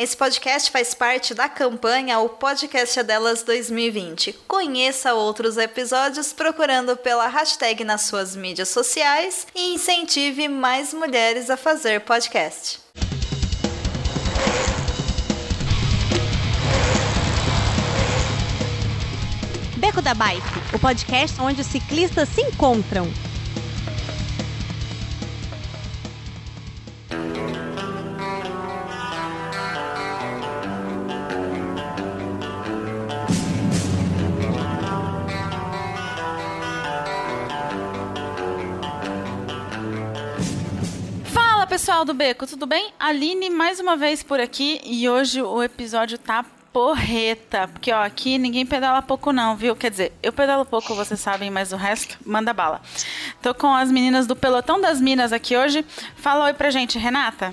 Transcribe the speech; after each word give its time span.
Esse 0.00 0.16
podcast 0.16 0.70
faz 0.70 0.94
parte 0.94 1.34
da 1.34 1.46
campanha 1.46 2.20
O 2.20 2.30
Podcast 2.30 2.98
é 2.98 3.02
Delas 3.02 3.42
2020. 3.42 4.32
Conheça 4.48 5.12
outros 5.12 5.58
episódios 5.58 6.32
procurando 6.32 6.96
pela 6.96 7.26
hashtag 7.26 7.84
nas 7.84 8.00
suas 8.06 8.34
mídias 8.34 8.70
sociais 8.70 9.46
e 9.54 9.74
incentive 9.74 10.48
mais 10.48 10.94
mulheres 10.94 11.50
a 11.50 11.56
fazer 11.58 12.00
podcast. 12.00 12.80
Beco 19.76 20.00
da 20.00 20.14
Bike, 20.14 20.74
o 20.74 20.78
podcast 20.78 21.38
onde 21.42 21.60
os 21.60 21.66
ciclistas 21.66 22.26
se 22.30 22.40
encontram. 22.40 23.06
Pessoal 42.00 42.04
do 42.04 42.14
Beco, 42.14 42.46
tudo 42.46 42.66
bem? 42.66 42.92
Aline 42.98 43.50
mais 43.50 43.78
uma 43.78 43.94
vez 43.94 44.22
por 44.22 44.40
aqui 44.40 44.80
e 44.84 45.06
hoje 45.08 45.42
o 45.42 45.62
episódio 45.62 46.16
tá 46.16 46.44
porreta, 46.72 47.68
porque 47.68 47.92
ó, 47.92 48.02
aqui 48.02 48.38
ninguém 48.38 48.64
pedala 48.64 49.02
pouco 49.02 49.32
não, 49.32 49.54
viu? 49.54 49.76
Quer 49.76 49.90
dizer, 49.90 50.12
eu 50.22 50.32
pedalo 50.32 50.64
pouco, 50.64 50.94
vocês 50.94 51.20
sabem, 51.20 51.50
mas 51.50 51.72
o 51.72 51.76
resto 51.76 52.16
manda 52.24 52.54
bala. 52.54 52.80
Tô 53.42 53.54
com 53.54 53.74
as 53.74 53.90
meninas 53.90 54.26
do 54.26 54.34
Pelotão 54.34 54.80
das 54.80 54.98
Minas 55.00 55.30
aqui 55.30 55.56
hoje. 55.56 55.84
Fala 56.16 56.46
oi 56.46 56.54
pra 56.54 56.70
gente, 56.70 56.98
Renata. 56.98 57.52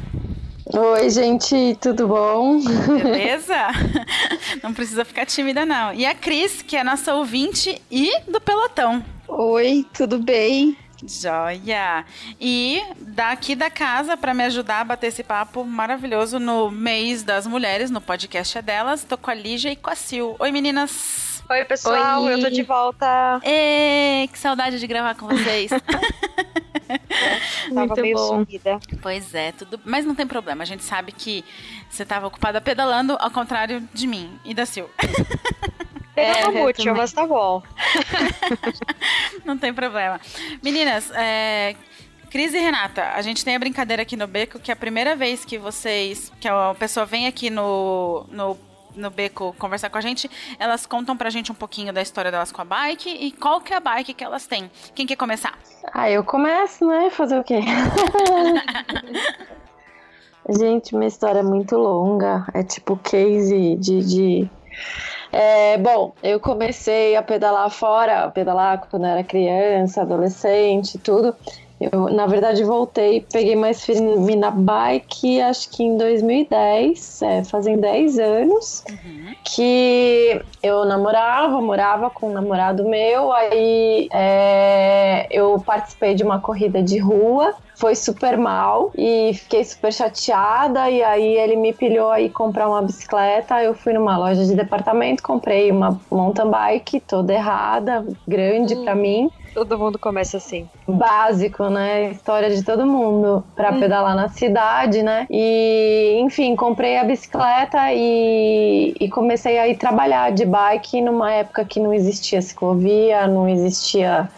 Oi, 0.65 1.09
gente, 1.09 1.77
tudo 1.81 2.07
bom? 2.07 2.61
Beleza? 2.61 3.67
Não 4.63 4.73
precisa 4.73 5.03
ficar 5.03 5.25
tímida, 5.25 5.65
não. 5.65 5.93
E 5.93 6.05
a 6.05 6.13
Cris, 6.13 6.61
que 6.61 6.77
é 6.77 6.83
nossa 6.83 7.13
ouvinte 7.15 7.81
e 7.91 8.17
do 8.29 8.39
pelotão. 8.39 9.03
Oi, 9.27 9.85
tudo 9.93 10.19
bem? 10.19 10.77
Joia! 11.03 12.05
E 12.39 12.81
daqui 12.99 13.55
da 13.55 13.69
casa, 13.69 14.17
para 14.17 14.33
me 14.33 14.43
ajudar 14.45 14.81
a 14.81 14.83
bater 14.83 15.07
esse 15.07 15.23
papo 15.23 15.63
maravilhoso 15.63 16.39
no 16.39 16.71
mês 16.71 17.23
das 17.23 17.45
mulheres, 17.45 17.91
no 17.91 18.01
podcast 18.01 18.57
é 18.57 18.61
delas, 18.61 19.03
tô 19.03 19.17
com 19.17 19.29
a 19.29 19.33
Lígia 19.33 19.71
e 19.71 19.75
com 19.75 19.89
a 19.89 19.95
Sil. 19.95 20.35
Oi, 20.39 20.51
meninas! 20.51 21.43
Oi, 21.49 21.63
pessoal, 21.63 22.23
Oi. 22.23 22.33
eu 22.33 22.41
tô 22.41 22.49
de 22.49 22.63
volta. 22.63 23.39
Ê, 23.43 24.27
que 24.31 24.37
saudade 24.37 24.79
de 24.79 24.87
gravar 24.87 25.15
com 25.15 25.27
vocês. 25.27 25.71
tava 27.73 27.87
Muito 27.87 28.01
meio 28.01 28.17
bom. 28.17 28.27
sumida. 28.27 28.79
Pois 29.01 29.33
é, 29.33 29.53
tudo, 29.53 29.79
mas 29.85 30.05
não 30.05 30.13
tem 30.13 30.27
problema. 30.27 30.63
A 30.63 30.65
gente 30.65 30.83
sabe 30.83 31.11
que 31.11 31.45
você 31.89 32.03
estava 32.03 32.27
ocupada 32.27 32.59
pedalando, 32.59 33.15
ao 33.19 33.31
contrário 33.31 33.87
de 33.93 34.07
mim 34.07 34.37
e 34.43 34.53
da 34.53 34.65
Sil. 34.67 34.89
Pegou 36.17 36.69
é, 36.69 36.93
mas 36.93 37.13
tá 37.13 37.27
bom. 37.27 37.61
Não 39.45 39.55
tem 39.55 39.71
problema. 39.71 40.19
Meninas, 40.63 41.11
é, 41.13 41.75
Cris 42.31 42.55
e 42.55 42.59
Renata, 42.59 43.11
a 43.13 43.21
gente 43.21 43.45
tem 43.45 43.55
a 43.55 43.59
brincadeira 43.59 44.01
aqui 44.01 44.17
no 44.17 44.25
Beco 44.25 44.57
que 44.57 44.71
é 44.71 44.73
a 44.73 44.77
primeira 44.77 45.15
vez 45.15 45.45
que 45.45 45.59
vocês, 45.59 46.31
que 46.39 46.47
a 46.47 46.73
pessoa 46.73 47.05
vem 47.05 47.27
aqui 47.27 47.51
no, 47.51 48.25
no, 48.31 48.57
no 48.95 49.11
Beco 49.11 49.55
conversar 49.59 49.91
com 49.91 49.99
a 49.99 50.01
gente, 50.01 50.27
elas 50.57 50.87
contam 50.87 51.15
pra 51.15 51.29
gente 51.29 51.51
um 51.51 51.55
pouquinho 51.55 51.93
da 51.93 52.01
história 52.01 52.31
delas 52.31 52.51
com 52.51 52.63
a 52.63 52.65
bike 52.65 53.09
e 53.09 53.31
qual 53.31 53.61
que 53.61 53.71
é 53.71 53.77
a 53.77 53.79
bike 53.79 54.15
que 54.15 54.23
elas 54.23 54.47
têm. 54.47 54.71
Quem 54.95 55.05
quer 55.05 55.17
começar? 55.17 55.53
Ah, 55.93 56.09
eu 56.09 56.23
começo, 56.23 56.83
né? 56.87 57.11
Fazer 57.11 57.37
o 57.37 57.43
quê? 57.43 57.59
gente, 60.49 60.95
minha 60.95 61.09
história 61.09 61.41
é 61.41 61.43
muito 61.43 61.77
longa. 61.77 62.47
É 62.55 62.63
tipo 62.63 62.97
case 62.97 63.75
de, 63.75 64.03
de 64.03 64.49
é, 65.31 65.77
bom, 65.77 66.13
eu 66.23 66.39
comecei 66.39 67.15
a 67.15 67.21
pedalar 67.21 67.69
fora, 67.69 68.23
a 68.23 68.31
pedalar 68.31 68.87
quando 68.89 69.05
era 69.05 69.23
criança, 69.23 70.01
adolescente, 70.01 70.97
tudo. 70.97 71.35
Eu, 71.79 72.09
na 72.09 72.25
verdade, 72.25 72.63
voltei, 72.63 73.25
peguei 73.31 73.55
mais 73.55 73.85
firme 73.85 74.35
na 74.35 74.49
bike, 74.49 75.39
acho 75.41 75.69
que 75.69 75.83
em 75.83 75.95
2010, 75.95 77.21
é, 77.21 77.43
fazem 77.43 77.77
10 77.77 78.17
anos, 78.17 78.83
uhum. 78.89 79.35
que 79.43 80.41
eu 80.63 80.85
namorava, 80.85 81.61
morava 81.61 82.09
com 82.09 82.29
um 82.29 82.33
namorado 82.33 82.83
meu, 82.83 83.31
aí 83.31 84.09
é, 84.11 85.27
eu 85.29 85.61
participei 85.63 86.15
de 86.15 86.23
uma 86.23 86.39
corrida 86.39 86.81
de 86.81 86.97
rua, 86.97 87.53
foi 87.77 87.93
super 87.93 88.37
mal 88.39 88.91
e 88.97 89.33
fiquei 89.35 89.63
super 89.63 89.93
chateada. 89.93 90.89
E 90.89 91.03
aí 91.03 91.37
ele 91.37 91.55
me 91.55 91.71
pilhou 91.71 92.09
aí 92.09 92.27
comprar 92.27 92.67
uma 92.67 92.81
bicicleta. 92.81 93.61
Eu 93.61 93.75
fui 93.75 93.93
numa 93.93 94.17
loja 94.17 94.43
de 94.45 94.55
departamento, 94.55 95.21
comprei 95.21 95.71
uma 95.71 95.99
mountain 96.09 96.49
bike 96.49 96.99
toda 97.01 97.33
errada, 97.33 98.03
grande 98.27 98.75
hum. 98.75 98.83
para 98.83 98.95
mim. 98.95 99.29
Todo 99.57 99.75
mundo 99.75 99.97
começa 99.97 100.37
assim. 100.37 100.69
Básico, 100.87 101.67
né? 101.67 102.11
História 102.11 102.47
de 102.47 102.61
todo 102.61 102.85
mundo 102.85 103.43
para 103.55 103.71
hum. 103.71 103.79
pedalar 103.79 104.15
na 104.15 104.29
cidade, 104.29 105.01
né? 105.01 105.25
E, 105.31 106.19
enfim, 106.19 106.55
comprei 106.55 106.95
a 106.95 107.03
bicicleta 107.03 107.91
e, 107.91 108.93
e 108.99 109.09
comecei 109.09 109.57
a 109.57 109.67
ir 109.67 109.75
trabalhar 109.75 110.31
de 110.31 110.45
bike 110.45 111.01
numa 111.01 111.33
época 111.33 111.65
que 111.65 111.79
não 111.79 111.91
existia 111.91 112.39
ciclovia, 112.39 113.25
não 113.25 113.49
existia 113.49 114.29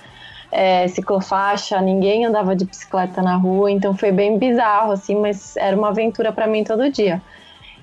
é, 0.50 0.88
ciclofaixa, 0.88 1.82
ninguém 1.82 2.24
andava 2.24 2.56
de 2.56 2.64
bicicleta 2.64 3.22
na 3.22 3.36
rua, 3.36 3.70
então 3.70 3.94
foi 3.94 4.14
bem 4.14 4.38
bizarro, 4.38 4.94
assim, 4.94 5.18
mas 5.18 5.58
era 5.58 5.76
uma 5.76 5.90
aventura 5.90 6.32
para 6.32 6.48
mim 6.48 6.64
todo 6.64 6.90
dia. 6.90 7.22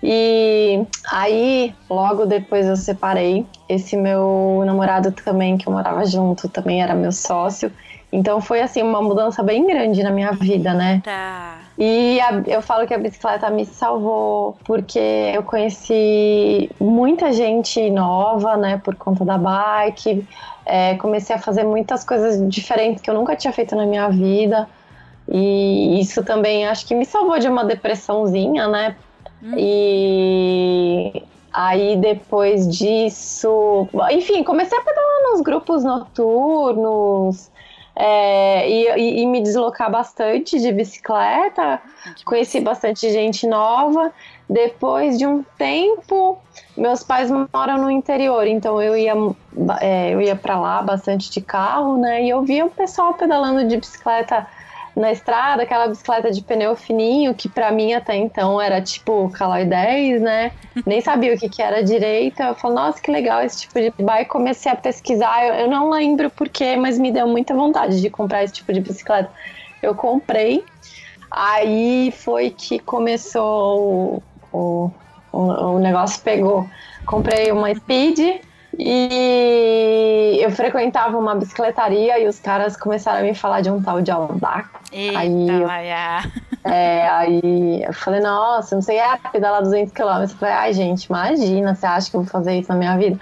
E 0.03 0.85
aí, 1.11 1.75
logo 1.89 2.27
depois 2.27 2.67
eu 2.67 2.77
separei. 2.77 3.47
Esse 3.69 3.97
meu 3.97 4.63
namorado 4.65 5.11
também, 5.13 5.57
que 5.57 5.67
eu 5.67 5.73
morava 5.73 6.05
junto, 6.05 6.49
também 6.49 6.83
era 6.83 6.95
meu 6.95 7.13
sócio. 7.13 7.73
Então 8.13 8.41
foi 8.41 8.63
assim 8.63 8.83
uma 8.83 9.03
mudança 9.03 9.43
bem 9.43 9.67
grande 9.67 10.03
na 10.03 10.11
minha 10.11 10.33
vida, 10.33 10.73
né? 10.73 11.03
Tá. 11.05 11.59
E 11.77 12.21
a, 12.21 12.43
eu 12.47 12.63
falo 12.63 12.87
que 12.87 12.95
a 12.95 12.99
bicicleta 12.99 13.51
me 13.51 13.67
salvou 13.67 14.57
porque 14.65 14.99
eu 15.35 15.43
conheci 15.43 16.71
muita 16.81 17.33
gente 17.33 17.91
nova, 17.91 18.57
né, 18.57 18.81
por 18.83 18.95
conta 18.95 19.25
da 19.25 19.37
bike. 19.37 20.27
É, 20.65 20.95
comecei 20.97 21.37
a 21.37 21.39
fazer 21.39 21.65
muitas 21.65 22.05
coisas 22.05 22.49
diferentes 22.49 23.03
que 23.03 23.11
eu 23.11 23.15
nunca 23.15 23.37
tinha 23.37 23.53
feito 23.53 23.77
na 23.77 23.85
minha 23.85 24.09
vida. 24.09 24.69
E 25.29 26.01
isso 26.01 26.25
também 26.25 26.67
acho 26.67 26.87
que 26.87 26.95
me 26.95 27.05
salvou 27.05 27.39
de 27.39 27.49
uma 27.49 27.65
depressãozinha, 27.65 28.69
né? 28.69 28.97
Hum. 29.43 29.55
E 29.57 31.23
aí 31.53 31.97
depois 31.97 32.69
disso, 32.69 33.89
enfim, 34.11 34.43
comecei 34.43 34.77
a 34.77 34.83
pedalar 34.83 35.33
nos 35.33 35.41
grupos 35.41 35.85
noturnos, 35.85 37.51
é, 37.99 38.69
e, 38.69 39.23
e, 39.23 39.27
me 39.27 39.41
deslocar 39.41 39.91
bastante 39.91 40.61
de 40.61 40.71
bicicleta, 40.71 41.81
conheci 42.27 42.61
bastante 42.61 43.11
gente 43.11 43.47
nova. 43.47 44.13
Depois 44.49 45.19
de 45.19 45.27
um 45.27 45.43
tempo, 45.57 46.39
meus 46.77 47.03
pais 47.03 47.31
moram 47.31 47.79
no 47.79 47.91
interior, 47.91 48.47
então 48.47 48.81
eu 48.83 48.95
ia, 48.95 49.15
é, 49.81 50.11
eu 50.11 50.21
ia 50.21 50.37
para 50.37 50.61
lá 50.61 50.83
bastante 50.83 51.31
de 51.31 51.41
carro, 51.41 51.97
né? 51.97 52.23
E 52.23 52.29
eu 52.29 52.43
via 52.43 52.67
o 52.67 52.71
pessoal 52.71 53.15
pedalando 53.15 53.67
de 53.67 53.79
bicicleta 53.79 54.47
na 54.97 55.13
estrada, 55.13 55.63
aquela 55.63 55.87
bicicleta 55.89 56.33
de 56.33 56.41
pneu 56.41 56.75
fininho, 56.75 57.35
que 57.35 57.51
para 57.51 57.71
mim 57.71 57.93
até 57.93 58.17
então 58.17 58.59
era 58.59 58.81
tipo 58.81 59.29
Caloi 59.29 59.67
10, 59.67 60.23
né? 60.23 60.53
Nem 60.87 61.03
sabia 61.03 61.35
o 61.35 61.39
que, 61.39 61.51
que 61.51 61.61
era 61.61 61.85
direito. 61.85 62.43
Eu 62.43 62.55
falei, 62.55 62.77
nossa, 62.77 63.01
que 63.03 63.11
legal 63.11 63.43
esse 63.43 63.61
tipo 63.61 63.79
de 63.79 63.93
bike. 64.03 64.31
Comecei 64.31 64.73
a 64.73 64.75
pesquisar, 64.75 65.47
eu, 65.47 65.55
eu 65.55 65.71
não 65.71 65.91
lembro 65.91 66.31
porquê, 66.31 66.77
mas 66.77 66.99
me 66.99 67.13
deu 67.13 67.29
muita 67.29 67.55
vontade 67.55 68.01
de 68.01 68.09
comprar 68.09 68.43
esse 68.43 68.55
tipo 68.55 68.73
de 68.73 68.81
bicicleta. 68.81 69.31
Eu 69.83 69.95
comprei, 69.95 70.65
aí 71.31 72.11
foi 72.17 72.49
que 72.49 72.79
começou 72.79 74.23
o, 74.51 74.91
o, 75.31 75.39
o 75.39 75.79
negócio 75.79 76.23
pegou. 76.23 76.67
Comprei 77.05 77.53
uma 77.53 77.73
Speed, 77.75 78.41
e 78.79 80.39
eu 80.41 80.51
frequentava 80.51 81.17
uma 81.17 81.35
bicicletaria 81.35 82.19
e 82.19 82.29
os 82.29 82.39
caras 82.39 82.77
começaram 82.77 83.21
a 83.21 83.23
me 83.23 83.35
falar 83.35 83.61
de 83.61 83.71
um 83.71 83.83
tal 83.83 84.03
de. 84.03 84.11
Eita, 84.93 85.19
aí, 85.19 85.49
eu, 85.49 85.69
é, 86.71 87.09
aí 87.09 87.83
eu 87.83 87.93
falei, 87.93 88.21
nossa, 88.21 88.75
não 88.75 88.83
sei, 88.83 88.99
é 88.99 89.17
pedalar 89.33 89.63
200 89.63 89.93
km. 89.93 90.23
Eu 90.23 90.29
falei, 90.29 90.55
ai 90.55 90.73
gente, 90.73 91.05
imagina, 91.05 91.75
você 91.75 91.87
acha 91.87 92.11
que 92.11 92.17
eu 92.17 92.23
vou 92.23 92.31
fazer 92.31 92.59
isso 92.59 92.71
na 92.71 92.79
minha 92.79 92.97
vida? 92.97 93.19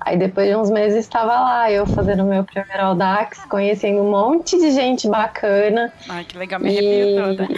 Aí 0.00 0.16
depois 0.16 0.48
de 0.48 0.56
uns 0.56 0.70
meses 0.70 0.98
estava 1.00 1.38
lá, 1.40 1.70
eu 1.70 1.86
fazendo 1.86 2.22
o 2.22 2.26
meu 2.26 2.42
primeiro 2.42 2.82
Audax, 2.82 3.44
conhecendo 3.44 4.00
um 4.00 4.10
monte 4.10 4.58
de 4.58 4.70
gente 4.70 5.08
bacana. 5.08 5.92
Ai, 6.08 6.24
que 6.24 6.38
legal, 6.38 6.58
me 6.58 6.68
arrepio 6.68 7.36
toda. 7.36 7.48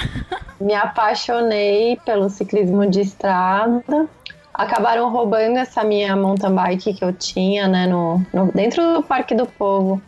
Me 0.61 0.75
apaixonei 0.75 1.99
pelo 2.05 2.29
ciclismo 2.29 2.87
de 2.87 3.01
estrada 3.01 4.09
acabaram 4.55 5.11
roubando 5.11 5.57
essa 5.57 5.83
minha 5.83 6.15
mountain 6.15 6.55
bike 6.55 6.95
que 6.95 7.05
eu 7.05 7.13
tinha, 7.13 7.67
né, 7.67 7.87
no, 7.87 8.25
no 8.33 8.53
dentro 8.53 8.95
do 8.95 9.03
Parque 9.03 9.35
do 9.35 9.47
Povo, 9.47 10.01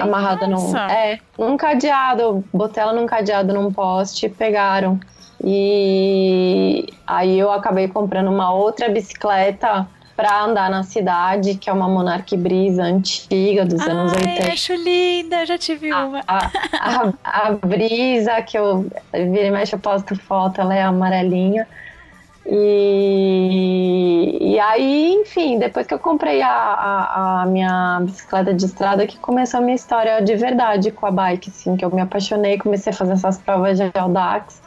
amarrada 0.00 0.46
num, 0.46 0.76
é, 0.76 1.18
num 1.38 1.56
cadeado, 1.56 2.44
botei 2.52 2.82
ela 2.82 2.92
num 2.92 3.06
cadeado 3.06 3.52
num 3.52 3.72
poste, 3.72 4.28
pegaram. 4.28 4.98
E 5.44 6.86
aí 7.06 7.38
eu 7.38 7.50
acabei 7.50 7.88
comprando 7.88 8.28
uma 8.28 8.52
outra 8.52 8.88
bicicleta 8.88 9.86
para 10.16 10.44
andar 10.44 10.70
na 10.70 10.82
cidade, 10.82 11.56
que 11.56 11.68
é 11.68 11.72
uma 11.72 11.88
Monarch 11.88 12.36
Brisa 12.36 12.84
antiga 12.84 13.64
dos 13.64 13.80
Ai, 13.80 13.90
anos 13.90 14.12
80. 14.12 14.52
acho 14.52 14.74
linda, 14.74 15.44
já 15.44 15.58
tive 15.58 15.92
uma. 15.92 16.20
A, 16.28 16.50
a, 16.78 17.12
a 17.24 17.52
Brisa, 17.52 18.40
que 18.42 18.56
eu 18.56 18.86
vira 19.12 19.46
e 19.46 19.50
mexe, 19.50 19.74
eu 19.74 19.78
posto 19.80 20.14
foto, 20.16 20.60
ela 20.60 20.74
é 20.74 20.82
amarelinha. 20.82 21.66
E, 22.44 24.38
e 24.40 24.58
aí, 24.58 25.14
enfim, 25.14 25.58
depois 25.58 25.86
que 25.86 25.94
eu 25.94 25.98
comprei 25.98 26.42
a, 26.42 26.50
a, 26.50 27.42
a, 27.42 27.46
minha 27.46 28.00
bicicleta 28.02 28.52
de 28.52 28.64
estrada, 28.64 29.06
que 29.06 29.16
começou 29.18 29.60
a 29.60 29.62
minha 29.62 29.76
história 29.76 30.20
de 30.20 30.34
verdade 30.34 30.90
com 30.90 31.06
a 31.06 31.10
bike, 31.10 31.50
assim, 31.50 31.76
que 31.76 31.84
eu 31.84 31.90
me 31.90 32.00
apaixonei, 32.00 32.58
comecei 32.58 32.92
a 32.92 32.96
fazer 32.96 33.12
essas 33.12 33.38
provas 33.38 33.78
de 33.78 33.90
Audax, 33.94 34.60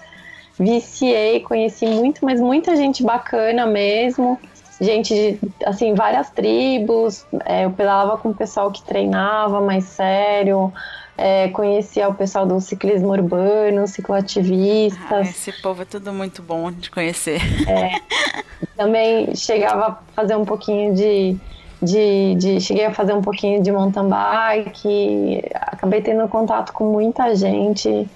viciei, 0.58 1.42
conheci 1.42 1.86
muito, 1.86 2.24
mas 2.24 2.40
muita 2.40 2.78
gente 2.78 3.04
bacana 3.04 3.66
mesmo, 3.66 4.40
gente 4.80 5.14
de, 5.14 5.40
assim, 5.66 5.94
várias 5.94 6.30
tribos, 6.30 7.26
é, 7.46 7.66
eu 7.66 7.72
pedalava 7.72 8.18
com 8.18 8.30
o 8.30 8.34
pessoal 8.34 8.72
que 8.72 8.82
treinava 8.84 9.60
mais 9.60 9.84
sério, 9.84 10.72
é, 11.18 11.48
conhecia 11.50 12.10
o 12.10 12.14
pessoal 12.14 12.46
do 12.46 12.60
ciclismo 12.60 13.10
urbano, 13.10 13.88
cicloativistas. 13.88 15.12
Ah, 15.12 15.22
esse 15.22 15.52
povo 15.62 15.82
é 15.82 15.86
tudo 15.86 16.12
muito 16.12 16.42
bom 16.42 16.72
de 16.72 16.92
conhecer. 16.92 17.42
É, 17.70 17.92
também 18.76 19.36
chegava 19.36 19.88
a 19.88 19.98
fazer 20.14 20.36
um 20.36 20.44
pouquinho 20.44 20.94
de, 20.94 21.38
de, 21.82 22.36
de, 22.36 22.60
Cheguei 22.60 22.86
a 22.86 22.94
fazer 22.94 23.14
um 23.14 23.22
pouquinho 23.22 23.64
de 23.64 23.72
mountain 23.72 24.10
bike, 24.10 25.44
acabei 25.54 26.02
tendo 26.02 26.28
contato 26.28 26.74
com 26.74 26.92
muita 26.92 27.34
gente. 27.36 28.08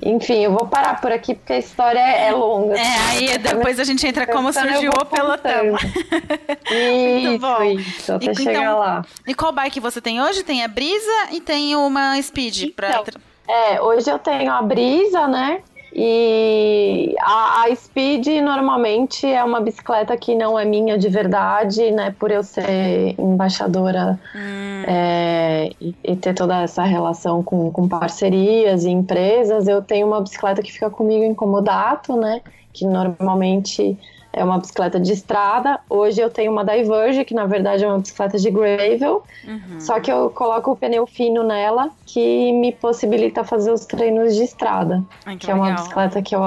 Enfim, 0.00 0.44
eu 0.44 0.52
vou 0.52 0.66
parar 0.66 1.00
por 1.00 1.12
aqui 1.12 1.34
porque 1.34 1.52
a 1.52 1.58
história 1.58 2.00
é 2.00 2.32
longa. 2.32 2.76
É, 2.78 2.98
aí 3.10 3.38
depois 3.38 3.78
a 3.78 3.84
gente 3.84 4.06
entra 4.06 4.26
como 4.26 4.52
surgiu 4.52 4.90
o 4.90 5.04
pelotão. 5.04 5.76
Isso, 6.70 7.38
bom. 7.38 7.62
isso, 7.62 8.12
até 8.12 8.30
e, 8.30 8.34
chegar 8.34 8.62
então, 8.62 8.78
lá. 8.78 9.04
E 9.26 9.34
qual 9.34 9.52
bike 9.52 9.78
você 9.78 10.00
tem 10.00 10.20
hoje? 10.20 10.42
Tem 10.42 10.64
a 10.64 10.68
Brisa 10.68 11.28
e 11.30 11.40
tem 11.40 11.76
uma 11.76 12.20
Speed. 12.20 12.62
Então, 12.62 13.04
pra... 13.04 13.04
É, 13.48 13.80
hoje 13.80 14.10
eu 14.10 14.18
tenho 14.18 14.50
a 14.50 14.62
Brisa, 14.62 15.28
né? 15.28 15.62
E 15.94 17.14
a, 17.20 17.64
a, 17.64 17.76
Speed 17.76 18.26
normalmente 18.42 19.26
é 19.26 19.44
uma 19.44 19.60
bicicleta 19.60 20.16
que 20.16 20.34
não 20.34 20.58
é 20.58 20.64
minha 20.64 20.96
de 20.96 21.08
verdade, 21.08 21.90
né? 21.90 22.14
Por 22.18 22.30
eu 22.30 22.42
ser 22.42 23.14
embaixadora 23.18 24.18
hum. 24.34 24.84
é, 24.86 25.70
e, 25.78 25.94
e, 26.02 26.16
ter 26.16 26.34
toda 26.34 26.62
essa 26.62 26.82
relação 26.82 27.42
com, 27.42 27.70
com 27.70 27.86
parcerias 27.86 28.84
e 28.84 28.90
empresas, 28.90 29.68
eu 29.68 29.82
tenho 29.82 30.06
uma 30.06 30.22
bicicleta 30.22 30.62
que 30.62 30.72
fica 30.72 30.88
comigo 30.88 31.24
em 31.24 31.34
comodato, 31.34 32.16
né? 32.16 32.40
Que 32.72 32.86
normalmente 32.86 33.98
é 34.32 34.42
uma 34.42 34.58
bicicleta 34.58 34.98
de 34.98 35.12
estrada. 35.12 35.78
Hoje 35.88 36.20
eu 36.20 36.30
tenho 36.30 36.50
uma 36.50 36.64
Diverge, 36.64 37.24
que 37.24 37.34
na 37.34 37.46
verdade 37.46 37.84
é 37.84 37.86
uma 37.86 37.98
bicicleta 37.98 38.38
de 38.38 38.50
gravel, 38.50 39.22
uhum. 39.46 39.80
só 39.80 40.00
que 40.00 40.10
eu 40.10 40.30
coloco 40.30 40.72
o 40.72 40.76
pneu 40.76 41.06
fino 41.06 41.42
nela, 41.42 41.90
que 42.06 42.52
me 42.52 42.72
possibilita 42.72 43.44
fazer 43.44 43.70
os 43.70 43.84
treinos 43.84 44.34
de 44.34 44.44
estrada. 44.44 45.02
Ai, 45.26 45.36
que, 45.36 45.46
que 45.46 45.50
é 45.50 45.54
uma 45.54 45.72
bicicleta 45.72 46.22
que 46.22 46.34
eu 46.34 46.42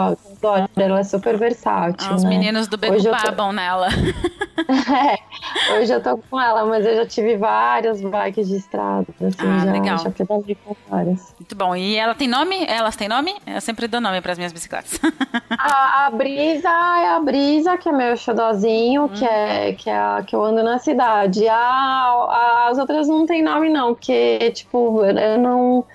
adoro, 0.54 0.70
ela 0.76 1.00
é 1.00 1.04
super 1.04 1.38
versátil. 1.38 2.08
Ah, 2.10 2.16
os 2.16 2.24
né? 2.24 2.30
meninos 2.30 2.68
do 2.68 2.78
Beco 2.78 3.02
babam 3.04 3.48
tô... 3.48 3.52
nela. 3.54 3.88
é, 4.68 5.78
hoje 5.78 5.92
eu 5.92 6.02
tô 6.02 6.18
com 6.18 6.40
ela, 6.40 6.66
mas 6.66 6.86
eu 6.86 6.96
já 6.96 7.06
tive 7.06 7.38
várias 7.38 8.02
bikes 8.02 8.48
de 8.48 8.58
estrada, 8.58 9.06
assim, 9.22 9.38
ah, 9.40 9.66
já, 9.66 9.72
legal. 9.72 9.98
já 9.98 10.10
pedalei 10.10 10.58
com 10.64 10.76
várias. 10.90 11.34
Muito 11.40 11.56
bom. 11.56 11.76
E 11.76 11.96
ela 11.96 12.16
tem 12.16 12.28
nome? 12.28 12.66
Elas 12.68 12.96
têm 12.96 13.08
nome? 13.08 13.36
Eu 13.46 13.62
sempre 13.62 13.88
dou 13.88 14.02
nome 14.02 14.22
para 14.22 14.32
as 14.32 14.38
minhas 14.38 14.54
bicicletas. 14.54 15.00
a, 15.58 16.06
a 16.06 16.10
Brisa 16.12 16.70
é 16.70 17.16
a 17.16 17.20
Brisa, 17.20 17.78
que 17.78 17.90
é 17.90 17.92
meu 17.92 18.16
xodozinho, 18.18 19.06
hum. 19.06 19.10
que, 19.10 19.26
é, 19.26 19.74
que 19.74 19.90
é 19.90 19.98
a 19.98 20.24
que 20.26 20.36
eu 20.36 20.44
ando 20.44 20.64
na 20.64 20.80
cidade. 20.80 21.48
A, 21.48 21.56
a, 21.56 22.68
as 22.70 22.78
outras 22.78 23.08
não 23.08 23.26
tem 23.26 23.44
nome, 23.44 23.70
não, 23.70 23.94
porque, 23.94 24.52
tipo, 24.52 25.04
eu 25.04 25.38
não. 25.38 25.86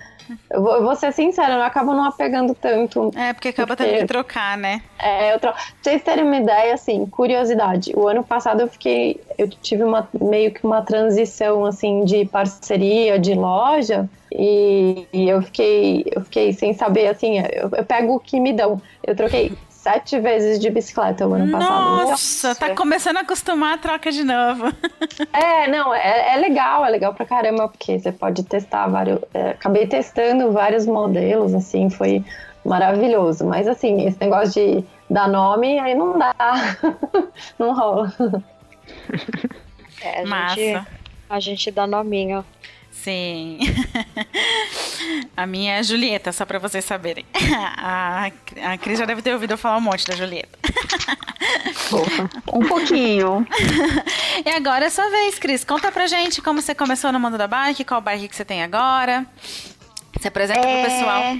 Eu 0.49 0.61
vou, 0.61 0.75
eu 0.75 0.83
vou, 0.83 0.95
ser 0.95 1.11
sincera, 1.13 1.53
eu 1.53 1.61
acabo 1.61 1.93
não 1.93 2.03
apegando 2.03 2.53
tanto. 2.53 3.11
É, 3.15 3.33
porque 3.33 3.49
acaba 3.49 3.75
porque, 3.75 3.89
tendo 3.89 4.01
que 4.01 4.07
trocar, 4.07 4.57
né? 4.57 4.81
É, 4.99 5.33
eu 5.33 5.39
troco. 5.39 5.57
Pra 5.57 5.65
vocês 5.81 6.03
terem 6.03 6.23
uma 6.23 6.37
ideia, 6.37 6.73
assim, 6.73 7.05
curiosidade. 7.05 7.91
O 7.95 8.07
ano 8.07 8.23
passado 8.23 8.61
eu 8.61 8.67
fiquei. 8.67 9.19
Eu 9.37 9.47
tive 9.49 9.83
uma, 9.83 10.07
meio 10.19 10.51
que 10.51 10.65
uma 10.65 10.81
transição, 10.81 11.65
assim, 11.65 12.03
de 12.05 12.25
parceria, 12.25 13.19
de 13.19 13.33
loja. 13.33 14.09
E, 14.31 15.07
e 15.11 15.29
eu 15.29 15.41
fiquei. 15.41 16.05
Eu 16.11 16.21
fiquei 16.21 16.53
sem 16.53 16.73
saber, 16.73 17.07
assim, 17.07 17.39
eu, 17.39 17.69
eu 17.75 17.85
pego 17.85 18.15
o 18.15 18.19
que 18.19 18.39
me 18.39 18.53
dão. 18.53 18.81
Eu 19.03 19.15
troquei 19.15 19.51
sete 19.81 20.19
vezes 20.19 20.59
de 20.59 20.69
bicicleta 20.69 21.27
o 21.27 21.33
ano 21.33 21.47
Nossa, 21.47 21.67
passado. 21.67 22.09
Nossa, 22.09 22.55
tá 22.55 22.75
começando 22.75 23.17
a 23.17 23.21
acostumar 23.21 23.73
a 23.73 23.77
troca 23.77 24.11
de 24.11 24.23
novo. 24.23 24.71
É, 25.33 25.67
não, 25.67 25.93
é, 25.93 26.33
é 26.33 26.37
legal, 26.37 26.85
é 26.85 26.89
legal 26.89 27.13
pra 27.13 27.25
caramba, 27.25 27.67
porque 27.67 27.99
você 27.99 28.11
pode 28.11 28.43
testar 28.43 28.87
vários. 28.87 29.19
É, 29.33 29.51
acabei 29.51 29.87
testando 29.87 30.51
vários 30.51 30.85
modelos, 30.85 31.53
assim, 31.53 31.89
foi 31.89 32.23
maravilhoso. 32.63 33.45
Mas 33.45 33.67
assim, 33.67 34.05
esse 34.05 34.19
negócio 34.19 34.53
de 34.53 34.85
dar 35.09 35.27
nome, 35.27 35.79
aí 35.79 35.95
não 35.95 36.17
dá. 36.17 36.35
não 37.57 37.73
rola. 37.73 38.13
É, 40.03 40.23
a 40.23 40.25
Massa. 40.25 40.55
Gente, 40.55 40.87
a 41.29 41.39
gente 41.39 41.71
dá 41.71 41.85
nominho. 41.85 42.43
Sim. 43.03 43.57
a 45.35 45.47
minha 45.47 45.73
é 45.73 45.79
a 45.79 45.83
Julieta, 45.83 46.31
só 46.31 46.45
para 46.45 46.59
vocês 46.59 46.85
saberem. 46.85 47.25
A, 47.83 48.31
a 48.63 48.77
Cris 48.77 48.99
já 48.99 49.05
deve 49.05 49.23
ter 49.23 49.33
ouvido 49.33 49.51
eu 49.51 49.57
falar 49.57 49.77
um 49.77 49.81
monte 49.81 50.05
da 50.05 50.15
Julieta. 50.15 50.57
um 52.53 52.63
pouquinho. 52.67 53.45
e 54.45 54.49
agora 54.49 54.85
é 54.85 54.89
sua 54.89 55.09
vez, 55.09 55.39
Cris. 55.39 55.63
Conta 55.63 55.91
pra 55.91 56.05
gente 56.05 56.41
como 56.41 56.61
você 56.61 56.75
começou 56.75 57.11
no 57.11 57.19
mundo 57.19 57.37
da 57.37 57.47
bike, 57.47 57.83
qual 57.83 58.01
bike 58.01 58.27
que 58.27 58.35
você 58.35 58.45
tem 58.45 58.61
agora. 58.61 59.25
Se 60.19 60.27
apresenta 60.27 60.59
é... 60.59 60.83
pro 60.83 60.91
pessoal. 60.91 61.37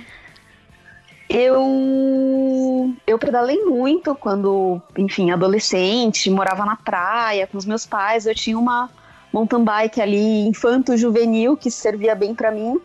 Eu 1.29 2.95
eu 3.05 3.19
pedalei 3.19 3.63
muito 3.63 4.15
quando, 4.15 4.81
enfim, 4.97 5.29
adolescente, 5.31 6.29
morava 6.29 6.65
na 6.65 6.75
praia 6.75 7.45
com 7.45 7.57
os 7.57 7.65
meus 7.65 7.85
pais. 7.85 8.25
Eu 8.25 8.33
tinha 8.33 8.57
uma 8.57 8.89
mountain 9.31 9.63
bike 9.63 10.01
ali 10.01 10.47
infanto-juvenil 10.47 11.55
que 11.55 11.71
servia 11.71 12.15
bem 12.15 12.35
para 12.35 12.51
mim. 12.51 12.79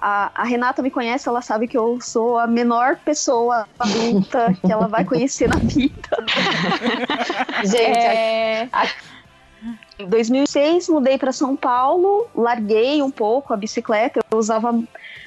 A, 0.00 0.30
a, 0.32 0.44
Renata 0.44 0.80
me 0.80 0.90
conhece, 0.90 1.28
ela 1.28 1.42
sabe 1.42 1.66
que 1.66 1.76
eu 1.76 2.00
sou 2.00 2.38
a 2.38 2.46
menor 2.46 2.96
pessoa 3.04 3.66
adulta 3.78 4.54
que 4.64 4.72
ela 4.72 4.86
vai 4.86 5.04
conhecer 5.04 5.48
na 5.48 5.56
vida. 5.56 6.24
Gente, 7.64 7.98
é... 7.98 8.68
a... 8.72 8.86
em 9.98 10.06
2006 10.06 10.88
mudei 10.88 11.18
para 11.18 11.32
São 11.32 11.56
Paulo, 11.56 12.28
larguei 12.32 13.02
um 13.02 13.10
pouco 13.10 13.52
a 13.52 13.56
bicicleta, 13.56 14.20
eu 14.30 14.38
usava 14.38 14.72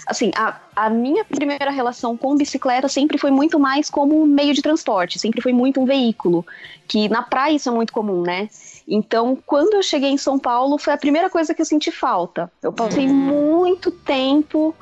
assim, 0.08 0.32
a, 0.36 0.60
a 0.76 0.90
minha 0.90 1.24
primeira 1.26 1.70
relação 1.70 2.16
com 2.18 2.36
bicicleta 2.36 2.88
sempre 2.88 3.18
foi 3.18 3.32
muito 3.32 3.60
mais 3.60 3.90
como 3.90 4.22
um 4.22 4.26
meio 4.26 4.54
de 4.54 4.62
transporte, 4.62 5.20
sempre 5.20 5.42
foi 5.42 5.54
muito 5.54 5.82
um 5.82 5.86
veículo, 5.86 6.46
que 6.88 7.10
na 7.10 7.22
praia 7.22 7.56
isso 7.56 7.70
é 7.70 7.72
muito 7.72 7.94
comum, 7.94 8.22
né? 8.22 8.50
Então, 8.94 9.38
quando 9.46 9.76
eu 9.76 9.82
cheguei 9.82 10.10
em 10.10 10.18
São 10.18 10.38
Paulo, 10.38 10.78
foi 10.78 10.92
a 10.92 10.98
primeira 10.98 11.30
coisa 11.30 11.54
que 11.54 11.62
eu 11.62 11.66
senti 11.66 11.90
falta. 11.90 12.52
Eu 12.62 12.74
passei 12.74 13.08
uhum. 13.08 13.14
muito 13.14 13.90
tempo 13.90 14.76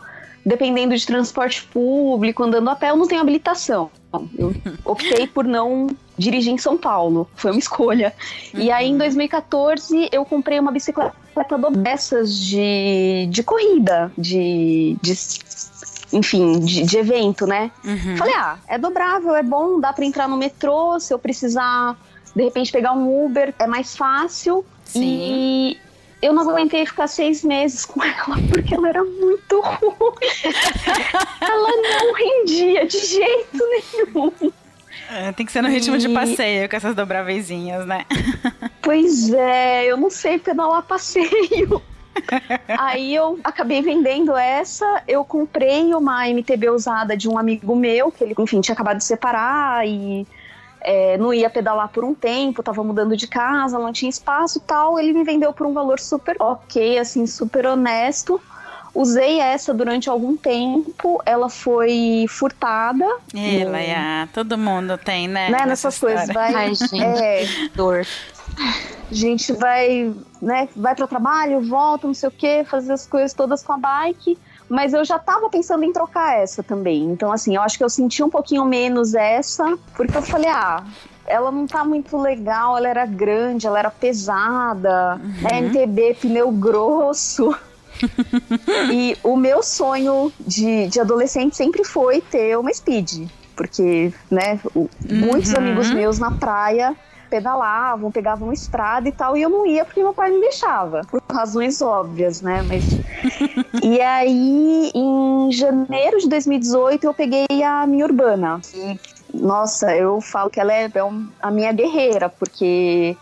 dependendo 0.44 0.96
de 0.96 1.06
transporte 1.06 1.64
público, 1.66 2.42
andando 2.42 2.70
a 2.72 2.76
pé, 2.76 2.90
eu 2.90 2.96
não 2.96 3.08
tenho 3.08 3.22
habilitação. 3.22 3.92
Eu 4.36 4.56
optei 4.84 5.28
por 5.28 5.46
não 5.46 5.88
dirigir 6.18 6.52
em 6.52 6.58
São 6.58 6.76
Paulo, 6.76 7.30
foi 7.36 7.52
uma 7.52 7.60
escolha. 7.60 8.16
Uhum. 8.52 8.62
E 8.62 8.72
aí, 8.72 8.90
em 8.90 8.98
2014, 8.98 9.96
uhum. 9.96 10.08
eu 10.12 10.26
comprei 10.26 10.60
uma 10.60 10.72
bicicleta 10.72 11.14
dessas 11.78 12.36
de, 12.36 13.28
de 13.30 13.44
corrida, 13.44 14.12
de, 14.18 14.98
de 15.04 15.14
enfim, 16.12 16.60
de, 16.60 16.82
de, 16.82 16.98
evento, 16.98 17.46
né? 17.46 17.70
Uhum. 17.86 18.18
Falei, 18.18 18.34
ah, 18.34 18.58
é 18.68 18.80
dobrável, 18.80 19.36
é 19.36 19.44
bom, 19.44 19.80
dá 19.80 19.94
para 19.94 20.04
entrar 20.04 20.28
no 20.28 20.36
metrô, 20.36 21.00
se 21.00 21.14
eu 21.14 21.20
precisar 21.20 21.96
de 22.36 22.44
repente 22.44 22.72
pegar 22.72 22.94
um 22.94 23.26
Uber 23.26 23.54
é 23.60 23.68
mais 23.68 23.96
fácil. 23.96 24.66
Sim. 24.86 25.02
E 25.04 25.78
eu 26.22 26.34
não 26.34 26.50
aguentei 26.50 26.86
ficar 26.86 27.08
seis 27.08 27.44
meses 27.44 27.86
com 27.86 28.04
ela 28.04 28.36
porque 28.52 28.74
ela 28.74 28.90
era 28.90 29.04
muito 29.04 29.62
ruim. 29.62 30.54
ela 31.42 31.70
não 31.82 32.14
rendia 32.14 32.86
de 32.86 32.98
jeito 32.98 33.58
nenhum. 33.58 34.52
É, 35.12 35.32
tem 35.32 35.46
que 35.46 35.52
ser 35.52 35.62
no 35.62 35.70
ritmo 35.70 35.96
e... 35.96 36.00
de 36.00 36.10
passeio 36.10 36.70
com 36.70 36.76
essas 36.76 36.94
dobravezinhas, 36.94 37.86
né? 37.86 38.06
pois 38.82 39.32
é, 39.32 39.86
eu 39.86 39.98
não 39.98 40.10
sei 40.10 40.38
pedalar 40.38 40.84
passeio. 40.84 41.82
Aí 42.68 43.16
eu 43.16 43.40
acabei 43.44 43.82
vendendo 43.82 44.36
essa, 44.36 45.04
eu 45.08 45.24
comprei 45.24 45.94
uma 45.94 46.28
MTB 46.28 46.70
usada 46.70 47.16
de 47.16 47.30
um 47.30 47.38
amigo 47.38 47.76
meu, 47.76 48.12
que 48.12 48.24
ele, 48.24 48.36
enfim, 48.38 48.62
tinha 48.62 48.74
acabado 48.74 48.98
de 48.98 49.04
separar 49.04 49.88
e 49.88 50.28
é, 50.82 51.18
não 51.18 51.34
ia 51.34 51.50
pedalar 51.50 51.90
por 51.90 52.04
um 52.04 52.14
tempo, 52.14 52.64
tava 52.64 52.84
mudando 52.84 53.16
de 53.16 53.28
casa, 53.28 53.78
não 53.78 53.92
tinha 53.92 54.10
espaço 54.10 54.60
tal. 54.60 55.00
Ele 55.00 55.14
me 55.14 55.24
vendeu 55.24 55.54
por 55.54 55.68
um 55.68 55.74
valor 55.74 56.00
super 56.00 56.36
ok, 56.40 56.98
assim, 56.98 57.28
super 57.28 57.66
honesto. 57.66 58.42
Usei 58.94 59.40
essa 59.40 59.74
durante 59.74 60.10
algum 60.10 60.36
tempo, 60.36 61.22
ela 61.26 61.50
foi 61.50 62.26
furtada. 62.28 63.06
Ela, 63.36 63.72
no... 63.72 63.78
é, 63.78 64.28
todo 64.34 64.58
mundo 64.58 64.98
tem, 64.98 65.28
né? 65.28 65.50
né 65.50 65.66
nessas 65.66 66.00
coisas, 66.00 66.28
vai. 66.28 66.54
Ai, 66.54 66.76
gente, 66.76 67.02
é, 67.02 67.46
dor. 67.76 68.06
A 68.58 69.14
gente 69.14 69.54
vai, 69.54 70.14
né, 70.42 70.68
vai 70.76 70.96
para 70.96 71.06
o 71.06 71.08
trabalho, 71.08 71.62
volta, 71.62 72.08
não 72.08 72.14
sei 72.14 72.30
o 72.30 72.32
que, 72.32 72.64
fazer 72.64 72.94
as 72.94 73.06
coisas 73.06 73.34
todas 73.34 73.64
com 73.64 73.74
a 73.74 73.78
bike. 73.78 74.38
Mas 74.70 74.94
eu 74.94 75.04
já 75.04 75.18
tava 75.18 75.50
pensando 75.50 75.84
em 75.84 75.92
trocar 75.92 76.38
essa 76.38 76.62
também. 76.62 77.04
Então, 77.06 77.32
assim, 77.32 77.56
eu 77.56 77.62
acho 77.62 77.78
que 77.78 77.84
eu 77.84 77.90
senti 77.90 78.22
um 78.22 78.30
pouquinho 78.30 78.64
menos 78.66 79.16
essa, 79.16 79.78
porque 79.96 80.16
eu 80.16 80.22
falei, 80.22 80.50
ah, 80.50 80.84
ela 81.26 81.52
não 81.52 81.66
tá 81.66 81.84
muito 81.84 82.18
legal, 82.18 82.78
ela 82.78 82.88
era 82.88 83.06
grande, 83.06 83.66
ela 83.66 83.80
era 83.80 83.90
pesada, 83.90 85.16
uhum. 85.16 85.34
né, 85.42 85.62
MTB, 85.62 86.18
pneu 86.22 86.52
grosso. 86.52 87.56
e 88.94 89.18
o 89.24 89.36
meu 89.36 89.64
sonho 89.64 90.32
de, 90.40 90.88
de 90.88 91.00
adolescente 91.00 91.56
sempre 91.56 91.84
foi 91.84 92.22
ter 92.22 92.58
uma 92.58 92.72
speed. 92.72 93.28
Porque, 93.56 94.14
né, 94.30 94.60
uhum. 94.74 94.88
muitos 95.10 95.54
amigos 95.54 95.92
meus 95.92 96.18
na 96.20 96.32
praia 96.32 96.96
pedalavam, 97.30 98.12
pegavam 98.12 98.52
estrada 98.52 99.08
e 99.08 99.12
tal, 99.12 99.38
e 99.38 99.42
eu 99.42 99.50
não 99.50 99.66
ia 99.66 99.86
porque 99.86 100.02
meu 100.02 100.14
pai 100.14 100.32
não 100.32 100.42
deixava, 100.42 101.02
por 101.10 101.22
razões 101.32 101.82
óbvias, 101.82 102.42
né? 102.42 102.62
Mas 102.64 102.84
e 103.84 104.02
aí 104.02 104.92
em 104.94 105.52
janeiro 105.52 106.20
de 106.20 106.28
2018 106.28 107.04
eu 107.04 107.14
peguei 107.14 107.64
a 107.64 107.86
minha 107.86 108.06
urbana. 108.06 108.60
E, 108.74 109.00
nossa, 109.34 109.96
eu 109.96 110.20
falo 110.20 110.50
que 110.50 110.60
ela 110.60 110.74
é, 110.74 110.86
é 110.86 110.92
a 111.42 111.52
minha 111.52 111.72
guerreira, 111.72 112.30
porque 112.30 113.16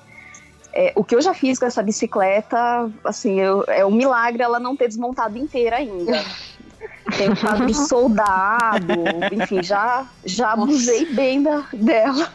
é, 0.73 0.93
o 0.95 1.03
que 1.03 1.15
eu 1.15 1.21
já 1.21 1.33
fiz 1.33 1.57
com 1.59 1.65
essa 1.65 1.81
bicicleta, 1.81 2.89
assim, 3.03 3.39
eu, 3.39 3.63
é 3.67 3.85
um 3.85 3.91
milagre 3.91 4.43
ela 4.43 4.59
não 4.59 4.75
ter 4.75 4.87
desmontado 4.87 5.37
inteira 5.37 5.77
ainda. 5.77 6.23
Tem 7.17 7.31
um 7.31 7.35
quadro 7.35 7.73
soldado, 7.73 8.93
enfim, 9.31 9.63
já, 9.63 10.05
já 10.25 10.51
abusei 10.51 11.05
bem 11.05 11.41
da, 11.41 11.63
dela. 11.73 12.29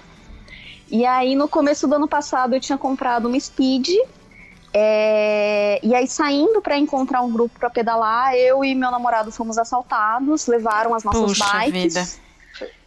E 0.92 1.06
aí, 1.06 1.34
no 1.34 1.48
começo 1.48 1.88
do 1.88 1.94
ano 1.94 2.06
passado, 2.06 2.54
eu 2.54 2.60
tinha 2.60 2.76
comprado 2.76 3.26
uma 3.26 3.40
Speed. 3.40 3.88
É... 4.74 5.80
E 5.82 5.94
aí, 5.94 6.06
saindo 6.06 6.60
para 6.60 6.76
encontrar 6.76 7.22
um 7.22 7.32
grupo 7.32 7.58
para 7.58 7.70
pedalar, 7.70 8.34
eu 8.34 8.62
e 8.62 8.74
meu 8.74 8.90
namorado 8.90 9.32
fomos 9.32 9.56
assaltados, 9.56 10.46
levaram 10.46 10.94
as 10.94 11.02
nossas 11.02 11.38
Puxa 11.38 11.50
bikes. 11.54 11.94
Vida. 11.94 12.08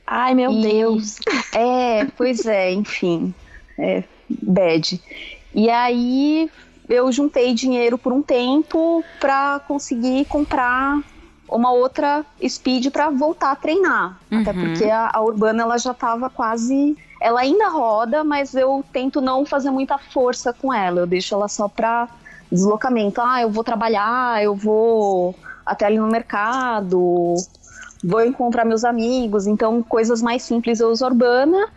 Ai, 0.05 0.35
meu 0.35 0.51
e... 0.51 0.61
Deus. 0.61 1.17
É, 1.57 2.05
pois 2.15 2.45
é, 2.45 2.71
enfim. 2.73 3.33
É, 3.79 4.03
bad. 4.29 5.01
E 5.53 5.69
aí, 5.69 6.51
eu 6.87 7.11
juntei 7.11 7.55
dinheiro 7.55 7.97
por 7.97 8.13
um 8.13 8.21
tempo 8.21 9.03
para 9.19 9.59
conseguir 9.67 10.25
comprar 10.25 11.01
uma 11.49 11.71
outra 11.71 12.23
speed 12.47 12.91
para 12.91 13.09
voltar 13.09 13.51
a 13.51 13.55
treinar. 13.55 14.19
Uhum. 14.31 14.41
Até 14.41 14.53
porque 14.53 14.83
a, 14.85 15.09
a, 15.13 15.21
urbana 15.21 15.63
ela 15.63 15.77
já 15.77 15.91
estava 15.91 16.29
quase 16.29 16.95
ela 17.25 17.41
ainda 17.41 17.69
roda, 17.69 18.23
mas 18.23 18.53
eu 18.53 18.85
tento 18.93 19.19
não 19.19 19.47
fazer 19.47 19.71
muita 19.71 19.97
força 19.97 20.53
com 20.53 20.71
ela. 20.71 21.01
Eu 21.01 21.07
deixo 21.07 21.33
ela 21.33 21.47
só 21.47 21.67
para 21.67 22.07
deslocamento. 22.51 23.19
Ah, 23.19 23.41
eu 23.41 23.49
vou 23.49 23.63
trabalhar, 23.63 24.43
eu 24.43 24.53
vou 24.53 25.33
até 25.65 25.87
ali 25.87 25.97
no 25.97 26.05
mercado, 26.05 27.33
vou 28.03 28.23
encontrar 28.23 28.63
meus 28.63 28.85
amigos. 28.85 29.47
Então, 29.47 29.81
coisas 29.81 30.21
mais 30.21 30.43
simples 30.43 30.79
eu 30.79 30.89
uso 30.89 31.03
urbana 31.03 31.67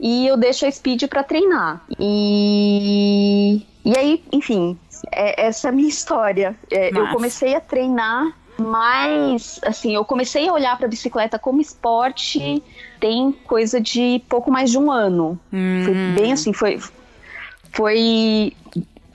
e 0.00 0.26
eu 0.26 0.38
deixo 0.38 0.64
a 0.64 0.70
speed 0.70 1.04
para 1.06 1.22
treinar. 1.22 1.82
E, 2.00 3.62
e 3.84 3.98
aí, 3.98 4.24
enfim, 4.32 4.78
é, 5.12 5.46
essa 5.46 5.68
é 5.68 5.70
a 5.70 5.72
minha 5.72 5.88
história. 5.90 6.56
É, 6.70 6.98
eu 6.98 7.08
comecei 7.08 7.54
a 7.54 7.60
treinar 7.60 8.34
mas, 8.56 9.58
assim, 9.64 9.94
eu 9.94 10.04
comecei 10.04 10.48
a 10.48 10.52
olhar 10.52 10.76
para 10.76 10.86
a 10.86 10.88
bicicleta 10.88 11.38
como 11.38 11.60
esporte 11.60 12.62
tem 13.00 13.32
coisa 13.32 13.80
de 13.80 14.22
pouco 14.28 14.50
mais 14.50 14.70
de 14.70 14.78
um 14.78 14.90
ano. 14.90 15.38
Hum. 15.52 15.82
Foi 15.84 15.94
bem 16.14 16.32
assim, 16.32 16.52
foi. 16.52 16.80
Foi. 17.70 18.52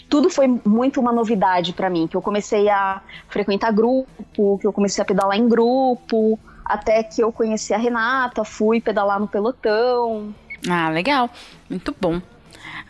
Tudo 0.09 0.29
foi 0.29 0.47
muito 0.65 0.99
uma 0.99 1.13
novidade 1.13 1.71
para 1.71 1.89
mim, 1.89 2.07
que 2.07 2.17
eu 2.17 2.21
comecei 2.21 2.67
a 2.69 3.01
frequentar 3.29 3.71
grupo, 3.71 4.57
que 4.59 4.67
eu 4.67 4.73
comecei 4.73 5.01
a 5.01 5.05
pedalar 5.05 5.37
em 5.37 5.47
grupo, 5.47 6.37
até 6.65 7.01
que 7.03 7.21
eu 7.21 7.31
conheci 7.31 7.73
a 7.73 7.77
Renata, 7.77 8.43
fui 8.43 8.81
pedalar 8.81 9.19
no 9.19 9.27
pelotão. 9.27 10.33
Ah, 10.69 10.89
legal. 10.89 11.29
Muito 11.69 11.95
bom. 11.99 12.21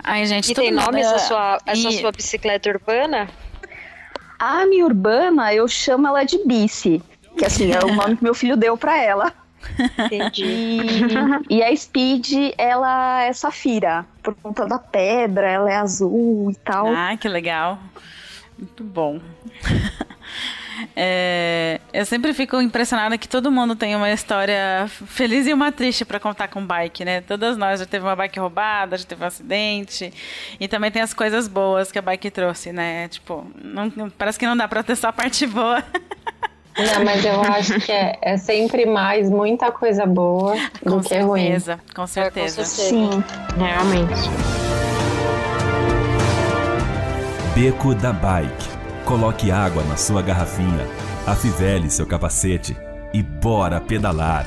Ai, 0.03 0.25
gente, 0.25 0.51
e 0.51 0.55
tem 0.55 0.71
nome 0.71 1.01
essa 1.01 1.19
sua, 1.19 1.57
essa 1.65 1.89
e... 1.89 1.99
sua 1.99 2.11
bicicleta 2.11 2.69
urbana? 2.69 3.29
A 4.39 4.65
minha 4.65 4.85
urbana, 4.85 5.53
eu 5.53 5.67
chamo 5.67 6.07
ela 6.07 6.23
de 6.23 6.43
Bici, 6.45 7.03
que 7.37 7.43
assim, 7.43 7.71
é 7.73 7.83
o 7.83 7.93
nome 7.93 8.15
que 8.15 8.23
meu 8.23 8.33
filho 8.33 8.55
deu 8.55 8.77
para 8.77 8.97
ela. 8.97 9.33
Entendi. 10.05 10.45
E, 11.49 11.57
e, 11.57 11.63
a 11.63 11.75
Speed, 11.75 12.53
ela 12.57 13.23
é 13.23 13.33
safira, 13.33 14.05
por 14.23 14.33
conta 14.35 14.65
da 14.65 14.79
pedra, 14.79 15.49
ela 15.49 15.69
é 15.69 15.75
azul 15.75 16.49
e 16.51 16.55
tal. 16.55 16.87
Ah, 16.87 17.17
que 17.17 17.27
legal. 17.27 17.77
Muito 18.57 18.83
bom. 18.83 19.19
É, 20.95 21.79
eu 21.93 22.05
sempre 22.05 22.33
fico 22.33 22.61
impressionada 22.61 23.17
que 23.17 23.27
todo 23.27 23.51
mundo 23.51 23.75
tem 23.75 23.95
uma 23.95 24.11
história 24.11 24.87
feliz 25.07 25.47
e 25.47 25.53
uma 25.53 25.71
triste 25.71 26.05
para 26.05 26.19
contar 26.19 26.47
com 26.47 26.65
bike, 26.65 27.03
né? 27.03 27.21
Todas 27.21 27.57
nós 27.57 27.79
já 27.79 27.85
teve 27.85 28.05
uma 28.05 28.15
bike 28.15 28.39
roubada, 28.39 28.97
já 28.97 29.05
teve 29.05 29.23
um 29.23 29.27
acidente. 29.27 30.13
E 30.59 30.67
também 30.67 30.91
tem 30.91 31.01
as 31.01 31.13
coisas 31.13 31.47
boas 31.47 31.91
que 31.91 31.99
a 31.99 32.01
bike 32.01 32.29
trouxe, 32.31 32.71
né? 32.71 33.07
Tipo, 33.07 33.45
não, 33.61 33.89
parece 34.09 34.37
que 34.39 34.45
não 34.45 34.55
dá 34.55 34.67
pra 34.67 34.83
ter 34.83 34.95
só 34.95 35.07
a 35.09 35.13
parte 35.13 35.45
boa. 35.47 35.83
Não, 36.77 37.03
mas 37.03 37.25
eu 37.25 37.41
acho 37.41 37.79
que 37.79 37.91
é, 37.91 38.17
é 38.21 38.37
sempre 38.37 38.85
mais 38.85 39.29
muita 39.29 39.71
coisa 39.71 40.05
boa 40.05 40.55
com 40.81 40.97
do 40.97 41.03
certeza, 41.03 41.15
que 41.15 41.21
ruim. 41.23 41.51
Com 41.51 41.59
certeza, 41.59 41.73
é, 41.73 41.95
com 41.95 42.07
certeza. 42.07 42.65
Sim, 42.65 43.23
realmente. 43.57 44.29
Beco 47.53 47.93
da 47.95 48.13
Bike 48.13 48.78
Coloque 49.05 49.51
água 49.51 49.83
na 49.83 49.97
sua 49.97 50.21
garrafinha, 50.21 50.87
afivele 51.25 51.89
seu 51.89 52.05
capacete 52.05 52.75
e 53.13 53.23
bora 53.23 53.81
pedalar! 53.81 54.45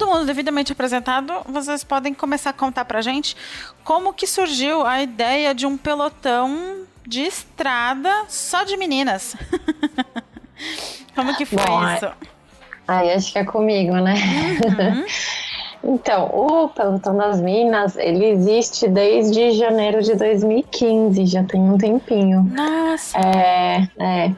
todo 0.00 0.06
mundo 0.06 0.24
devidamente 0.24 0.72
apresentado, 0.72 1.32
vocês 1.46 1.84
podem 1.84 2.14
começar 2.14 2.50
a 2.50 2.52
contar 2.54 2.84
pra 2.86 3.02
gente 3.02 3.36
como 3.84 4.14
que 4.14 4.26
surgiu 4.26 4.86
a 4.86 5.02
ideia 5.02 5.54
de 5.54 5.66
um 5.66 5.76
pelotão 5.76 6.86
de 7.10 7.22
estrada 7.22 8.24
só 8.28 8.62
de 8.62 8.76
meninas. 8.76 9.36
Como 11.12 11.36
que 11.36 11.44
foi 11.44 11.64
Bom, 11.66 11.92
isso? 11.92 12.08
Aí 12.86 13.10
acho 13.12 13.32
que 13.32 13.38
é 13.40 13.44
comigo, 13.44 13.94
né? 13.96 14.14
Uhum. 14.14 15.04
Então, 15.82 16.26
o 16.26 16.68
Pelotão 16.68 17.16
das 17.16 17.40
Minas, 17.40 17.96
ele 17.96 18.26
existe 18.26 18.86
desde 18.86 19.52
janeiro 19.52 20.02
de 20.02 20.14
2015, 20.14 21.24
já 21.24 21.42
tem 21.42 21.58
um 21.58 21.78
tempinho. 21.78 22.42
Nossa! 22.52 23.18
É, 23.18 23.88
é, 23.98 24.34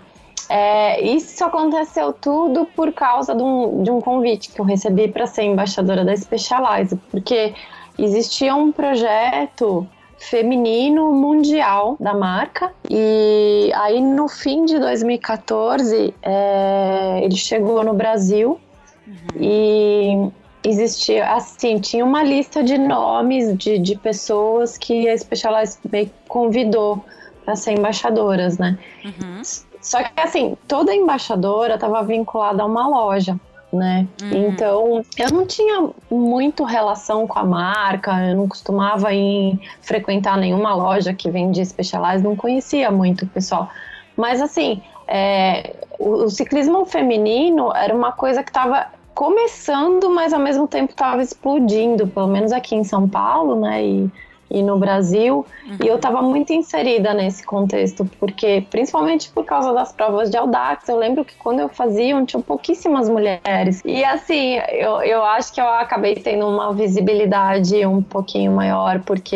é 0.49 1.00
isso 1.05 1.45
aconteceu 1.45 2.12
tudo 2.12 2.64
por 2.64 2.93
causa 2.93 3.35
de 3.35 3.43
um, 3.43 3.83
de 3.83 3.91
um 3.91 4.00
convite 4.00 4.52
que 4.52 4.61
eu 4.61 4.64
recebi 4.64 5.09
para 5.09 5.26
ser 5.26 5.43
embaixadora 5.43 6.05
da 6.05 6.17
Specialize, 6.17 6.95
porque 7.11 7.52
existia 7.99 8.55
um 8.55 8.71
projeto 8.71 9.85
feminino 10.23 11.12
mundial 11.12 11.97
da 11.99 12.14
marca. 12.14 12.73
E 12.88 13.73
aí 13.75 14.00
no 14.00 14.29
fim 14.29 14.64
de 14.64 14.79
2014 14.79 16.14
é, 16.23 17.21
ele 17.23 17.37
chegou 17.37 17.83
no 17.85 17.93
Brasil 17.93 18.61
uhum. 19.07 19.41
e 19.41 20.29
existia 20.64 21.33
assim 21.33 21.81
tinha 21.81 22.05
uma 22.05 22.23
lista 22.23 22.62
de 22.62 22.79
nomes 22.79 23.57
de, 23.59 23.79
de 23.79 23.97
pessoas 23.99 24.79
que 24.79 25.09
a 25.09 25.19
Specialized 25.19 25.81
convidou 26.29 27.05
para 27.45 27.57
ser 27.57 27.73
embaixadoras, 27.73 28.59
né? 28.59 28.79
Uhum. 29.05 29.43
Só 29.81 30.02
que 30.05 30.21
assim 30.21 30.57
toda 30.69 30.95
embaixadora 30.95 31.75
estava 31.75 32.02
vinculada 32.05 32.62
a 32.62 32.67
uma 32.67 32.87
loja 32.87 33.38
né? 33.73 34.07
Uhum. 34.21 34.49
Então, 34.49 35.02
eu 35.19 35.31
não 35.33 35.47
tinha 35.47 35.88
muito 36.11 36.64
relação 36.64 37.26
com 37.26 37.38
a 37.38 37.45
marca, 37.45 38.12
eu 38.29 38.37
não 38.37 38.49
costumava 38.49 39.12
ir 39.12 39.59
frequentar 39.81 40.37
nenhuma 40.37 40.75
loja 40.75 41.14
que 41.14 41.31
vendia 41.31 41.64
Specialized, 41.64 42.23
não 42.23 42.37
conhecia 42.37 42.91
muito 42.91 43.25
o 43.25 43.29
pessoal. 43.29 43.71
Mas, 44.17 44.43
assim, 44.43 44.83
é, 45.09 45.75
o, 45.99 46.25
o, 46.25 46.31
ciclismo 46.31 46.85
feminino 46.85 47.73
era 47.75 47.95
uma 47.95 48.12
coisa 48.12 48.43
que 48.43 48.50
estava 48.50 48.88
começando, 49.14 50.11
mas 50.11 50.33
ao 50.33 50.41
mesmo 50.41 50.67
tempo 50.67 50.93
estava 50.93 51.23
explodindo, 51.23 52.07
pelo 52.07 52.29
menos 52.29 52.52
aqui 52.52 52.75
em 52.75 52.85
São 52.85 53.09
Paulo, 53.09 53.61
né? 53.61 53.85
E 53.85 54.11
e 54.52 54.62
no 54.62 54.78
Brasil. 54.78 55.47
Uhum. 55.66 55.76
E 55.82 55.88
eu 55.88 55.97
estava 55.97 56.21
muito 56.21 56.52
inserida 56.52 57.14
nesse 57.14 57.44
contexto, 57.44 58.04
porque 58.21 58.66
principalmente 58.71 59.30
por 59.30 59.44
causa 59.44 59.73
das 59.73 59.92
provas 59.92 60.30
de 60.30 60.37
Audax, 60.37 60.88
eu 60.88 60.97
lembro 60.97 61.25
que 61.25 61.35
quando 61.37 61.61
eu 61.61 61.68
fazia, 61.68 62.23
tinha 62.25 62.42
pouquíssimas 62.42 63.09
mulheres. 63.09 63.82
E 63.85 64.04
assim, 64.04 64.56
eu, 64.68 65.02
eu 65.02 65.25
acho 65.25 65.52
que 65.52 65.61
eu 65.61 65.66
acabei 65.66 66.16
tendo 66.16 66.47
uma 66.47 66.73
visibilidade 66.75 67.85
um 67.87 68.02
pouquinho 68.02 68.52
maior, 68.52 69.00
porque 69.00 69.35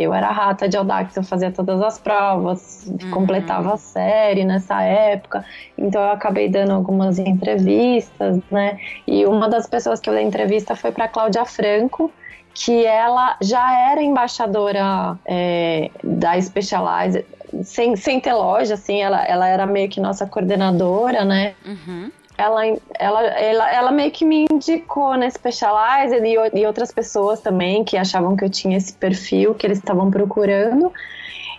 eu 0.00 0.12
era 0.12 0.30
rata 0.30 0.68
de 0.68 0.76
Audax, 0.76 1.16
eu 1.16 1.22
fazia 1.22 1.52
todas 1.52 1.80
as 1.80 1.98
provas, 1.98 2.86
uhum. 2.86 3.10
completava 3.10 3.74
a 3.74 3.76
série 3.76 4.44
nessa 4.44 4.82
época, 4.82 5.44
então 5.76 6.02
eu 6.02 6.10
acabei 6.10 6.48
dando 6.48 6.72
algumas 6.72 7.18
entrevistas, 7.18 8.40
né? 8.50 8.78
E 9.06 9.24
uma 9.24 9.48
das 9.48 9.66
pessoas 9.66 10.00
que 10.00 10.10
eu 10.10 10.14
dei 10.14 10.24
entrevista 10.24 10.74
foi 10.74 10.90
para 10.90 11.06
Cláudia 11.06 11.44
Franco, 11.44 12.10
que 12.58 12.84
ela 12.84 13.36
já 13.40 13.72
era 13.90 14.02
embaixadora 14.02 15.16
é, 15.24 15.90
da 16.02 16.40
Specialized, 16.40 17.24
sem, 17.62 17.94
sem 17.94 18.20
ter 18.20 18.32
loja, 18.32 18.74
assim, 18.74 19.00
ela, 19.00 19.24
ela 19.24 19.46
era 19.46 19.64
meio 19.64 19.88
que 19.88 20.00
nossa 20.00 20.26
coordenadora, 20.26 21.24
né? 21.24 21.54
Uhum. 21.64 22.10
Ela, 22.36 22.62
ela, 22.98 23.22
ela, 23.26 23.70
ela 23.72 23.90
meio 23.92 24.10
que 24.10 24.24
me 24.24 24.44
indicou 24.50 25.16
na 25.16 25.30
Specialized 25.30 26.20
e, 26.24 26.58
e 26.60 26.66
outras 26.66 26.92
pessoas 26.92 27.40
também 27.40 27.84
que 27.84 27.96
achavam 27.96 28.36
que 28.36 28.44
eu 28.44 28.50
tinha 28.50 28.76
esse 28.76 28.92
perfil 28.92 29.54
que 29.54 29.64
eles 29.64 29.78
estavam 29.78 30.10
procurando. 30.10 30.92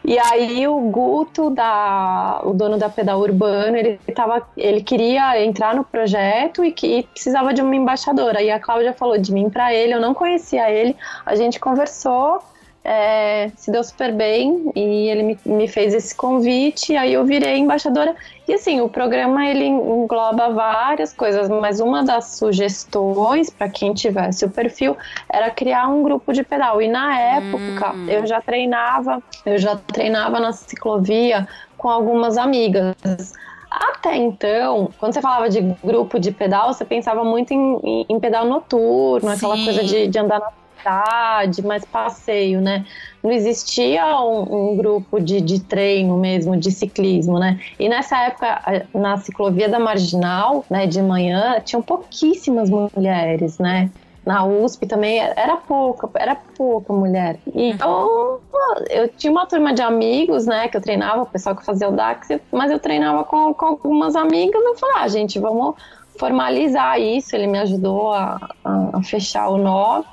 E 0.03 0.18
aí 0.18 0.68
o 0.68 0.79
Guto, 0.89 1.50
da, 1.50 2.41
o 2.44 2.53
dono 2.53 2.77
da 2.77 2.89
Pedal 2.89 3.20
Urbano, 3.20 3.77
ele, 3.77 4.00
tava, 4.15 4.48
ele 4.56 4.82
queria 4.82 5.44
entrar 5.44 5.75
no 5.75 5.84
projeto 5.84 6.63
e, 6.63 6.72
que, 6.72 7.00
e 7.00 7.03
precisava 7.03 7.53
de 7.53 7.62
uma 7.62 7.75
embaixadora. 7.75 8.41
E 8.41 8.50
a 8.50 8.60
Cláudia 8.60 8.94
falou 8.94 9.18
de 9.18 9.32
mim 9.34 9.50
para 9.50 9.74
ele, 9.74 9.94
eu 9.94 10.01
não 10.01 10.13
conhecia 10.13 10.70
ele, 10.72 10.96
a 11.25 11.36
gente 11.36 11.60
conversou 11.60 12.41
é, 12.83 13.51
se 13.55 13.71
deu 13.71 13.83
super 13.83 14.13
bem 14.13 14.71
e 14.75 15.09
ele 15.09 15.24
me, 15.24 15.39
me, 15.45 15.67
fez 15.67 15.93
esse 15.93 16.15
convite, 16.15 16.95
aí 16.95 17.13
eu 17.13 17.25
virei 17.25 17.57
embaixadora. 17.57 18.15
E 18.48 18.53
assim, 18.53 18.81
o 18.81 18.89
programa 18.89 19.45
ele 19.45 19.65
engloba 19.65 20.50
várias 20.50 21.13
coisas, 21.13 21.50
mas 21.50 21.79
uma 21.79 22.03
das 22.03 22.38
sugestões 22.38 23.50
para 23.50 23.69
quem 23.69 23.93
tivesse 23.93 24.45
o 24.45 24.50
perfil 24.50 24.98
era 25.29 25.51
criar 25.51 25.88
um 25.88 26.01
grupo 26.01 26.33
de 26.33 26.43
pedal. 26.43 26.81
E 26.81 26.88
na 26.88 27.19
época 27.19 27.93
hum. 27.93 28.07
eu 28.07 28.25
já 28.25 28.41
treinava, 28.41 29.21
eu 29.45 29.57
já 29.57 29.75
treinava 29.75 30.39
na 30.39 30.51
ciclovia 30.51 31.48
com 31.77 31.89
algumas 31.89 32.38
amigas. 32.38 32.95
Até 33.69 34.17
então, 34.17 34.89
quando 34.98 35.13
você 35.13 35.21
falava 35.21 35.48
de 35.48 35.62
grupo 35.83 36.19
de 36.19 36.31
pedal, 36.31 36.74
você 36.74 36.83
pensava 36.83 37.24
muito 37.24 37.53
em, 37.53 38.05
em, 38.09 38.19
pedal 38.19 38.45
noturno, 38.45 39.29
Sim. 39.29 39.36
aquela 39.36 39.63
coisa 39.63 39.83
de, 39.83 40.07
de 40.07 40.17
andar 40.17 40.39
na 40.39 40.51
cidade, 40.79 41.65
mais 41.65 41.86
passeio, 41.86 42.62
né? 42.62 42.86
Não 43.21 43.31
existia 43.31 44.05
um, 44.21 44.71
um 44.71 44.77
grupo 44.77 45.19
de, 45.19 45.41
de, 45.41 45.59
treino 45.59 46.17
mesmo, 46.17 46.55
de 46.57 46.71
ciclismo, 46.71 47.38
né? 47.38 47.59
E 47.77 47.89
nessa 47.89 48.17
época, 48.24 48.88
na 48.93 49.17
ciclovia 49.17 49.67
da 49.67 49.79
Marginal, 49.79 50.65
né, 50.69 50.88
de 50.88 51.01
manhã, 51.01 51.59
tinham 51.63 51.81
pouquíssimas 51.81 52.69
mulheres, 52.69 53.59
né? 53.59 53.89
Na 54.25 54.45
USP 54.45 54.86
também 54.86 55.19
era 55.19 55.57
pouca, 55.57 56.09
era 56.15 56.36
pouca 56.36 56.93
mulher. 56.93 57.39
Então, 57.53 58.39
eu 58.89 59.07
tinha 59.07 59.31
uma 59.31 59.45
turma 59.45 59.74
de 59.74 59.81
amigos, 59.81 60.45
né, 60.45 60.67
que 60.67 60.77
eu 60.77 60.81
treinava, 60.81 61.24
o 61.24 61.25
pessoal 61.25 61.55
que 61.55 61.65
fazia 61.65 61.89
o 61.89 61.91
DAX, 61.91 62.27
mas 62.51 62.69
eu 62.69 62.79
treinava 62.79 63.24
com, 63.24 63.53
com 63.53 63.65
algumas 63.65 64.15
amigas. 64.15 64.62
Eu 64.63 64.75
falei, 64.75 64.95
ah, 65.00 65.07
gente, 65.07 65.39
vamos 65.39 65.75
formalizar 66.19 67.00
isso. 67.00 67.36
Ele 67.36 67.48
me 67.48 67.57
ajudou 67.59 68.12
a, 68.12 68.50
a, 68.63 68.98
a 68.98 69.03
fechar 69.03 69.50
o 69.50 69.57
nó. 69.57 70.03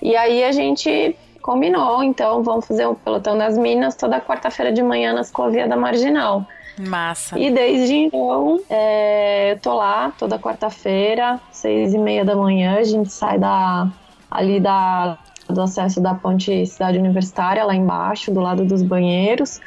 E 0.00 0.16
aí 0.16 0.44
a 0.44 0.52
gente 0.52 1.16
combinou, 1.42 2.02
então 2.02 2.42
vamos 2.42 2.66
fazer 2.66 2.86
o 2.86 2.94
pelotão 2.94 3.38
das 3.38 3.56
minas 3.56 3.94
toda 3.94 4.20
quarta-feira 4.20 4.72
de 4.72 4.82
manhã 4.82 5.12
na 5.12 5.22
Ciclovia 5.22 5.68
da 5.68 5.76
Marginal. 5.76 6.44
Massa. 6.78 7.38
E 7.38 7.50
desde 7.50 7.94
então, 7.94 8.60
é, 8.68 9.52
eu 9.52 9.58
tô 9.60 9.74
lá 9.74 10.12
toda 10.18 10.38
quarta-feira, 10.38 11.40
seis 11.50 11.94
e 11.94 11.98
meia 11.98 12.24
da 12.24 12.36
manhã, 12.36 12.78
a 12.78 12.84
gente 12.84 13.10
sai 13.10 13.38
da, 13.38 13.88
ali 14.30 14.60
da, 14.60 15.16
do 15.48 15.62
acesso 15.62 16.00
da 16.00 16.14
ponte 16.14 16.66
Cidade 16.66 16.98
Universitária, 16.98 17.64
lá 17.64 17.74
embaixo, 17.74 18.30
do 18.30 18.40
lado 18.40 18.64
dos 18.64 18.82
banheiros. 18.82 19.60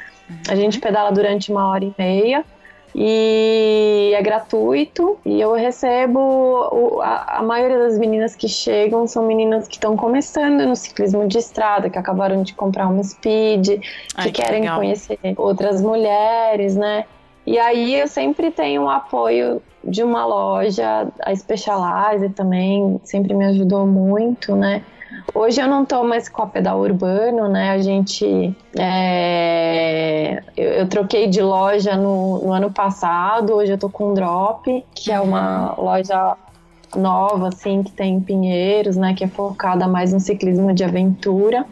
A 0.48 0.54
gente 0.54 0.76
uhum. 0.76 0.80
pedala 0.82 1.10
durante 1.10 1.50
uma 1.50 1.66
hora 1.68 1.84
e 1.84 1.92
meia 1.98 2.44
e 2.94 4.12
é 4.14 4.22
gratuito 4.22 5.18
e 5.24 5.40
eu 5.40 5.52
recebo 5.52 6.18
o, 6.18 7.00
a, 7.00 7.38
a, 7.38 7.42
maioria 7.42 7.78
das 7.78 7.98
meninas 7.98 8.34
que 8.34 8.48
chegam 8.48 9.06
são 9.06 9.26
meninas 9.26 9.68
que 9.68 9.76
estão 9.76 9.96
começando 9.96 10.66
no 10.66 10.74
ciclismo 10.74 11.26
de 11.28 11.38
estrada, 11.38 11.88
que 11.88 11.98
acabaram 11.98 12.42
de 12.42 12.54
comprar 12.54 12.88
uma 12.88 13.02
speed, 13.02 13.80
Ai, 14.14 14.26
que, 14.26 14.32
que 14.32 14.42
querem 14.42 14.62
legal. 14.62 14.78
conhecer 14.78 15.18
outras 15.36 15.80
mulheres, 15.80 16.76
né? 16.76 17.04
E 17.46 17.58
aí 17.58 17.94
eu 17.94 18.06
sempre 18.06 18.50
tenho 18.50 18.82
o 18.82 18.90
apoio 18.90 19.62
de 19.82 20.02
uma 20.02 20.26
loja, 20.26 21.08
a 21.24 21.34
Specialize 21.34 22.28
também 22.30 23.00
sempre 23.02 23.32
me 23.34 23.46
ajudou 23.46 23.86
muito, 23.86 24.54
né? 24.54 24.82
Hoje 25.34 25.60
eu 25.60 25.68
não 25.68 25.82
estou 25.82 26.04
mais 26.04 26.28
com 26.28 26.42
a 26.42 26.46
pedal 26.46 26.80
urbano, 26.80 27.48
né? 27.48 27.70
A 27.70 27.78
gente. 27.78 28.54
É, 28.78 30.42
eu, 30.56 30.70
eu, 30.72 30.88
troquei 30.88 31.26
de 31.26 31.42
loja 31.42 31.96
no, 31.96 32.38
no, 32.44 32.52
ano 32.52 32.70
passado, 32.70 33.54
hoje 33.54 33.72
eu 33.72 33.78
tô 33.78 33.88
com 33.88 34.14
Drop, 34.14 34.84
que 34.94 35.10
é 35.10 35.20
uma 35.20 35.74
loja 35.76 36.36
nova, 36.96 37.48
assim, 37.48 37.82
que 37.82 37.92
tem 37.92 38.14
em 38.14 38.20
Pinheiros, 38.20 38.96
né? 38.96 39.14
Que 39.14 39.24
é 39.24 39.28
focada 39.28 39.86
mais 39.86 40.12
no 40.12 40.20
ciclismo 40.20 40.72
de 40.72 40.84
aventura. 40.84 41.64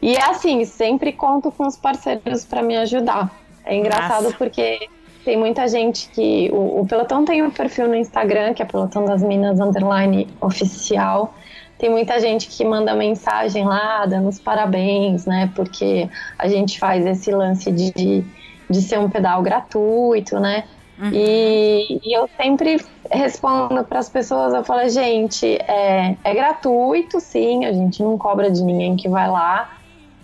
E 0.00 0.14
é 0.14 0.24
assim, 0.24 0.64
sempre 0.64 1.12
conto 1.12 1.50
com 1.50 1.66
os 1.66 1.76
parceiros 1.76 2.44
para 2.44 2.62
me 2.62 2.76
ajudar. 2.76 3.30
É 3.64 3.76
engraçado 3.76 4.24
Nossa. 4.24 4.36
porque 4.36 4.88
tem 5.24 5.36
muita 5.36 5.66
gente 5.68 6.08
que. 6.10 6.48
O, 6.52 6.80
o, 6.80 6.86
Pelotão 6.86 7.24
tem 7.24 7.42
um 7.42 7.50
perfil 7.50 7.88
no 7.88 7.94
Instagram, 7.94 8.54
que 8.54 8.62
é 8.62 8.64
Pelotão 8.64 9.04
das 9.04 9.22
Minas 9.22 9.60
Underline 9.60 10.28
Oficial. 10.40 11.34
Tem 11.78 11.88
muita 11.88 12.18
gente 12.18 12.48
que 12.48 12.64
manda 12.64 12.92
mensagem 12.94 13.64
lá, 13.64 14.04
dando 14.04 14.28
os 14.28 14.38
parabéns, 14.38 15.24
né? 15.26 15.50
Porque 15.54 16.08
a 16.36 16.48
gente 16.48 16.78
faz 16.78 17.06
esse 17.06 17.30
lance 17.30 17.70
de, 17.70 18.24
de 18.68 18.82
ser 18.82 18.98
um 18.98 19.08
pedal 19.08 19.40
gratuito, 19.42 20.40
né? 20.40 20.64
Uhum. 21.00 21.10
E, 21.12 22.00
e, 22.04 22.12
eu 22.12 22.28
sempre 22.36 22.84
respondo 23.08 23.84
para 23.84 24.00
as 24.00 24.08
pessoas, 24.08 24.52
eu 24.52 24.64
falo, 24.64 24.88
gente, 24.88 25.46
é, 25.46 26.16
é 26.24 26.34
gratuito, 26.34 27.20
sim, 27.20 27.64
a 27.64 27.72
gente 27.72 28.02
não 28.02 28.18
cobra 28.18 28.50
de 28.50 28.60
ninguém 28.64 28.96
que 28.96 29.08
vai 29.08 29.30
lá, 29.30 29.70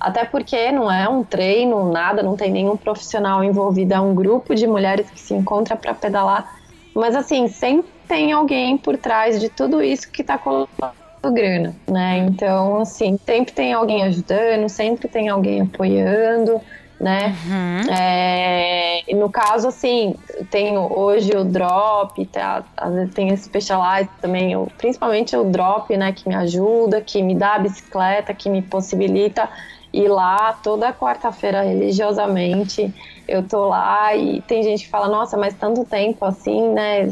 até 0.00 0.24
porque 0.24 0.72
não 0.72 0.90
é 0.90 1.08
um 1.08 1.22
treino, 1.22 1.92
nada, 1.92 2.24
não 2.24 2.36
tem 2.36 2.50
nenhum 2.50 2.76
profissional 2.76 3.44
envolvido, 3.44 3.94
é 3.94 4.00
um 4.00 4.16
grupo 4.16 4.52
de 4.52 4.66
mulheres 4.66 5.08
que 5.08 5.20
se 5.20 5.32
encontra 5.32 5.76
para 5.76 5.94
pedalar, 5.94 6.58
mas 6.92 7.14
assim, 7.14 7.46
sempre 7.46 7.88
tem 8.08 8.32
alguém 8.32 8.76
por 8.76 8.98
trás 8.98 9.40
de 9.40 9.48
tudo 9.48 9.80
isso 9.80 10.10
que 10.10 10.22
está 10.22 10.36
colocando 10.36 11.03
grana, 11.32 11.74
né? 11.88 12.18
Então, 12.28 12.80
assim, 12.80 13.18
sempre 13.24 13.52
tem 13.52 13.72
alguém 13.72 14.02
ajudando, 14.04 14.68
sempre 14.68 15.08
tem 15.08 15.28
alguém 15.28 15.62
apoiando, 15.62 16.60
né? 17.00 17.34
Uhum. 17.46 17.92
É, 17.92 19.02
no 19.14 19.28
caso, 19.30 19.68
assim, 19.68 20.14
tenho 20.50 20.80
hoje 20.96 21.36
o 21.36 21.44
Drop, 21.44 22.24
tá, 22.26 22.64
às 22.76 22.94
vezes 22.94 23.14
tem 23.14 23.28
esse 23.28 23.44
Specialized 23.44 24.10
também, 24.20 24.54
principalmente 24.78 25.36
o 25.36 25.44
Drop, 25.44 25.94
né, 25.96 26.12
que 26.12 26.28
me 26.28 26.34
ajuda, 26.34 27.00
que 27.00 27.22
me 27.22 27.34
dá 27.34 27.54
a 27.54 27.58
bicicleta, 27.58 28.32
que 28.32 28.48
me 28.48 28.62
possibilita 28.62 29.48
ir 29.92 30.08
lá 30.08 30.52
toda 30.62 30.92
quarta-feira 30.92 31.62
religiosamente. 31.62 32.92
Eu 33.28 33.42
tô 33.42 33.68
lá 33.68 34.14
e 34.14 34.42
tem 34.42 34.62
gente 34.62 34.84
que 34.84 34.90
fala, 34.90 35.08
nossa, 35.08 35.36
mas 35.36 35.54
tanto 35.54 35.84
tempo 35.84 36.24
assim, 36.24 36.68
né? 36.72 37.08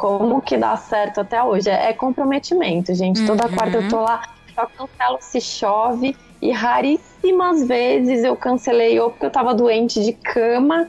Como 0.00 0.40
que 0.40 0.56
dá 0.56 0.78
certo 0.78 1.20
até 1.20 1.42
hoje? 1.42 1.68
É, 1.68 1.90
é 1.90 1.92
comprometimento, 1.92 2.94
gente. 2.94 3.26
Toda 3.26 3.46
uhum. 3.46 3.52
quarta 3.52 3.76
eu 3.76 3.88
tô 3.90 4.00
lá, 4.00 4.22
só 4.54 4.64
cancelo 4.64 5.18
se 5.20 5.42
chove. 5.42 6.16
E 6.40 6.50
raríssimas 6.50 7.68
vezes 7.68 8.24
eu 8.24 8.34
cancelei 8.34 8.98
ou 8.98 9.10
porque 9.10 9.26
eu 9.26 9.30
tava 9.30 9.52
doente 9.52 10.02
de 10.02 10.14
cama, 10.14 10.88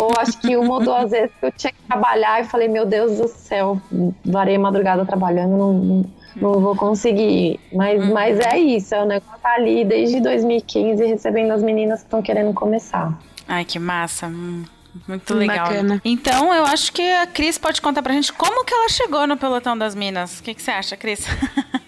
ou 0.00 0.12
acho 0.20 0.38
que 0.38 0.56
uma 0.56 0.74
ou 0.74 0.80
duas 0.80 1.10
vezes 1.10 1.32
que 1.40 1.46
eu 1.46 1.50
tinha 1.50 1.72
que 1.72 1.82
trabalhar 1.82 2.42
e 2.42 2.44
falei, 2.44 2.68
meu 2.68 2.86
Deus 2.86 3.18
do 3.18 3.26
céu, 3.26 3.76
varei 4.24 4.56
madrugada 4.56 5.04
trabalhando, 5.04 5.56
não, 5.56 6.04
não 6.36 6.60
vou 6.60 6.76
conseguir. 6.76 7.58
Mas, 7.72 8.00
uhum. 8.00 8.14
mas 8.14 8.38
é 8.38 8.56
isso, 8.56 8.94
é 8.94 9.02
o 9.02 9.04
negócio 9.04 9.36
tá 9.42 9.54
ali 9.54 9.84
desde 9.84 10.20
2015 10.20 11.04
recebendo 11.04 11.50
as 11.50 11.60
meninas 11.60 12.02
que 12.02 12.06
estão 12.06 12.22
querendo 12.22 12.54
começar. 12.54 13.18
Ai, 13.48 13.64
que 13.64 13.80
massa. 13.80 14.28
Hum, 14.28 14.62
muito 15.06 15.34
legal. 15.34 15.66
Bacana. 15.68 16.00
Então, 16.04 16.52
eu 16.54 16.64
acho 16.64 16.92
que 16.92 17.02
a 17.02 17.26
Cris 17.26 17.58
pode 17.58 17.80
contar 17.80 18.02
pra 18.02 18.12
gente 18.12 18.32
como 18.32 18.64
que 18.64 18.72
ela 18.72 18.88
chegou 18.88 19.26
no 19.26 19.36
pelotão 19.36 19.76
das 19.76 19.94
minas. 19.94 20.40
O 20.40 20.42
que, 20.42 20.54
que 20.54 20.62
você 20.62 20.70
acha, 20.70 20.96
Cris? 20.96 21.26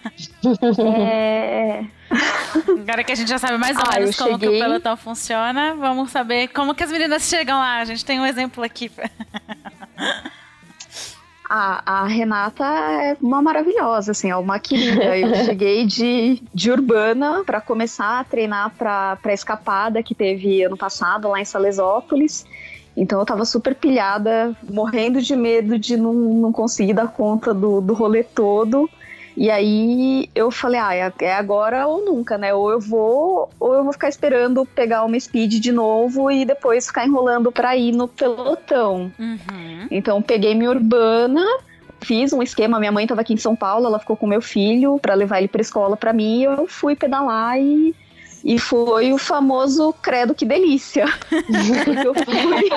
É... 0.78 1.84
Agora 2.80 3.04
que 3.04 3.12
a 3.12 3.14
gente 3.14 3.28
já 3.28 3.38
sabe 3.38 3.58
mais 3.58 3.76
ou 3.76 3.82
ah, 3.86 3.98
menos 3.98 4.16
como 4.16 4.32
cheguei... 4.32 4.48
que 4.48 4.56
o 4.56 4.58
pelotão 4.60 4.96
funciona, 4.96 5.74
vamos 5.74 6.10
saber 6.10 6.48
como 6.48 6.74
que 6.74 6.84
as 6.84 6.90
meninas 6.90 7.24
chegam 7.24 7.58
lá. 7.58 7.78
A 7.78 7.84
gente 7.84 8.04
tem 8.04 8.20
um 8.20 8.24
exemplo 8.24 8.62
aqui. 8.62 8.90
A, 11.48 12.00
a 12.00 12.06
Renata 12.06 12.64
é 12.64 13.16
uma 13.20 13.40
maravilhosa, 13.40 14.12
assim, 14.12 14.30
é 14.30 14.36
uma 14.36 14.58
querida. 14.58 15.16
Eu 15.16 15.34
cheguei 15.46 15.86
de, 15.86 16.42
de 16.52 16.70
urbana 16.70 17.44
para 17.44 17.60
começar 17.60 18.20
a 18.20 18.24
treinar 18.24 18.70
para 18.76 19.18
a 19.22 19.32
escapada 19.32 20.02
que 20.02 20.14
teve 20.14 20.62
ano 20.64 20.76
passado 20.76 21.28
lá 21.28 21.40
em 21.40 21.44
Salesópolis. 21.44 22.44
Então 22.96 23.20
eu 23.20 23.26
tava 23.26 23.44
super 23.44 23.74
pilhada, 23.74 24.56
morrendo 24.68 25.20
de 25.20 25.36
medo 25.36 25.78
de 25.78 25.96
não, 25.96 26.14
não 26.14 26.52
conseguir 26.52 26.94
dar 26.94 27.08
conta 27.08 27.52
do, 27.52 27.80
do 27.80 27.92
rolê 27.92 28.24
todo. 28.24 28.88
E 29.36 29.50
aí 29.50 30.30
eu 30.34 30.50
falei, 30.50 30.80
ah, 30.80 30.94
é, 30.94 31.12
é 31.20 31.34
agora 31.34 31.86
ou 31.86 32.02
nunca, 32.02 32.38
né? 32.38 32.54
Ou 32.54 32.70
eu 32.70 32.80
vou, 32.80 33.50
ou 33.60 33.74
eu 33.74 33.84
vou 33.84 33.92
ficar 33.92 34.08
esperando 34.08 34.64
pegar 34.64 35.04
uma 35.04 35.20
speed 35.20 35.60
de 35.60 35.70
novo 35.70 36.30
e 36.30 36.46
depois 36.46 36.86
ficar 36.86 37.06
enrolando 37.06 37.52
pra 37.52 37.76
ir 37.76 37.92
no 37.92 38.08
pelotão. 38.08 39.12
Uhum. 39.18 39.86
Então 39.90 40.22
peguei 40.22 40.54
minha 40.54 40.70
urbana, 40.70 41.44
fiz 42.00 42.32
um 42.32 42.42
esquema. 42.42 42.78
Minha 42.80 42.92
mãe 42.92 43.04
estava 43.04 43.20
aqui 43.20 43.34
em 43.34 43.36
São 43.36 43.54
Paulo, 43.54 43.84
ela 43.84 43.98
ficou 43.98 44.16
com 44.16 44.26
meu 44.26 44.40
filho 44.40 44.98
para 44.98 45.12
levar 45.12 45.38
ele 45.38 45.48
para 45.48 45.60
escola 45.60 45.98
para 45.98 46.14
mim. 46.14 46.44
eu 46.44 46.66
fui 46.66 46.96
pedalar 46.96 47.60
e 47.60 47.94
e 48.46 48.60
foi 48.60 49.12
o 49.12 49.18
famoso 49.18 49.92
credo 50.00 50.32
que 50.32 50.44
delícia. 50.44 51.06
eu 52.04 52.14
fui. 52.14 52.70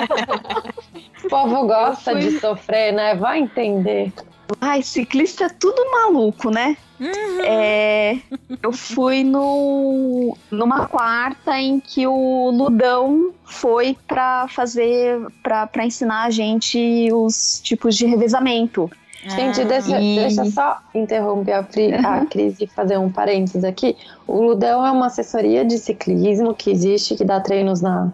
o 1.24 1.28
povo 1.28 1.66
gosta 1.68 2.10
fui... 2.10 2.20
de 2.22 2.40
sofrer, 2.40 2.92
né? 2.92 3.14
Vai 3.14 3.38
entender. 3.38 4.12
Ai, 4.60 4.82
ciclista 4.82 5.44
é 5.44 5.48
tudo 5.48 5.80
maluco, 5.92 6.50
né? 6.50 6.76
Uhum. 6.98 7.40
É, 7.44 8.18
eu 8.60 8.72
fui 8.72 9.22
no, 9.22 10.36
numa 10.50 10.86
quarta 10.88 11.56
em 11.56 11.78
que 11.78 12.04
o 12.04 12.50
Ludão 12.50 13.32
foi 13.44 13.96
para 14.08 14.48
fazer, 14.48 15.20
para 15.40 15.86
ensinar 15.86 16.24
a 16.24 16.30
gente 16.30 17.08
os 17.12 17.60
tipos 17.62 17.96
de 17.96 18.06
revezamento. 18.06 18.90
Gente, 19.22 19.64
deixa, 19.64 20.00
e... 20.00 20.16
deixa 20.16 20.44
só 20.46 20.78
interromper 20.94 21.52
a, 21.52 21.62
Fri, 21.62 21.92
uhum. 21.92 22.06
a 22.06 22.26
Cris 22.26 22.60
e 22.60 22.66
fazer 22.66 22.96
um 22.96 23.10
parênteses 23.10 23.64
aqui. 23.64 23.96
O 24.26 24.40
Ludão 24.40 24.84
é 24.86 24.90
uma 24.90 25.06
assessoria 25.06 25.64
de 25.64 25.78
ciclismo 25.78 26.54
que 26.54 26.70
existe, 26.70 27.14
que 27.14 27.24
dá 27.24 27.38
treinos 27.38 27.82
na, 27.82 28.10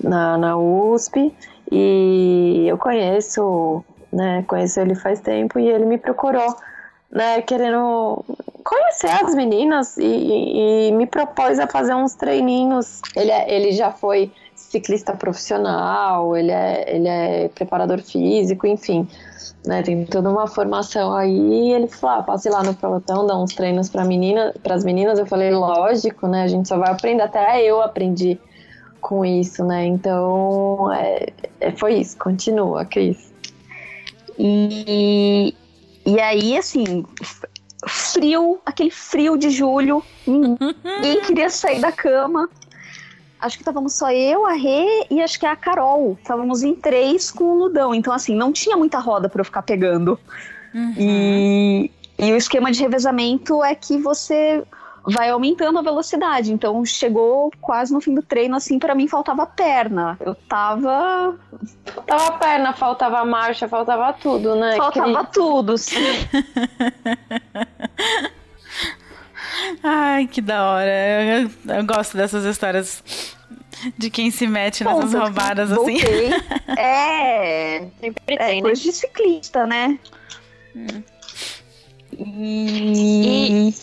na, 0.00 0.38
na 0.38 0.56
USP. 0.56 1.34
E 1.72 2.66
eu 2.68 2.78
conheço, 2.78 3.84
né? 4.12 4.44
Conheço 4.46 4.78
ele 4.80 4.94
faz 4.94 5.20
tempo 5.20 5.58
e 5.58 5.68
ele 5.68 5.84
me 5.84 5.98
procurou, 5.98 6.56
né? 7.10 7.42
Querendo 7.42 8.24
conhecer 8.62 9.10
as 9.24 9.34
meninas 9.34 9.96
e, 9.96 10.04
e, 10.04 10.88
e 10.88 10.92
me 10.92 11.06
propôs 11.06 11.58
a 11.58 11.66
fazer 11.66 11.94
uns 11.94 12.14
treininhos. 12.14 13.02
Ele, 13.16 13.32
é, 13.32 13.52
ele 13.52 13.72
já 13.72 13.90
foi 13.90 14.30
ciclista 14.54 15.14
profissional, 15.14 16.36
ele 16.36 16.52
é, 16.52 16.94
ele 16.94 17.08
é 17.08 17.48
preparador 17.48 18.00
físico, 18.00 18.68
enfim 18.68 19.08
né? 19.68 19.82
Tem 19.82 20.04
toda 20.06 20.30
uma 20.30 20.48
formação 20.48 21.14
aí. 21.14 21.72
Ele 21.72 21.86
falou: 21.86 22.20
ah, 22.20 22.22
passe 22.22 22.48
lá 22.48 22.62
no 22.62 22.74
pelotão, 22.74 23.26
dá 23.26 23.38
uns 23.38 23.54
treinos 23.54 23.88
para 23.88 24.04
menina, 24.04 24.54
as 24.68 24.82
meninas. 24.82 25.18
Eu 25.18 25.26
falei: 25.26 25.50
lógico, 25.50 26.26
né? 26.26 26.42
A 26.42 26.48
gente 26.48 26.66
só 26.66 26.78
vai 26.78 26.90
aprender. 26.90 27.22
Até 27.22 27.62
eu 27.62 27.82
aprendi 27.82 28.40
com 29.00 29.24
isso, 29.24 29.62
né? 29.64 29.84
Então, 29.84 30.90
é, 30.92 31.26
é, 31.60 31.70
foi 31.72 31.94
isso. 31.96 32.16
Continua, 32.16 32.84
Cris. 32.86 33.30
E, 34.38 35.54
e 36.06 36.20
aí, 36.20 36.56
assim, 36.56 37.04
frio, 37.86 38.58
aquele 38.64 38.90
frio 38.90 39.36
de 39.36 39.50
julho, 39.50 40.02
ninguém 40.26 41.20
queria 41.26 41.50
sair 41.50 41.80
da 41.80 41.92
cama 41.92 42.48
acho 43.40 43.56
que 43.56 43.62
estávamos 43.62 43.94
só 43.94 44.10
eu, 44.10 44.46
a 44.46 44.52
Rê 44.52 45.06
e 45.10 45.22
acho 45.22 45.38
que 45.38 45.46
a 45.46 45.56
Carol. 45.56 46.16
Estávamos 46.20 46.62
em 46.62 46.74
três 46.74 47.30
com 47.30 47.44
o 47.44 47.58
Ludão. 47.58 47.94
Então, 47.94 48.12
assim, 48.12 48.34
não 48.34 48.52
tinha 48.52 48.76
muita 48.76 48.98
roda 48.98 49.28
para 49.28 49.40
eu 49.40 49.44
ficar 49.44 49.62
pegando. 49.62 50.18
Uhum. 50.74 50.94
E, 50.96 51.90
e 52.18 52.32
o 52.32 52.36
esquema 52.36 52.70
de 52.70 52.80
revezamento 52.80 53.62
é 53.62 53.74
que 53.74 53.98
você 53.98 54.62
vai 55.04 55.30
aumentando 55.30 55.78
a 55.78 55.82
velocidade. 55.82 56.52
Então, 56.52 56.84
chegou 56.84 57.50
quase 57.60 57.92
no 57.92 58.00
fim 58.00 58.14
do 58.14 58.22
treino, 58.22 58.56
assim, 58.56 58.78
para 58.78 58.94
mim 58.94 59.08
faltava 59.08 59.46
perna. 59.46 60.16
Eu 60.20 60.34
tava. 60.34 61.36
Faltava 61.86 62.38
perna, 62.38 62.72
faltava 62.72 63.24
marcha, 63.24 63.68
faltava 63.68 64.12
tudo, 64.12 64.54
né? 64.54 64.76
Faltava 64.76 65.24
Cris? 65.24 65.30
tudo, 65.32 65.78
sim. 65.78 65.96
Ai, 69.82 70.26
que 70.26 70.40
da 70.40 70.70
hora. 70.70 70.90
Eu, 70.90 71.50
eu, 71.76 71.86
gosto 71.86 72.16
dessas 72.16 72.44
histórias 72.44 73.02
de 73.96 74.10
quem 74.10 74.30
se 74.30 74.46
mete 74.46 74.84
Bom, 74.84 74.96
nessas 74.96 75.14
roubadas 75.14 75.72
assim. 75.72 75.98
É. 76.76 77.86
Sempre 78.00 78.34
é 78.34 78.36
tem, 78.36 78.58
é 78.58 78.62
coisa 78.62 78.80
de 78.80 78.92
ciclista, 78.92 79.66
né? 79.66 79.98
Hum. 80.76 81.02
E... 82.18 83.68
e... 83.68 83.74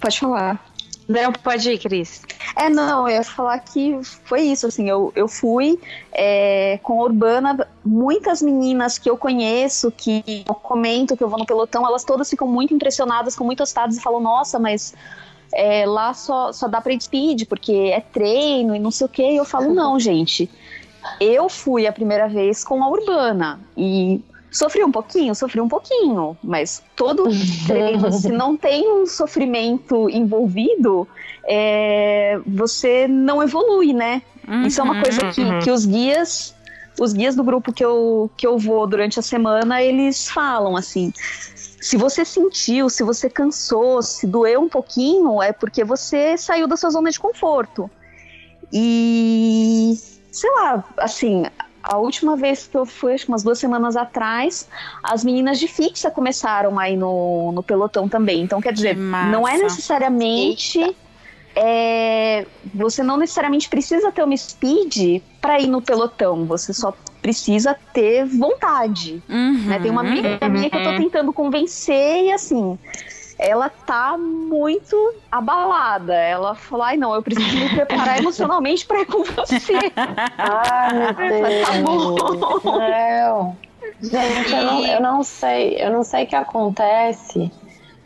Pode 0.00 0.20
falar. 0.20 0.67
Não, 1.08 1.32
pode 1.32 1.70
ir, 1.70 1.78
Cris. 1.78 2.20
É, 2.54 2.68
não, 2.68 3.08
eu 3.08 3.16
ia 3.16 3.24
falar 3.24 3.58
que 3.60 3.98
foi 4.24 4.42
isso, 4.42 4.66
assim, 4.66 4.90
eu, 4.90 5.10
eu 5.16 5.26
fui 5.26 5.80
é, 6.12 6.78
com 6.82 7.00
a 7.00 7.04
Urbana, 7.04 7.66
muitas 7.82 8.42
meninas 8.42 8.98
que 8.98 9.08
eu 9.08 9.16
conheço, 9.16 9.90
que 9.90 10.44
eu 10.46 10.54
comento 10.54 11.16
que 11.16 11.24
eu 11.24 11.28
vou 11.30 11.38
no 11.38 11.46
pelotão, 11.46 11.86
elas 11.86 12.04
todas 12.04 12.28
ficam 12.28 12.46
muito 12.46 12.74
impressionadas 12.74 13.34
com 13.34 13.42
muitos 13.42 13.70
estados 13.70 13.96
e 13.96 14.02
falam, 14.02 14.20
nossa, 14.20 14.58
mas 14.58 14.94
é, 15.54 15.86
lá 15.86 16.12
só, 16.12 16.52
só 16.52 16.68
dá 16.68 16.78
pra 16.78 16.98
speed, 17.00 17.46
porque 17.48 17.72
é 17.72 18.00
treino 18.00 18.76
e 18.76 18.78
não 18.78 18.90
sei 18.90 19.06
o 19.06 19.08
que, 19.08 19.22
e 19.22 19.36
eu 19.36 19.46
falo, 19.46 19.72
não, 19.72 19.96
gente, 20.00 20.50
eu 21.18 21.48
fui 21.48 21.86
a 21.86 21.92
primeira 21.92 22.28
vez 22.28 22.62
com 22.62 22.84
a 22.84 22.88
Urbana, 22.88 23.58
e 23.74 24.20
Sofri 24.58 24.82
um 24.82 24.90
pouquinho, 24.90 25.36
sofri 25.36 25.60
um 25.60 25.68
pouquinho, 25.68 26.36
mas 26.42 26.82
todo 26.96 27.28
treino, 27.64 28.10
se 28.10 28.28
não 28.28 28.56
tem 28.56 28.92
um 28.92 29.06
sofrimento 29.06 30.10
envolvido, 30.10 31.06
é, 31.46 32.40
você 32.44 33.06
não 33.06 33.40
evolui, 33.40 33.92
né? 33.92 34.20
Uhum, 34.48 34.62
Isso 34.62 34.80
é 34.80 34.84
uma 34.84 35.00
coisa 35.00 35.30
que, 35.30 35.42
uhum. 35.42 35.60
que 35.60 35.70
os 35.70 35.86
guias, 35.86 36.56
os 36.98 37.12
guias 37.12 37.36
do 37.36 37.44
grupo 37.44 37.72
que 37.72 37.84
eu, 37.84 38.28
que 38.36 38.44
eu 38.44 38.58
vou 38.58 38.84
durante 38.84 39.20
a 39.20 39.22
semana, 39.22 39.80
eles 39.80 40.28
falam 40.28 40.76
assim. 40.76 41.12
Se 41.80 41.96
você 41.96 42.24
sentiu, 42.24 42.90
se 42.90 43.04
você 43.04 43.30
cansou, 43.30 44.02
se 44.02 44.26
doeu 44.26 44.60
um 44.60 44.68
pouquinho, 44.68 45.40
é 45.40 45.52
porque 45.52 45.84
você 45.84 46.36
saiu 46.36 46.66
da 46.66 46.76
sua 46.76 46.90
zona 46.90 47.12
de 47.12 47.20
conforto. 47.20 47.88
E 48.72 49.96
sei 50.32 50.50
lá, 50.50 50.84
assim, 50.98 51.44
a 51.82 51.96
última 51.96 52.36
vez 52.36 52.66
que 52.66 52.76
eu 52.76 52.84
fui, 52.84 53.14
acho 53.14 53.24
que 53.24 53.30
umas 53.30 53.42
duas 53.42 53.58
semanas 53.58 53.96
atrás, 53.96 54.68
as 55.02 55.24
meninas 55.24 55.58
de 55.58 55.68
fixa 55.68 56.10
começaram 56.10 56.78
aí 56.78 56.96
no, 56.96 57.52
no 57.52 57.62
pelotão 57.62 58.08
também. 58.08 58.42
Então, 58.42 58.60
quer 58.60 58.72
dizer, 58.72 58.96
não 58.96 59.46
é 59.46 59.56
necessariamente. 59.58 60.96
É, 61.60 62.46
você 62.72 63.02
não 63.02 63.16
necessariamente 63.16 63.68
precisa 63.68 64.12
ter 64.12 64.22
uma 64.22 64.36
speed 64.36 65.20
para 65.40 65.58
ir 65.58 65.66
no 65.66 65.82
pelotão, 65.82 66.44
você 66.44 66.72
só 66.72 66.94
precisa 67.20 67.76
ter 67.92 68.24
vontade. 68.26 69.20
Uhum, 69.28 69.64
né? 69.66 69.80
Tem 69.80 69.90
uma 69.90 70.02
amiga 70.02 70.38
uhum. 70.40 70.50
minha 70.50 70.70
que 70.70 70.76
eu 70.76 70.84
tô 70.84 70.96
tentando 70.96 71.32
convencer 71.32 72.26
e 72.26 72.32
assim, 72.32 72.78
ela 73.38 73.68
tá 73.68 74.16
muito 74.18 75.14
abalada. 75.30 76.14
Ela 76.14 76.54
falou: 76.54 76.84
ai, 76.84 76.96
não, 76.96 77.14
eu 77.14 77.22
preciso 77.22 77.56
me 77.56 77.68
preparar 77.68 78.18
emocionalmente 78.20 78.84
pra 78.84 79.00
ir 79.00 79.06
com 79.06 79.22
você. 79.22 79.92
Ai, 80.36 80.94
meu 80.94 81.14
Deus. 81.14 81.66
Tá 81.66 81.82
bom. 81.82 82.78
Não. 82.78 83.56
Gente, 84.00 84.52
eu 84.52 84.64
não, 84.64 84.86
eu 84.86 85.00
não 85.00 85.22
sei, 85.22 85.76
eu 85.80 85.90
não 85.90 86.02
sei 86.02 86.24
o 86.24 86.26
que 86.26 86.36
acontece. 86.36 87.50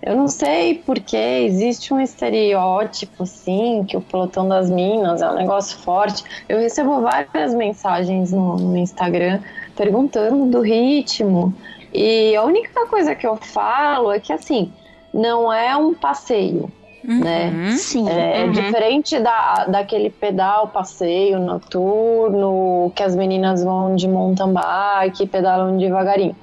Eu 0.02 0.16
não 0.16 0.26
sei 0.26 0.82
porque 0.84 1.16
existe 1.16 1.94
um 1.94 2.00
estereótipo, 2.00 3.24
sim, 3.24 3.84
que 3.88 3.96
o 3.96 4.00
pelotão 4.00 4.48
das 4.48 4.68
minas 4.68 5.22
é 5.22 5.30
um 5.30 5.34
negócio 5.34 5.78
forte. 5.78 6.24
Eu 6.48 6.58
recebo 6.58 7.00
várias 7.00 7.54
mensagens 7.54 8.32
no, 8.32 8.56
no 8.56 8.76
Instagram 8.76 9.40
perguntando 9.76 10.46
do 10.46 10.60
ritmo. 10.60 11.54
E 11.94 12.34
a 12.34 12.42
única 12.42 12.86
coisa 12.86 13.14
que 13.14 13.26
eu 13.26 13.36
falo 13.36 14.10
é 14.10 14.18
que, 14.18 14.32
assim, 14.32 14.72
não 15.12 15.52
é 15.52 15.76
um 15.76 15.94
passeio. 15.94 16.70
Uhum, 17.06 17.18
né? 17.18 17.72
Sim. 17.76 18.08
É, 18.08 18.44
uhum. 18.44 18.52
diferente 18.52 19.18
da, 19.18 19.66
daquele 19.66 20.08
pedal 20.08 20.68
passeio 20.68 21.40
noturno 21.40 22.92
que 22.94 23.02
as 23.02 23.16
meninas 23.16 23.64
vão 23.64 23.96
de 23.96 24.06
mountain 24.06 24.52
bike, 24.52 25.26
pedalam 25.26 25.76
devagarinho. 25.76 26.36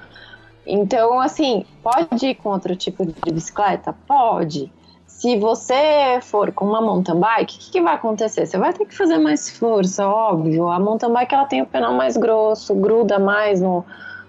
Então, 0.68 1.20
assim, 1.20 1.66
pode 1.82 2.28
ir 2.28 2.36
com 2.36 2.50
outro 2.50 2.76
tipo 2.76 3.06
de 3.06 3.32
bicicleta? 3.32 3.96
Pode. 4.06 4.72
Se 5.08 5.38
você 5.38 6.20
for 6.22 6.52
com 6.52 6.66
uma 6.66 6.80
mountain 6.80 7.20
bike, 7.20 7.56
o 7.56 7.60
que, 7.60 7.72
que, 7.72 7.82
vai 7.82 7.96
acontecer? 7.96 8.46
Você 8.46 8.58
vai 8.58 8.72
ter 8.72 8.86
que 8.86 8.96
fazer 8.96 9.18
mais 9.18 9.50
força, 9.50 10.08
óbvio. 10.08 10.68
A 10.68 10.80
mountain 10.80 11.12
bike 11.12 11.34
ela 11.34 11.46
tem 11.46 11.62
o 11.62 11.66
pedal 11.66 11.94
mais 11.94 12.16
grosso, 12.16 12.76
gruda 12.76 13.18
mais 13.18 13.60
no, 13.60 13.84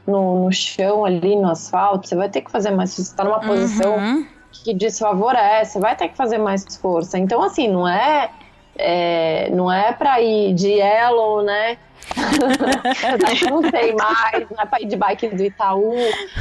no, 0.07 0.45
no 0.45 0.53
chão 0.53 1.05
ali, 1.05 1.37
no 1.37 1.51
asfalto, 1.51 2.09
você 2.09 2.17
vai 2.17 2.29
ter 2.29 2.41
que 2.41 2.51
fazer 2.51 2.71
mais. 2.71 2.91
Você 2.91 3.03
está 3.03 3.25
numa 3.25 3.41
posição 3.41 3.97
uhum. 3.97 4.27
que 4.53 4.75
desfavorece, 4.75 5.79
vai 5.79 5.97
ter 5.97 6.09
que 6.09 6.17
fazer 6.17 6.39
mais 6.39 6.65
força. 6.77 7.19
Então, 7.19 7.43
assim, 7.43 7.69
não 7.69 7.87
é 7.87 8.31
é, 8.77 9.51
não 9.51 9.71
é 9.71 9.93
para 9.93 10.21
ir 10.21 10.55
de 10.55 10.69
Yellow, 10.69 11.43
né? 11.43 11.77
não 13.51 13.71
sei 13.71 13.95
mais, 13.95 14.51
não 14.51 14.63
é 14.63 14.67
para 14.67 14.81
ir 14.81 14.87
de 14.87 14.97
bike 14.97 15.29
do 15.29 15.45
Itaú, 15.45 15.95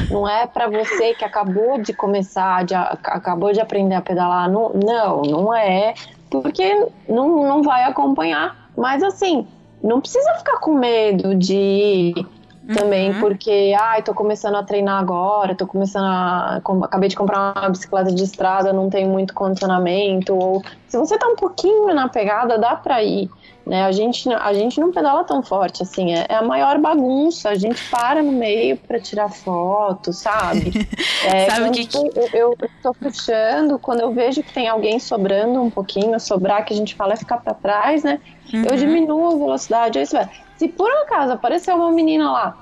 não 0.09 0.27
é 0.27 0.47
para 0.47 0.67
você 0.67 1.13
que 1.13 1.25
acabou 1.25 1.81
de 1.81 1.93
começar, 1.93 2.63
de, 2.63 2.73
acabou 2.73 3.51
de 3.51 3.59
aprender 3.59 3.95
a 3.95 4.01
pedalar, 4.01 4.49
não, 4.49 4.69
não, 4.69 5.21
não 5.21 5.53
é, 5.53 5.93
porque 6.29 6.87
não, 7.07 7.43
não 7.45 7.61
vai 7.61 7.83
acompanhar. 7.83 8.69
Mas 8.77 9.03
assim, 9.03 9.45
não 9.83 9.99
precisa 9.99 10.33
ficar 10.35 10.59
com 10.59 10.73
medo 10.73 11.35
de 11.35 12.25
também, 12.73 13.11
uhum. 13.11 13.19
porque, 13.19 13.75
ai, 13.79 14.03
tô 14.03 14.13
começando 14.13 14.55
a 14.55 14.63
treinar 14.63 14.99
agora, 14.99 15.55
tô 15.55 15.65
começando 15.65 16.05
a. 16.05 16.61
acabei 16.83 17.09
de 17.09 17.15
comprar 17.15 17.53
uma 17.55 17.69
bicicleta 17.69 18.11
de 18.11 18.23
estrada, 18.23 18.71
não 18.71 18.89
tem 18.89 19.07
muito 19.07 19.33
condicionamento, 19.33 20.35
ou 20.35 20.63
se 20.87 20.97
você 20.97 21.17
tá 21.17 21.27
um 21.27 21.35
pouquinho 21.35 21.93
na 21.93 22.07
pegada, 22.07 22.57
dá 22.57 22.75
pra 22.75 23.03
ir. 23.03 23.29
Né? 23.65 23.83
A, 23.83 23.91
gente, 23.91 24.27
a 24.33 24.51
gente 24.51 24.79
não 24.79 24.91
pedala 24.91 25.23
tão 25.23 25.43
forte, 25.43 25.83
assim, 25.83 26.13
é, 26.13 26.25
é 26.27 26.35
a 26.35 26.41
maior 26.41 26.79
bagunça, 26.79 27.49
a 27.49 27.55
gente 27.55 27.79
para 27.91 28.23
no 28.23 28.31
meio 28.31 28.75
para 28.77 28.99
tirar 28.99 29.29
foto, 29.29 30.11
sabe? 30.11 30.71
É, 31.25 31.49
sabe 31.49 31.71
que... 31.71 31.97
Eu, 31.97 32.11
eu, 32.15 32.29
eu 32.33 32.69
tô 32.81 32.93
puxando, 32.93 33.77
quando 33.77 33.99
eu 33.99 34.13
vejo 34.13 34.41
que 34.41 34.53
tem 34.53 34.69
alguém 34.69 34.99
sobrando 34.99 35.61
um 35.61 35.69
pouquinho, 35.69 36.17
sobrar, 36.17 36.63
que 36.63 36.73
a 36.73 36.75
gente 36.75 36.95
fala 36.95 37.13
é 37.13 37.17
ficar 37.17 37.37
para 37.37 37.53
trás, 37.53 38.03
né? 38.03 38.21
Uhum. 38.53 38.63
Eu 38.63 38.77
diminuo 38.77 39.27
a 39.27 39.37
velocidade, 39.37 39.99
aí 39.99 40.05
você 40.05 40.15
vai. 40.15 40.29
Se 40.59 40.67
por 40.67 40.91
acaso 40.91 41.31
aparecer 41.31 41.73
uma 41.73 41.89
menina 41.89 42.29
lá 42.29 42.57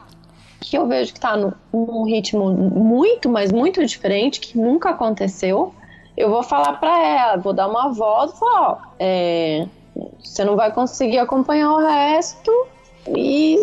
que 0.62 0.78
eu 0.78 0.88
vejo 0.88 1.14
que 1.14 1.20
tá 1.20 1.36
no, 1.36 1.52
num 1.74 2.04
ritmo 2.04 2.52
muito, 2.52 3.28
mas 3.28 3.52
muito 3.52 3.84
diferente, 3.84 4.40
que 4.40 4.56
nunca 4.56 4.92
aconteceu, 4.92 5.74
eu 6.16 6.30
vou 6.30 6.44
falar 6.44 6.74
para 6.74 7.04
ela, 7.04 7.38
vou 7.38 7.54
dar 7.54 7.68
uma 7.68 7.90
voz 7.90 8.32
e 8.34 8.40
falar, 8.40 8.70
ó, 8.70 8.78
é, 9.00 9.66
você 10.24 10.46
não 10.46 10.56
vai 10.56 10.72
conseguir 10.72 11.18
acompanhar 11.18 11.72
o 11.72 11.80
resto 11.80 12.52
e, 13.16 13.58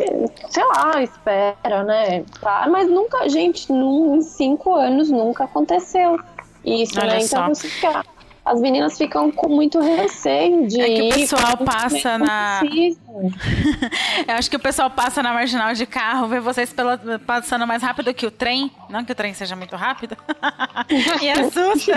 sei 0.49 0.65
lá, 0.65 1.01
espera, 1.01 1.85
né? 1.85 2.25
Tá, 2.41 2.67
mas 2.69 2.91
nunca, 2.91 3.29
gente, 3.29 3.71
num, 3.71 4.17
em 4.17 4.21
cinco 4.21 4.75
anos 4.75 5.11
nunca 5.11 5.45
aconteceu 5.45 6.19
isso, 6.65 6.99
Olha 6.99 7.15
né? 7.15 7.19
Então 7.23 7.47
só. 7.47 7.55
você 7.55 7.69
fica 7.69 8.05
as 8.45 8.61
meninas 8.61 8.99
ficam 8.99 9.31
com 9.31 9.49
muito 9.49 9.81
receio 9.81 10.67
de. 10.67 10.81
É 10.81 10.95
que 10.95 11.03
o 11.09 11.15
pessoal 11.15 11.57
passa 11.57 12.19
na. 12.19 12.61
Eu 14.29 14.35
acho 14.35 14.51
que 14.51 14.57
o 14.57 14.61
pessoal 14.61 14.91
passa 14.91 15.23
na 15.23 15.33
marginal 15.33 15.73
de 15.73 15.87
carro, 15.87 16.29
vê 16.29 16.41
vocês 16.41 16.73
pela... 16.73 16.99
passando 17.27 17.67
mais 17.67 17.83
rápido 17.83 18.13
que 18.13 18.27
o 18.27 18.31
trem. 18.31 18.71
Não 18.95 19.05
que 19.05 19.11
o 19.11 19.15
trem 19.17 19.35
seja 19.35 19.57
muito 19.57 19.75
rápido. 19.75 20.17
e 21.21 21.29
assusta. 21.29 21.95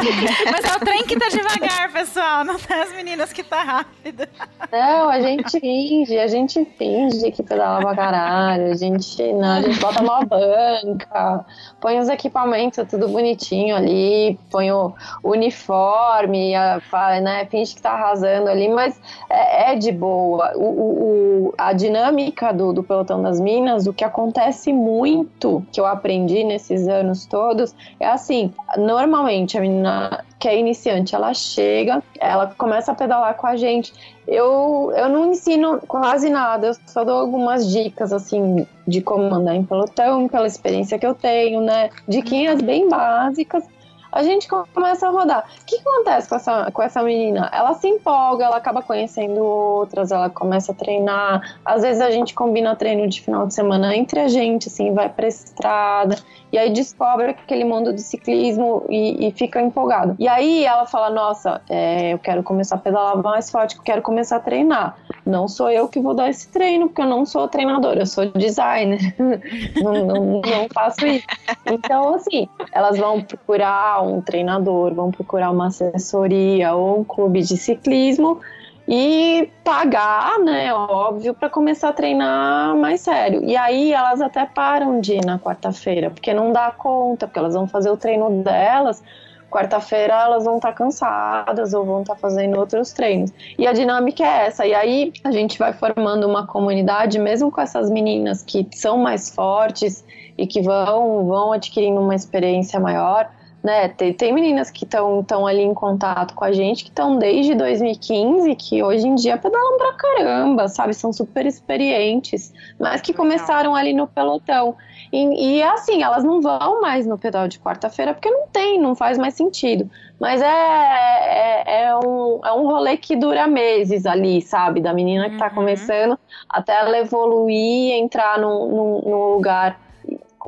Mas 0.52 0.66
é 0.66 0.76
o 0.76 0.80
trem 0.80 1.04
que 1.04 1.16
tá 1.16 1.30
devagar, 1.30 1.94
pessoal. 1.94 2.44
Não 2.44 2.56
é 2.56 2.82
as 2.82 2.92
meninas 2.92 3.32
que 3.32 3.44
tá 3.44 3.62
rápido. 3.62 4.28
Não, 4.72 5.08
a 5.08 5.22
gente 5.22 5.60
finge, 5.60 6.18
a 6.18 6.26
gente 6.26 6.66
finge 6.76 7.30
que 7.30 7.44
pedala 7.44 7.82
pra 7.82 7.96
caralho. 7.96 8.72
A 8.72 8.76
gente, 8.76 9.22
não, 9.34 9.58
a 9.58 9.62
gente 9.62 9.80
bota 9.80 10.02
uma 10.02 10.22
banca, 10.22 11.46
põe 11.80 12.00
os 12.00 12.10
equipamentos 12.10 12.84
tudo 12.90 13.08
bonitinho 13.10 13.76
ali, 13.76 14.40
põe 14.50 14.72
o 14.72 14.92
uniforme 15.24 16.56
a, 16.56 16.82
né, 17.22 17.46
finge 17.46 17.76
que 17.76 17.82
tá 17.82 17.92
arrasando 17.92 18.50
ali, 18.50 18.70
mas 18.70 19.00
é, 19.30 19.74
é 19.74 19.76
de 19.76 19.92
boa. 19.92 20.52
O, 20.56 20.64
o, 20.66 21.54
a 21.60 21.74
dinâmica 21.74 22.52
do, 22.52 22.74
do 22.74 22.82
pelotão 22.82 23.22
das 23.22 23.40
minas, 23.40 23.86
o 23.86 23.94
que 23.94 24.04
acontece 24.04 24.74
muito, 24.74 25.64
que 25.72 25.80
eu 25.80 25.86
aprendi 25.86 26.44
nesses 26.44 26.87
anos 26.88 27.26
todos, 27.26 27.76
é 28.00 28.08
assim, 28.08 28.54
normalmente 28.78 29.58
a 29.58 29.62
menina 29.62 30.26
que 30.40 30.48
é 30.48 30.60
iniciante, 30.60 31.16
ela 31.16 31.34
chega, 31.34 32.04
ela 32.20 32.54
começa 32.58 32.92
a 32.92 32.96
pedalar 32.96 33.36
com 33.36 33.48
a 33.48 33.56
gente. 33.56 33.94
Eu, 34.28 34.92
eu 34.96 35.10
não 35.10 35.32
ensino 35.32 35.80
quase 35.88 36.30
nada, 36.30 36.68
eu 36.68 36.74
só 36.86 37.04
dou 37.04 37.18
algumas 37.18 37.72
dicas, 37.72 38.14
assim, 38.14 38.68
de 38.88 39.02
como 39.02 39.34
andar 39.34 39.56
em 39.56 39.64
pelotão, 39.64 40.28
pela 40.28 40.46
experiência 40.46 41.00
que 41.00 41.08
eu 41.08 41.16
tenho, 41.16 41.62
né? 41.62 41.90
Diquinhas 42.08 42.62
bem 42.62 42.88
básicas 42.88 43.64
a 44.12 44.24
gente 44.24 44.48
começa 44.48 45.08
a 45.08 45.12
rodar. 45.12 45.48
O 45.62 45.66
que 45.66 45.76
acontece 45.76 46.28
com 46.28 46.36
essa, 46.36 46.72
com 46.72 46.82
essa 46.82 47.04
menina? 47.04 47.50
Ela 47.54 47.74
se 47.74 47.88
empolga, 47.88 48.46
ela 48.46 48.58
acaba 48.58 48.82
conhecendo 48.82 49.44
outras, 49.44 50.12
ela 50.12 50.30
começa 50.30 50.72
a 50.72 50.76
treinar. 50.76 51.58
Às 51.64 51.84
vezes 51.84 52.02
a 52.02 52.10
gente 52.10 52.34
combina 52.34 52.76
treino 52.76 53.08
de 53.08 53.22
final 53.22 53.46
de 53.46 53.54
semana 53.54 53.96
entre 53.96 54.20
a 54.20 54.28
gente, 54.28 54.70
assim, 54.70 54.94
vai 54.94 55.10
pra 55.10 55.28
estrada. 55.28 56.18
E 56.52 56.58
aí 56.58 56.70
descobre 56.72 57.32
aquele 57.32 57.66
mundo 57.66 57.92
do 57.92 58.00
ciclismo 58.00 58.86
e, 58.90 59.28
e 59.28 59.32
fica 59.32 59.62
empolgado. 59.62 60.16
E 60.18 60.28
aí 60.28 60.64
ela 60.64 60.86
fala: 60.86 61.10
Nossa, 61.10 61.62
é, 61.70 62.14
eu 62.14 62.20
quero 62.20 62.42
começar 62.42 62.76
a 62.76 62.80
pedalar 62.80 63.22
mais 63.22 63.52
forte, 63.52 63.76
eu 63.76 63.84
quero 63.84 64.02
começar 64.02 64.38
a 64.38 64.40
treinar. 64.40 64.98
Não 65.26 65.48
sou 65.48 65.70
eu 65.70 65.90
que 65.90 66.00
vou 66.00 66.14
dar 66.14 66.30
esse 66.30 66.48
treino, 66.50 66.88
porque 66.88 67.02
eu 67.02 67.08
não 67.08 67.26
sou 67.26 67.48
treinadora, 67.48 68.00
eu 68.00 68.06
sou 68.06 68.32
designer. 68.32 69.16
não, 69.82 70.06
não, 70.06 70.42
não 70.42 70.68
faço 70.74 71.06
isso. 71.06 71.28
Então, 71.66 72.16
assim, 72.16 72.48
elas 72.72 72.98
vão 72.98 73.22
procurar 73.22 74.02
um 74.02 74.22
treinador, 74.22 74.94
vão 74.94 75.12
procurar 75.12 75.52
uma 75.52 75.68
assessoria 75.68 76.74
ou 76.74 77.02
um 77.02 77.04
clube 77.04 77.42
de 77.42 77.58
ciclismo 77.58 78.40
e 78.88 79.50
pagar, 79.66 80.40
né, 80.40 80.74
óbvio, 80.74 81.34
para 81.34 81.50
começar 81.50 81.90
a 81.90 81.94
treinar 81.94 82.76
mais 82.78 83.02
sério. 83.02 83.44
E 83.44 83.58
aí 83.58 83.92
elas 83.92 84.22
até 84.22 84.46
param 84.46 85.02
de 85.02 85.16
ir 85.16 85.26
na 85.26 85.38
quarta-feira, 85.38 86.10
porque 86.10 86.34
não 86.34 86.54
dá 86.54 86.72
conta, 86.72 87.28
porque 87.28 87.38
elas 87.38 87.54
vão 87.54 87.68
fazer 87.68 87.90
o 87.90 87.98
treino 87.98 88.42
delas. 88.42 89.04
Quarta-feira 89.50 90.14
elas 90.14 90.46
vão 90.46 90.56
estar 90.56 90.70
tá 90.70 90.74
cansadas 90.74 91.74
ou 91.74 91.84
vão 91.86 92.02
estar 92.02 92.16
tá 92.16 92.20
fazendo 92.20 92.58
outros 92.58 92.94
treinos. 92.94 93.32
E 93.58 93.68
a 93.68 93.74
dinâmica 93.74 94.24
é 94.24 94.48
essa. 94.48 94.66
E 94.66 94.74
aí 94.74 95.12
a 95.24 95.32
gente 95.32 95.60
vai 95.60 95.74
formando 95.74 96.26
uma 96.26 96.48
comunidade, 96.48 97.20
mesmo 97.20 97.52
com 97.52 97.60
essas 97.60 97.90
meninas 97.90 98.42
que 98.42 98.68
são 98.72 98.98
mais 98.98 99.30
fortes 99.30 100.04
e 100.38 100.48
que 100.48 100.62
vão, 100.62 101.26
vão 101.26 101.52
adquirindo 101.52 102.00
uma 102.00 102.16
experiência 102.16 102.80
maior 102.80 103.30
né? 103.64 103.90
Tem, 103.90 104.14
tem 104.14 104.34
meninas 104.34 104.70
que 104.70 104.86
estão 104.86 105.46
ali 105.46 105.62
em 105.62 105.74
contato 105.74 106.34
com 106.34 106.46
a 106.46 106.52
gente, 106.52 106.84
que 106.84 106.90
estão 106.90 107.18
desde 107.18 107.56
2015, 107.56 108.56
que 108.56 108.84
hoje 108.84 109.08
em 109.08 109.16
dia 109.16 109.38
pedalam 109.38 109.78
pra 109.78 109.94
caramba, 109.94 110.68
sabe? 110.68 110.94
São 110.94 111.12
super 111.12 111.46
experientes, 111.46 112.54
mas 112.80 113.02
que 113.02 113.14
começaram 113.14 113.76
ali 113.76 113.94
no 113.94 114.08
pelotão. 114.08 114.76
E, 115.12 115.58
e 115.58 115.64
assim, 115.64 116.04
elas 116.04 116.24
não 116.24 116.42
vão 116.42 116.82
mais 116.82 117.06
no 117.06 117.18
pedal 117.18 117.48
de 117.48 117.60
quarta-feira, 117.60 118.14
porque 118.14 118.30
não 118.30 118.48
tem, 118.48 118.80
não 118.80 118.96
faz 118.96 119.18
mais 119.18 119.34
sentido. 119.34 119.90
Mas 120.20 120.42
é, 120.42 120.46
é, 120.46 121.84
é, 121.84 121.96
um, 121.96 122.40
é 122.44 122.52
um 122.54 122.66
rolê 122.68 122.98
que 122.98 123.16
dura 123.16 123.48
meses 123.48 124.06
ali, 124.06 124.42
sabe? 124.42 124.82
Da 124.82 124.94
menina 124.94 125.30
que 125.30 125.38
tá 125.38 125.48
uhum. 125.48 125.56
começando 125.56 126.18
até 126.50 126.76
ela 126.76 126.98
evoluir, 126.98 127.94
entrar 127.94 128.40
num, 128.40 128.68
num, 128.68 129.02
num 129.02 129.34
lugar 129.34 129.87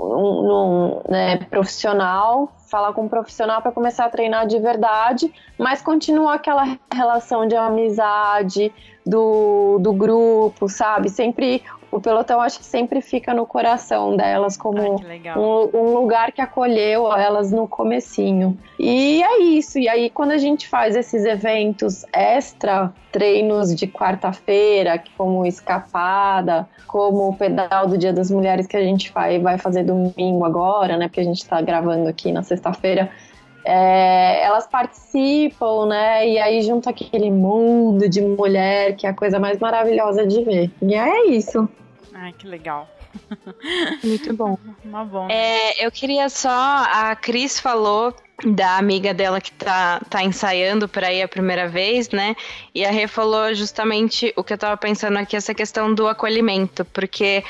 num, 0.07 0.43
num 0.43 1.01
né, 1.09 1.37
profissional 1.49 2.51
falar 2.69 2.93
com 2.93 3.03
um 3.03 3.09
profissional 3.09 3.61
para 3.61 3.71
começar 3.71 4.05
a 4.05 4.09
treinar 4.09 4.45
de 4.45 4.59
verdade, 4.59 5.33
mas 5.57 5.81
continua 5.81 6.35
aquela 6.35 6.77
relação 6.93 7.47
de 7.47 7.55
amizade 7.55 8.71
do, 9.05 9.79
do 9.79 9.91
grupo, 9.91 10.69
sabe? 10.69 11.09
Sempre 11.09 11.63
o 11.91 11.99
pelotão 11.99 12.39
acho 12.39 12.59
que 12.59 12.65
sempre 12.65 13.01
fica 13.01 13.33
no 13.33 13.45
coração 13.45 14.15
delas 14.15 14.55
como 14.55 14.95
um, 15.35 15.69
um, 15.73 15.93
lugar 15.93 16.31
que 16.31 16.41
acolheu 16.41 17.11
elas 17.11 17.51
no 17.51 17.67
comecinho. 17.67 18.57
E 18.77 19.23
é 19.23 19.41
isso. 19.41 19.79
E 19.79 19.89
aí 19.89 20.09
quando 20.09 20.31
a 20.31 20.37
gente 20.37 20.67
faz 20.67 20.95
esses 20.95 21.25
eventos 21.25 22.05
extra, 22.13 22.93
treinos 23.11 23.75
de 23.75 23.87
quarta-feira, 23.87 25.01
como 25.17 25.45
escapada, 25.45 26.67
como 26.87 27.29
o 27.29 27.35
pedal 27.35 27.87
do 27.87 27.97
Dia 27.97 28.13
das 28.13 28.29
Mulheres 28.29 28.67
que 28.67 28.77
a 28.77 28.83
gente 28.83 29.11
vai, 29.11 29.39
vai 29.39 29.57
fazer 29.57 29.83
domingo 29.83 30.45
agora, 30.45 30.95
né? 30.95 31.07
Porque 31.07 31.21
a 31.21 31.25
gente 31.25 31.41
está 31.41 31.59
gravando 31.61 32.07
aqui 32.07 32.31
na 32.31 32.43
sexta-feira. 32.43 33.09
É, 33.65 34.43
elas 34.43 34.67
participam, 34.67 35.87
né? 35.87 36.27
E 36.27 36.39
aí 36.39 36.61
junto 36.61 36.89
aquele 36.89 37.29
mundo 37.29 38.07
de 38.07 38.21
mulher, 38.21 38.95
que 38.95 39.05
é 39.05 39.09
a 39.09 39.13
coisa 39.13 39.39
mais 39.39 39.59
maravilhosa 39.59 40.25
de 40.25 40.43
ver. 40.43 40.71
E 40.81 40.95
é 40.95 41.27
isso. 41.27 41.67
Ai, 42.21 42.33
que 42.33 42.45
legal. 42.45 42.89
Muito 44.03 44.33
bom. 44.33 44.57
Uma 44.83 45.05
bom. 45.05 45.29
É, 45.29 45.85
eu 45.85 45.89
queria 45.89 46.27
só. 46.27 46.49
A 46.49 47.15
Cris 47.15 47.59
falou 47.59 48.13
da 48.45 48.77
amiga 48.77 49.13
dela 49.13 49.39
que 49.39 49.53
tá, 49.53 50.01
tá 50.09 50.21
ensaiando 50.21 50.87
para 50.87 51.13
ir 51.13 51.21
a 51.21 51.27
primeira 51.29 51.67
vez, 51.69 52.09
né? 52.09 52.35
E 52.75 52.85
a 52.85 52.91
Rê 52.91 53.07
falou 53.07 53.53
justamente 53.53 54.33
o 54.35 54.43
que 54.43 54.51
eu 54.51 54.57
tava 54.57 54.75
pensando 54.75 55.17
aqui, 55.17 55.37
essa 55.37 55.53
questão 55.53 55.93
do 55.93 56.07
acolhimento, 56.07 56.83
porque 56.85 57.43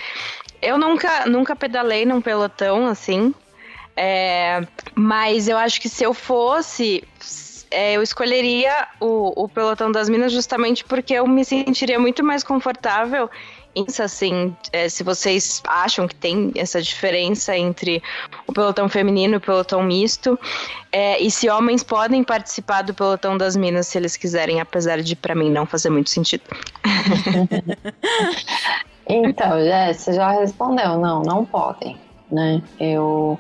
eu 0.62 0.78
nunca, 0.78 1.26
nunca 1.26 1.56
pedalei 1.56 2.06
num 2.06 2.22
pelotão 2.22 2.86
assim. 2.86 3.34
É, 3.98 4.62
mas 4.94 5.48
eu 5.48 5.58
acho 5.58 5.82
que 5.82 5.90
se 5.90 6.04
eu 6.04 6.14
fosse 6.14 7.04
é, 7.72 7.94
eu 7.94 8.02
escolheria 8.02 8.88
o, 9.00 9.44
o 9.44 9.50
pelotão 9.50 9.92
das 9.92 10.10
minas 10.10 10.32
justamente 10.32 10.84
porque 10.84 11.14
eu 11.14 11.28
me 11.28 11.44
sentiria 11.44 12.00
muito 12.00 12.24
mais 12.24 12.44
confortável 12.44 13.30
isso, 13.88 14.04
assim, 14.04 14.56
é, 14.72 14.90
se 14.90 15.04
vocês 15.04 15.62
acham 15.68 16.08
que 16.08 16.16
tem 16.16 16.52
essa 16.56 16.82
diferença 16.82 17.58
entre 17.58 18.02
o 18.48 18.54
pelotão 18.54 18.90
feminino 18.90 19.36
e 19.36 19.38
o 19.38 19.42
pelotão 19.42 19.84
misto, 19.84 20.40
é, 20.92 21.22
e 21.22 21.30
se 21.30 21.50
homens 21.50 21.84
podem 21.84 22.24
participar 22.24 22.82
do 22.82 22.94
pelotão 22.94 23.38
das 23.38 23.56
minas 23.56 23.88
se 23.88 23.98
eles 23.98 24.18
quiserem, 24.18 24.60
apesar 24.60 25.02
de 25.02 25.16
para 25.16 25.36
mim 25.36 25.50
não 25.50 25.66
fazer 25.66 25.90
muito 25.90 26.10
sentido. 26.10 26.44
então, 29.08 29.64
Jéssica 29.64 30.14
já 30.14 30.32
respondeu, 30.32 30.98
não, 30.98 31.22
não 31.22 31.46
podem, 31.46 31.98
né? 32.32 32.62
Eu 32.80 33.40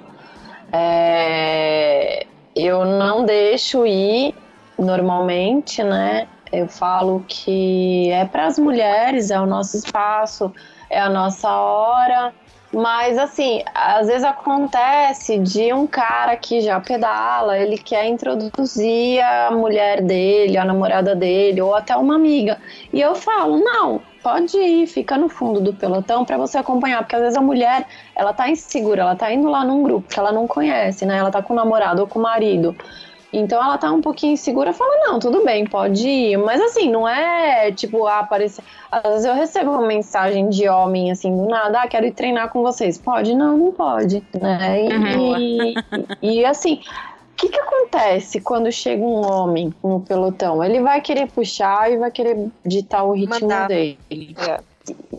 é, 0.71 2.28
eu 2.56 2.86
não 2.86 3.25
deixo 3.25 3.86
ir 3.86 4.36
normalmente, 4.78 5.84
né? 5.84 6.28
Eu 6.52 6.68
falo 6.68 7.24
que 7.28 8.10
é 8.12 8.26
para 8.26 8.48
as 8.48 8.58
mulheres, 8.58 9.30
é 9.30 9.40
o 9.40 9.46
nosso 9.46 9.78
espaço, 9.78 10.52
é 10.90 11.00
a 11.00 11.10
nossa 11.10 11.50
hora. 11.50 12.34
Mas 12.72 13.18
assim, 13.18 13.64
às 13.74 14.08
vezes 14.08 14.24
acontece 14.24 15.40
de 15.40 15.74
um 15.74 15.88
cara 15.88 16.36
que 16.38 16.62
já 16.62 16.80
pedala, 16.80 17.58
ele 17.58 17.78
quer 17.80 18.06
introduzir 18.06 19.24
a 19.24 19.50
mulher 19.52 20.04
dele, 20.04 20.56
a 20.56 20.64
namorada 20.64 21.16
dele, 21.16 21.62
ou 21.62 21.74
até 21.74 21.96
uma 21.96 22.16
amiga. 22.16 22.60
E 22.94 23.02
eu 23.02 23.16
falo, 23.16 23.58
não, 23.58 24.00
pode 24.22 24.56
ir, 24.56 24.86
fica 24.86 25.18
no 25.18 25.30
fundo 25.30 25.60
do 25.60 25.74
pelotão 25.74 26.24
para 26.24 26.38
você 26.38 26.60
acompanhar, 26.60 27.00
porque 27.00 27.16
às 27.16 27.22
vezes 27.24 27.38
a 27.38 27.42
mulher, 27.42 27.88
ela 28.16 28.34
tá 28.34 28.48
insegura, 28.48 29.02
ela 29.02 29.16
tá 29.16 29.34
indo 29.34 29.50
lá 29.50 29.66
num 29.66 29.82
grupo 29.82 30.08
que 30.08 30.20
ela 30.20 30.32
não 30.32 30.48
conhece, 30.48 31.08
né? 31.08 31.18
Ela 31.18 31.32
tá 31.32 31.42
com 31.42 31.54
o 31.54 31.56
namorado 31.56 32.02
ou 32.02 32.08
com 32.08 32.20
o 32.20 32.22
marido. 32.22 32.76
Então 33.32 33.63
ela 33.63 33.78
tá 33.78 33.92
um 33.92 34.02
pouquinho 34.02 34.34
insegura, 34.34 34.74
fala, 34.74 35.08
não, 35.08 35.20
tudo 35.20 35.44
bem, 35.46 35.65
pode 35.65 36.08
ir. 36.08 36.38
Mas 36.38 36.60
assim, 36.62 36.89
não 36.89 37.08
é 37.08 37.72
tipo, 37.72 38.08
ah, 38.08 38.20
aparecer. 38.20 38.63
Às 38.92 39.04
vezes 39.04 39.26
eu 39.26 39.34
recebo 39.36 39.72
uma 39.72 39.86
mensagem 39.86 40.50
de 40.50 40.68
homem 40.68 41.12
assim, 41.12 41.36
do 41.36 41.48
nada, 41.48 41.82
ah, 41.82 41.88
quero 41.88 42.08
ir 42.08 42.12
treinar 42.12 42.50
com 42.50 42.63
vocês. 42.63 42.98
Pode? 42.98 43.36
Não, 43.36 43.58
não 43.58 43.72
pode. 43.72 44.24
Né? 44.34 44.86
E, 44.86 44.94
uhum. 44.94 45.38
e, 45.38 45.76
e 46.39 46.46
assim, 46.46 46.82
o 47.32 47.36
que, 47.36 47.50
que 47.50 47.60
acontece 47.60 48.42
quando 48.42 48.72
chega 48.72 49.04
um 49.04 49.26
homem 49.26 49.74
no 49.84 50.00
pelotão? 50.02 50.63
Ele 50.63 50.82
vai 50.82 51.00
querer 51.00 51.30
puxar 51.30 51.92
e 51.92 51.98
vai 51.98 52.12
querer 52.12 52.48
ditar 52.65 53.04
o 53.04 53.12
ritmo 53.13 53.42
Mandar. 53.42 53.68
dele. 53.68 53.98
É. 54.10 54.60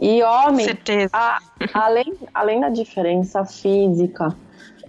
E 0.00 0.22
homem, 0.22 0.66
a, 1.12 1.38
além, 1.72 2.14
além 2.34 2.60
da 2.60 2.68
diferença 2.68 3.44
física, 3.44 4.34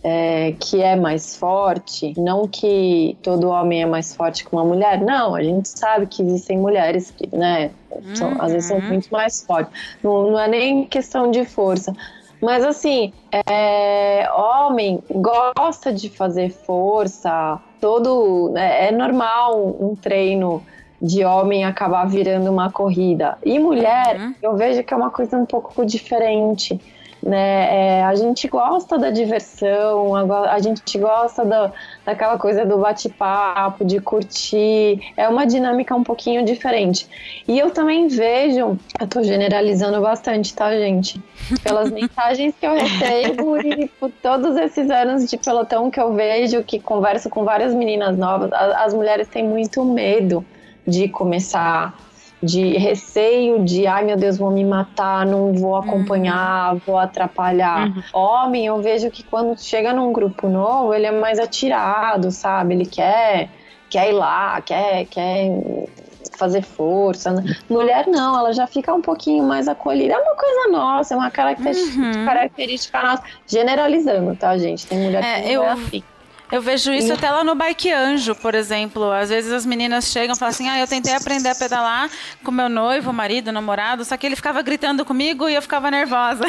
é, 0.04 0.54
que 0.60 0.82
é 0.82 0.96
mais 0.96 1.36
forte, 1.36 2.14
não 2.18 2.48
que 2.48 3.18
todo 3.22 3.50
homem 3.50 3.84
é 3.84 3.86
mais 3.86 4.16
forte 4.16 4.44
que 4.44 4.52
uma 4.52 4.66
mulher, 4.66 5.00
não, 5.00 5.36
a 5.36 5.44
gente 5.44 5.70
sabe 5.70 6.08
que 6.08 6.24
existem 6.24 6.58
mulheres 6.58 7.12
que, 7.12 7.34
né, 7.36 7.72
são, 8.16 8.32
uhum. 8.32 8.42
às 8.42 8.52
vezes 8.52 8.68
são 8.68 8.78
uhum. 8.78 8.88
muito 8.88 9.10
mais 9.10 9.44
fortes. 9.44 9.74
Não, 10.02 10.32
não 10.32 10.40
é 10.40 10.48
nem 10.48 10.86
questão 10.86 11.30
de 11.30 11.46
força. 11.46 11.94
Mas 12.42 12.66
assim, 12.66 13.14
é, 13.48 14.28
homem 14.34 15.00
gosta 15.12 15.94
de 15.94 16.10
fazer 16.10 16.50
força, 16.50 17.60
todo. 17.80 18.50
Né, 18.50 18.88
é 18.88 18.92
normal 18.92 19.76
um 19.80 19.96
treino 19.96 20.64
de 21.00 21.24
homem 21.24 21.64
acabar 21.64 22.06
virando 22.06 22.50
uma 22.50 22.72
corrida. 22.72 23.38
E 23.44 23.60
mulher, 23.60 24.20
uhum. 24.20 24.36
eu 24.42 24.56
vejo 24.56 24.84
que 24.84 24.94
é 24.94 24.98
uma 24.98 25.12
coisa 25.12 25.38
um 25.38 25.46
pouco 25.46 25.86
diferente 25.86 26.80
né? 27.24 28.00
É, 28.00 28.04
a 28.04 28.16
gente 28.16 28.48
gosta 28.48 28.98
da 28.98 29.12
diversão, 29.12 30.16
a, 30.16 30.54
a 30.54 30.60
gente 30.60 30.98
gosta 30.98 31.46
da, 31.46 31.72
daquela 32.06 32.38
coisa 32.38 32.66
do 32.66 32.78
bate-papo, 32.78 33.86
de 33.86 34.00
curtir. 34.00 35.00
É 35.16 35.28
uma 35.28 35.46
dinâmica 35.46 35.96
um 35.96 36.04
pouquinho 36.04 36.44
diferente. 36.44 37.08
E 37.48 37.58
eu 37.58 37.70
também 37.72 38.08
vejo, 38.08 38.78
eu 39.00 39.08
tô 39.08 39.24
generalizando 39.24 40.02
bastante, 40.02 40.54
tá, 40.54 40.72
gente? 40.72 41.22
Pelas 41.64 41.90
mensagens 41.92 42.56
que 42.60 42.66
eu 42.66 42.74
recebo 42.74 43.58
e 43.58 43.88
por 44.00 44.12
todos 44.22 44.58
esses 44.58 44.90
anos 44.90 45.30
de 45.30 45.38
pelotão 45.38 45.92
que 45.92 46.00
eu 46.00 46.14
vejo, 46.14 46.64
que 46.64 46.80
converso 46.80 47.30
com 47.30 47.44
várias 47.44 47.74
meninas 47.74 48.18
novas, 48.18 48.52
as 48.54 48.94
mulheres 48.94 49.28
têm 49.28 49.44
muito 49.44 49.84
medo 49.86 50.46
de 50.86 51.08
começar 51.08 51.96
de 52.42 52.78
receio 52.78 53.64
de, 53.64 53.86
ai 53.86 54.04
meu 54.04 54.18
Deus, 54.18 54.38
vou 54.38 54.50
me 54.50 54.66
matar, 54.66 55.26
não 55.26 55.54
vou 55.54 55.76
acompanhar, 55.76 56.74
uhum. 56.74 56.82
vou 56.86 56.98
atrapalhar. 56.98 57.88
Uhum. 57.88 58.04
Homem, 58.14 58.66
eu 58.66 58.82
vejo 58.82 59.12
que 59.12 59.24
quando 59.24 59.60
chega 59.62 59.94
num 59.94 60.12
grupo 60.12 60.50
novo, 60.50 60.94
ele 60.94 61.06
é 61.06 61.12
mais 61.12 61.40
atirado, 61.40 62.32
sabe? 62.32 62.74
Ele 62.74 62.86
quer, 62.86 63.50
quer 63.90 64.10
ir 64.10 64.14
lá, 64.14 64.60
quer, 64.62 65.06
quer 65.06 65.50
fazer 66.36 66.64
força. 66.64 67.32
Né? 67.32 67.56
Mulher 67.70 68.08
não, 68.08 68.38
ela 68.38 68.52
já 68.54 68.66
fica 68.66 68.92
um 68.94 69.02
pouquinho 69.02 69.44
mais 69.44 69.68
acolhida. 69.68 70.16
É 70.16 70.18
uma 70.18 70.36
coisa 70.36 70.72
nossa, 70.72 71.14
é 71.14 71.18
uma 71.18 71.30
característica, 71.30 72.02
uhum. 72.02 72.26
característica 72.26 73.02
nossa. 73.04 73.24
Generalizando, 73.46 74.36
tá, 74.36 74.58
gente? 74.58 74.88
Tem 74.88 75.00
mulher 75.00 75.24
é, 75.24 75.36
que 75.36 75.42
não 75.42 75.48
é 75.48 75.54
eu... 75.54 75.64
é 75.64 75.70
assim. 75.70 76.04
Eu 76.52 76.62
vejo 76.62 76.92
isso 76.92 77.14
até 77.14 77.30
lá 77.30 77.44
no 77.44 77.56
Bike 77.56 77.92
Anjo, 77.92 78.36
por 78.36 78.54
exemplo. 78.54 79.10
Às 79.10 79.30
vezes 79.30 79.52
as 79.52 79.66
meninas 79.66 80.12
chegam 80.12 80.36
e 80.36 80.38
falam 80.38 80.50
assim: 80.50 80.68
ah, 80.68 80.80
eu 80.80 80.88
tentei 80.88 81.14
aprender 81.14 81.50
a 81.50 81.56
pedalar 81.56 82.10
com 82.44 82.52
meu 82.52 82.68
noivo, 82.68 83.14
marido, 83.14 83.52
namorado, 83.52 84.04
só 84.04 84.18
que 84.18 84.26
ele 84.26 84.36
ficava 84.36 84.62
gritando 84.62 85.06
comigo 85.06 85.48
e 85.48 85.56
eu 85.56 85.62
ficava 85.62 85.90
nervosa. 85.90 86.46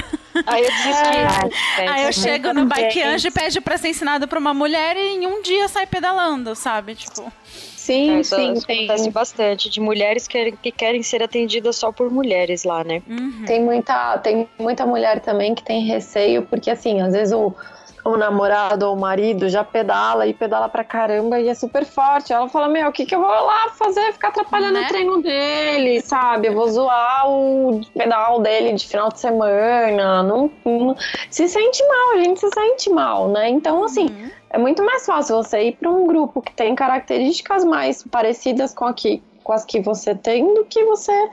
Aí 0.47 0.63
eu 0.65 0.71
desisti. 0.71 1.63
É, 1.79 1.89
Aí 1.89 2.05
eu 2.05 2.13
chego 2.13 2.53
no 2.53 2.67
Bike 2.67 3.03
Anjo 3.03 3.29
e 3.29 3.31
pede 3.31 3.61
pra 3.61 3.79
ser 3.79 3.89
ensinado 3.89 4.29
por 4.29 4.39
uma 4.39 4.53
mulher 4.53 4.97
e 4.97 5.17
em 5.17 5.27
um 5.27 5.43
dia 5.43 5.69
sai 5.69 5.87
pedalando, 5.87 6.55
sabe? 6.55 6.95
Tipo. 6.95 7.33
Sim, 7.77 8.21
é, 8.21 8.23
sim, 8.23 8.55
tem. 8.67 8.85
Acontece 8.85 9.11
bastante 9.11 9.71
de 9.71 9.81
mulheres 9.81 10.29
que, 10.29 10.53
que 10.53 10.71
querem 10.71 11.03
ser 11.03 11.23
atendidas 11.23 11.77
só 11.77 11.91
por 11.91 12.11
mulheres 12.11 12.65
lá, 12.65 12.85
né? 12.85 13.03
Uhum. 13.09 13.45
Tem, 13.45 13.63
muita, 13.63 14.19
tem 14.19 14.49
muita 14.59 14.87
mulher 14.87 15.21
também 15.21 15.55
que 15.55 15.63
tem 15.65 15.85
receio, 15.85 16.43
porque 16.43 16.71
assim, 16.71 17.01
às 17.01 17.13
vezes 17.13 17.33
o 17.33 17.53
o 18.05 18.17
namorado 18.17 18.87
ou 18.87 18.97
o 18.97 18.99
marido 18.99 19.49
já 19.49 19.63
pedala 19.63 20.27
e 20.27 20.35
pedala 20.35 20.69
pra 20.69 20.83
caramba 20.83 21.39
e 21.39 21.49
é 21.49 21.55
super 21.55 21.85
forte. 21.85 22.33
Ela 22.33 22.49
fala: 22.49 22.69
Meu, 22.69 22.89
o 22.89 22.93
que, 22.93 23.07
que 23.07 23.15
eu 23.15 23.21
vou 23.21 23.29
lá 23.29 23.71
fazer? 23.71 24.13
Ficar 24.13 24.29
atrapalhando 24.29 24.75
né? 24.75 24.85
o 24.85 24.89
treino 24.89 25.23
dele, 25.23 26.01
sabe? 26.01 26.49
Eu 26.49 26.55
vou 26.55 26.69
zoar 26.69 27.31
o 27.31 27.81
pedal 27.97 28.41
dele 28.41 28.73
de 28.73 28.87
final 28.87 29.09
de 29.09 29.21
semana. 29.21 30.23
Não, 30.23 30.51
não, 30.65 30.97
se 31.31 31.49
sente 31.49 31.87
mal, 31.87 32.15
a 32.15 32.25
gente 32.25 32.41
se 32.41 32.49
sente 32.51 32.91
mal, 32.91 33.29
né? 33.29 33.49
Então, 33.49 33.85
assim. 33.85 34.07
Uhum. 34.07 34.31
É 34.55 34.59
muito 34.59 34.85
mais 34.85 35.07
fácil 35.07 35.37
você 35.37 35.69
ir 35.69 35.77
para 35.77 35.91
um 35.91 36.07
grupo 36.07 36.43
que 36.43 36.53
tem 36.53 36.75
características 36.75 37.65
mais 37.65 38.03
parecidas 38.03 38.75
com, 38.75 38.85
aqui, 38.85 39.23
com 39.43 39.51
as 39.51 39.65
que 39.65 39.81
você 39.81 40.15
tem 40.15 40.53
do 40.53 40.67
que 40.67 40.85
você 40.85 41.31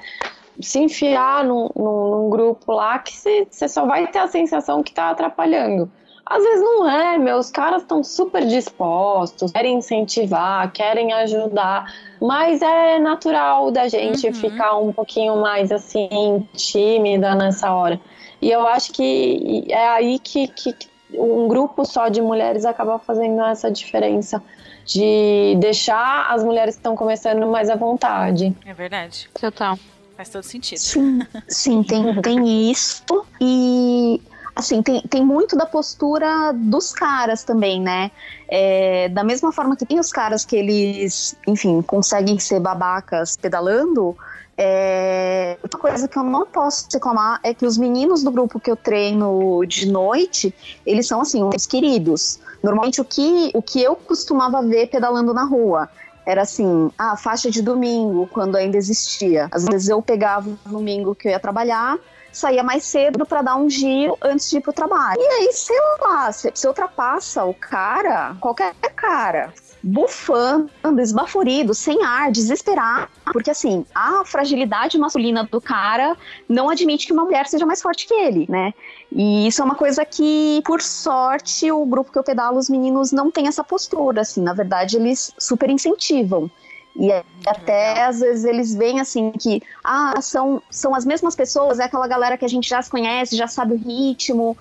se 0.62 0.80
enfiar 0.80 1.44
num, 1.44 1.70
num, 1.76 2.10
num 2.12 2.30
grupo 2.30 2.72
lá 2.72 2.98
que 2.98 3.14
você 3.14 3.68
só 3.68 3.86
vai 3.86 4.08
ter 4.08 4.20
a 4.20 4.28
sensação 4.30 4.82
que 4.82 4.92
está 4.92 5.10
atrapalhando. 5.10 5.92
Às 6.30 6.44
vezes 6.44 6.62
não 6.62 6.88
é, 6.88 7.18
meus 7.18 7.50
caras 7.50 7.82
estão 7.82 8.04
super 8.04 8.46
dispostos, 8.46 9.52
querem 9.52 9.80
incentivar, 9.80 10.72
querem 10.72 11.12
ajudar, 11.12 11.92
mas 12.22 12.62
é 12.62 13.00
natural 13.00 13.72
da 13.72 13.88
gente 13.88 14.28
uhum. 14.28 14.34
ficar 14.34 14.78
um 14.78 14.94
pouquinho 14.94 15.38
mais 15.38 15.72
assim, 15.72 16.48
tímida 16.54 17.34
nessa 17.34 17.74
hora. 17.74 18.00
E 18.40 18.52
eu 18.52 18.68
acho 18.68 18.94
que 18.94 19.66
é 19.70 19.88
aí 19.88 20.20
que, 20.20 20.48
que 20.48 20.76
um 21.16 21.48
grupo 21.48 21.84
só 21.84 22.10
de 22.10 22.22
mulheres 22.22 22.64
acaba 22.64 23.00
fazendo 23.00 23.44
essa 23.46 23.72
diferença 23.72 24.42
de 24.86 25.56
deixar 25.60 26.28
as 26.30 26.44
mulheres 26.44 26.76
que 26.76 26.80
estão 26.80 26.96
começando 26.96 27.48
mais 27.48 27.72
à 27.72 27.76
vontade. 27.76 28.56
É 28.68 28.74
verdade. 28.74 29.28
Total. 29.40 29.80
Faz 30.16 30.30
todo 30.30 30.44
sentido. 30.44 30.78
Sim, 30.78 31.20
sim 31.48 31.84
tem, 31.84 32.22
tem 32.22 32.70
isso. 32.70 33.04
E 33.42 34.22
assim, 34.60 34.82
tem, 34.82 35.02
tem 35.02 35.26
muito 35.26 35.56
da 35.56 35.66
postura 35.66 36.52
dos 36.54 36.94
caras 36.94 37.44
também, 37.44 37.82
né? 37.82 38.12
É, 38.48 39.10
da 39.10 39.24
mesma 39.24 39.52
forma 39.52 39.76
que 39.76 39.86
tem 39.86 40.00
os 40.00 40.12
caras 40.12 40.46
que 40.46 40.56
eles, 40.56 41.36
enfim, 41.48 41.82
conseguem 41.82 42.38
ser 42.38 42.60
babacas 42.60 43.38
pedalando, 43.38 44.16
é, 44.62 45.58
uma 45.64 45.80
coisa 45.80 46.06
que 46.06 46.18
eu 46.18 46.24
não 46.24 46.46
posso 46.46 46.88
reclamar 46.92 47.40
é 47.44 47.54
que 47.54 47.66
os 47.66 47.78
meninos 47.78 48.22
do 48.24 48.30
grupo 48.30 48.60
que 48.60 48.70
eu 48.70 48.76
treino 48.76 49.66
de 49.66 49.90
noite, 49.90 50.54
eles 50.86 51.08
são 51.08 51.22
assim, 51.22 51.42
os 51.42 51.66
queridos. 51.66 52.42
Normalmente 52.62 53.00
o 53.00 53.06
que, 53.06 53.52
o 53.54 53.62
que 53.62 53.82
eu 53.82 53.96
costumava 53.96 54.62
ver 54.62 54.88
pedalando 54.88 55.34
na 55.34 55.46
rua 55.46 55.88
era 56.26 56.42
assim, 56.42 56.92
a 56.98 57.16
faixa 57.16 57.50
de 57.50 57.62
domingo, 57.62 58.28
quando 58.28 58.58
ainda 58.58 58.76
existia. 58.76 59.48
Às 59.50 59.64
vezes 59.64 59.88
eu 59.88 60.02
pegava 60.02 60.50
o 60.50 60.70
domingo 60.70 61.16
que 61.16 61.30
eu 61.30 61.32
ia 61.32 61.40
trabalhar, 61.40 61.98
saía 62.32 62.64
mais 62.64 62.84
cedo 62.84 63.26
para 63.26 63.42
dar 63.42 63.56
um 63.56 63.70
giro 63.70 64.18
antes 64.22 64.50
de 64.50 64.58
ir 64.58 64.62
pro 64.62 64.74
trabalho. 64.74 65.20
E 65.20 65.26
aí, 65.26 65.54
sei 65.54 65.78
lá, 66.02 66.32
você 66.32 66.68
ultrapassa 66.68 67.44
o 67.44 67.54
cara, 67.54 68.36
qualquer 68.40 68.74
cara, 68.96 69.54
bufando, 69.82 70.70
esbaforido, 71.00 71.74
sem 71.74 72.04
ar, 72.04 72.32
desesperado. 72.32 73.08
Porque, 73.32 73.50
assim, 73.50 73.86
a 73.96 74.24
fragilidade 74.26 74.98
masculina 74.98 75.48
do 75.50 75.62
cara 75.62 76.18
não 76.48 76.70
admite 76.70 77.08
que 77.08 77.14
uma 77.14 77.24
mulher 77.24 77.48
seja 77.48 77.66
mais 77.66 77.82
forte 77.82 78.06
que 78.06 78.14
ele, 78.14 78.46
né? 78.50 78.74
E 79.12 79.48
isso 79.48 79.62
é 79.62 79.66
uma 79.66 79.76
coisa 79.76 80.04
que, 80.06 80.62
por 80.66 80.82
sorte, 80.82 81.72
o 81.72 81.86
grupo 81.86 82.12
que 82.12 82.20
eu 82.20 82.24
pedalo, 82.24 82.58
os 82.58 82.70
meninos 82.70 83.12
não 83.12 83.32
tem 83.32 83.48
essa 83.48 83.64
postura, 83.64 84.22
assim. 84.22 84.42
Na 84.42 84.54
verdade, 84.54 84.98
eles 84.98 85.34
super 85.38 85.70
incentivam. 85.70 86.52
E 87.00 87.14
até 87.48 88.04
às 88.04 88.20
vezes 88.20 88.44
eles 88.44 88.76
veem 88.76 89.00
assim 89.00 89.32
que 89.32 89.64
ah, 89.82 90.22
são, 90.22 90.62
são 90.70 90.94
as 90.94 91.06
mesmas 91.06 91.34
pessoas, 91.34 91.80
é 91.80 91.86
aquela 91.86 92.08
galera 92.10 92.38
que 92.38 92.44
a 92.44 92.50
gente 92.50 92.68
já 92.68 92.82
se 92.82 92.92
conhece, 92.92 93.38
já 93.38 93.48
sabe 93.48 93.74
o 93.74 93.78
ritmo. 93.78 94.58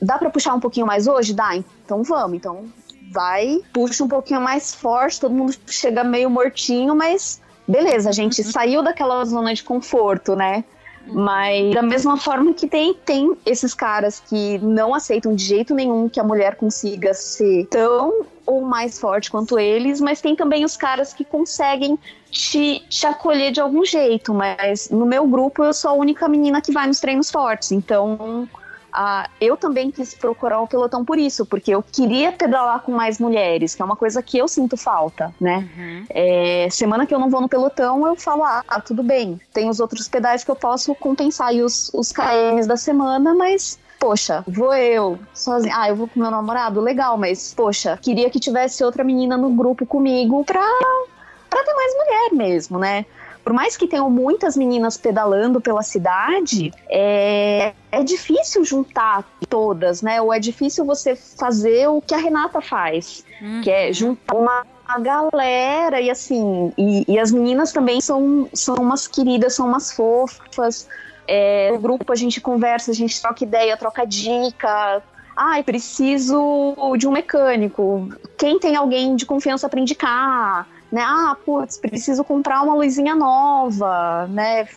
Dá 0.00 0.16
para 0.16 0.30
puxar 0.30 0.54
um 0.54 0.60
pouquinho 0.60 0.86
mais 0.86 1.08
hoje? 1.08 1.34
Dá, 1.34 1.56
então 1.56 2.04
vamos. 2.04 2.36
Então 2.36 2.66
vai, 3.10 3.60
puxa 3.72 4.04
um 4.04 4.08
pouquinho 4.08 4.40
mais 4.40 4.72
forte, 4.72 5.20
todo 5.20 5.34
mundo 5.34 5.52
chega 5.66 6.04
meio 6.04 6.30
mortinho, 6.30 6.94
mas 6.94 7.42
beleza, 7.66 8.08
a 8.08 8.12
gente 8.12 8.40
uhum. 8.40 8.50
saiu 8.52 8.82
daquela 8.82 9.24
zona 9.24 9.52
de 9.52 9.64
conforto, 9.64 10.36
né? 10.36 10.64
Mas 11.06 11.74
da 11.74 11.82
mesma 11.82 12.16
forma 12.16 12.54
que 12.54 12.66
tem, 12.66 12.94
tem 12.94 13.36
esses 13.44 13.74
caras 13.74 14.20
que 14.20 14.58
não 14.58 14.94
aceitam 14.94 15.34
de 15.34 15.44
jeito 15.44 15.74
nenhum 15.74 16.08
que 16.08 16.18
a 16.18 16.24
mulher 16.24 16.56
consiga 16.56 17.12
ser 17.12 17.66
tão 17.66 18.24
ou 18.46 18.62
mais 18.62 18.98
forte 18.98 19.30
quanto 19.30 19.58
eles, 19.58 20.00
mas 20.00 20.20
tem 20.20 20.34
também 20.36 20.64
os 20.64 20.76
caras 20.76 21.12
que 21.12 21.24
conseguem 21.24 21.98
te, 22.30 22.80
te 22.88 23.06
acolher 23.06 23.52
de 23.52 23.60
algum 23.60 23.84
jeito. 23.84 24.32
Mas 24.32 24.90
no 24.90 25.06
meu 25.06 25.26
grupo 25.26 25.62
eu 25.62 25.72
sou 25.72 25.90
a 25.90 25.94
única 25.94 26.28
menina 26.28 26.60
que 26.60 26.72
vai 26.72 26.86
nos 26.86 27.00
treinos 27.00 27.30
fortes, 27.30 27.72
então 27.72 28.48
ah, 28.94 29.28
eu 29.40 29.56
também 29.56 29.90
quis 29.90 30.14
procurar 30.14 30.60
o 30.60 30.68
pelotão 30.68 31.04
por 31.04 31.18
isso, 31.18 31.44
porque 31.44 31.74
eu 31.74 31.82
queria 31.82 32.30
pedalar 32.30 32.80
com 32.82 32.92
mais 32.92 33.18
mulheres, 33.18 33.74
que 33.74 33.82
é 33.82 33.84
uma 33.84 33.96
coisa 33.96 34.22
que 34.22 34.38
eu 34.38 34.46
sinto 34.46 34.76
falta, 34.76 35.34
né? 35.40 35.68
Uhum. 35.76 36.04
É, 36.08 36.68
semana 36.70 37.04
que 37.04 37.12
eu 37.12 37.18
não 37.18 37.28
vou 37.28 37.40
no 37.40 37.48
pelotão, 37.48 38.06
eu 38.06 38.14
falo, 38.14 38.44
ah, 38.44 38.62
tudo 38.86 39.02
bem, 39.02 39.40
tem 39.52 39.68
os 39.68 39.80
outros 39.80 40.08
pedais 40.08 40.44
que 40.44 40.50
eu 40.50 40.56
posso 40.56 40.94
compensar 40.94 41.48
aí 41.48 41.60
os, 41.60 41.90
os 41.92 42.12
KMs 42.12 42.68
da 42.68 42.76
semana, 42.76 43.34
mas 43.34 43.80
poxa, 43.98 44.44
vou 44.46 44.74
eu 44.74 45.18
sozinha. 45.32 45.74
Ah, 45.76 45.88
eu 45.88 45.96
vou 45.96 46.06
com 46.06 46.20
meu 46.20 46.30
namorado, 46.30 46.80
legal, 46.80 47.16
mas 47.16 47.54
poxa, 47.54 47.98
queria 48.00 48.28
que 48.30 48.38
tivesse 48.38 48.84
outra 48.84 49.02
menina 49.02 49.36
no 49.36 49.50
grupo 49.50 49.86
comigo 49.86 50.44
pra, 50.44 50.60
pra 51.48 51.64
ter 51.64 51.74
mais 51.74 51.94
mulher 51.94 52.32
mesmo, 52.32 52.78
né? 52.78 53.06
Por 53.44 53.52
mais 53.52 53.76
que 53.76 53.86
tenham 53.86 54.08
muitas 54.08 54.56
meninas 54.56 54.96
pedalando 54.96 55.60
pela 55.60 55.82
cidade, 55.82 56.72
é, 56.88 57.74
é 57.92 58.02
difícil 58.02 58.64
juntar 58.64 59.22
todas, 59.48 60.00
né? 60.00 60.20
Ou 60.22 60.32
é 60.32 60.40
difícil 60.40 60.84
você 60.84 61.14
fazer 61.14 61.86
o 61.88 62.00
que 62.00 62.14
a 62.14 62.18
Renata 62.18 62.62
faz, 62.62 63.22
uhum. 63.42 63.60
que 63.60 63.70
é 63.70 63.92
juntar 63.92 64.34
uma 64.34 64.66
a 64.86 64.98
galera 64.98 66.00
e 66.00 66.10
assim, 66.10 66.72
e, 66.76 67.04
e, 67.08 67.18
as 67.18 67.32
meninas 67.32 67.72
também 67.72 68.02
são, 68.02 68.48
são 68.52 68.74
umas 68.76 69.06
queridas, 69.06 69.54
são 69.54 69.66
umas 69.66 69.92
fofas. 69.92 70.86
É, 71.26 71.70
no 71.72 71.78
grupo 71.78 72.12
a 72.12 72.16
gente 72.16 72.38
conversa, 72.38 72.90
a 72.90 72.94
gente 72.94 73.20
troca 73.20 73.44
ideia, 73.44 73.76
troca 73.76 74.06
dica. 74.06 75.02
Ai, 75.34 75.62
preciso 75.62 76.76
de 76.98 77.08
um 77.08 77.12
mecânico. 77.12 78.10
Quem 78.36 78.58
tem 78.58 78.76
alguém 78.76 79.16
de 79.16 79.26
confiança 79.26 79.68
para 79.68 79.80
indicar? 79.80 80.68
Né? 80.94 81.02
Ah, 81.04 81.36
putz, 81.44 81.76
preciso 81.76 82.22
comprar 82.22 82.62
uma 82.62 82.76
luzinha 82.76 83.16
nova, 83.16 84.28
né? 84.28 84.68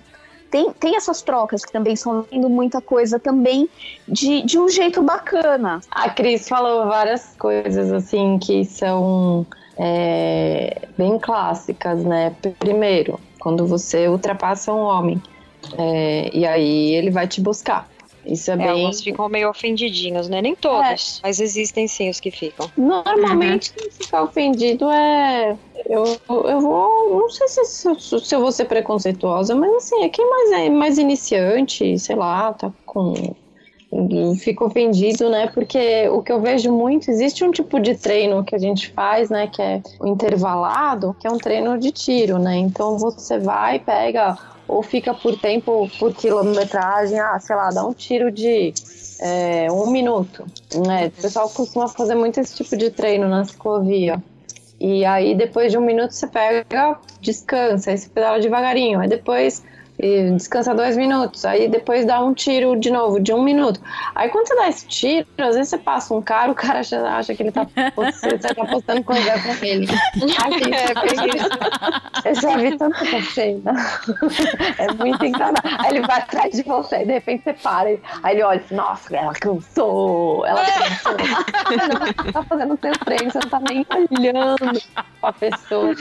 Tem, 0.50 0.72
tem 0.72 0.96
essas 0.96 1.22
trocas 1.22 1.64
que 1.64 1.72
também 1.72 1.96
são 1.96 2.26
indo 2.32 2.50
muita 2.50 2.82
coisa 2.82 3.20
também 3.20 3.70
de, 4.08 4.42
de 4.42 4.58
um 4.58 4.68
jeito 4.68 5.04
bacana. 5.04 5.80
A 5.92 6.10
Cris 6.10 6.48
falou 6.48 6.88
várias 6.88 7.36
coisas 7.38 7.92
assim 7.92 8.40
que 8.40 8.66
são 8.66 9.46
é, 9.78 10.88
bem 10.98 11.20
clássicas, 11.20 12.04
né? 12.04 12.36
Primeiro, 12.58 13.20
quando 13.40 13.68
você 13.68 14.08
ultrapassa 14.08 14.74
um 14.74 14.80
homem 14.80 15.22
é, 15.78 16.32
e 16.34 16.48
aí 16.48 16.96
ele 16.96 17.12
vai 17.12 17.28
te 17.28 17.42
buscar. 17.42 17.88
Isso 18.28 18.52
é, 18.52 18.54
é 18.54 18.58
bem. 18.58 18.70
Alguns 18.70 19.02
ficam 19.02 19.30
meio 19.30 19.50
ofendidinhos, 19.50 20.28
né? 20.28 20.42
Nem 20.42 20.56
todos, 20.56 21.18
é. 21.18 21.28
mas 21.28 21.40
existem 21.40 21.88
sim 21.88 22.10
os 22.10 22.20
que 22.20 22.30
ficam. 22.30 22.70
Normalmente, 22.78 23.72
uhum. 23.72 23.76
quem 23.78 23.92
fica 23.92 24.24
ofendido 24.24 24.90
é. 24.90 25.58
Eu, 25.86 26.04
eu 26.30 26.60
vou. 26.60 27.22
Não 27.22 27.30
sei 27.30 27.48
se, 27.48 27.66
se, 27.66 28.36
eu 28.36 28.42
vou 28.42 28.52
ser 28.52 28.66
preconceituosa, 28.66 29.56
mas 29.56 29.74
assim, 29.76 30.04
é 30.04 30.10
quem 30.10 30.30
mais 30.30 30.52
é 30.52 30.70
mais 30.70 30.98
iniciante, 30.98 31.98
sei 31.98 32.16
lá, 32.16 32.54
tá 32.54 32.72
com 32.86 33.14
fico 34.40 34.66
ofendido, 34.66 35.30
né? 35.30 35.48
Porque 35.48 36.10
o 36.10 36.22
que 36.22 36.32
eu 36.32 36.42
vejo 36.42 36.72
muito, 36.72 37.10
existe 37.10 37.44
um 37.44 37.52
tipo 37.52 37.80
de 37.80 37.96
treino 37.96 38.44
que 38.44 38.54
a 38.54 38.60
gente 38.60 38.92
faz, 38.92 39.30
né? 39.30 39.48
Que 39.48 39.62
é 39.62 39.82
o 40.00 40.08
intervalado, 40.08 41.16
que 41.20 41.26
é 41.26 41.32
um 41.32 41.38
treino 41.38 41.78
de 41.78 41.92
tiro, 41.92 42.38
né? 42.38 42.58
Então 42.58 42.98
você 42.98 43.40
vai, 43.40 43.80
pega 43.80 44.38
ou 44.68 44.84
fica 44.84 45.14
por 45.14 45.38
tempo, 45.40 45.90
por 45.98 46.14
quilometragem, 46.14 47.20
ah, 47.20 47.40
sei 47.40 47.56
lá, 47.56 47.70
dá 47.70 47.86
um 47.86 47.94
tiro 47.94 48.32
de 48.32 48.74
é, 49.20 49.72
um 49.72 49.90
minuto. 49.90 50.46
Né? 50.86 51.08
O 51.08 51.22
pessoal 51.22 51.50
costuma 51.50 51.88
fazer 51.88 52.16
muito 52.16 52.40
esse 52.40 52.56
tipo 52.56 52.76
de 52.76 52.90
treino 52.90 53.28
na 53.28 53.46
ciclovia. 53.46 54.22
E 54.80 55.04
aí, 55.06 55.34
depois 55.34 55.72
de 55.72 55.78
um 55.78 55.82
minuto, 55.82 56.12
você 56.12 56.28
pega, 56.28 57.00
descansa, 57.20 57.92
aí 57.92 57.98
você 57.98 58.10
pedala 58.10 58.40
devagarinho. 58.40 59.00
Aí 59.00 59.08
depois 59.08 59.64
e 60.00 60.32
descansa 60.32 60.76
dois 60.76 60.96
minutos, 60.96 61.44
aí 61.46 61.68
depois 61.68 62.06
dá 62.06 62.24
um 62.24 62.34
tiro 62.34 62.80
de 62.80 62.92
novo, 62.92 63.20
de 63.20 63.34
um 63.34 63.42
minuto. 63.42 63.82
Aí 64.14 64.30
quando 64.30 64.48
você 64.48 64.56
dá 64.56 64.68
esse 64.68 64.88
tiro, 64.88 65.28
às 65.38 65.56
vezes 65.56 65.70
você 65.70 65.78
passa 65.78 66.14
um 66.14 66.22
cara, 66.22 66.52
o 66.52 66.56
cara 66.56 66.80
acha, 66.80 67.02
acha 67.08 67.34
que 67.34 67.44
ele 67.44 67.52
tá, 67.52 67.68
você 67.96 68.38
tá 68.38 68.66
postando 68.66 69.04
coisa 69.04 69.32
com 69.40 69.66
ele. 69.66 69.88
Gente, 69.88 70.74
é, 72.26 72.30
eu 72.30 72.36
já 72.36 72.58
vi 72.58 72.78
tanta 72.78 73.22
cena. 73.34 73.74
É 74.78 74.94
muito 74.94 75.26
engraçado. 75.26 75.62
Aí 75.80 75.98
ele 75.98 76.06
vai 76.06 76.20
atrás 76.20 76.52
de 76.52 76.64
você, 76.64 76.98
e 76.98 77.06
de 77.06 77.14
repente 77.14 77.44
você 77.44 77.54
para, 77.54 77.90
aí 78.24 78.36
ele 78.36 78.44
olha 78.44 78.60
assim, 78.60 78.76
nossa, 78.76 79.16
ela 79.16 79.34
cansou, 79.34 80.46
ela 80.46 80.64
cansou. 80.64 81.18
Você 82.18 82.32
tá 82.32 82.44
fazendo 82.44 82.80
seu 82.80 82.94
treino, 83.00 83.32
você 83.32 83.40
não 83.40 83.50
tá 83.50 83.60
nem 83.68 83.86
olhando 83.90 84.82
pra 85.20 85.34
pessoa. 85.34 85.96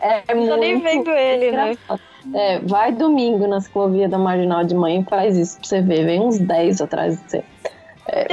É, 0.00 0.22
é 0.28 0.34
muito. 0.34 0.56
nem 0.56 0.80
vendo 0.80 1.10
ele, 1.10 1.50
né? 1.50 1.72
engraçado. 1.72 2.00
né? 2.00 2.11
É, 2.34 2.58
vai 2.60 2.92
domingo 2.92 3.46
na 3.46 3.60
ciclovia 3.60 4.08
da 4.08 4.18
Marginal 4.18 4.64
de 4.64 4.74
Manhã 4.74 5.00
e 5.00 5.04
faz 5.04 5.36
isso 5.36 5.58
pra 5.58 5.68
você 5.68 5.80
ver. 5.82 6.04
Vem 6.04 6.20
uns 6.20 6.38
10 6.38 6.80
atrás 6.80 7.18
de 7.18 7.30
você. 7.30 7.44
É, 8.06 8.26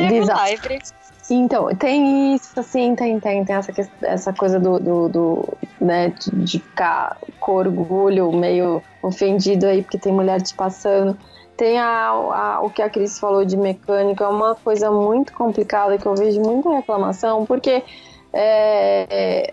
Então, 1.32 1.68
tem 1.76 2.34
isso, 2.34 2.60
assim, 2.60 2.96
tem, 2.96 3.20
tem, 3.20 3.46
tem 3.46 3.56
essa, 3.56 3.72
essa 4.02 4.34
coisa 4.34 4.60
do, 4.60 4.80
do, 4.80 5.10
do 5.10 5.58
né, 5.80 6.10
de, 6.10 6.32
de, 6.44 6.60
ficar 6.60 7.18
com 7.40 7.52
orgulho, 7.52 8.32
meio 8.32 8.82
ofendido 9.02 9.68
aí, 9.68 9.84
porque 9.84 10.00
tem 10.00 10.12
mulher 10.12 10.42
te 10.42 10.56
passando. 10.56 11.16
Tem 11.56 11.78
a, 11.78 12.10
a, 12.10 12.62
o 12.62 12.70
que 12.70 12.82
a 12.82 12.90
Cris 12.90 13.20
falou 13.20 13.46
de 13.46 13.58
mecânica, 13.58 14.24
é 14.24 14.28
uma 14.28 14.56
coisa 14.56 14.90
muito 14.90 15.34
complicada 15.34 15.98
que 15.98 16.06
eu 16.06 16.16
vejo 16.16 16.42
muita 16.42 16.72
reclamação, 16.72 17.46
porque 17.46 17.84
é, 18.32 19.52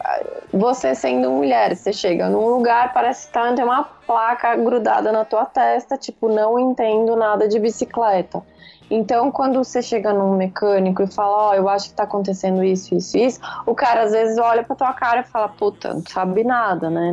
você 0.53 0.95
sendo 0.95 1.31
mulher, 1.31 1.75
você 1.75 1.93
chega 1.93 2.29
num 2.29 2.49
lugar, 2.49 2.93
parece 2.93 3.27
que 3.27 3.33
tá, 3.33 3.53
tem 3.53 3.65
uma 3.65 3.85
placa 3.85 4.55
grudada 4.57 5.11
na 5.11 5.25
tua 5.25 5.47
testa, 5.47 5.97
tipo, 5.97 6.29
não 6.29 6.59
entendo 6.59 7.17
nada 7.17 7.49
de 7.49 7.59
bicicleta. 7.59 8.43
Então, 8.89 9.33
quando 9.33 9.65
você 9.65 9.83
chega 9.83 10.13
num 10.13 10.37
mecânico 10.37 11.03
e 11.03 11.07
fala, 11.09 11.37
ó, 11.37 11.51
oh, 11.51 11.55
eu 11.55 11.69
acho 11.69 11.89
que 11.89 11.97
tá 11.97 12.05
acontecendo 12.05 12.63
isso, 12.63 12.95
isso, 12.95 13.19
isso, 13.19 13.41
o 13.67 13.75
cara 13.75 14.03
às 14.03 14.13
vezes 14.13 14.39
olha 14.39 14.63
pra 14.63 14.77
tua 14.77 14.93
cara 14.93 15.23
e 15.23 15.25
fala, 15.25 15.49
puta, 15.49 15.93
não 15.93 16.05
sabe 16.09 16.45
nada, 16.45 16.89
né? 16.89 17.13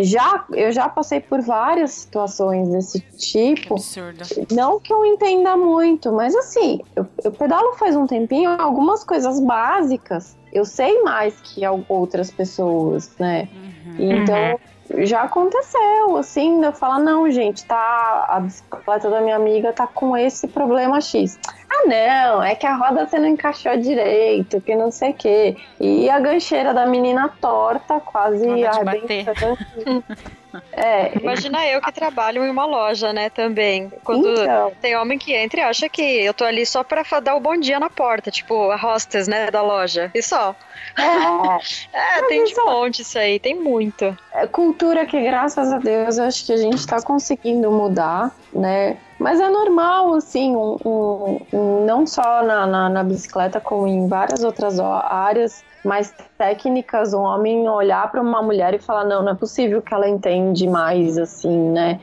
Já, 0.00 0.46
eu 0.52 0.72
já 0.72 0.88
passei 0.88 1.20
por 1.20 1.42
várias 1.42 1.90
situações 1.90 2.68
desse 2.70 3.00
tipo. 3.00 3.74
Absurdo. 3.74 4.24
Não 4.50 4.80
que 4.80 4.90
eu 4.90 5.04
entenda 5.04 5.54
muito, 5.54 6.10
mas 6.12 6.34
assim, 6.34 6.80
eu, 6.96 7.06
eu 7.22 7.30
pedalo 7.30 7.74
faz 7.74 7.94
um 7.94 8.06
tempinho, 8.06 8.50
algumas 8.58 9.04
coisas 9.04 9.38
básicas 9.38 10.40
eu 10.52 10.64
sei 10.64 11.02
mais 11.02 11.40
que 11.40 11.62
outras 11.88 12.30
pessoas, 12.30 13.10
né? 13.18 13.48
Uhum. 13.54 13.96
Então, 13.98 14.60
uhum. 14.90 15.06
já 15.06 15.22
aconteceu, 15.22 16.16
assim, 16.16 16.62
eu 16.62 16.72
falar, 16.72 16.98
não, 16.98 17.30
gente, 17.30 17.64
tá, 17.64 18.26
a 18.28 18.40
bicicleta 18.40 19.08
da 19.08 19.20
minha 19.20 19.36
amiga 19.36 19.72
tá 19.72 19.86
com 19.86 20.16
esse 20.16 20.46
problema 20.46 21.00
X. 21.00 21.38
Ah, 21.70 21.86
não, 21.86 22.42
é 22.42 22.54
que 22.54 22.66
a 22.66 22.76
roda 22.76 23.06
você 23.06 23.18
não 23.18 23.28
encaixou 23.28 23.76
direito, 23.78 24.60
que 24.60 24.74
não 24.74 24.90
sei 24.90 25.10
o 25.10 25.14
quê. 25.14 25.56
E 25.80 26.10
a 26.10 26.20
gancheira 26.20 26.74
da 26.74 26.86
menina 26.86 27.30
torta, 27.40 27.98
quase 28.00 28.46
arrebentando. 28.64 29.58
É. 30.72 31.16
Imagina 31.20 31.66
eu 31.66 31.80
que 31.80 31.92
trabalho 31.92 32.44
em 32.44 32.50
uma 32.50 32.64
loja, 32.64 33.12
né, 33.12 33.30
também. 33.30 33.90
Quando 34.04 34.28
então. 34.28 34.72
tem 34.80 34.96
homem 34.96 35.18
que 35.18 35.34
entra 35.34 35.60
e 35.60 35.62
acha 35.62 35.88
que 35.88 36.02
eu 36.02 36.34
tô 36.34 36.44
ali 36.44 36.64
só 36.66 36.82
pra 36.82 37.02
dar 37.20 37.34
o 37.34 37.40
bom 37.40 37.56
dia 37.56 37.78
na 37.78 37.90
porta, 37.90 38.30
tipo 38.30 38.70
a 38.70 38.76
hostess, 38.76 39.28
né, 39.28 39.50
da 39.50 39.62
loja. 39.62 40.10
E 40.14 40.22
só. 40.22 40.54
É, 40.98 41.92
é 42.18 42.22
tem 42.28 42.44
de 42.44 42.54
monte 42.56 43.02
isso 43.02 43.18
aí, 43.18 43.38
tem 43.38 43.54
muito. 43.54 44.16
É 44.32 44.46
cultura 44.46 45.06
que, 45.06 45.20
graças 45.22 45.72
a 45.72 45.78
Deus, 45.78 46.18
eu 46.18 46.24
acho 46.24 46.44
que 46.44 46.52
a 46.52 46.56
gente 46.56 46.86
tá 46.86 47.00
conseguindo 47.02 47.70
mudar. 47.70 48.34
né? 48.52 48.96
Mas 49.18 49.40
é 49.40 49.48
normal, 49.48 50.14
assim, 50.14 50.56
um, 50.56 50.76
um, 50.84 51.40
um, 51.52 51.84
não 51.84 52.04
só 52.06 52.42
na, 52.42 52.66
na, 52.66 52.88
na, 52.88 53.04
bicicleta, 53.04 53.60
como 53.60 53.86
em 53.86 54.08
várias 54.08 54.42
outras 54.42 54.80
áreas 54.80 55.64
mais 55.84 56.14
técnicas, 56.38 57.12
um 57.12 57.22
homem 57.22 57.68
olhar 57.68 58.10
para 58.10 58.20
uma 58.20 58.42
mulher 58.42 58.74
e 58.74 58.78
falar: 58.78 59.04
não, 59.04 59.22
não 59.22 59.32
é 59.32 59.34
possível 59.34 59.82
que 59.82 59.92
ela 59.92 60.08
entende 60.08 60.68
mais, 60.68 61.18
assim, 61.18 61.70
né? 61.70 62.00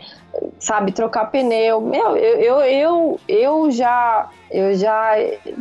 Sabe, 0.59 0.91
trocar 0.91 1.31
pneu. 1.31 1.81
Meu, 1.81 2.15
eu, 2.15 2.39
eu, 2.39 2.61
eu, 2.61 3.19
eu 3.27 3.71
já. 3.71 4.29
Eu 4.51 4.73
já 4.73 5.11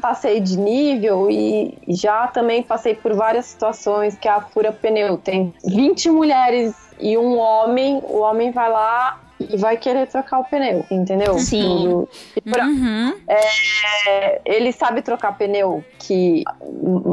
passei 0.01 0.41
de 0.41 0.57
nível 0.59 1.31
e 1.31 1.77
já 1.89 2.27
também 2.27 2.63
passei 2.63 2.95
por 2.95 3.13
várias 3.13 3.45
situações 3.45 4.17
que 4.17 4.27
a 4.27 4.41
fura 4.41 4.73
pneu 4.73 5.19
tem 5.19 5.53
20 5.63 6.11
mulheres 6.11 6.75
e 6.99 7.19
um 7.19 7.37
homem, 7.37 8.01
o 8.03 8.21
homem 8.21 8.51
vai 8.51 8.71
lá 8.71 9.21
e 9.41 9.57
vai 9.57 9.77
querer 9.77 10.07
trocar 10.07 10.41
o 10.41 10.45
pneu, 10.45 10.85
entendeu? 10.91 11.39
Sim. 11.39 12.07
Uhum. 12.47 13.15
É, 13.29 14.41
ele 14.45 14.73
sabe 14.73 15.03
trocar 15.03 15.37
pneu 15.37 15.85
que 15.99 16.45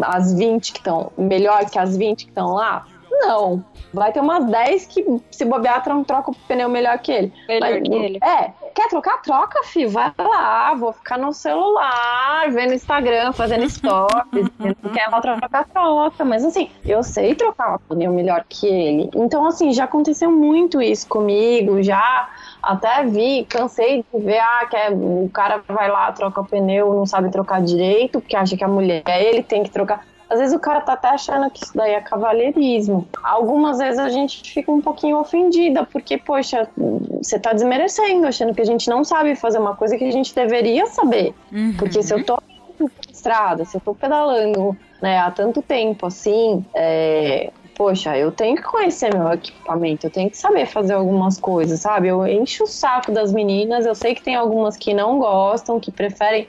as 0.04 0.34
20 0.34 0.72
que 0.72 0.80
estão 0.80 1.12
melhor 1.18 1.70
que 1.70 1.78
as 1.78 1.96
20 1.96 2.26
que 2.26 2.32
estão 2.32 2.54
lá? 2.54 2.86
Não. 3.12 3.64
Vai 3.94 4.12
ter 4.12 4.20
umas 4.20 4.46
10 4.46 4.86
que, 4.88 5.06
se 5.32 5.46
bobear, 5.46 5.82
troca 5.84 6.32
o 6.32 6.36
pneu 6.48 6.68
melhor 6.68 7.00
que 7.00 7.12
ele. 7.12 7.34
Melhor 7.48 7.72
Mas, 7.72 7.84
que 7.84 7.94
ele. 7.94 8.20
É, 8.22 8.52
quer 8.76 8.90
trocar? 8.90 9.22
Troca, 9.22 9.64
filho. 9.64 9.90
Vai 9.90 10.12
lá, 10.18 10.76
vou 10.76 10.92
ficar 10.92 11.18
no 11.18 11.34
celular, 11.34 12.52
vendo 12.52 12.74
Instagram, 12.74 13.32
fazendo 13.32 13.68
stories. 13.70 14.50
quer 14.94 15.08
lá 15.08 15.22
trocar, 15.22 15.66
troca. 15.66 16.26
Mas 16.26 16.44
assim, 16.44 16.70
eu 16.86 17.02
sei 17.02 17.34
trocar 17.34 17.76
o 17.76 17.80
pneu 17.80 18.12
melhor 18.12 18.46
que 18.48 18.68
ele. 18.68 19.10
Então, 19.16 19.46
assim, 19.48 19.72
já 19.72 19.86
aconteceu 19.86 20.30
muito 20.30 20.82
isso 20.82 21.08
comigo, 21.08 21.82
já 21.82 22.30
até 22.62 23.04
vi, 23.06 23.46
cansei 23.46 24.04
de 24.14 24.20
ver, 24.20 24.40
ah, 24.40 24.68
que 24.70 24.76
é, 24.76 24.90
o 24.90 25.30
cara 25.34 25.64
vai 25.68 25.90
lá, 25.90 26.12
troca 26.12 26.42
o 26.42 26.46
pneu, 26.46 26.94
não 26.94 27.06
sabe 27.06 27.32
trocar 27.32 27.62
direito, 27.62 28.20
porque 28.20 28.36
acha 28.36 28.58
que 28.58 28.64
a 28.64 28.68
mulher, 28.68 29.04
ele 29.08 29.42
tem 29.42 29.64
que 29.64 29.70
trocar. 29.70 30.04
Às 30.30 30.40
vezes 30.40 30.56
o 30.56 30.60
cara 30.60 30.82
tá 30.82 30.94
até 30.94 31.10
achando 31.10 31.50
que 31.52 31.64
isso 31.64 31.76
daí 31.76 31.94
é 31.94 32.02
cavalheirismo. 32.02 33.08
Algumas 33.24 33.78
vezes 33.78 34.00
a 34.00 34.10
gente 34.10 34.52
fica 34.52 34.72
um 34.72 34.82
pouquinho 34.82 35.18
ofendida, 35.18 35.84
porque, 35.84 36.18
poxa, 36.18 36.68
você 37.22 37.40
tá 37.40 37.54
desmerecendo, 37.54 38.28
achando 38.28 38.54
que 38.54 38.62
a 38.62 38.66
gente 38.66 38.90
não 38.90 39.04
sabe 39.04 39.36
fazer 39.36 39.60
uma 39.60 39.76
coisa 39.76 39.98
que 39.98 40.04
a 40.04 40.12
gente 40.12 40.34
deveria 40.34 40.88
saber. 40.88 41.34
Uhum. 41.52 41.74
Porque 41.78 42.02
se 42.02 42.14
eu 42.14 42.24
tô 42.24 42.40
estrada, 43.10 43.66
se 43.66 43.78
eu 43.78 43.82
tô 43.82 43.94
pedalando 43.94 44.76
né, 45.02 45.20
há 45.20 45.32
tanto 45.32 45.62
tempo 45.62 46.06
assim, 46.06 46.66
é, 46.74 47.52
poxa, 47.76 48.18
eu 48.18 48.32
tenho 48.32 48.56
que 48.56 48.64
conhecer 48.64 49.14
meu 49.14 49.32
equipamento, 49.32 50.08
eu 50.08 50.12
tenho 50.12 50.30
que 50.30 50.38
saber 50.38 50.66
fazer 50.66 50.94
algumas 50.94 51.40
coisas, 51.40 51.80
sabe? 51.80 52.08
Eu 52.08 52.26
encho 52.26 52.64
o 52.64 52.68
saco 52.68 53.12
das 53.12 53.32
meninas, 53.32 53.86
eu 53.86 53.96
sei 53.96 54.16
que 54.16 54.24
tem 54.24 54.36
algumas 54.36 54.78
que 54.78 54.94
não 54.94 55.20
gostam, 55.20 55.80
que 55.80 55.92
preferem 55.92 56.48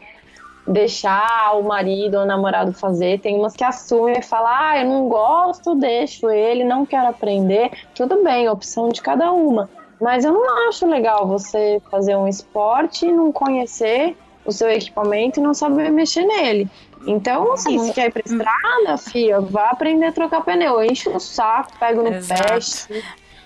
deixar 0.66 1.56
o 1.58 1.62
marido 1.62 2.16
ou 2.16 2.22
o 2.24 2.26
namorado 2.26 2.72
fazer. 2.72 3.20
Tem 3.20 3.36
umas 3.36 3.54
que 3.54 3.64
assumem 3.64 4.18
e 4.18 4.22
falam, 4.22 4.52
ah, 4.52 4.78
eu 4.78 4.86
não 4.86 5.08
gosto, 5.08 5.74
deixo 5.74 6.30
ele, 6.30 6.64
não 6.64 6.84
quero 6.84 7.08
aprender. 7.08 7.70
Tudo 7.94 8.22
bem, 8.22 8.48
opção 8.48 8.88
de 8.88 9.00
cada 9.00 9.32
uma. 9.32 9.68
Mas 10.00 10.24
eu 10.24 10.32
não 10.32 10.68
acho 10.68 10.86
legal 10.86 11.26
você 11.26 11.80
fazer 11.90 12.16
um 12.16 12.28
esporte 12.28 13.06
e 13.06 13.12
não 13.12 13.32
conhecer 13.32 14.16
o 14.44 14.52
seu 14.52 14.70
equipamento 14.70 15.40
e 15.40 15.42
não 15.42 15.54
saber 15.54 15.90
mexer 15.90 16.24
nele. 16.24 16.68
Então, 17.06 17.52
assim, 17.52 17.78
se 17.78 17.92
quer 17.92 18.08
ir 18.08 18.12
pra 18.12 18.22
estrada, 18.24 18.98
filha, 18.98 19.40
vá 19.40 19.70
aprender 19.70 20.06
a 20.06 20.12
trocar 20.12 20.42
pneu. 20.42 20.82
Enche 20.82 21.08
o 21.08 21.20
saco, 21.20 21.72
pega 21.78 22.02
no 22.02 22.10
pé. 22.10 22.58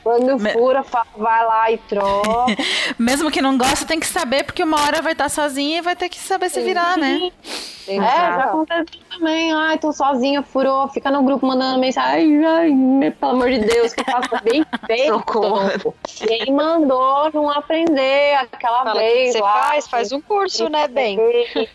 Quando 0.03 0.39
Me... 0.39 0.53
fura, 0.53 0.85
vai 1.17 1.45
lá 1.45 1.71
e 1.71 1.79
troca. 1.79 2.57
Mesmo 2.99 3.31
que 3.31 3.43
não 3.43 3.59
gosta, 3.59 3.87
tem 3.87 4.01
que 4.01 4.07
saber, 4.07 4.45
porque 4.45 4.63
uma 4.63 4.81
hora 4.81 5.03
vai 5.03 5.13
estar 5.13 5.29
sozinha 5.29 5.79
e 5.79 5.83
vai 5.83 5.95
ter 5.95 6.09
que 6.09 6.19
saber 6.19 6.49
se 6.49 6.61
virar, 6.63 6.97
né? 6.97 7.31
É, 7.87 7.97
já 7.97 8.45
aconteceu 8.45 8.87
também. 9.11 9.53
Ai, 9.53 9.79
tô 9.79 9.93
sozinha, 9.93 10.43
furou, 10.43 10.89
fica 10.89 11.11
no 11.11 11.23
grupo 11.23 11.47
mandando 11.47 11.79
mensagem. 11.79 12.45
Ai, 12.45 12.73
ai 13.03 13.11
pelo 13.11 13.33
amor 13.33 13.51
de 13.51 13.59
Deus, 13.59 13.93
que 13.93 14.05
faça 14.05 14.41
bem 14.43 14.65
feito. 14.87 15.15
Socorro. 15.15 15.95
Quem 16.05 16.53
mandou 16.53 17.31
não 17.33 17.51
aprender 17.51 18.35
aquela 18.37 18.85
Fala 18.85 19.01
vez. 19.01 19.33
Você 19.33 19.41
lá, 19.41 19.63
faz, 19.65 19.89
faz 19.89 20.13
um 20.13 20.21
curso, 20.21 20.69
né, 20.69 20.89
bem? 20.89 21.19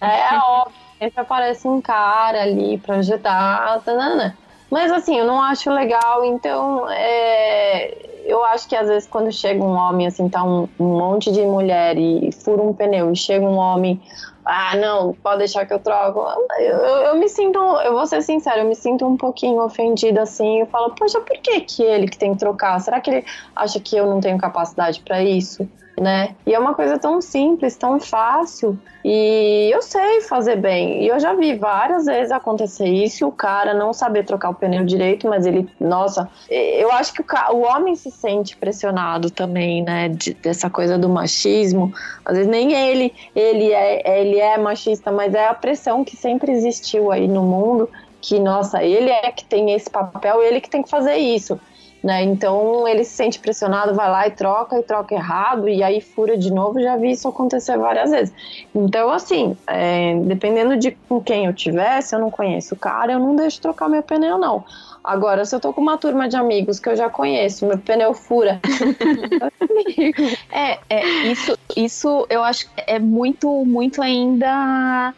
É 0.01 0.37
óbvio. 0.41 0.85
Sempre 0.97 1.21
aparece 1.21 1.67
um 1.67 1.81
cara 1.81 2.41
ali 2.41 2.77
pra 2.77 2.97
ajudar. 2.97 3.81
Tanana. 3.83 4.37
Mas 4.71 4.91
assim, 4.91 5.17
eu 5.17 5.25
não 5.25 5.41
acho 5.41 5.69
legal, 5.69 6.25
então 6.25 6.89
é, 6.89 8.14
eu 8.25 8.43
acho 8.43 8.67
que 8.67 8.75
às 8.75 8.87
vezes 8.87 9.07
quando 9.07 9.31
chega 9.31 9.63
um 9.63 9.73
homem, 9.73 10.07
assim, 10.07 10.27
tá 10.27 10.43
um, 10.43 10.67
um 10.79 10.97
monte 10.97 11.31
de 11.31 11.41
mulher 11.43 11.97
e 11.97 12.31
fura 12.31 12.61
um 12.61 12.73
pneu 12.73 13.11
e 13.11 13.15
chega 13.15 13.45
um 13.45 13.57
homem, 13.57 14.01
ah, 14.45 14.75
não, 14.77 15.13
pode 15.13 15.39
deixar 15.39 15.65
que 15.65 15.73
eu 15.73 15.79
troco. 15.79 16.19
Eu, 16.59 16.77
eu, 16.77 16.95
eu, 17.07 17.15
me 17.15 17.27
sinto, 17.27 17.57
eu 17.57 17.93
vou 17.93 18.05
ser 18.05 18.21
sincera, 18.21 18.59
eu 18.59 18.65
me 18.65 18.75
sinto 18.75 19.05
um 19.05 19.17
pouquinho 19.17 19.61
ofendida 19.61 20.21
assim. 20.21 20.59
Eu 20.59 20.67
falo, 20.67 20.93
poxa, 20.93 21.19
por 21.19 21.37
que, 21.37 21.61
que 21.61 21.83
ele 21.83 22.07
que 22.07 22.17
tem 22.17 22.33
que 22.33 22.39
trocar? 22.39 22.79
Será 22.79 23.01
que 23.01 23.09
ele 23.09 23.25
acha 23.55 23.79
que 23.79 23.95
eu 23.95 24.05
não 24.05 24.19
tenho 24.19 24.37
capacidade 24.37 25.01
para 25.01 25.23
isso? 25.23 25.67
Né? 25.99 26.35
E 26.45 26.53
é 26.53 26.59
uma 26.59 26.73
coisa 26.73 26.97
tão 26.97 27.21
simples, 27.21 27.75
tão 27.75 27.99
fácil. 27.99 28.77
E 29.03 29.69
eu 29.71 29.81
sei 29.81 30.21
fazer 30.21 30.57
bem. 30.57 31.03
E 31.03 31.07
eu 31.07 31.19
já 31.19 31.33
vi 31.33 31.55
várias 31.55 32.05
vezes 32.05 32.31
acontecer 32.31 32.87
isso, 32.87 33.27
o 33.27 33.31
cara 33.31 33.73
não 33.73 33.93
saber 33.93 34.25
trocar 34.25 34.49
o 34.49 34.53
pneu 34.53 34.83
direito, 34.83 35.27
mas 35.27 35.45
ele, 35.45 35.69
nossa, 35.79 36.29
eu 36.49 36.91
acho 36.91 37.13
que 37.13 37.21
o, 37.21 37.25
o 37.53 37.61
homem 37.61 37.95
se 37.95 38.11
sente 38.11 38.57
pressionado 38.57 39.29
também, 39.29 39.83
né? 39.83 40.09
De, 40.09 40.33
dessa 40.33 40.69
coisa 40.69 40.97
do 40.97 41.07
machismo. 41.07 41.93
Às 42.25 42.35
vezes 42.37 42.51
nem 42.51 42.73
ele, 42.73 43.13
ele 43.35 43.71
é, 43.71 44.19
ele 44.21 44.39
é 44.39 44.57
machista, 44.57 45.11
mas 45.11 45.33
é 45.33 45.47
a 45.47 45.53
pressão 45.53 46.03
que 46.03 46.17
sempre 46.17 46.51
existiu 46.51 47.11
aí 47.11 47.27
no 47.27 47.43
mundo. 47.43 47.89
Que, 48.19 48.39
nossa, 48.39 48.83
ele 48.83 49.11
é 49.11 49.31
que 49.31 49.45
tem 49.45 49.71
esse 49.71 49.87
papel, 49.87 50.41
ele 50.41 50.59
que 50.59 50.69
tem 50.69 50.81
que 50.81 50.89
fazer 50.89 51.15
isso. 51.15 51.59
Né? 52.05 52.21
Então 52.21 52.87
ele 52.87 53.03
se 53.03 53.15
sente 53.15 53.39
pressionado, 53.39 53.95
vai 53.95 54.07
lá 54.07 54.27
e 54.27 54.29
troca 54.29 54.77
e 54.77 54.83
troca 54.83 55.15
errado 55.15 55.67
e 55.67 55.81
aí 55.81 55.99
fura 55.99 56.37
de 56.37 56.53
novo. 56.53 56.79
Já 56.79 56.95
vi 56.95 57.09
isso 57.09 57.27
acontecer 57.27 57.79
várias 57.79 58.11
vezes. 58.11 58.31
Então, 58.75 59.09
assim, 59.09 59.57
é, 59.65 60.13
dependendo 60.23 60.77
de 60.77 60.91
com 60.91 61.19
quem 61.19 61.47
eu 61.47 61.53
tiver, 61.53 61.99
se 62.01 62.15
eu 62.15 62.19
não 62.19 62.29
conheço 62.29 62.75
o 62.75 62.77
cara, 62.77 63.13
eu 63.13 63.19
não 63.19 63.35
deixo 63.35 63.59
trocar 63.59 63.89
meu 63.89 64.03
pneu, 64.03 64.37
não. 64.37 64.63
Agora, 65.03 65.45
se 65.45 65.55
eu 65.55 65.59
tô 65.59 65.73
com 65.73 65.81
uma 65.81 65.97
turma 65.97 66.29
de 66.29 66.35
amigos 66.35 66.79
que 66.79 66.89
eu 66.89 66.95
já 66.95 67.09
conheço, 67.09 67.65
meu 67.65 67.79
pneu 67.79 68.13
fura. 68.13 68.61
é, 70.53 70.77
é, 70.87 71.07
isso, 71.31 71.57
isso 71.75 72.27
eu 72.29 72.43
acho 72.43 72.67
que 72.67 72.83
é 72.85 72.99
muito, 72.99 73.65
muito 73.65 73.99
ainda 73.99 75.11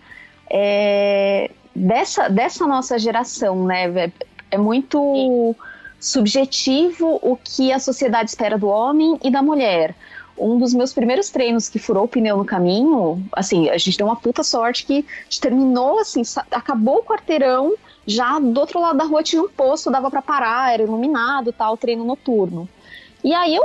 é, 0.49 1.51
dessa, 1.75 2.29
dessa 2.29 2.65
nossa 2.65 2.97
geração, 2.97 3.65
né? 3.65 4.09
É, 4.49 4.57
muito. 4.57 4.97
Sim 4.97 5.66
subjetivo 6.07 7.19
o 7.21 7.35
que 7.35 7.71
a 7.71 7.79
sociedade 7.79 8.29
espera 8.29 8.57
do 8.57 8.67
homem 8.67 9.19
e 9.21 9.29
da 9.29 9.41
mulher. 9.41 9.93
Um 10.37 10.57
dos 10.57 10.73
meus 10.73 10.93
primeiros 10.93 11.29
treinos 11.29 11.67
que 11.67 11.79
furou 11.79 12.05
o 12.05 12.07
pneu 12.07 12.37
no 12.37 12.45
caminho, 12.45 13.21
assim, 13.33 13.69
a 13.69 13.77
gente 13.77 13.97
deu 13.97 14.07
uma 14.07 14.15
puta 14.15 14.43
sorte 14.43 14.85
que 14.85 15.05
terminou, 15.41 15.99
assim, 15.99 16.21
acabou 16.51 16.99
o 16.99 17.03
quarteirão, 17.03 17.73
já 18.05 18.39
do 18.39 18.57
outro 18.57 18.79
lado 18.79 18.97
da 18.97 19.03
rua 19.03 19.21
tinha 19.21 19.41
um 19.41 19.49
posto, 19.49 19.91
dava 19.91 20.09
para 20.09 20.21
parar, 20.21 20.73
era 20.73 20.83
iluminado, 20.83 21.51
tal, 21.51 21.75
treino 21.75 22.05
noturno. 22.05 22.69
E 23.23 23.33
aí 23.33 23.55
eu 23.55 23.63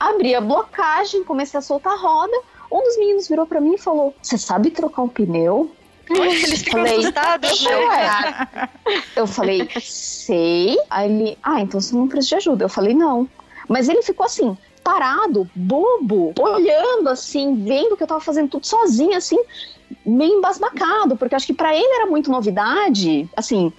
abri 0.00 0.34
a 0.34 0.40
blocagem, 0.40 1.24
comecei 1.24 1.58
a 1.58 1.62
soltar 1.62 1.92
a 1.92 1.96
roda, 1.96 2.36
um 2.70 2.82
dos 2.82 2.96
meninos 2.96 3.28
virou 3.28 3.46
para 3.46 3.60
mim 3.60 3.74
e 3.74 3.78
falou: 3.78 4.14
"Você 4.22 4.38
sabe 4.38 4.70
trocar 4.70 5.02
um 5.02 5.08
pneu?" 5.08 5.70
Eles 6.10 6.62
ficam 6.62 6.80
falei, 6.80 6.98
assustados, 6.98 7.62
né? 7.62 8.68
Eu 9.16 9.26
falei, 9.26 9.68
sei. 9.80 10.76
Aí 10.90 11.10
ele, 11.10 11.38
ah, 11.42 11.60
então 11.60 11.80
você 11.80 11.94
não 11.94 12.08
precisa 12.08 12.28
de 12.28 12.34
ajuda. 12.36 12.64
Eu 12.64 12.68
falei, 12.68 12.94
não. 12.94 13.28
Mas 13.68 13.88
ele 13.88 14.02
ficou 14.02 14.26
assim, 14.26 14.56
parado, 14.82 15.48
bobo, 15.54 16.34
olhando 16.38 17.08
assim, 17.08 17.64
vendo 17.64 17.96
que 17.96 18.02
eu 18.02 18.06
tava 18.06 18.20
fazendo 18.20 18.50
tudo 18.50 18.66
sozinho, 18.66 19.16
assim, 19.16 19.38
meio 20.04 20.38
embasbacado, 20.38 21.16
porque 21.16 21.34
acho 21.34 21.46
que 21.46 21.54
para 21.54 21.74
ele 21.74 21.94
era 21.94 22.06
muito 22.06 22.30
novidade, 22.30 23.28
assim, 23.36 23.72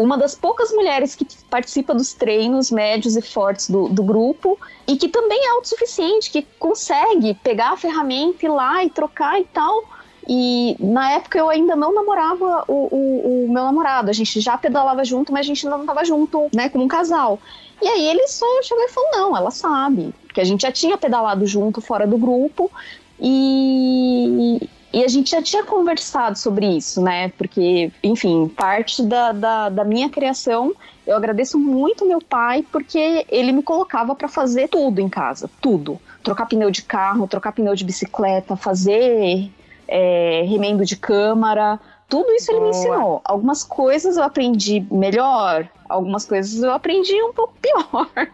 uma 0.00 0.16
das 0.16 0.34
poucas 0.34 0.72
mulheres 0.72 1.14
que 1.14 1.26
participa 1.50 1.94
dos 1.94 2.14
treinos 2.14 2.70
médios 2.70 3.16
e 3.16 3.22
fortes 3.22 3.68
do, 3.68 3.88
do 3.88 4.02
grupo 4.02 4.58
e 4.86 4.96
que 4.96 5.08
também 5.08 5.38
é 5.46 5.50
autossuficiente, 5.50 6.30
que 6.30 6.42
consegue 6.58 7.34
pegar 7.34 7.72
a 7.72 7.76
ferramenta, 7.76 8.46
ir 8.46 8.48
lá 8.48 8.82
e 8.82 8.88
trocar 8.88 9.38
e 9.38 9.44
tal. 9.44 9.84
E 10.32 10.76
na 10.78 11.10
época 11.10 11.36
eu 11.36 11.50
ainda 11.50 11.74
não 11.74 11.92
namorava 11.92 12.64
o, 12.68 12.72
o, 12.72 13.46
o, 13.46 13.52
meu 13.52 13.64
namorado. 13.64 14.10
A 14.10 14.12
gente 14.12 14.40
já 14.40 14.56
pedalava 14.56 15.04
junto, 15.04 15.32
mas 15.32 15.40
a 15.40 15.48
gente 15.48 15.66
não 15.66 15.80
estava 15.80 16.04
junto, 16.04 16.48
né, 16.54 16.68
como 16.68 16.84
um 16.84 16.88
casal. 16.88 17.40
E 17.82 17.88
aí 17.88 18.06
ele 18.06 18.28
só 18.28 18.46
chegou 18.62 18.84
e 18.84 18.88
falou: 18.88 19.10
não, 19.10 19.36
ela 19.36 19.50
sabe. 19.50 20.14
Porque 20.22 20.40
a 20.40 20.44
gente 20.44 20.60
já 20.60 20.70
tinha 20.70 20.96
pedalado 20.96 21.44
junto 21.46 21.80
fora 21.80 22.06
do 22.06 22.16
grupo. 22.16 22.70
E, 23.18 24.60
e 24.92 25.04
a 25.04 25.08
gente 25.08 25.32
já 25.32 25.42
tinha 25.42 25.64
conversado 25.64 26.38
sobre 26.38 26.76
isso, 26.76 27.02
né? 27.02 27.30
Porque, 27.30 27.90
enfim, 28.00 28.46
parte 28.46 29.02
da, 29.02 29.32
da, 29.32 29.68
da 29.68 29.84
minha 29.84 30.08
criação 30.08 30.72
eu 31.04 31.16
agradeço 31.16 31.58
muito 31.58 32.06
meu 32.06 32.20
pai 32.20 32.64
porque 32.70 33.26
ele 33.28 33.50
me 33.50 33.64
colocava 33.64 34.14
para 34.14 34.28
fazer 34.28 34.68
tudo 34.68 35.00
em 35.00 35.08
casa, 35.08 35.50
tudo. 35.60 35.98
Trocar 36.22 36.46
pneu 36.46 36.70
de 36.70 36.82
carro, 36.82 37.26
trocar 37.26 37.50
pneu 37.50 37.74
de 37.74 37.84
bicicleta, 37.84 38.54
fazer 38.54 39.50
é, 39.90 40.44
remendo 40.46 40.84
de 40.84 40.96
câmara, 40.96 41.80
tudo 42.08 42.30
isso 42.32 42.46
Boa. 42.46 42.58
ele 42.58 42.64
me 42.64 42.70
ensinou. 42.70 43.20
Algumas 43.24 43.64
coisas 43.64 44.16
eu 44.16 44.22
aprendi 44.22 44.86
melhor, 44.90 45.68
algumas 45.88 46.24
coisas 46.24 46.62
eu 46.62 46.72
aprendi 46.72 47.20
um 47.22 47.32
pouco 47.32 47.54
pior. 47.60 48.08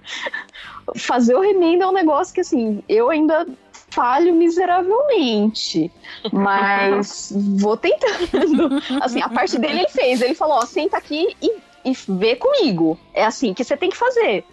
Fazer 0.97 1.35
o 1.35 1.41
remendo 1.41 1.83
é 1.83 1.87
um 1.87 1.93
negócio 1.93 2.33
que, 2.33 2.43
assim, 2.43 2.85
eu 2.89 3.11
ainda 3.11 3.47
falho 3.91 4.35
miseravelmente, 4.35 5.91
mas 6.31 7.33
vou 7.59 7.77
tentando. 7.77 8.81
Assim, 9.01 9.23
a 9.23 9.29
parte 9.29 9.59
dele 9.59 9.81
ele 9.81 9.89
fez, 9.89 10.21
ele 10.21 10.35
falou, 10.35 10.59
ó, 10.59 10.67
senta 10.67 10.99
aqui 10.99 11.35
e, 11.43 11.57
e 11.85 11.93
vê 12.09 12.37
comigo. 12.37 12.99
É 13.15 13.25
assim 13.25 13.55
que 13.55 13.65
você 13.65 13.77
tem 13.77 13.91
que 13.91 13.97
fazer. 13.97 14.45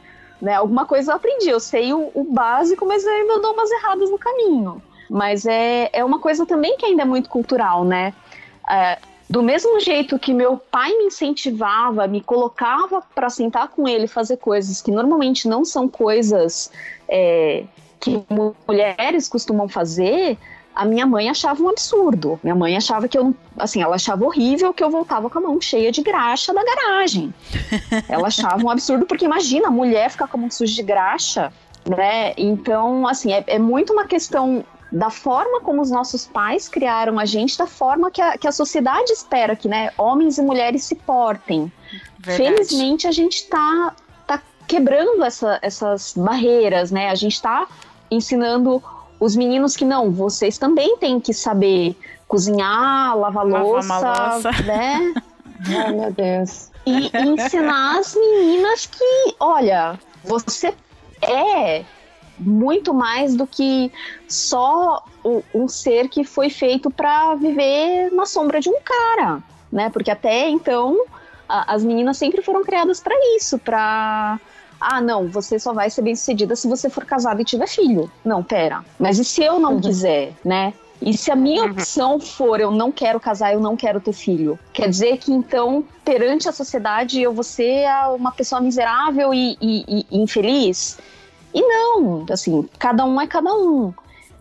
Né? 0.41 0.55
Alguma 0.55 0.85
coisa 0.85 1.11
eu 1.11 1.15
aprendi, 1.15 1.49
eu 1.49 1.59
sei 1.59 1.93
o, 1.93 2.11
o 2.13 2.23
básico, 2.23 2.85
mas 2.85 3.05
eu 3.05 3.11
ainda 3.11 3.39
dou 3.39 3.53
umas 3.53 3.69
erradas 3.71 4.09
no 4.09 4.17
caminho. 4.17 4.81
Mas 5.13 5.45
é, 5.45 5.91
é 5.93 6.03
uma 6.03 6.17
coisa 6.17 6.43
também 6.43 6.75
que 6.75 6.87
ainda 6.87 7.03
é 7.03 7.05
muito 7.05 7.29
cultural, 7.29 7.85
né? 7.85 8.15
É, 8.67 8.97
do 9.29 9.43
mesmo 9.43 9.79
jeito 9.79 10.17
que 10.17 10.33
meu 10.33 10.57
pai 10.57 10.89
me 10.97 11.05
incentivava, 11.05 12.07
me 12.07 12.19
colocava 12.19 12.99
para 13.13 13.29
sentar 13.29 13.67
com 13.67 13.87
ele 13.87 14.07
fazer 14.07 14.37
coisas 14.37 14.81
que 14.81 14.89
normalmente 14.89 15.47
não 15.47 15.63
são 15.63 15.87
coisas 15.87 16.71
é, 17.07 17.63
que 17.99 18.23
mulheres 18.67 19.29
costumam 19.29 19.69
fazer, 19.69 20.35
a 20.73 20.83
minha 20.83 21.05
mãe 21.05 21.29
achava 21.29 21.61
um 21.61 21.69
absurdo. 21.69 22.39
Minha 22.41 22.55
mãe 22.55 22.75
achava 22.75 23.07
que 23.07 23.15
eu, 23.15 23.35
assim, 23.55 23.83
ela 23.83 23.97
achava 23.97 24.25
horrível 24.25 24.73
que 24.73 24.83
eu 24.83 24.89
voltava 24.89 25.29
com 25.29 25.37
a 25.37 25.41
mão 25.41 25.61
cheia 25.61 25.91
de 25.91 26.01
graxa 26.01 26.51
da 26.55 26.63
garagem. 26.63 27.31
ela 28.09 28.29
achava 28.29 28.65
um 28.65 28.69
absurdo 28.71 29.05
porque 29.05 29.25
imagina 29.25 29.67
a 29.67 29.71
mulher 29.71 30.09
ficar 30.09 30.27
com 30.27 30.37
a 30.37 30.41
mão 30.41 30.49
suja 30.49 30.73
de 30.73 30.81
graxa, 30.81 31.53
né? 31.87 32.33
Então, 32.35 33.07
assim, 33.07 33.31
é, 33.31 33.43
é 33.45 33.59
muito 33.59 33.93
uma 33.93 34.07
questão 34.07 34.65
da 34.93 35.09
forma 35.09 35.59
como 35.61 35.81
os 35.81 35.89
nossos 35.89 36.27
pais 36.27 36.69
criaram 36.69 37.17
a 37.17 37.25
gente, 37.25 37.57
da 37.57 37.65
forma 37.65 38.11
que 38.11 38.21
a, 38.21 38.37
que 38.37 38.47
a 38.47 38.51
sociedade 38.51 39.11
espera 39.11 39.55
que, 39.55 39.67
né, 39.67 39.89
homens 39.97 40.37
e 40.37 40.41
mulheres 40.43 40.83
se 40.83 40.93
portem. 40.93 41.71
Verdade. 42.19 42.37
Felizmente 42.37 43.07
a 43.07 43.11
gente 43.11 43.37
está 43.37 43.95
tá 44.27 44.39
quebrando 44.67 45.23
essa, 45.23 45.57
essas 45.63 46.13
barreiras, 46.15 46.91
né? 46.91 47.09
A 47.09 47.15
gente 47.15 47.33
está 47.33 47.67
ensinando 48.11 48.83
os 49.19 49.35
meninos 49.35 49.75
que 49.75 49.83
não, 49.83 50.11
vocês 50.11 50.59
também 50.59 50.95
têm 50.97 51.19
que 51.19 51.33
saber 51.33 51.97
cozinhar, 52.27 53.17
lavar 53.17 53.47
louça, 53.47 53.95
louça, 53.95 54.51
né? 54.63 55.13
Ai, 55.75 55.91
meu 55.91 56.13
Deus. 56.13 56.69
E 56.85 57.09
ensinar 57.17 57.97
as 57.97 58.13
meninas 58.13 58.85
que, 58.85 59.35
olha, 59.39 59.99
você 60.23 60.71
é 61.21 61.83
muito 62.37 62.93
mais 62.93 63.35
do 63.35 63.45
que 63.45 63.91
só 64.27 65.03
um 65.53 65.67
ser 65.67 66.09
que 66.09 66.23
foi 66.23 66.49
feito 66.49 66.89
para 66.89 67.35
viver 67.35 68.11
na 68.11 68.25
sombra 68.25 68.59
de 68.59 68.69
um 68.69 68.79
cara, 68.83 69.43
né? 69.71 69.89
Porque 69.89 70.11
até 70.11 70.49
então 70.49 71.05
a, 71.47 71.73
as 71.73 71.83
meninas 71.83 72.17
sempre 72.17 72.41
foram 72.41 72.63
criadas 72.63 72.99
para 72.99 73.15
isso, 73.37 73.57
para 73.57 74.39
ah, 74.79 74.99
não, 74.99 75.29
você 75.29 75.57
só 75.57 75.71
vai 75.71 75.89
ser 75.89 76.01
bem 76.01 76.15
sucedida 76.15 76.55
se 76.55 76.67
você 76.67 76.89
for 76.89 77.05
casada 77.05 77.41
e 77.41 77.45
tiver 77.45 77.67
filho. 77.67 78.11
Não, 78.23 78.43
pera. 78.43 78.83
Mas 78.99 79.17
e 79.17 79.23
se 79.23 79.41
eu 79.41 79.59
não 79.59 79.75
uhum. 79.75 79.81
quiser, 79.81 80.33
né? 80.43 80.73
E 81.01 81.17
se 81.17 81.31
a 81.31 81.35
minha 81.35 81.63
uhum. 81.63 81.71
opção 81.71 82.19
for 82.19 82.59
eu 82.59 82.71
não 82.71 82.91
quero 82.91 83.19
casar, 83.19 83.53
eu 83.53 83.59
não 83.59 83.75
quero 83.75 83.99
ter 83.99 84.13
filho? 84.13 84.57
Quer 84.71 84.89
dizer 84.89 85.17
que 85.17 85.31
então, 85.31 85.83
perante 86.03 86.47
a 86.47 86.51
sociedade, 86.51 87.21
eu 87.21 87.33
vou 87.33 87.43
ser 87.43 87.85
uma 88.15 88.31
pessoa 88.31 88.61
miserável 88.61 89.33
e, 89.33 89.57
e, 89.61 90.05
e 90.11 90.21
infeliz? 90.21 90.97
E 91.53 91.61
não, 91.61 92.25
assim, 92.31 92.67
cada 92.79 93.05
um 93.05 93.19
é 93.19 93.27
cada 93.27 93.53
um. 93.53 93.93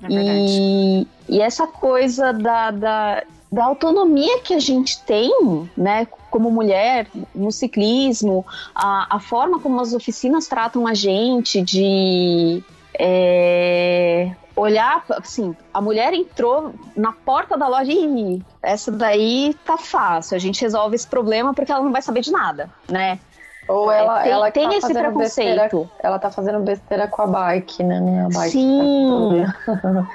É 0.02 0.08
e, 0.10 1.06
e 1.28 1.40
essa 1.40 1.66
coisa 1.66 2.32
da, 2.32 2.70
da, 2.70 3.22
da 3.50 3.64
autonomia 3.64 4.40
que 4.40 4.54
a 4.54 4.58
gente 4.58 5.00
tem, 5.02 5.68
né, 5.76 6.06
como 6.30 6.50
mulher 6.50 7.06
no 7.34 7.52
ciclismo, 7.52 8.44
a, 8.74 9.16
a 9.16 9.20
forma 9.20 9.60
como 9.60 9.80
as 9.80 9.92
oficinas 9.92 10.48
tratam 10.48 10.86
a 10.86 10.94
gente, 10.94 11.60
de 11.60 12.64
é, 12.98 14.34
olhar, 14.56 15.04
assim, 15.10 15.54
a 15.72 15.80
mulher 15.80 16.12
entrou 16.14 16.74
na 16.96 17.12
porta 17.12 17.56
da 17.56 17.68
loja 17.68 17.92
e 17.92 18.42
essa 18.62 18.90
daí 18.90 19.54
tá 19.64 19.76
fácil, 19.76 20.36
a 20.36 20.40
gente 20.40 20.60
resolve 20.60 20.96
esse 20.96 21.06
problema 21.06 21.54
porque 21.54 21.70
ela 21.70 21.84
não 21.84 21.92
vai 21.92 22.02
saber 22.02 22.20
de 22.20 22.30
nada, 22.30 22.70
né? 22.88 23.18
Ou 23.68 23.90
ela, 23.90 24.20
é, 24.20 24.22
tem, 24.22 24.32
ela 24.32 24.50
tem 24.50 24.68
tá 24.68 24.76
esse 24.76 24.92
preconceito. 24.92 25.60
Besteira, 25.60 25.90
ela 26.00 26.18
tá 26.18 26.30
fazendo 26.30 26.60
besteira 26.60 27.06
com 27.06 27.22
a 27.22 27.26
bike, 27.26 27.82
né? 27.84 28.00
Minha 28.00 28.28
bike 28.28 28.50
Sim. 28.50 29.44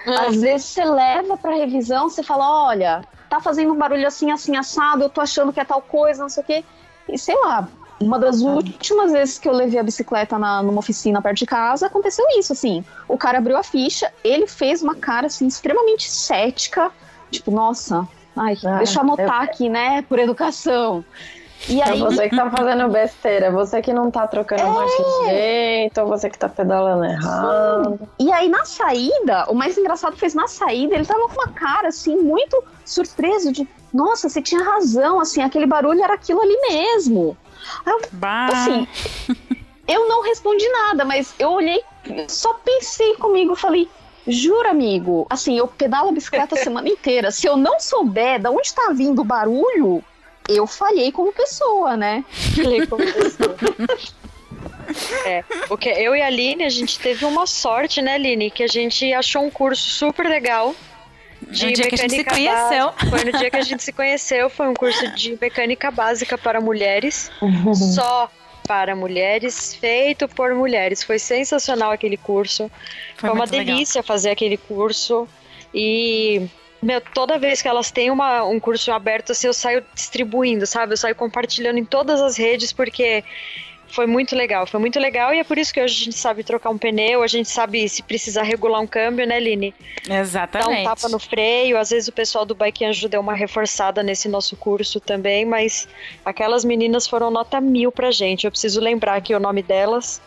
Tá 0.05 0.27
Às 0.27 0.35
vezes 0.41 0.67
você 0.67 0.83
leva 0.83 1.37
pra 1.37 1.55
revisão, 1.55 2.09
você 2.09 2.21
fala, 2.21 2.67
olha, 2.67 3.01
tá 3.29 3.39
fazendo 3.39 3.73
um 3.73 3.77
barulho 3.77 4.05
assim, 4.05 4.31
assim, 4.31 4.55
assado, 4.57 5.03
eu 5.03 5.09
tô 5.09 5.21
achando 5.21 5.53
que 5.53 5.59
é 5.59 5.65
tal 5.65 5.81
coisa, 5.81 6.21
não 6.21 6.29
sei 6.29 6.43
o 6.43 6.45
quê. 6.45 6.65
E 7.07 7.17
sei 7.17 7.35
lá, 7.35 7.67
uma 7.99 8.19
das 8.19 8.41
últimas 8.41 9.11
vezes 9.11 9.39
que 9.39 9.47
eu 9.47 9.53
levei 9.53 9.79
a 9.79 9.83
bicicleta 9.83 10.37
na, 10.37 10.61
numa 10.61 10.79
oficina 10.79 11.21
perto 11.21 11.37
de 11.37 11.45
casa, 11.45 11.87
aconteceu 11.87 12.25
isso, 12.37 12.53
assim. 12.53 12.83
O 13.07 13.17
cara 13.17 13.37
abriu 13.37 13.57
a 13.57 13.63
ficha, 13.63 14.11
ele 14.23 14.45
fez 14.45 14.83
uma 14.83 14.95
cara, 14.95 15.27
assim, 15.27 15.47
extremamente 15.47 16.09
cética. 16.09 16.91
Tipo, 17.31 17.49
nossa, 17.49 18.07
ai, 18.35 18.55
ah, 18.65 18.77
deixa 18.77 18.99
eu 18.99 19.03
anotar 19.03 19.43
eu... 19.43 19.49
aqui, 19.49 19.69
né, 19.69 20.03
por 20.03 20.19
educação. 20.19 21.03
E 21.69 21.81
aí... 21.81 21.99
É 21.99 22.03
você 22.03 22.29
que 22.29 22.35
tá 22.35 22.49
fazendo 22.49 22.87
besteira, 22.89 23.51
você 23.51 23.81
que 23.81 23.91
não 23.91 24.11
tá 24.11 24.27
trocando 24.27 24.61
é... 24.61 24.69
marcha 24.69 25.03
direito, 25.23 26.01
ou 26.01 26.07
você 26.07 26.29
que 26.29 26.37
tá 26.37 26.47
pedalando 26.47 27.05
errado. 27.05 27.99
Sim. 27.99 28.07
E 28.19 28.31
aí 28.31 28.47
na 28.49 28.65
saída, 28.65 29.45
o 29.49 29.53
mais 29.53 29.77
engraçado 29.77 30.15
foi 30.15 30.29
na 30.35 30.47
saída, 30.47 30.95
ele 30.95 31.05
tava 31.05 31.27
com 31.27 31.33
uma 31.33 31.49
cara 31.49 31.89
assim, 31.89 32.15
muito 32.17 32.63
surpreso 32.85 33.51
de, 33.51 33.67
nossa, 33.93 34.29
você 34.29 34.41
tinha 34.41 34.63
razão, 34.63 35.19
assim, 35.19 35.41
aquele 35.41 35.65
barulho 35.65 36.03
era 36.03 36.13
aquilo 36.13 36.41
ali 36.41 36.57
mesmo. 36.69 37.37
Eu, 37.85 37.99
assim, 38.51 38.87
eu 39.87 40.07
não 40.07 40.21
respondi 40.23 40.67
nada, 40.69 41.03
mas 41.03 41.33
eu 41.39 41.49
olhei, 41.49 41.81
só 42.27 42.53
pensei 42.53 43.15
comigo, 43.15 43.55
falei, 43.55 43.89
Juro, 44.27 44.67
amigo. 44.67 45.25
Assim, 45.29 45.57
eu 45.57 45.67
pedalo 45.67 46.09
a 46.09 46.11
bicicleta 46.11 46.55
a 46.55 46.57
semana 46.57 46.89
inteira. 46.89 47.31
Se 47.31 47.47
eu 47.47 47.55
não 47.55 47.79
souber 47.79 48.41
de 48.41 48.49
onde 48.49 48.73
tá 48.73 48.91
vindo 48.93 49.21
o 49.21 49.25
barulho, 49.25 50.03
eu 50.47 50.65
falhei 50.65 51.11
como 51.11 51.31
pessoa, 51.33 51.97
né? 51.97 52.23
Falhei 52.55 52.85
como 52.87 53.03
pessoa. 53.05 53.55
É, 55.25 55.43
porque 55.67 55.89
eu 55.89 56.15
e 56.15 56.21
a 56.21 56.27
Aline, 56.27 56.63
a 56.63 56.69
gente 56.69 56.97
teve 56.97 57.25
uma 57.25 57.45
sorte, 57.45 58.01
né, 58.01 58.13
Aline? 58.13 58.49
Que 58.49 58.63
a 58.63 58.67
gente 58.67 59.11
achou 59.13 59.43
um 59.43 59.49
curso 59.49 59.89
super 59.89 60.25
legal 60.25 60.73
de 61.41 61.65
no 61.65 61.73
dia 61.73 61.87
que 61.87 61.95
a 61.95 61.97
gente 61.97 62.15
se 62.15 62.23
conheceu. 62.23 62.93
Foi 63.09 63.23
no 63.25 63.37
dia 63.37 63.49
que 63.49 63.55
a 63.57 63.61
gente 63.61 63.83
se 63.83 63.91
conheceu, 63.91 64.49
foi 64.49 64.67
um 64.67 64.73
curso 64.73 65.11
de 65.13 65.37
mecânica 65.39 65.91
básica 65.91 66.37
para 66.37 66.61
mulheres. 66.61 67.31
Só 67.93 68.29
para 68.67 68.95
mulheres, 68.95 69.73
feito 69.75 70.27
por 70.27 70.53
mulheres. 70.53 71.03
Foi 71.03 71.19
sensacional 71.19 71.91
aquele 71.91 72.17
curso. 72.17 72.69
Foi, 73.15 73.29
foi 73.29 73.37
uma 73.37 73.47
delícia 73.47 73.99
legal. 73.99 74.07
fazer 74.07 74.29
aquele 74.31 74.57
curso. 74.57 75.27
E 75.73 76.47
meu, 76.81 77.01
toda 77.01 77.39
vez 77.39 77.61
que 77.61 77.67
elas 77.67 77.91
têm 77.91 78.11
uma, 78.11 78.43
um 78.43 78.59
curso 78.59 78.91
aberto, 78.91 79.31
assim, 79.31 79.47
eu 79.47 79.53
saio 79.53 79.83
distribuindo, 79.93 80.65
sabe? 80.67 80.93
Eu 80.93 80.97
saio 80.97 81.15
compartilhando 81.15 81.77
em 81.79 81.85
todas 81.85 82.21
as 82.21 82.37
redes, 82.37 82.71
porque 82.71 83.23
foi 83.89 84.05
muito 84.05 84.35
legal, 84.35 84.67
foi 84.67 84.79
muito 84.79 84.99
legal 84.99 85.33
e 85.33 85.39
é 85.39 85.43
por 85.43 85.57
isso 85.57 85.73
que 85.73 85.81
hoje 85.81 86.01
a 86.01 86.05
gente 86.05 86.17
sabe 86.17 86.43
trocar 86.43 86.69
um 86.69 86.77
pneu, 86.77 87.23
a 87.23 87.27
gente 87.27 87.49
sabe 87.49 87.87
se 87.87 88.03
precisar 88.03 88.43
regular 88.43 88.81
um 88.81 88.87
câmbio, 88.87 89.25
né, 89.25 89.39
Line? 89.39 89.73
Exatamente. 90.09 90.69
Dar 90.69 90.81
um 90.81 90.83
tapa 90.83 91.09
no 91.09 91.19
freio, 91.19 91.77
às 91.77 91.89
vezes 91.89 92.07
o 92.07 92.11
pessoal 92.11 92.45
do 92.45 92.53
Bike 92.53 92.85
Anjo 92.85 93.07
deu 93.07 93.21
uma 93.21 93.33
reforçada 93.33 94.03
nesse 94.03 94.27
nosso 94.27 94.55
curso 94.55 94.99
também, 94.99 95.45
mas 95.45 95.87
aquelas 96.25 96.65
meninas 96.65 97.07
foram 97.07 97.31
nota 97.31 97.61
mil 97.61 97.91
pra 97.91 98.11
gente, 98.11 98.45
eu 98.45 98.51
preciso 98.51 98.81
lembrar 98.81 99.15
aqui 99.15 99.33
o 99.33 99.39
nome 99.39 99.63
delas, 99.63 100.21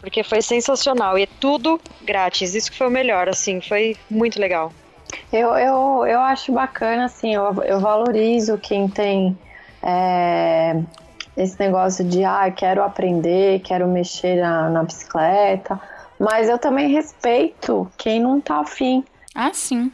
porque 0.00 0.22
foi 0.22 0.42
sensacional 0.42 1.18
e 1.18 1.22
é 1.22 1.28
tudo 1.40 1.80
grátis, 2.02 2.54
isso 2.54 2.70
que 2.70 2.76
foi 2.76 2.88
o 2.88 2.90
melhor, 2.90 3.28
assim, 3.28 3.60
foi 3.60 3.96
muito 4.10 4.40
legal. 4.40 4.72
Eu, 5.32 5.50
eu, 5.56 6.06
eu 6.06 6.20
acho 6.20 6.52
bacana, 6.52 7.04
assim, 7.04 7.34
eu, 7.34 7.62
eu 7.64 7.80
valorizo 7.80 8.58
quem 8.58 8.88
tem 8.88 9.36
é, 9.82 10.80
esse 11.36 11.58
negócio 11.58 12.04
de, 12.04 12.24
ah, 12.24 12.50
quero 12.50 12.82
aprender, 12.82 13.60
quero 13.60 13.86
mexer 13.88 14.40
na, 14.40 14.70
na 14.70 14.82
bicicleta, 14.82 15.80
mas 16.18 16.48
eu 16.48 16.58
também 16.58 16.88
respeito 16.88 17.90
quem 17.98 18.20
não 18.20 18.40
tá 18.40 18.60
afim. 18.60 19.04
Ah, 19.34 19.50
sim. 19.52 19.90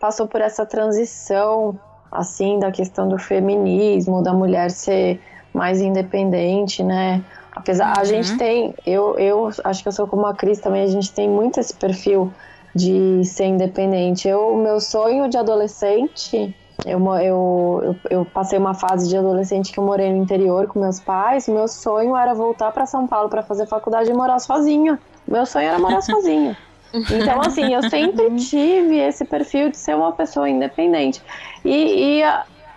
Passou 0.00 0.26
por 0.26 0.40
essa 0.40 0.64
transição, 0.64 1.78
assim, 2.10 2.58
da 2.58 2.72
questão 2.72 3.08
do 3.08 3.18
feminismo, 3.18 4.22
da 4.22 4.32
mulher 4.32 4.70
ser 4.70 5.20
mais 5.52 5.80
independente, 5.80 6.82
né? 6.82 7.22
Apesar, 7.54 7.94
uhum. 7.96 8.00
a 8.00 8.04
gente 8.04 8.36
tem, 8.38 8.74
eu, 8.86 9.18
eu 9.18 9.50
acho 9.64 9.82
que 9.82 9.88
eu 9.88 9.92
sou 9.92 10.06
como 10.06 10.26
a 10.26 10.34
Cris 10.34 10.58
também, 10.58 10.82
a 10.82 10.86
gente 10.86 11.12
tem 11.12 11.28
muito 11.28 11.60
esse 11.60 11.74
perfil 11.74 12.32
de 12.74 13.24
ser 13.24 13.46
independente. 13.46 14.28
Eu, 14.28 14.56
meu 14.56 14.80
sonho 14.80 15.28
de 15.28 15.36
adolescente 15.36 16.54
Eu, 16.84 17.00
eu, 17.16 17.96
eu, 18.10 18.24
passei 18.24 18.58
uma 18.58 18.74
fase 18.74 19.08
de 19.08 19.16
adolescente 19.16 19.70
que 19.70 19.78
eu 19.78 19.84
morei 19.84 20.10
no 20.10 20.16
interior 20.16 20.66
com 20.66 20.80
meus 20.80 20.98
pais. 20.98 21.46
Meu 21.46 21.68
sonho 21.68 22.16
era 22.16 22.34
voltar 22.34 22.72
para 22.72 22.86
São 22.86 23.06
Paulo 23.06 23.28
para 23.28 23.42
fazer 23.42 23.66
faculdade 23.66 24.10
e 24.10 24.14
morar 24.14 24.38
sozinha. 24.40 24.98
Meu 25.28 25.46
sonho 25.46 25.68
era 25.68 25.78
morar 25.78 26.02
sozinha. 26.02 26.56
Então, 26.92 27.40
assim, 27.40 27.72
eu 27.72 27.88
sempre 27.88 28.36
tive 28.36 28.98
esse 28.98 29.24
perfil 29.24 29.70
de 29.70 29.78
ser 29.78 29.96
uma 29.96 30.12
pessoa 30.12 30.46
independente. 30.46 31.22
E, 31.64 32.20
e 32.20 32.22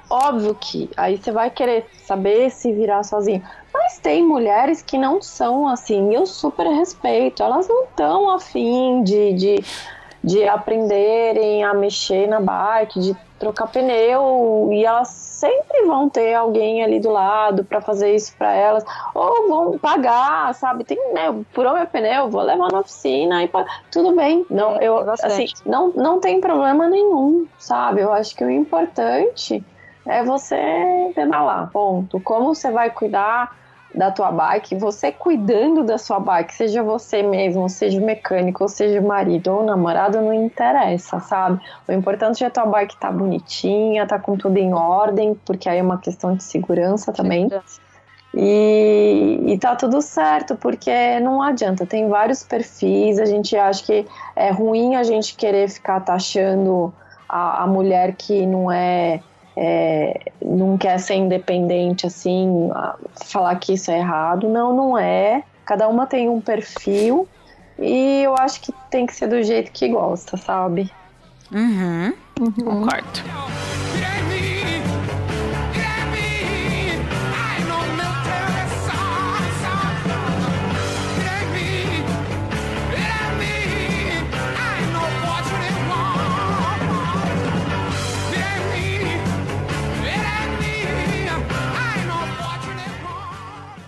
óbvio 0.10 0.56
que 0.56 0.90
aí 0.96 1.18
você 1.18 1.34
vai 1.34 1.50
querer 1.50 1.86
saber 2.06 2.50
se 2.50 2.72
virar 2.72 3.04
sozinha. 3.04 3.44
Mas 3.78 4.00
tem 4.00 4.24
mulheres 4.24 4.82
que 4.82 4.98
não 4.98 5.22
são 5.22 5.68
assim, 5.68 6.16
eu 6.16 6.26
super 6.26 6.66
respeito. 6.68 7.44
Elas 7.44 7.68
não 7.68 7.84
estão 7.84 8.30
afim 8.30 9.04
de, 9.04 9.34
de, 9.34 9.64
de 10.24 10.48
aprenderem 10.48 11.64
a 11.64 11.74
mexer 11.74 12.26
na 12.26 12.40
bike, 12.40 13.02
de 13.02 13.18
trocar 13.38 13.68
pneu, 13.68 14.70
e 14.72 14.86
elas 14.86 15.10
sempre 15.10 15.84
vão 15.86 16.10
ter 16.10 16.34
alguém 16.34 16.82
ali 16.84 17.02
do 17.02 17.10
lado 17.10 17.66
para 17.66 17.82
fazer 17.82 18.16
isso 18.16 18.34
para 18.38 18.54
elas, 18.54 18.86
ou 19.14 19.50
vão 19.50 19.78
pagar, 19.78 20.56
sabe? 20.56 20.86
Tem, 20.86 20.98
né, 21.14 21.36
furou 21.52 21.74
meu 21.74 21.86
pneu, 21.86 22.30
vou 22.30 22.42
levar 22.42 22.72
na 22.72 22.80
oficina 22.80 23.44
e 23.44 23.50
tudo 23.92 24.16
bem. 24.16 24.46
Não, 24.50 24.82
eu 24.82 25.12
assim, 25.12 25.48
não, 25.66 25.90
não 25.90 26.22
tem 26.22 26.40
problema 26.40 26.88
nenhum, 26.88 27.46
sabe? 27.60 28.00
Eu 28.00 28.14
acho 28.14 28.34
que 28.36 28.44
o 28.46 28.50
importante 28.50 29.62
é 30.08 30.24
você 30.24 31.12
pedalar, 31.14 31.70
ponto. 31.72 32.22
Como 32.22 32.56
você 32.56 32.72
vai 32.72 32.90
cuidar 32.90 33.65
da 33.96 34.12
tua 34.12 34.32
bike, 34.32 34.76
você 34.76 35.12
cuidando 35.12 35.84
da 35.84 35.98
sua 35.98 36.20
bike, 36.20 36.54
seja 36.54 36.84
você 36.84 37.24
mesmo, 37.24 37.70
seja 37.70 38.00
mecânico, 38.00 38.68
seja 38.68 39.02
marido 39.02 39.52
ou 39.52 39.64
namorado, 39.64 40.22
não 40.22 40.34
interessa, 40.34 41.20
sabe? 41.20 41.62
O 41.88 41.92
importante 41.92 42.44
é 42.44 42.48
a 42.48 42.50
tua 42.50 42.66
bike 42.66 43.00
tá 43.00 43.12
bonitinha, 43.12 44.06
tá 44.06 44.20
com 44.20 44.36
tudo 44.36 44.58
em 44.58 44.74
ordem, 44.74 45.34
porque 45.46 45.70
aí 45.70 45.80
é 45.80 45.84
uma 45.84 45.98
questão 45.98 46.36
de 46.36 46.44
segurança 46.44 47.14
também. 47.14 47.50
E, 48.34 49.40
e 49.46 49.58
tá 49.58 49.76
tudo 49.78 50.02
certo, 50.02 50.58
porque 50.58 51.20
não 51.22 51.42
adianta, 51.42 51.86
tem 51.86 52.10
vários 52.10 52.44
perfis, 52.44 53.18
a 53.18 53.26
gente 53.26 53.56
acha 53.56 53.82
que 53.82 54.06
é 54.36 54.52
ruim 54.52 54.96
a 54.96 55.04
gente 55.04 55.36
querer 55.36 55.70
ficar 55.70 56.02
taxando 56.02 56.94
a, 57.30 57.64
a 57.64 57.68
mulher 57.68 58.14
que 58.18 58.46
não 58.46 58.70
é 58.70 59.22
é, 59.58 60.32
não 60.42 60.78
quer 60.78 61.00
ser 61.00 61.16
independente 61.16 62.06
assim, 62.06 62.70
falar 63.26 63.56
que 63.56 63.74
isso 63.74 63.92
é 63.92 64.00
errado. 64.00 64.50
Não, 64.50 64.76
não 64.76 64.98
é. 64.98 65.44
Cada 65.66 65.88
uma 65.88 66.06
tem 66.06 66.30
um 66.30 66.42
perfil 66.42 67.28
e 67.80 68.24
eu 68.24 68.36
acho 68.36 68.62
que 68.62 68.74
tem 68.90 69.06
que 69.06 69.14
ser 69.16 69.28
do 69.28 69.42
jeito 69.44 69.72
que 69.72 69.88
gosta, 69.90 70.38
sabe? 70.38 70.92
Uhum. 71.52 72.14
uhum. 72.40 72.52
Concordo. 72.52 73.20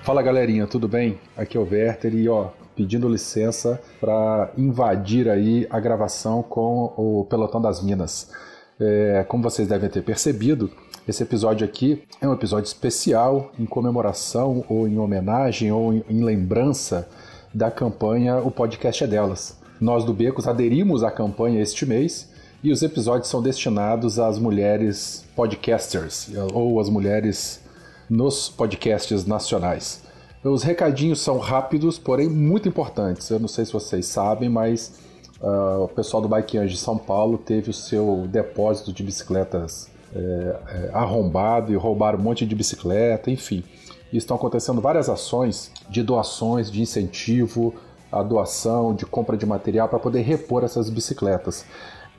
Fala 0.07 0.21
galerinha, 0.21 0.65
tudo 0.65 0.87
bem? 0.87 1.19
Aqui 1.35 1.57
é 1.57 1.59
o 1.59 1.67
Werther 1.69 2.15
e 2.15 2.29
ó, 2.29 2.51
pedindo 2.77 3.09
licença 3.09 3.77
para 3.99 4.53
invadir 4.57 5.27
aí 5.27 5.67
a 5.69 5.81
gravação 5.81 6.41
com 6.41 6.93
o 6.95 7.27
Pelotão 7.29 7.61
das 7.61 7.83
Minas. 7.83 8.31
É, 8.79 9.25
como 9.27 9.43
vocês 9.43 9.67
devem 9.67 9.89
ter 9.89 10.01
percebido, 10.01 10.71
esse 11.05 11.21
episódio 11.23 11.65
aqui 11.65 12.03
é 12.21 12.27
um 12.27 12.31
episódio 12.31 12.67
especial 12.67 13.51
em 13.59 13.65
comemoração 13.65 14.63
ou 14.69 14.87
em 14.87 14.97
homenagem 14.97 15.73
ou 15.73 15.93
em, 15.93 16.01
em 16.09 16.23
lembrança 16.23 17.09
da 17.53 17.69
campanha 17.69 18.37
O 18.37 18.49
Podcast 18.49 19.03
é 19.03 19.07
Delas. 19.07 19.57
Nós 19.77 20.05
do 20.05 20.13
Becos 20.13 20.47
aderimos 20.47 21.03
à 21.03 21.11
campanha 21.11 21.61
este 21.61 21.85
mês 21.85 22.29
e 22.63 22.71
os 22.71 22.81
episódios 22.81 23.27
são 23.27 23.41
destinados 23.41 24.19
às 24.19 24.39
mulheres 24.39 25.25
podcasters 25.35 26.29
ou 26.53 26.79
às 26.79 26.87
mulheres 26.87 27.66
nos 28.09 28.49
podcasts 28.49 29.25
nacionais. 29.25 30.03
Os 30.43 30.63
recadinhos 30.63 31.19
são 31.19 31.39
rápidos, 31.39 31.97
porém 31.97 32.29
muito 32.29 32.69
importantes. 32.69 33.29
Eu 33.29 33.39
não 33.39 33.47
sei 33.47 33.65
se 33.65 33.73
vocês 33.73 34.05
sabem, 34.05 34.49
mas 34.49 34.99
uh, 35.41 35.83
o 35.83 35.87
pessoal 35.87 36.21
do 36.21 36.29
Bike 36.29 36.57
Ange 36.57 36.75
de 36.75 36.79
São 36.79 36.97
Paulo 36.97 37.37
teve 37.37 37.69
o 37.69 37.73
seu 37.73 38.25
depósito 38.29 38.93
de 38.93 39.03
bicicletas 39.03 39.89
é, 40.15 40.19
é, 40.19 40.89
arrombado 40.93 41.73
e 41.73 41.75
roubaram 41.75 42.17
um 42.17 42.21
monte 42.21 42.45
de 42.45 42.55
bicicleta, 42.55 43.29
enfim. 43.29 43.63
E 44.11 44.17
estão 44.17 44.37
acontecendo 44.37 44.79
várias 44.79 45.09
ações 45.09 45.71
de 45.89 46.01
doações, 46.01 46.71
de 46.71 46.81
incentivo 46.81 47.73
à 48.11 48.23
doação, 48.23 48.95
de 48.95 49.05
compra 49.05 49.35
de 49.35 49.45
material 49.45 49.89
para 49.89 49.99
poder 49.99 50.21
repor 50.21 50.63
essas 50.63 50.89
bicicletas. 50.89 51.65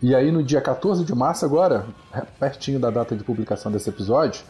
E 0.03 0.15
aí 0.15 0.31
no 0.31 0.43
dia 0.43 0.61
14 0.61 1.03
de 1.03 1.15
março, 1.15 1.45
agora, 1.45 1.87
pertinho 2.39 2.79
da 2.79 2.91
data 2.91 3.17
de 3.17 3.25
publicação 3.25 3.73
desse 3.73 3.89
episódio, 3.89 4.43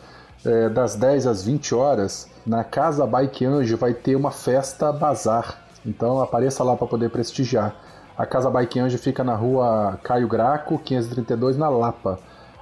é, 0.44 0.68
das 0.68 0.94
10 0.94 1.26
às 1.26 1.42
20 1.42 1.74
horas, 1.74 2.28
na 2.46 2.64
Casa 2.64 3.06
Bike 3.06 3.44
Anjo 3.44 3.76
vai 3.76 3.94
ter 3.94 4.16
uma 4.16 4.30
festa 4.30 4.92
bazar. 4.92 5.62
Então 5.84 6.20
apareça 6.20 6.62
lá 6.64 6.76
para 6.76 6.86
poder 6.86 7.10
prestigiar. 7.10 7.74
A 8.16 8.26
Casa 8.26 8.50
Bike 8.50 8.80
Anjo 8.80 8.98
fica 8.98 9.22
na 9.22 9.34
rua 9.34 9.98
Caio 10.02 10.26
Graco, 10.26 10.78
532, 10.78 11.56
na 11.56 11.68
Lapa. 11.68 12.18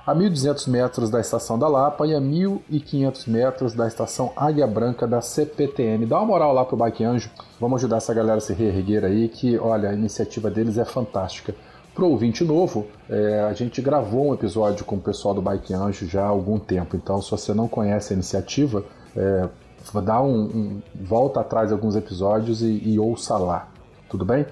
A 0.07 0.14
1.200 0.14 0.68
metros 0.68 1.11
da 1.11 1.20
estação 1.20 1.59
da 1.59 1.66
Lapa 1.66 2.07
e 2.07 2.14
a 2.14 2.20
1.500 2.20 3.27
metros 3.29 3.74
da 3.74 3.89
estação 3.89 4.33
Águia 4.37 4.66
Branca 4.66 5.07
da 5.07 5.20
CPTN. 5.20 6.07
Dá 6.07 6.18
uma 6.18 6.27
moral 6.27 6.53
lá 6.53 6.64
pro 6.64 6.77
Bike 6.77 7.03
Anjo. 7.03 7.31
Vamos 7.59 7.81
ajudar 7.81 7.97
essa 7.97 8.14
galera 8.14 8.39
a 8.39 8.41
se 8.41 8.53
reerguer 8.53 9.05
aí, 9.05 9.29
que 9.29 9.59
olha, 9.59 9.91
a 9.91 9.95
iniciativa 9.95 10.49
deles 10.49 10.79
é 10.79 10.85
fantástica. 10.85 11.55
Para 11.97 12.05
o 12.05 12.11
ouvinte 12.11 12.44
novo, 12.44 12.86
é, 13.09 13.40
a 13.40 13.55
gente 13.55 13.80
gravou 13.80 14.28
um 14.28 14.34
episódio 14.34 14.84
com 14.84 14.97
o 14.97 15.01
pessoal 15.01 15.32
do 15.32 15.40
Bike 15.40 15.72
Anjo 15.72 16.07
já 16.07 16.24
há 16.24 16.28
algum 16.28 16.59
tempo, 16.59 16.94
então 16.94 17.22
se 17.22 17.30
você 17.30 17.55
não 17.55 17.66
conhece 17.66 18.12
a 18.12 18.14
iniciativa, 18.14 18.84
é, 19.16 19.49
dá 20.05 20.20
um, 20.20 20.42
um, 20.42 20.82
volta 20.94 21.40
atrás 21.40 21.72
alguns 21.72 21.97
episódios 21.97 22.61
e, 22.61 22.82
e 22.84 22.99
ouça 22.99 23.38
lá, 23.38 23.68
tudo 24.11 24.26
bem? 24.26 24.44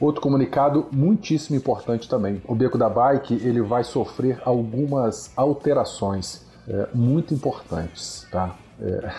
Outro 0.00 0.20
comunicado 0.20 0.86
muitíssimo 0.90 1.56
importante 1.56 2.08
também. 2.08 2.42
O 2.48 2.54
Beco 2.56 2.76
da 2.76 2.88
Bike 2.88 3.34
ele 3.46 3.62
vai 3.62 3.84
sofrer 3.84 4.42
algumas 4.44 5.30
alterações 5.36 6.44
é, 6.66 6.88
muito 6.92 7.32
importantes, 7.32 8.26
tá? 8.28 8.56
É, 8.80 9.10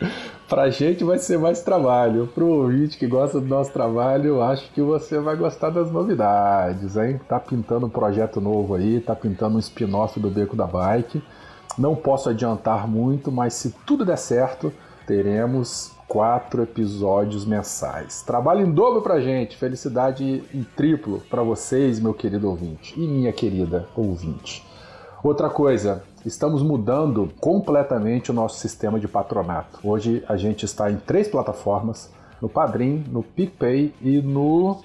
Pra 0.48 0.70
gente 0.70 1.02
vai 1.02 1.18
ser 1.18 1.38
mais 1.38 1.60
trabalho. 1.62 2.28
Pro 2.28 2.46
ouvinte 2.46 2.96
que 2.96 3.06
gosta 3.06 3.40
do 3.40 3.46
nosso 3.46 3.72
trabalho, 3.72 4.40
acho 4.40 4.70
que 4.70 4.80
você 4.80 5.18
vai 5.18 5.34
gostar 5.34 5.70
das 5.70 5.90
novidades, 5.90 6.96
hein? 6.96 7.20
Tá 7.28 7.40
pintando 7.40 7.86
um 7.86 7.90
projeto 7.90 8.40
novo 8.40 8.76
aí, 8.76 9.00
tá 9.00 9.16
pintando 9.16 9.56
um 9.56 9.58
spin-off 9.58 10.20
do 10.20 10.30
Beco 10.30 10.54
da 10.54 10.64
Bike. 10.64 11.20
Não 11.76 11.96
posso 11.96 12.28
adiantar 12.28 12.86
muito, 12.86 13.32
mas 13.32 13.54
se 13.54 13.74
tudo 13.84 14.04
der 14.04 14.18
certo, 14.18 14.72
teremos 15.04 15.90
quatro 16.06 16.62
episódios 16.62 17.44
mensais. 17.44 18.22
Trabalho 18.22 18.60
em 18.64 18.70
dobro 18.70 19.02
pra 19.02 19.20
gente, 19.20 19.56
felicidade 19.56 20.44
em 20.54 20.62
triplo 20.62 21.20
para 21.28 21.42
vocês, 21.42 21.98
meu 21.98 22.14
querido 22.14 22.48
ouvinte, 22.48 22.94
e 22.96 23.06
minha 23.06 23.32
querida 23.32 23.88
ouvinte. 23.96 24.64
Outra 25.24 25.50
coisa, 25.50 26.04
estamos 26.26 26.60
mudando 26.60 27.32
completamente 27.40 28.30
o 28.32 28.34
nosso 28.34 28.58
sistema 28.58 28.98
de 28.98 29.06
patronato. 29.06 29.78
Hoje 29.84 30.24
a 30.28 30.36
gente 30.36 30.64
está 30.64 30.90
em 30.90 30.96
três 30.96 31.28
plataformas: 31.28 32.10
no 32.42 32.48
Padrim, 32.48 33.04
no 33.08 33.22
PicPay 33.22 33.94
e 34.02 34.20
no. 34.20 34.82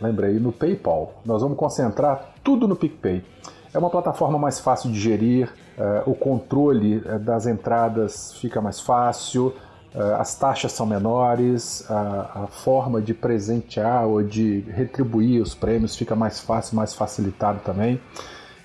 Lembrei, 0.00 0.38
no 0.38 0.52
PayPal. 0.52 1.14
Nós 1.24 1.42
vamos 1.42 1.56
concentrar 1.56 2.34
tudo 2.42 2.66
no 2.68 2.76
PicPay. 2.76 3.24
É 3.72 3.78
uma 3.78 3.88
plataforma 3.88 4.36
mais 4.36 4.58
fácil 4.58 4.90
de 4.90 4.98
gerir, 4.98 5.48
uh, 5.78 6.10
o 6.10 6.14
controle 6.14 6.96
uh, 6.96 7.20
das 7.20 7.46
entradas 7.46 8.34
fica 8.34 8.60
mais 8.60 8.80
fácil, 8.80 9.54
uh, 9.94 10.16
as 10.18 10.34
taxas 10.34 10.72
são 10.72 10.84
menores, 10.84 11.88
a, 11.88 12.42
a, 12.42 12.46
forma 12.48 13.00
de 13.00 13.14
presentear 13.14 14.08
ou 14.08 14.24
de 14.24 14.64
retribuir 14.72 15.40
os 15.40 15.54
prêmios 15.54 15.94
fica 15.94 16.16
mais 16.16 16.40
fácil, 16.40 16.74
mais 16.74 16.94
facilitado 16.94 17.60
também. 17.60 18.00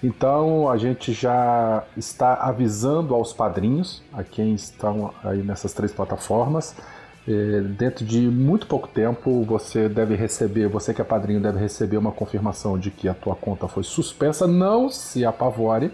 Então 0.05 0.69
a 0.69 0.77
gente 0.77 1.11
já 1.13 1.83
está 1.97 2.35
avisando 2.35 3.15
aos 3.15 3.33
padrinhos, 3.33 4.03
a 4.13 4.23
quem 4.23 4.53
estão 4.53 5.11
aí 5.23 5.41
nessas 5.41 5.73
três 5.73 5.91
plataformas. 5.91 6.75
É, 7.27 7.61
dentro 7.61 8.05
de 8.05 8.19
muito 8.19 8.67
pouco 8.67 8.87
tempo 8.87 9.43
você 9.45 9.89
deve 9.89 10.13
receber, 10.13 10.67
você 10.67 10.93
que 10.93 11.01
é 11.01 11.03
padrinho 11.03 11.41
deve 11.41 11.57
receber 11.57 11.97
uma 11.97 12.11
confirmação 12.11 12.77
de 12.77 12.91
que 12.91 13.07
a 13.07 13.15
tua 13.15 13.35
conta 13.35 13.67
foi 13.67 13.81
suspensa. 13.81 14.45
Não 14.45 14.91
se 14.91 15.25
apavore. 15.25 15.91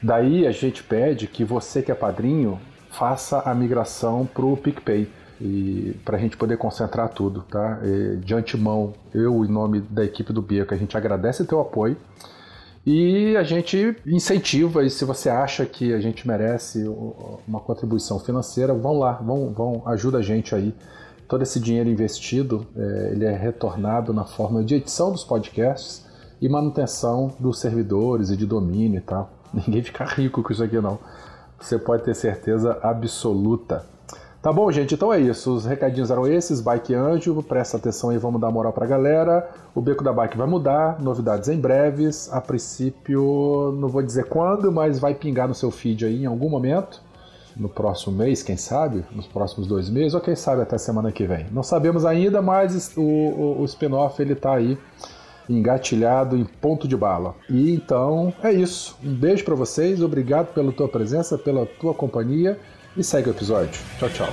Daí 0.00 0.46
a 0.46 0.52
gente 0.52 0.84
pede 0.84 1.26
que 1.26 1.42
você 1.44 1.82
que 1.82 1.90
é 1.90 1.96
padrinho 1.96 2.60
faça 2.90 3.40
a 3.40 3.52
migração 3.52 4.24
para 4.24 4.44
o 4.44 4.56
PicPay 4.56 5.10
e 5.40 5.96
para 6.04 6.16
a 6.16 6.20
gente 6.20 6.36
poder 6.36 6.58
concentrar 6.58 7.08
tudo, 7.08 7.42
tá? 7.50 7.80
E, 7.82 8.18
de 8.18 8.34
antemão, 8.34 8.92
eu 9.12 9.44
em 9.44 9.48
nome 9.48 9.80
da 9.80 10.04
equipe 10.04 10.32
do 10.32 10.40
Beco, 10.40 10.72
a 10.72 10.76
gente 10.76 10.96
agradece 10.96 11.44
teu 11.44 11.60
apoio 11.60 11.96
E 12.84 13.36
a 13.36 13.44
gente 13.44 13.96
incentiva, 14.04 14.84
e 14.84 14.90
se 14.90 15.04
você 15.04 15.28
acha 15.28 15.64
que 15.64 15.94
a 15.94 16.00
gente 16.00 16.26
merece 16.26 16.84
uma 17.46 17.60
contribuição 17.60 18.18
financeira, 18.18 18.74
vão 18.74 18.98
lá, 18.98 19.12
vão, 19.12 19.52
vão 19.52 19.82
ajuda 19.86 20.18
a 20.18 20.22
gente 20.22 20.54
aí. 20.54 20.74
Todo 21.28 21.42
esse 21.42 21.60
dinheiro 21.60 21.88
investido, 21.88 22.66
é, 22.76 23.10
ele 23.12 23.24
é 23.24 23.36
retornado 23.36 24.12
na 24.12 24.24
forma 24.24 24.64
de 24.64 24.74
edição 24.74 25.12
dos 25.12 25.22
podcasts 25.22 26.04
e 26.40 26.48
manutenção 26.48 27.32
dos 27.38 27.60
servidores 27.60 28.30
e 28.30 28.36
de 28.36 28.44
domínio 28.44 28.98
e 28.98 29.02
tal. 29.02 29.30
Ninguém 29.54 29.82
fica 29.82 30.04
rico 30.04 30.42
com 30.42 30.52
isso 30.52 30.64
aqui 30.64 30.80
não. 30.80 30.98
Você 31.60 31.78
pode 31.78 32.02
ter 32.02 32.14
certeza 32.14 32.78
absoluta. 32.82 33.86
Tá 34.42 34.52
bom, 34.52 34.72
gente? 34.72 34.92
Então 34.92 35.12
é 35.12 35.20
isso. 35.20 35.54
Os 35.54 35.64
recadinhos 35.64 36.10
eram 36.10 36.26
esses. 36.26 36.60
Bike 36.60 36.92
Anjo, 36.92 37.40
presta 37.44 37.76
atenção 37.76 38.10
aí, 38.10 38.18
vamos 38.18 38.40
dar 38.40 38.50
moral 38.50 38.72
pra 38.72 38.84
galera. 38.84 39.48
O 39.72 39.80
Beco 39.80 40.02
da 40.02 40.12
Bike 40.12 40.36
vai 40.36 40.48
mudar, 40.48 41.00
novidades 41.00 41.48
em 41.48 41.56
breves. 41.56 42.28
A 42.32 42.40
princípio, 42.40 43.72
não 43.78 43.88
vou 43.88 44.02
dizer 44.02 44.24
quando, 44.24 44.72
mas 44.72 44.98
vai 44.98 45.14
pingar 45.14 45.46
no 45.46 45.54
seu 45.54 45.70
feed 45.70 46.04
aí 46.04 46.24
em 46.24 46.26
algum 46.26 46.50
momento. 46.50 47.00
No 47.56 47.68
próximo 47.68 48.16
mês, 48.16 48.42
quem 48.42 48.56
sabe? 48.56 49.04
Nos 49.12 49.28
próximos 49.28 49.68
dois 49.68 49.88
meses, 49.88 50.12
ou 50.12 50.20
quem 50.20 50.34
sabe 50.34 50.62
até 50.62 50.76
semana 50.76 51.12
que 51.12 51.24
vem. 51.24 51.46
Não 51.52 51.62
sabemos 51.62 52.04
ainda, 52.04 52.42
mas 52.42 52.96
o, 52.96 53.00
o, 53.00 53.60
o 53.60 53.64
spin-off 53.66 54.20
ele 54.20 54.34
tá 54.34 54.54
aí 54.54 54.76
engatilhado 55.48 56.36
em 56.36 56.44
ponto 56.44 56.88
de 56.88 56.96
bala. 56.96 57.36
E 57.48 57.72
então 57.72 58.34
é 58.42 58.50
isso. 58.50 58.98
Um 59.04 59.14
beijo 59.14 59.44
para 59.44 59.54
vocês, 59.54 60.02
obrigado 60.02 60.52
pela 60.52 60.72
tua 60.72 60.88
presença, 60.88 61.38
pela 61.38 61.64
tua 61.64 61.94
companhia 61.94 62.58
e 62.96 63.02
segue 63.02 63.28
o 63.28 63.32
episódio. 63.32 63.80
Tchau, 63.98 64.08
tchau. 64.10 64.28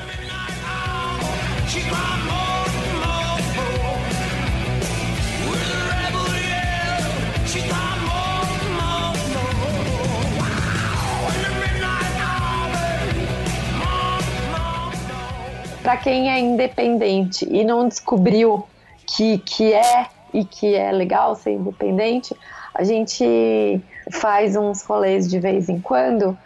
Para 15.81 15.97
quem 15.97 16.29
é 16.29 16.39
independente 16.39 17.47
e 17.49 17.63
não 17.63 17.87
descobriu 17.87 18.63
que, 19.07 19.39
que 19.39 19.73
é 19.73 20.07
e 20.31 20.45
que 20.45 20.75
é 20.75 20.91
legal 20.91 21.35
ser 21.35 21.53
independente, 21.53 22.35
a 22.75 22.83
gente 22.83 23.81
faz 24.11 24.55
uns 24.55 24.83
rolês 24.83 25.29
de 25.29 25.39
vez 25.39 25.69
em 25.69 25.79
quando 25.79 26.37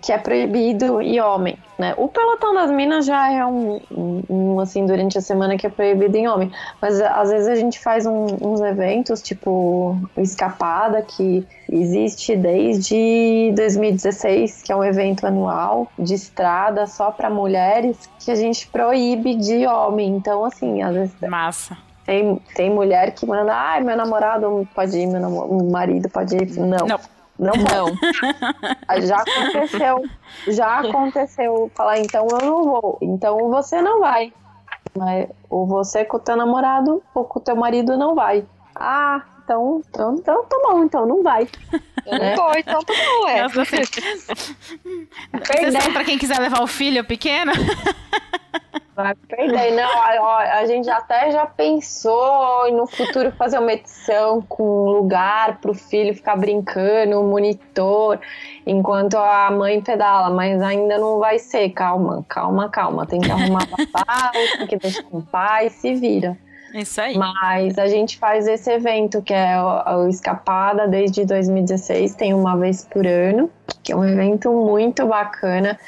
que 0.00 0.12
é 0.12 0.18
proibido 0.18 1.00
e 1.00 1.18
homem, 1.20 1.56
né? 1.78 1.94
O 1.96 2.08
pelotão 2.08 2.54
das 2.54 2.70
minas 2.70 3.06
já 3.06 3.32
é 3.32 3.44
um, 3.44 3.80
um, 4.28 4.60
assim 4.60 4.86
durante 4.86 5.16
a 5.18 5.20
semana 5.20 5.56
que 5.56 5.66
é 5.66 5.70
proibido 5.70 6.16
em 6.16 6.28
homem, 6.28 6.52
mas 6.80 7.00
às 7.00 7.30
vezes 7.30 7.48
a 7.48 7.54
gente 7.54 7.78
faz 7.80 8.06
um, 8.06 8.26
uns 8.40 8.60
eventos 8.60 9.22
tipo 9.22 9.96
escapada 10.16 11.02
que 11.02 11.46
existe 11.70 12.36
desde 12.36 13.52
2016, 13.56 14.62
que 14.62 14.70
é 14.70 14.76
um 14.76 14.84
evento 14.84 15.26
anual 15.26 15.88
de 15.98 16.14
estrada 16.14 16.86
só 16.86 17.10
para 17.10 17.30
mulheres 17.30 18.08
que 18.20 18.30
a 18.30 18.34
gente 18.34 18.66
proíbe 18.68 19.34
de 19.34 19.66
homem. 19.66 20.08
Então 20.08 20.44
assim, 20.44 20.82
às 20.82 20.94
vezes 20.94 21.14
massa 21.22 21.76
tem, 22.04 22.36
tem 22.54 22.70
mulher 22.70 23.12
que 23.12 23.26
manda, 23.26 23.54
ai, 23.54 23.80
meu 23.80 23.96
namorado 23.96 24.68
pode 24.74 24.98
ir, 24.98 25.06
meu 25.06 25.20
namorado, 25.20 25.64
marido 25.70 26.08
pode 26.08 26.36
ir. 26.36 26.58
Não. 26.58 26.86
Não. 26.86 27.00
Não, 27.36 27.52
não. 27.54 27.88
já 29.02 29.16
aconteceu. 29.16 30.04
Já 30.46 30.78
aconteceu. 30.78 31.70
Falar, 31.74 31.98
então 31.98 32.28
eu 32.30 32.46
não 32.46 32.62
vou. 32.62 32.98
Então 33.02 33.50
você 33.50 33.82
não 33.82 34.00
vai. 34.00 34.32
Mas, 34.96 35.28
ou 35.50 35.66
você 35.66 36.04
com 36.04 36.16
o 36.16 36.20
teu 36.20 36.36
namorado 36.36 37.02
ou 37.12 37.24
com 37.24 37.40
o 37.40 37.42
teu 37.42 37.56
marido 37.56 37.96
não 37.96 38.14
vai. 38.14 38.44
Ah, 38.76 39.20
então, 39.42 39.82
então, 39.88 40.14
então 40.14 40.44
tá 40.44 40.56
bom, 40.62 40.84
então 40.84 41.06
não 41.06 41.22
vai. 41.22 41.48
Eu 42.06 42.18
não 42.18 42.36
vou, 42.36 42.52
então 42.56 42.82
tá 42.82 42.92
bom, 42.92 43.28
é. 43.28 43.42
Nossa, 43.42 43.64
você... 43.64 43.82
pra 45.92 46.04
quem 46.04 46.18
quiser 46.18 46.38
levar 46.38 46.62
o 46.62 46.66
filho 46.66 47.04
pequeno? 47.04 47.52
Vai 48.94 49.14
perder. 49.14 49.72
Não, 49.72 49.90
a, 49.90 50.58
a, 50.60 50.66
gente 50.66 50.88
até 50.88 51.32
já 51.32 51.46
pensou 51.46 52.68
em 52.68 52.74
no 52.74 52.86
futuro 52.86 53.32
fazer 53.32 53.58
uma 53.58 53.72
edição 53.72 54.40
com 54.42 54.90
lugar 54.90 55.58
para 55.60 55.72
o 55.72 55.74
filho 55.74 56.14
ficar 56.14 56.36
brincando, 56.36 57.18
um 57.18 57.28
monitor, 57.28 58.20
enquanto 58.64 59.16
a 59.16 59.50
mãe 59.50 59.80
pedala, 59.80 60.30
mas 60.30 60.62
ainda 60.62 60.96
não 60.96 61.18
vai 61.18 61.40
ser. 61.40 61.70
Calma, 61.70 62.24
calma, 62.28 62.68
calma. 62.68 63.04
Tem 63.04 63.20
que 63.20 63.30
arrumar 63.30 63.66
papai, 63.92 64.46
tem 64.58 64.66
que 64.68 64.76
deixar 64.76 65.02
com 65.02 65.18
o 65.18 65.22
pai, 65.22 65.70
se 65.70 65.94
vira. 65.94 66.38
Isso 66.72 67.00
aí. 67.00 67.16
Mas 67.16 67.78
a 67.78 67.88
gente 67.88 68.18
faz 68.18 68.46
esse 68.46 68.70
evento 68.70 69.22
que 69.22 69.32
é 69.32 69.60
o, 69.60 70.04
o 70.04 70.08
Escapada 70.08 70.86
desde 70.86 71.24
2016, 71.24 72.14
tem 72.14 72.32
uma 72.34 72.56
vez 72.56 72.84
por 72.84 73.06
ano, 73.06 73.50
que 73.82 73.92
é 73.92 73.96
um 73.96 74.04
evento 74.04 74.52
muito 74.52 75.06
bacana 75.06 75.78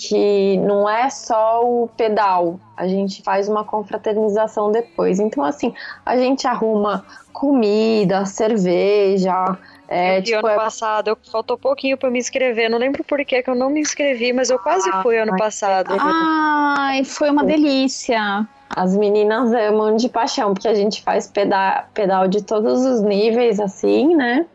que 0.00 0.56
não 0.56 0.88
é 0.88 1.10
só 1.10 1.62
o 1.62 1.86
pedal, 1.94 2.58
a 2.74 2.88
gente 2.88 3.22
faz 3.22 3.48
uma 3.48 3.64
confraternização 3.64 4.72
depois. 4.72 5.20
Então, 5.20 5.44
assim, 5.44 5.74
a 6.06 6.16
gente 6.16 6.46
arruma 6.46 7.04
comida, 7.34 8.24
cerveja. 8.24 9.58
É, 9.86 10.22
tipo, 10.22 10.38
ano 10.38 10.48
é... 10.48 10.56
passado, 10.56 11.18
faltou 11.30 11.58
pouquinho 11.58 11.98
para 11.98 12.10
me 12.10 12.18
inscrever. 12.18 12.70
Não 12.70 12.78
lembro 12.78 13.04
por 13.04 13.22
que, 13.26 13.42
que 13.42 13.50
eu 13.50 13.54
não 13.54 13.68
me 13.68 13.80
inscrevi, 13.80 14.32
mas 14.32 14.48
eu 14.48 14.58
quase 14.58 14.88
ah, 14.90 15.02
fui 15.02 15.18
ano 15.18 15.36
passado. 15.36 15.94
Ai, 15.98 17.04
foi 17.04 17.28
uma 17.28 17.44
delícia. 17.44 18.48
As 18.74 18.96
meninas 18.96 19.52
amam 19.52 19.96
de 19.96 20.08
paixão, 20.08 20.54
porque 20.54 20.68
a 20.68 20.74
gente 20.74 21.02
faz 21.02 21.26
pedal, 21.26 21.84
pedal 21.92 22.26
de 22.26 22.42
todos 22.42 22.86
os 22.86 23.02
níveis, 23.02 23.60
assim, 23.60 24.14
né? 24.16 24.46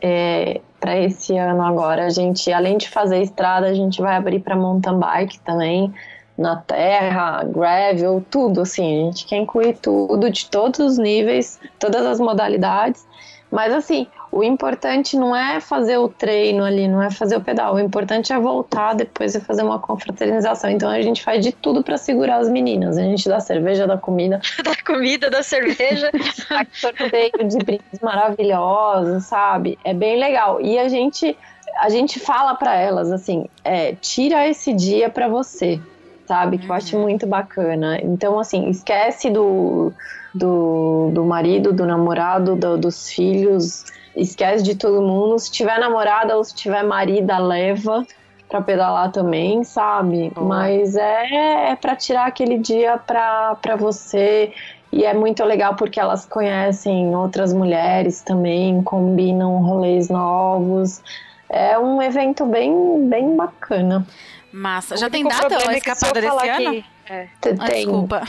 É, 0.00 0.60
para 0.84 1.00
esse 1.00 1.34
ano 1.38 1.62
agora. 1.62 2.04
A 2.04 2.10
gente, 2.10 2.52
além 2.52 2.76
de 2.76 2.90
fazer 2.90 3.22
estrada, 3.22 3.66
a 3.68 3.72
gente 3.72 4.02
vai 4.02 4.16
abrir 4.16 4.40
para 4.40 4.54
mountain 4.54 4.98
bike 4.98 5.40
também, 5.40 5.90
na 6.36 6.56
terra, 6.56 7.42
gravel, 7.44 8.22
tudo 8.30 8.60
assim. 8.60 9.00
A 9.00 9.04
gente 9.06 9.24
quer 9.24 9.36
incluir 9.36 9.78
tudo, 9.78 10.28
de 10.28 10.44
todos 10.50 10.78
os 10.80 10.98
níveis, 10.98 11.58
todas 11.78 12.04
as 12.04 12.20
modalidades. 12.20 13.06
Mas 13.50 13.72
assim, 13.72 14.06
o 14.34 14.42
importante 14.42 15.16
não 15.16 15.34
é 15.34 15.60
fazer 15.60 15.96
o 15.96 16.08
treino 16.08 16.64
ali, 16.64 16.88
não 16.88 17.00
é 17.00 17.08
fazer 17.08 17.36
o 17.36 17.40
pedal. 17.40 17.76
O 17.76 17.78
importante 17.78 18.32
é 18.32 18.38
voltar 18.38 18.92
depois 18.92 19.32
e 19.36 19.40
fazer 19.40 19.62
uma 19.62 19.78
confraternização. 19.78 20.68
Então 20.70 20.90
a 20.90 21.00
gente 21.00 21.22
faz 21.22 21.44
de 21.44 21.52
tudo 21.52 21.84
para 21.84 21.96
segurar 21.96 22.38
as 22.38 22.48
meninas. 22.48 22.98
A 22.98 23.02
gente 23.02 23.28
dá 23.28 23.38
cerveja, 23.38 23.86
dá 23.86 23.96
comida. 23.96 24.40
da 24.64 24.74
comida, 24.84 25.30
da 25.30 25.40
cerveja. 25.44 26.10
sorteio 26.74 27.46
de 27.46 27.58
brindes 27.58 28.00
maravilhosos, 28.02 29.22
sabe? 29.24 29.78
É 29.84 29.94
bem 29.94 30.18
legal. 30.18 30.60
E 30.60 30.80
a 30.80 30.88
gente 30.88 31.36
a 31.78 31.88
gente 31.88 32.18
fala 32.18 32.56
para 32.56 32.74
elas 32.74 33.12
assim, 33.12 33.46
é, 33.62 33.94
tira 34.00 34.48
esse 34.48 34.72
dia 34.72 35.08
para 35.10 35.28
você, 35.28 35.80
sabe? 36.26 36.58
Que 36.58 36.68
eu 36.68 36.74
acho 36.74 36.96
uhum. 36.96 37.02
muito 37.02 37.24
bacana. 37.24 38.00
Então, 38.02 38.38
assim, 38.38 38.68
esquece 38.68 39.30
do, 39.30 39.92
do, 40.34 41.10
do 41.12 41.24
marido, 41.24 41.72
do 41.72 41.86
namorado, 41.86 42.56
do, 42.56 42.76
dos 42.76 43.08
filhos, 43.08 43.84
esquece 44.16 44.62
de 44.62 44.74
todo 44.74 45.02
mundo. 45.02 45.38
Se 45.38 45.50
tiver 45.50 45.78
namorada 45.78 46.36
ou 46.36 46.44
se 46.44 46.54
tiver 46.54 46.82
marida, 46.82 47.38
leva 47.38 48.06
para 48.48 48.60
pedalar 48.60 49.10
também, 49.10 49.64
sabe? 49.64 50.32
Mas 50.36 50.96
é, 50.96 51.70
é 51.70 51.76
para 51.76 51.96
tirar 51.96 52.26
aquele 52.26 52.58
dia 52.58 52.98
para 52.98 53.76
você. 53.76 54.52
E 54.92 55.04
é 55.04 55.12
muito 55.12 55.42
legal 55.42 55.74
porque 55.74 55.98
elas 55.98 56.24
conhecem 56.24 57.16
outras 57.16 57.52
mulheres 57.52 58.22
também, 58.22 58.80
combinam 58.82 59.60
rolês 59.60 60.08
novos. 60.08 61.02
É 61.48 61.76
um 61.78 62.00
evento 62.00 62.46
bem, 62.46 63.08
bem 63.08 63.34
bacana. 63.36 64.06
Massa. 64.52 64.96
Já 64.96 65.10
tem 65.10 65.24
data 65.24 65.68
a 65.68 65.76
escapada 65.76 66.20
desse 66.20 66.48
ano? 66.48 66.84
É. 67.08 67.26
Tem. 67.40 67.54
Ah, 67.58 67.66
desculpa. 67.66 68.22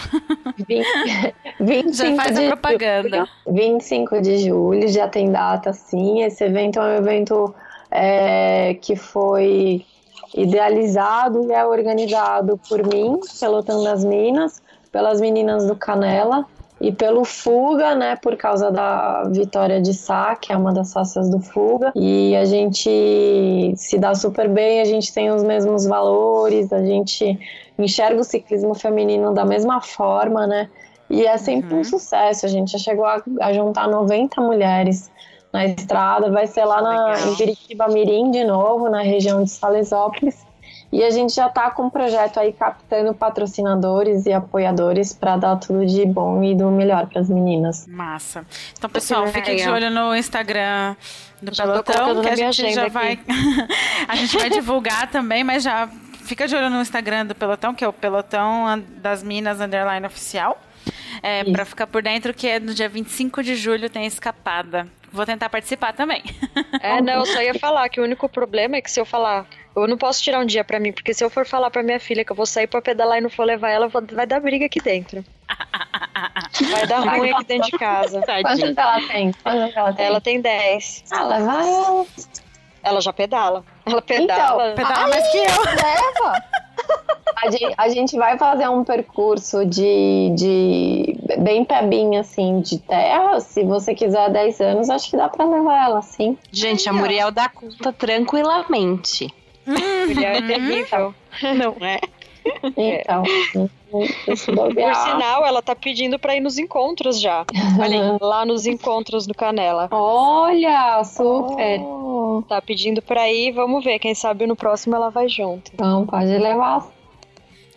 20, 0.67 0.86
25 1.59 1.93
já 1.93 2.15
faz 2.15 2.38
a 2.38 2.47
propaganda. 2.47 3.30
Julho, 3.45 3.55
25 3.55 4.21
de 4.21 4.38
julho 4.39 4.88
já 4.88 5.07
tem 5.07 5.32
data, 5.32 5.73
sim. 5.73 6.23
Esse 6.23 6.43
evento 6.43 6.80
é 6.80 6.84
um 6.84 6.97
evento 6.97 7.55
é, 7.89 8.73
que 8.76 8.95
foi 8.95 9.86
idealizado 10.36 11.49
e 11.49 11.53
é 11.53 11.65
organizado 11.65 12.59
por 12.67 12.86
mim, 12.86 13.19
Pelotão 13.39 13.84
das 13.84 14.03
Minas, 14.03 14.61
pelas 14.91 15.21
meninas 15.21 15.65
do 15.65 15.76
Canela 15.76 16.45
e 16.80 16.91
pelo 16.91 17.23
Fuga, 17.23 17.95
né, 17.95 18.17
por 18.17 18.36
causa 18.36 18.69
da 18.69 19.23
Vitória 19.30 19.82
de 19.82 19.93
Sá, 19.93 20.36
que 20.36 20.51
é 20.51 20.57
uma 20.57 20.73
das 20.73 20.89
sócias 20.89 21.30
do 21.30 21.39
Fuga. 21.39 21.93
E 21.95 22.36
a 22.36 22.43
gente 22.43 23.73
se 23.78 23.97
dá 23.97 24.13
super 24.13 24.49
bem, 24.49 24.82
a 24.82 24.86
gente 24.86 25.13
tem 25.13 25.32
os 25.32 25.41
mesmos 25.41 25.86
valores, 25.86 26.73
a 26.73 26.84
gente 26.84 27.39
enxerga 27.78 28.21
o 28.21 28.23
ciclismo 28.23 28.73
feminino 28.73 29.34
da 29.34 29.45
mesma 29.45 29.82
forma, 29.82 30.47
né? 30.47 30.69
E 31.09 31.26
é 31.26 31.38
sempre 31.38 31.73
uhum. 31.73 31.82
um 31.82 31.84
sucesso. 31.84 32.45
A 32.45 32.49
gente 32.49 32.71
já 32.71 32.80
chegou 32.80 33.05
a, 33.05 33.21
a, 33.41 33.53
juntar 33.53 33.88
90 33.88 34.41
mulheres 34.41 35.11
na 35.53 35.65
estrada. 35.65 36.32
Vai 36.32 36.47
ser 36.47 36.65
lá 36.65 36.82
na, 36.82 37.19
em 37.19 37.36
Biritiba 37.36 37.88
Mirim 37.88 38.32
de 38.32 38.43
novo, 38.43 38.89
na 38.89 39.01
região 39.01 39.43
de 39.43 39.51
Salesópolis. 39.51 40.45
E 40.91 41.03
a 41.03 41.09
gente 41.09 41.36
já 41.36 41.49
tá 41.49 41.69
com 41.71 41.84
um 41.84 41.89
projeto 41.89 42.39
aí 42.39 42.53
captando 42.53 43.13
patrocinadores 43.13 44.26
e 44.26 44.32
apoiadores 44.32 45.13
para 45.13 45.36
dar 45.36 45.57
tudo 45.57 45.86
de 45.86 46.05
bom 46.05 46.43
e 46.43 46.55
do 46.55 46.71
melhor 46.71 47.07
para 47.07 47.21
as 47.21 47.30
meninas. 47.30 47.86
Massa. 47.88 48.45
Então, 48.78 48.89
pessoal, 48.89 49.28
fique 49.28 49.55
de 49.55 49.69
olho 49.69 49.89
no 49.89 50.15
Instagram 50.15 50.95
do 51.41 51.53
já 51.53 51.63
Pelotão, 51.63 52.21
que 52.21 52.30
a 52.30 52.36
gente 52.36 52.73
já 52.73 52.88
vai. 52.88 53.19
a 54.07 54.15
gente 54.15 54.38
vai 54.38 54.49
divulgar 54.49 55.09
também, 55.11 55.43
mas 55.43 55.63
já 55.63 55.89
fica 56.26 56.47
de 56.47 56.55
olho 56.55 56.69
no 56.69 56.82
Instagram 56.82 57.26
do 57.26 57.36
Pelotão, 57.36 57.73
que 57.73 57.84
é 57.84 57.88
o 57.88 57.93
Pelotão 57.93 58.84
das 58.97 59.23
Minas 59.23 59.61
Underline 59.61 60.05
Oficial. 60.05 60.59
É, 61.23 61.43
para 61.43 61.65
ficar 61.65 61.88
por 61.88 62.03
dentro, 62.03 62.34
que 62.34 62.47
é 62.47 62.59
no 62.59 62.73
dia 62.73 62.89
25 62.89 63.41
de 63.41 63.55
julho 63.55 63.89
tem 63.89 64.05
escapada. 64.05 64.88
Vou 65.11 65.26
tentar 65.26 65.49
participar 65.49 65.93
também. 65.93 66.21
É, 66.82 67.01
não, 67.01 67.13
eu 67.13 67.26
só 67.26 67.41
ia 67.41 67.57
falar 67.57 67.88
que 67.89 68.01
o 68.01 68.03
único 68.03 68.28
problema 68.28 68.76
é 68.76 68.82
que 68.82 68.91
se 68.91 68.99
eu 68.99 69.05
falar, 69.05 69.47
eu 69.76 69.88
não 69.88 69.97
posso 69.97 70.21
tirar 70.21 70.39
um 70.39 70.45
dia 70.45 70.63
para 70.63 70.80
mim, 70.80 70.91
porque 70.91 71.13
se 71.13 71.23
eu 71.23 71.30
for 71.30 71.45
falar 71.45 71.71
para 71.71 71.82
minha 71.82 71.99
filha 71.99 72.23
que 72.26 72.32
eu 72.32 72.36
vou 72.36 72.45
sair 72.45 72.67
para 72.67 72.82
pedalar 72.82 73.17
e 73.17 73.21
não 73.21 73.30
for 73.30 73.45
levar 73.45 73.69
ela, 73.69 73.88
vai 73.88 74.28
dar 74.28 74.39
briga 74.41 74.65
aqui 74.65 74.82
dentro. 74.82 75.23
Vai 76.71 76.88
dar 76.88 76.99
ruim 76.99 77.32
aqui 77.32 77.45
dentro 77.45 77.69
de 77.69 77.78
casa. 77.78 78.21
Quantos 78.21 78.78
ela 78.78 79.01
tem? 79.07 79.32
Quantos 79.43 79.76
ela 79.76 79.93
tem? 79.93 80.05
Ela 80.05 80.21
tem 80.21 80.41
10. 80.41 81.03
Ah, 81.11 81.23
leva 81.23 81.51
ela. 81.65 82.05
Ela 82.86 83.01
já 83.01 83.11
pedala. 83.11 83.63
Ela 83.86 84.01
pedala. 84.01 84.71
Então, 84.71 84.75
pedala 84.75 85.07
mais 85.09 85.27
que 85.31 85.38
eu. 85.38 85.43
Leva. 85.65 86.43
A 87.43 87.49
gente, 87.49 87.73
a 87.77 87.89
gente, 87.89 88.15
vai 88.15 88.38
fazer 88.38 88.69
um 88.69 88.83
percurso 88.83 89.65
de, 89.65 90.31
de 90.36 91.17
bem 91.39 91.65
pebinho, 91.65 92.19
assim, 92.19 92.61
de 92.61 92.77
terra. 92.79 93.39
Se 93.39 93.63
você 93.63 93.93
quiser 93.93 94.29
10 94.29 94.61
anos, 94.61 94.89
acho 94.89 95.09
que 95.09 95.17
dá 95.17 95.27
pra 95.27 95.45
levar 95.45 95.86
ela, 95.86 96.01
sim. 96.01 96.38
Gente, 96.51 96.88
a 96.88 96.93
Muriel 96.93 97.31
dá 97.31 97.49
conta 97.49 97.91
tranquilamente. 97.91 99.33
Muriel 99.65 100.31
é 100.31 100.41
terrível. 100.41 101.13
Não 101.57 101.75
é? 101.86 101.99
Então, 102.77 103.23
Por 103.91 104.95
sinal, 104.95 105.45
ela 105.45 105.61
tá 105.61 105.75
pedindo 105.75 106.19
pra 106.19 106.36
ir 106.36 106.39
nos 106.39 106.57
encontros 106.57 107.19
já. 107.19 107.45
Olha, 107.79 108.17
lá 108.21 108.45
nos 108.45 108.65
encontros 108.65 109.25
do 109.25 109.33
Canela. 109.33 109.88
Olha, 109.91 111.03
super. 111.03 111.79
Oh. 111.81 112.14
Tá 112.41 112.61
pedindo 112.61 113.01
pra 113.01 113.31
ir, 113.31 113.51
vamos 113.51 113.83
ver. 113.83 113.99
Quem 113.99 114.15
sabe 114.15 114.47
no 114.47 114.55
próximo 114.55 114.95
ela 114.95 115.09
vai 115.09 115.27
junto. 115.27 115.71
Então, 115.73 116.05
pode 116.05 116.38
levar. 116.38 116.88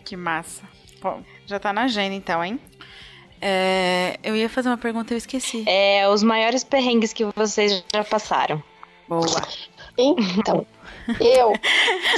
Que 0.03 0.15
massa. 0.15 0.63
Bom, 1.01 1.21
já 1.45 1.59
tá 1.59 1.71
na 1.71 1.83
agenda 1.83 2.15
então, 2.15 2.43
hein? 2.43 2.59
É, 3.41 4.17
eu 4.23 4.35
ia 4.35 4.49
fazer 4.49 4.69
uma 4.69 4.77
pergunta 4.77 5.13
e 5.13 5.15
eu 5.15 5.17
esqueci. 5.17 5.63
É, 5.67 6.07
os 6.09 6.23
maiores 6.23 6.63
perrengues 6.63 7.13
que 7.13 7.25
vocês 7.35 7.83
já 7.93 8.03
passaram. 8.03 8.61
Boa. 9.07 9.23
Então, 9.97 10.65
eu 11.19 11.53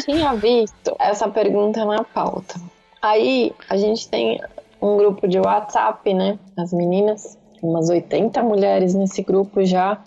tinha 0.04 0.34
visto 0.34 0.96
essa 1.00 1.28
pergunta 1.30 1.86
na 1.86 2.04
pauta. 2.04 2.60
Aí 3.02 3.54
a 3.70 3.78
gente 3.78 4.10
tem 4.10 4.40
um 4.82 4.98
grupo 4.98 5.28
de 5.28 5.40
WhatsApp, 5.40 6.14
né? 6.14 6.40
As 6.58 6.74
meninas, 6.74 7.38
umas 7.62 7.90
80 7.90 8.42
mulheres 8.44 8.94
nesse 8.94 9.22
grupo 9.22 9.64
já. 9.64 10.00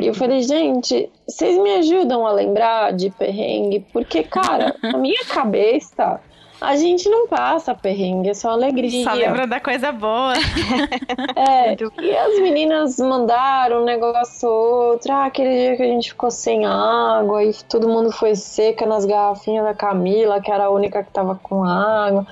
E 0.00 0.06
eu 0.06 0.14
falei, 0.14 0.42
gente, 0.42 1.10
vocês 1.26 1.56
me 1.58 1.74
ajudam 1.76 2.26
a 2.26 2.32
lembrar 2.32 2.92
de 2.92 3.10
perrengue? 3.10 3.84
Porque, 3.92 4.22
cara, 4.22 4.74
na 4.82 4.98
minha 4.98 5.24
cabeça, 5.24 6.20
a 6.60 6.74
gente 6.76 7.08
não 7.08 7.28
passa 7.28 7.74
perrengue, 7.74 8.30
é 8.30 8.34
só 8.34 8.50
alegria. 8.50 9.04
Só 9.04 9.12
lembra 9.12 9.46
da 9.46 9.60
coisa 9.60 9.92
boa. 9.92 10.32
é, 11.36 11.76
e 12.02 12.16
as 12.16 12.40
meninas 12.40 12.98
mandaram 12.98 13.82
um 13.82 13.84
negócio 13.84 14.48
outro. 14.48 15.12
Ah, 15.12 15.26
aquele 15.26 15.54
dia 15.54 15.76
que 15.76 15.82
a 15.82 15.86
gente 15.86 16.10
ficou 16.10 16.30
sem 16.30 16.64
água 16.64 17.44
e 17.44 17.52
todo 17.68 17.88
mundo 17.88 18.10
foi 18.10 18.34
seca 18.34 18.86
nas 18.86 19.04
garrafinhas 19.04 19.64
da 19.64 19.74
Camila, 19.74 20.40
que 20.40 20.50
era 20.50 20.64
a 20.64 20.70
única 20.70 21.02
que 21.02 21.10
tava 21.10 21.38
com 21.42 21.62
água. 21.62 22.26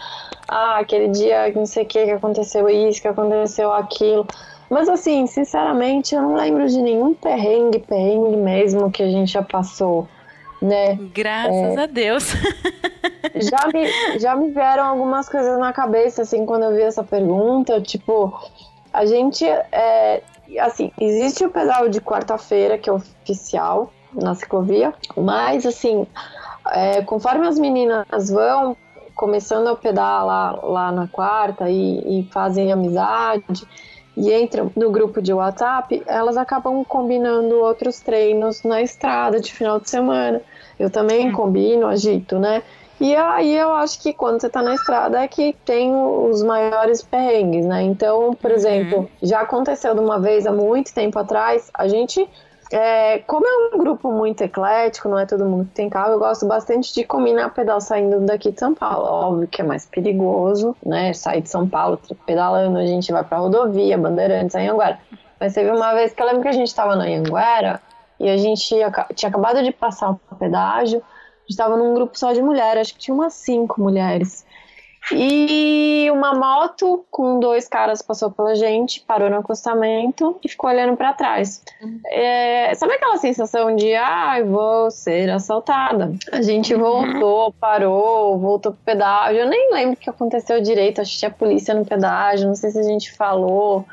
Ah, 0.48 0.78
aquele 0.78 1.08
dia 1.08 1.50
que 1.50 1.58
não 1.58 1.66
sei 1.66 1.84
o 1.84 1.86
que, 1.86 2.04
que 2.04 2.10
aconteceu 2.10 2.68
isso, 2.68 3.02
que 3.02 3.08
aconteceu 3.08 3.72
aquilo. 3.72 4.26
Mas 4.70 4.88
assim, 4.88 5.26
sinceramente, 5.26 6.14
eu 6.14 6.22
não 6.22 6.34
lembro 6.34 6.66
de 6.66 6.80
nenhum 6.80 7.14
perrengue, 7.14 7.78
perrengue 7.78 8.36
mesmo 8.36 8.90
que 8.90 9.02
a 9.02 9.08
gente 9.08 9.32
já 9.32 9.42
passou 9.42 10.08
né? 10.64 10.98
Graças 11.14 11.76
é, 11.76 11.82
a 11.82 11.86
Deus. 11.86 12.32
já, 13.36 13.68
me, 13.72 14.18
já 14.18 14.34
me 14.34 14.50
vieram 14.50 14.84
algumas 14.84 15.28
coisas 15.28 15.58
na 15.58 15.72
cabeça, 15.72 16.22
assim, 16.22 16.46
quando 16.46 16.64
eu 16.64 16.74
vi 16.74 16.82
essa 16.82 17.04
pergunta, 17.04 17.80
tipo, 17.82 18.32
a 18.92 19.04
gente, 19.04 19.44
é, 19.44 20.22
assim, 20.60 20.90
existe 20.98 21.44
o 21.44 21.50
pedal 21.50 21.88
de 21.88 22.00
quarta-feira, 22.00 22.78
que 22.78 22.88
é 22.88 22.92
oficial 22.92 23.92
na 24.12 24.34
ciclovia, 24.34 24.94
mas, 25.16 25.66
assim, 25.66 26.06
é, 26.72 27.02
conforme 27.02 27.46
as 27.46 27.58
meninas 27.58 28.30
vão 28.30 28.76
começando 29.14 29.68
a 29.68 29.76
pedalar 29.76 30.24
lá, 30.24 30.50
lá 30.62 30.92
na 30.92 31.06
quarta 31.06 31.68
e, 31.68 32.20
e 32.20 32.28
fazem 32.32 32.72
amizade, 32.72 33.64
e 34.16 34.32
entram 34.32 34.70
no 34.76 34.90
grupo 34.90 35.20
de 35.20 35.32
WhatsApp, 35.32 36.02
elas 36.06 36.36
acabam 36.36 36.84
combinando 36.84 37.56
outros 37.60 38.00
treinos 38.00 38.62
na 38.62 38.80
estrada 38.80 39.40
de 39.40 39.52
final 39.52 39.80
de 39.80 39.90
semana. 39.90 40.40
Eu 40.78 40.90
também 40.90 41.30
combino, 41.32 41.86
agito, 41.86 42.38
né? 42.38 42.62
E 43.00 43.14
aí 43.16 43.56
eu 43.56 43.72
acho 43.72 44.00
que 44.00 44.12
quando 44.12 44.40
você 44.40 44.48
tá 44.48 44.62
na 44.62 44.74
estrada 44.74 45.20
é 45.20 45.26
que 45.26 45.54
tem 45.64 45.92
os 45.92 46.42
maiores 46.42 47.02
perrengues, 47.02 47.66
né? 47.66 47.82
Então, 47.82 48.34
por 48.34 48.50
uhum. 48.50 48.56
exemplo, 48.56 49.10
já 49.22 49.40
aconteceu 49.40 49.94
de 49.94 50.00
uma 50.00 50.20
vez 50.20 50.46
há 50.46 50.52
muito 50.52 50.94
tempo 50.94 51.18
atrás, 51.18 51.70
a 51.74 51.88
gente 51.88 52.28
é, 52.70 53.18
como 53.20 53.46
é 53.46 53.74
um 53.74 53.78
grupo 53.78 54.10
muito 54.10 54.42
eclético, 54.42 55.08
não 55.08 55.18
é 55.18 55.26
todo 55.26 55.44
mundo 55.44 55.66
que 55.66 55.74
tem 55.74 55.88
carro, 55.88 56.12
eu 56.12 56.18
gosto 56.18 56.46
bastante 56.46 56.94
de 56.94 57.04
combinar 57.04 57.50
pedal 57.50 57.80
saindo 57.80 58.20
daqui 58.20 58.50
de 58.50 58.58
São 58.58 58.74
Paulo. 58.74 59.06
Óbvio 59.06 59.48
que 59.48 59.60
é 59.60 59.64
mais 59.64 59.86
perigoso, 59.86 60.76
né? 60.84 61.12
Sair 61.12 61.42
de 61.42 61.48
São 61.48 61.68
Paulo 61.68 61.98
pedalando, 62.26 62.78
a 62.78 62.86
gente 62.86 63.12
vai 63.12 63.22
pra 63.22 63.38
rodovia, 63.38 63.98
Bandeirantes, 63.98 64.54
Anhanguera. 64.54 64.98
Mas 65.38 65.54
teve 65.54 65.70
uma 65.70 65.94
vez 65.94 66.12
que 66.12 66.22
eu 66.22 66.26
lembro 66.26 66.42
que 66.42 66.48
a 66.48 66.52
gente 66.52 66.74
tava 66.74 66.96
na 66.96 67.04
Anhanguera 67.04 67.80
e 68.18 68.28
a 68.28 68.36
gente 68.36 68.66
tinha, 68.66 68.86
acabado 68.86 69.62
de 69.62 69.72
passar 69.72 70.10
o 70.10 70.36
pedágio, 70.36 70.98
a 70.98 71.46
gente 71.46 71.56
tava 71.56 71.76
num 71.76 71.94
grupo 71.94 72.18
só 72.18 72.32
de 72.32 72.40
mulheres, 72.40 72.82
acho 72.82 72.94
que 72.94 73.00
tinha 73.00 73.14
umas 73.14 73.34
cinco 73.34 73.80
mulheres. 73.80 74.43
E 75.12 76.08
uma 76.10 76.34
moto 76.34 77.04
com 77.10 77.38
dois 77.38 77.68
caras 77.68 78.00
passou 78.00 78.30
pela 78.30 78.54
gente, 78.54 79.00
parou 79.00 79.28
no 79.28 79.36
acostamento 79.36 80.38
e 80.42 80.48
ficou 80.48 80.70
olhando 80.70 80.96
para 80.96 81.12
trás. 81.12 81.62
É, 82.06 82.74
sabe 82.74 82.94
aquela 82.94 83.18
sensação 83.18 83.76
de, 83.76 83.94
ai, 83.94 84.40
ah, 84.40 84.44
vou 84.44 84.90
ser 84.90 85.28
assaltada? 85.30 86.14
A 86.32 86.40
gente 86.40 86.74
voltou, 86.74 87.52
parou, 87.60 88.38
voltou 88.38 88.72
pro 88.72 88.80
pedágio. 88.84 89.40
Eu 89.40 89.48
nem 89.48 89.72
lembro 89.72 89.94
o 89.94 89.96
que 89.96 90.08
aconteceu 90.08 90.60
direito. 90.62 91.00
Acho 91.00 91.12
que 91.12 91.18
tinha 91.18 91.30
polícia 91.30 91.74
no 91.74 91.84
pedágio, 91.84 92.48
não 92.48 92.54
sei 92.54 92.70
se 92.70 92.78
a 92.78 92.84
gente 92.84 93.12
falou 93.12 93.84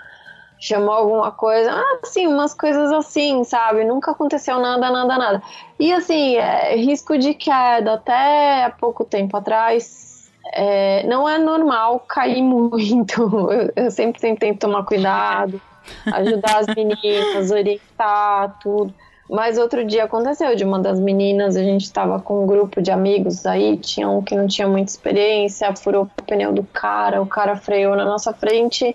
chamou 0.63 0.93
alguma 0.93 1.31
coisa, 1.31 1.71
ah, 1.71 1.99
sim, 2.03 2.27
umas 2.27 2.53
coisas 2.53 2.91
assim, 2.91 3.43
sabe? 3.43 3.83
Nunca 3.83 4.11
aconteceu 4.11 4.59
nada, 4.59 4.91
nada, 4.91 5.17
nada. 5.17 5.43
E 5.79 5.91
assim, 5.91 6.35
é, 6.35 6.75
risco 6.75 7.17
de 7.17 7.33
queda 7.33 7.95
até 7.95 8.65
há 8.65 8.69
pouco 8.69 9.03
tempo 9.03 9.35
atrás 9.35 10.20
é, 10.51 11.05
não 11.07 11.27
é 11.27 11.37
normal 11.37 11.99
cair 12.07 12.41
muito. 12.43 13.21
Eu, 13.51 13.71
eu 13.75 13.91
sempre, 13.91 14.19
sempre 14.19 14.39
tento 14.39 14.59
tomar 14.59 14.83
cuidado, 14.83 15.61
ajudar 16.05 16.59
as 16.59 16.67
meninas, 16.67 17.51
orientar 17.51 18.57
tudo. 18.61 18.93
Mas 19.29 19.57
outro 19.57 19.85
dia 19.85 20.03
aconteceu 20.03 20.53
de 20.57 20.65
uma 20.65 20.77
das 20.77 20.99
meninas, 20.99 21.55
a 21.55 21.63
gente 21.63 21.83
estava 21.83 22.19
com 22.19 22.43
um 22.43 22.45
grupo 22.45 22.81
de 22.81 22.91
amigos 22.91 23.45
aí, 23.45 23.77
tinha 23.77 24.09
um 24.09 24.21
que 24.21 24.35
não 24.35 24.45
tinha 24.45 24.67
muita 24.67 24.91
experiência, 24.91 25.73
furou 25.73 26.03
o 26.03 26.23
pneu 26.23 26.51
do 26.51 26.63
cara, 26.63 27.21
o 27.21 27.25
cara 27.25 27.55
freou 27.55 27.95
na 27.95 28.03
nossa 28.03 28.33
frente 28.33 28.93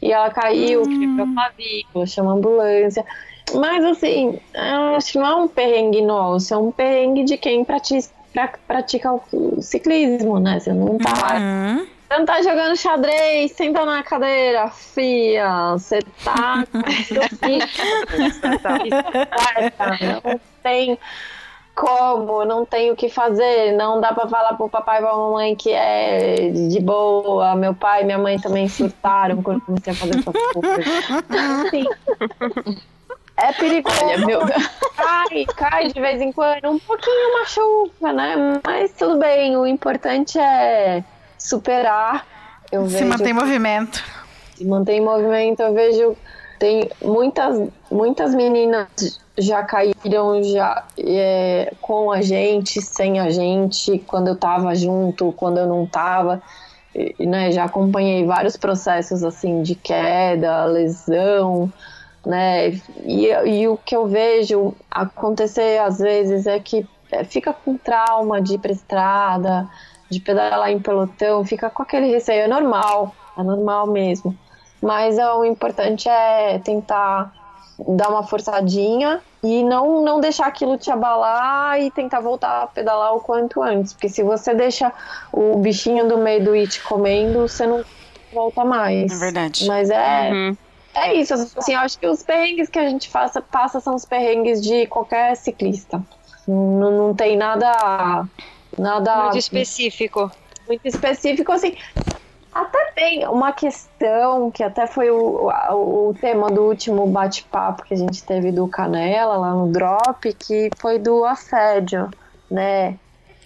e 0.00 0.12
ela 0.12 0.30
caiu, 0.30 0.82
hum. 0.82 1.00
quebrou 1.00 1.26
a 1.26 1.34
clavícula, 1.34 2.06
chama 2.06 2.30
a 2.30 2.34
ambulância. 2.34 3.04
Mas 3.52 3.84
assim, 3.84 4.38
acho 4.96 5.12
que 5.12 5.18
não 5.18 5.26
é 5.26 5.34
um 5.34 5.48
perrengue 5.48 6.00
nosso, 6.00 6.54
é 6.54 6.56
um 6.56 6.70
perrengue 6.70 7.24
de 7.24 7.36
quem 7.36 7.64
pratica 7.64 8.08
pra 8.32 8.52
praticar 8.66 9.14
o 9.14 9.60
ciclismo, 9.60 10.38
né? 10.40 10.58
Você 10.60 10.72
não 10.72 10.98
tá. 10.98 11.36
Uhum. 11.36 11.86
Você 12.08 12.18
não 12.18 12.26
tá 12.26 12.42
jogando 12.42 12.76
xadrez, 12.76 13.52
senta 13.52 13.84
na 13.86 14.02
cadeira, 14.02 14.68
fia. 14.68 15.72
Você 15.72 16.00
tá. 16.24 16.64
não 20.24 20.40
tem 20.62 20.98
como, 21.74 22.44
não 22.44 22.66
tem 22.66 22.90
o 22.90 22.96
que 22.96 23.08
fazer, 23.08 23.72
não 23.72 23.98
dá 24.00 24.12
pra 24.12 24.28
falar 24.28 24.54
pro 24.54 24.68
papai 24.68 24.98
e 24.98 25.00
pra 25.00 25.16
mamãe 25.16 25.56
que 25.56 25.70
é 25.70 26.50
de 26.50 26.80
boa. 26.80 27.54
Meu 27.54 27.74
pai 27.74 28.02
e 28.02 28.04
minha 28.04 28.18
mãe 28.18 28.38
também 28.38 28.68
surtaram 28.68 29.42
quando 29.42 29.62
comecei 29.62 29.92
a 29.92 29.96
fazer 29.96 30.18
essas 30.18 30.34
coisas. 30.52 30.86
Assim, 31.66 31.84
é 33.42 33.52
perigoso. 33.52 34.04
Olha, 34.04 34.26
meu... 34.26 34.40
Cai, 34.96 35.44
cai 35.56 35.88
de 35.88 36.00
vez 36.00 36.20
em 36.20 36.32
quando, 36.32 36.70
um 36.70 36.78
pouquinho 36.78 37.40
machuca, 37.40 38.12
né? 38.12 38.60
Mas 38.64 38.92
tudo 38.92 39.18
bem, 39.18 39.56
o 39.56 39.66
importante 39.66 40.38
é 40.38 41.02
superar. 41.38 42.26
Eu 42.70 42.88
se 42.88 43.04
manter 43.04 43.30
em 43.30 43.34
movimento. 43.34 44.02
Se 44.54 44.64
manter 44.64 44.92
em 44.92 45.00
movimento, 45.00 45.60
eu 45.60 45.74
vejo 45.74 46.16
tem 46.62 46.88
muitas, 47.02 47.68
muitas 47.90 48.32
meninas 48.32 48.86
já 49.36 49.64
caíram 49.64 50.44
já 50.44 50.84
é, 50.96 51.72
com 51.80 52.12
a 52.12 52.22
gente, 52.22 52.80
sem 52.80 53.18
a 53.18 53.30
gente, 53.30 53.98
quando 54.06 54.28
eu 54.28 54.36
tava 54.36 54.72
junto, 54.76 55.32
quando 55.32 55.58
eu 55.58 55.66
não 55.66 55.84
tava. 55.84 56.40
E, 56.94 57.26
né, 57.26 57.50
já 57.50 57.64
acompanhei 57.64 58.24
vários 58.24 58.56
processos 58.56 59.24
assim 59.24 59.62
de 59.62 59.74
queda, 59.74 60.64
lesão, 60.66 61.72
né? 62.24 62.70
E, 63.04 63.26
e 63.26 63.68
o 63.68 63.76
que 63.76 63.94
eu 63.94 64.06
vejo 64.06 64.74
acontecer 64.90 65.80
às 65.80 65.98
vezes 65.98 66.46
é 66.46 66.58
que 66.58 66.86
é, 67.10 67.24
fica 67.24 67.52
com 67.52 67.76
trauma 67.76 68.40
de 68.40 68.54
ir 68.54 68.58
pra 68.58 68.72
estrada, 68.72 69.68
de 70.10 70.20
pedalar 70.20 70.70
em 70.70 70.80
pelotão, 70.80 71.44
fica 71.44 71.68
com 71.70 71.82
aquele 71.82 72.06
receio. 72.06 72.42
É 72.42 72.48
normal, 72.48 73.14
é 73.36 73.42
normal 73.42 73.86
mesmo. 73.86 74.36
Mas 74.80 75.18
é, 75.18 75.32
o 75.32 75.44
importante 75.44 76.08
é 76.08 76.58
tentar 76.58 77.32
dar 77.88 78.10
uma 78.10 78.22
forçadinha 78.22 79.20
e 79.42 79.62
não, 79.64 80.02
não 80.02 80.20
deixar 80.20 80.46
aquilo 80.46 80.76
te 80.76 80.90
abalar 80.90 81.80
e 81.80 81.90
tentar 81.90 82.20
voltar 82.20 82.62
a 82.62 82.66
pedalar 82.66 83.14
o 83.14 83.20
quanto 83.20 83.62
antes. 83.62 83.92
Porque 83.92 84.08
se 84.08 84.22
você 84.22 84.54
deixa 84.54 84.92
o 85.32 85.56
bichinho 85.58 86.08
do 86.08 86.18
meio 86.18 86.44
do 86.44 86.52
it 86.52 86.80
comendo, 86.82 87.48
você 87.48 87.66
não 87.66 87.84
volta 88.32 88.64
mais. 88.64 89.12
É 89.12 89.16
verdade. 89.16 89.66
Mas 89.66 89.90
é. 89.90 90.30
Uhum. 90.30 90.56
É 90.94 91.14
isso, 91.14 91.34
assim, 91.34 91.72
eu 91.72 91.80
acho 91.80 91.98
que 91.98 92.06
os 92.06 92.22
perrengues 92.22 92.68
que 92.68 92.78
a 92.78 92.88
gente 92.88 93.08
faça, 93.08 93.40
passa 93.40 93.80
são 93.80 93.94
os 93.94 94.04
perrengues 94.04 94.60
de 94.60 94.86
qualquer 94.86 95.34
ciclista. 95.36 96.02
Não, 96.46 96.90
não 96.90 97.14
tem 97.14 97.36
nada. 97.36 98.26
Nada. 98.78 99.22
Muito 99.24 99.38
específico. 99.38 100.30
Muito 100.66 100.86
específico, 100.86 101.52
assim. 101.52 101.76
Até 102.54 102.92
tem 102.94 103.26
uma 103.26 103.52
questão 103.52 104.50
que 104.50 104.62
até 104.62 104.86
foi 104.86 105.10
o, 105.10 105.50
o, 105.70 106.08
o 106.08 106.14
tema 106.20 106.50
do 106.50 106.62
último 106.62 107.06
bate-papo 107.06 107.84
que 107.84 107.94
a 107.94 107.96
gente 107.96 108.22
teve 108.22 108.52
do 108.52 108.68
Canela 108.68 109.38
lá 109.38 109.54
no 109.54 109.72
Drop, 109.72 110.32
que 110.34 110.68
foi 110.76 110.98
do 110.98 111.24
assédio, 111.24 112.10
né? 112.50 112.98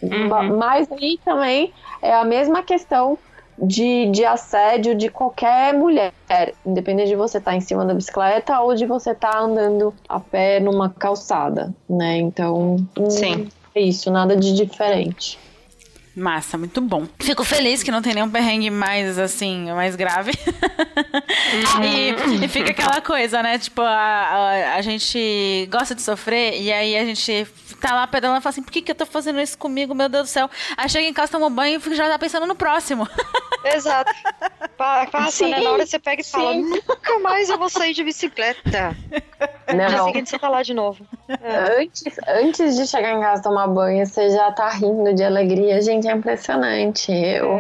Uhum. 0.02 0.56
Mas 0.56 0.90
aí 0.90 1.20
também 1.24 1.72
é 2.02 2.12
a 2.12 2.24
mesma 2.24 2.62
questão 2.62 3.16
de, 3.58 4.10
de 4.10 4.24
assédio 4.24 4.94
de 4.94 5.08
qualquer 5.08 5.74
mulher, 5.74 6.12
independente 6.64 7.08
de 7.08 7.16
você 7.16 7.38
estar 7.38 7.54
em 7.54 7.60
cima 7.60 7.84
da 7.84 7.94
bicicleta 7.94 8.60
ou 8.60 8.74
de 8.74 8.86
você 8.86 9.10
estar 9.10 9.38
andando 9.38 9.94
a 10.08 10.20
pé 10.20 10.60
numa 10.60 10.90
calçada, 10.90 11.74
né? 11.88 12.18
Então, 12.18 12.76
hum, 12.98 13.10
Sim. 13.10 13.48
é 13.74 13.80
isso, 13.80 14.10
nada 14.10 14.36
de 14.36 14.52
diferente. 14.52 15.38
Massa, 16.16 16.56
muito 16.56 16.80
bom. 16.80 17.06
Fico 17.20 17.44
feliz 17.44 17.82
que 17.82 17.90
não 17.90 18.00
tem 18.00 18.14
nenhum 18.14 18.30
perrengue 18.30 18.70
mais, 18.70 19.18
assim, 19.18 19.70
mais 19.72 19.94
grave. 19.94 20.32
e, 21.84 22.42
e 22.42 22.48
fica 22.48 22.70
aquela 22.70 23.02
coisa, 23.02 23.42
né? 23.42 23.58
Tipo, 23.58 23.82
a, 23.82 23.90
a, 23.90 24.74
a 24.76 24.80
gente 24.80 25.68
gosta 25.70 25.94
de 25.94 26.00
sofrer 26.00 26.58
e 26.58 26.72
aí 26.72 26.96
a 26.96 27.04
gente 27.04 27.46
tá 27.82 27.94
lá 27.94 28.06
pedalando 28.06 28.40
e 28.40 28.42
fala 28.42 28.50
assim, 28.50 28.62
por 28.62 28.72
que, 28.72 28.80
que 28.80 28.92
eu 28.92 28.94
tô 28.94 29.04
fazendo 29.04 29.38
isso 29.42 29.58
comigo, 29.58 29.94
meu 29.94 30.08
Deus 30.08 30.30
do 30.30 30.32
céu? 30.32 30.48
Aí 30.78 30.88
chega 30.88 31.06
em 31.06 31.12
casa, 31.12 31.32
toma 31.32 31.48
um 31.48 31.54
banho 31.54 31.78
e 31.86 31.94
já 31.94 32.08
tá 32.08 32.18
pensando 32.18 32.46
no 32.46 32.54
próximo. 32.54 33.06
Exato. 33.74 34.12
Pa- 34.76 35.06
Passa, 35.06 35.30
Sim, 35.44 35.50
né? 35.50 35.60
Na 35.60 35.70
hora 35.72 35.86
você 35.86 35.98
pega 35.98 36.20
e 36.20 36.24
fala, 36.24 36.52
sim. 36.52 36.62
nunca 36.62 37.18
mais 37.20 37.48
eu 37.48 37.58
vou 37.58 37.68
sair 37.68 37.92
de 37.94 38.04
bicicleta. 38.04 38.96
No 39.68 39.76
dia 39.78 39.88
Não. 39.96 40.04
seguinte 40.06 40.30
você 40.30 40.38
tá 40.38 40.48
lá 40.48 40.62
de 40.62 40.74
novo. 40.74 41.06
Antes, 41.78 42.14
antes 42.28 42.76
de 42.76 42.86
chegar 42.86 43.12
em 43.16 43.20
casa 43.20 43.42
tomar 43.42 43.66
banho, 43.68 44.06
você 44.06 44.30
já 44.30 44.52
tá 44.52 44.68
rindo 44.70 45.14
de 45.14 45.24
alegria. 45.24 45.80
Gente, 45.80 46.06
é 46.08 46.12
impressionante. 46.12 47.10
Eu, 47.12 47.58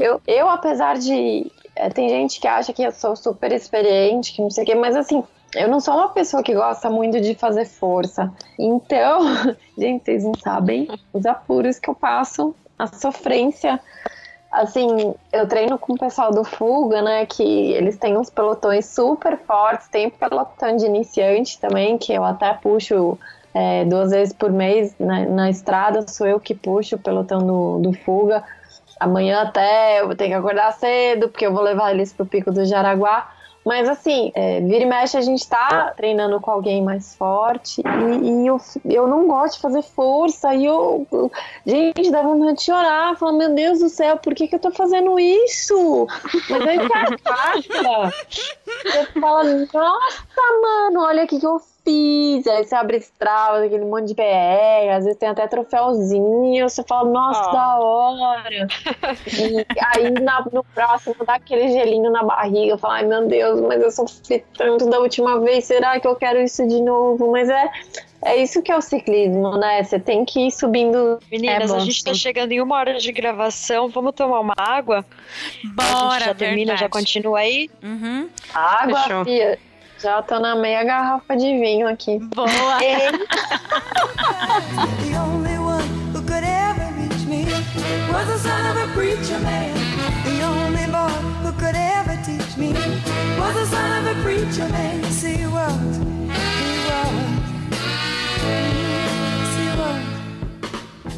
eu, 0.00 0.20
eu 0.26 0.48
apesar 0.48 0.96
de. 0.98 1.50
é, 1.76 1.88
tem 1.90 2.08
gente 2.08 2.40
que 2.40 2.46
acha 2.48 2.72
que 2.72 2.82
eu 2.82 2.92
sou 2.92 3.14
super 3.16 3.52
experiente, 3.52 4.32
que 4.32 4.40
não 4.42 4.50
sei 4.50 4.64
o 4.64 4.66
quê, 4.66 4.74
mas 4.74 4.96
assim, 4.96 5.22
eu 5.54 5.68
não 5.68 5.80
sou 5.80 5.94
uma 5.94 6.08
pessoa 6.10 6.42
que 6.42 6.54
gosta 6.54 6.88
muito 6.88 7.20
de 7.20 7.34
fazer 7.34 7.64
força. 7.66 8.32
Então, 8.58 9.20
gente, 9.76 10.04
vocês 10.04 10.24
não 10.24 10.32
sabem 10.42 10.88
os 11.12 11.26
apuros 11.26 11.78
que 11.78 11.90
eu 11.90 11.94
passo, 11.94 12.54
a 12.78 12.86
sofrência. 12.86 13.78
Assim, 14.52 15.14
eu 15.32 15.48
treino 15.48 15.78
com 15.78 15.94
o 15.94 15.98
pessoal 15.98 16.30
do 16.30 16.44
Fuga, 16.44 17.00
né? 17.00 17.24
Que 17.24 17.72
eles 17.72 17.96
têm 17.96 18.18
uns 18.18 18.28
pelotões 18.28 18.84
super 18.84 19.38
fortes. 19.38 19.88
Tem 19.88 20.10
pelotão 20.10 20.76
de 20.76 20.84
iniciante 20.84 21.58
também, 21.58 21.96
que 21.96 22.12
eu 22.12 22.22
até 22.22 22.52
puxo 22.52 23.18
é, 23.54 23.86
duas 23.86 24.10
vezes 24.10 24.34
por 24.34 24.52
mês 24.52 24.94
na, 25.00 25.24
na 25.24 25.50
estrada. 25.50 26.06
Sou 26.06 26.26
eu 26.26 26.38
que 26.38 26.54
puxo 26.54 26.96
o 26.96 26.98
pelotão 26.98 27.38
do, 27.38 27.78
do 27.78 27.92
Fuga. 27.94 28.44
Amanhã 29.00 29.40
até 29.40 30.02
eu 30.02 30.14
ter 30.14 30.28
que 30.28 30.34
acordar 30.34 30.70
cedo, 30.72 31.30
porque 31.30 31.46
eu 31.46 31.52
vou 31.52 31.62
levar 31.62 31.90
eles 31.90 32.12
pro 32.12 32.26
Pico 32.26 32.52
do 32.52 32.64
Jaraguá. 32.66 33.32
Mas 33.64 33.88
assim, 33.88 34.32
é, 34.34 34.60
vira 34.60 34.82
e 34.82 34.86
mexe 34.86 35.16
a 35.16 35.20
gente 35.20 35.48
tá 35.48 35.92
treinando 35.96 36.40
com 36.40 36.50
alguém 36.50 36.82
mais 36.82 37.14
forte 37.14 37.80
e, 37.80 38.28
e 38.42 38.46
eu, 38.46 38.60
eu 38.84 39.06
não 39.06 39.28
gosto 39.28 39.54
de 39.54 39.60
fazer 39.60 39.82
força 39.82 40.52
e 40.54 40.64
eu, 40.66 41.06
eu- 41.12 41.30
gente, 41.64 42.10
dá 42.10 42.22
vontade 42.22 42.58
de 42.58 42.64
chorar, 42.64 43.16
falar, 43.16 43.32
meu 43.32 43.54
Deus 43.54 43.78
do 43.78 43.88
céu, 43.88 44.16
por 44.16 44.34
que 44.34 44.48
que 44.48 44.56
eu 44.56 44.60
tô 44.60 44.70
fazendo 44.72 45.18
isso? 45.18 46.06
Mas 46.50 46.66
aí 46.66 46.78
que 46.78 46.92
a 46.92 47.16
cara, 47.18 48.12
você 48.82 49.20
fala, 49.20 49.44
nossa, 49.44 50.22
mano, 50.62 51.00
olha 51.02 51.24
o 51.24 51.26
que 51.28 51.38
que 51.38 51.46
eu 51.46 51.60
fiz. 51.84 52.46
Aí 52.46 52.64
você 52.64 52.74
abre 52.74 52.96
estrada, 52.98 53.64
aquele 53.64 53.84
monte 53.84 54.08
de 54.08 54.14
PR, 54.14 54.90
às 54.96 55.04
vezes 55.04 55.18
tem 55.18 55.28
até 55.28 55.46
troféuzinho, 55.46 56.68
você 56.68 56.82
fala, 56.84 57.10
nossa, 57.10 57.40
Ah. 57.40 57.52
da 57.52 57.78
hora. 57.80 58.66
E 59.26 59.66
aí 59.94 60.10
na- 60.10 60.44
no 60.52 60.64
próximo 60.74 61.16
dá 61.26 61.34
aquele 61.34 61.68
gelinho 61.68 62.10
na 62.10 62.22
barriga, 62.22 62.72
eu 62.72 62.78
falo, 62.78 62.94
ai 62.94 63.04
meu 63.06 63.26
Deus, 63.26 63.60
mas 63.60 63.82
eu 63.82 63.90
sofri 63.90 64.44
tanto 64.56 64.88
da 64.88 64.98
última 65.00 65.40
vez, 65.40 65.64
será 65.64 65.98
que 65.98 66.06
eu 66.06 66.14
quero 66.16 66.40
isso 66.40 66.66
de 66.66 66.80
novo? 66.80 67.30
Mas 67.32 67.48
é, 67.48 67.70
é 68.24 68.36
isso 68.36 68.62
que 68.62 68.70
é 68.70 68.76
o 68.76 68.80
ciclismo, 68.82 69.56
né? 69.58 69.82
Você 69.82 69.98
tem 69.98 70.24
que 70.24 70.46
ir 70.46 70.50
subindo. 70.52 71.18
Meninas, 71.30 71.70
É 71.70 71.74
bom, 71.74 71.80
a 71.80 71.84
gente 71.84 72.04
tá 72.04 72.14
chegando 72.14 72.52
em 72.52 72.60
uma 72.60 72.76
hora 72.76 72.98
de 72.98 73.10
gravação. 73.12 73.88
Vamos 73.88 74.14
tomar 74.14 74.40
uma 74.40 74.54
água? 74.56 75.04
a 75.04 75.66
gente 75.66 75.74
Bora, 75.74 76.24
já 76.26 76.34
termina, 76.34 76.76
já 76.76 76.88
continua 76.88 77.40
aí. 77.40 77.68
Uhum. 77.82 78.28
Água, 78.54 79.00
Fechou. 79.02 79.24
fia. 79.24 79.58
Já 80.02 80.20
tô 80.20 80.40
na 80.40 80.56
meia 80.56 80.82
garrafa 80.82 81.36
de 81.36 81.46
vinho 81.60 81.86
aqui. 81.86 82.18
Boa. 82.34 82.48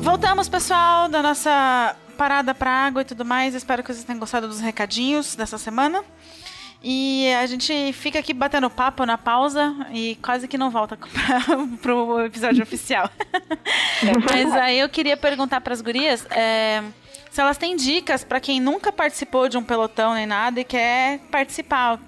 Voltamos, 0.03 0.47
pessoal, 0.47 1.09
da 1.09 1.23
nossa 1.23 1.97
parada 2.19 2.55
pra 2.55 2.71
água 2.71 3.01
e 3.01 3.05
tudo 3.07 3.25
mais. 3.25 3.55
Espero 3.55 3.83
que 3.83 3.91
vocês 3.91 4.05
tenham 4.05 4.21
gostado 4.21 4.47
dos 4.47 4.61
recadinhos 4.61 5.35
dessa 5.35 5.57
semana. 5.57 6.05
E 6.87 7.33
a 7.33 7.47
gente 7.47 7.95
fica 7.95 8.19
aqui 8.19 8.35
batendo 8.35 8.69
papo 8.69 9.07
na 9.07 9.17
pausa 9.17 9.75
e 9.91 10.17
quase 10.17 10.47
que 10.47 10.59
não 10.59 10.69
volta 10.69 10.99
pra, 10.99 11.41
pro 11.81 12.27
episódio 12.27 12.63
oficial. 12.63 13.09
Mas 14.31 14.53
aí 14.53 14.81
eu 14.81 14.89
queria 14.91 15.17
perguntar 15.17 15.63
pras 15.63 15.81
gurias 15.81 16.27
é, 16.31 16.85
se 17.31 17.41
elas 17.41 17.57
têm 17.57 17.75
dicas 17.75 18.23
pra 18.23 18.39
quem 18.39 18.61
nunca 18.61 18.93
participou 18.93 19.49
de 19.49 19.57
um 19.57 19.63
pelotão 19.63 20.13
nem 20.13 20.27
nada 20.27 20.61
e 20.61 20.65
quer 20.65 21.21
participar. 21.31 21.99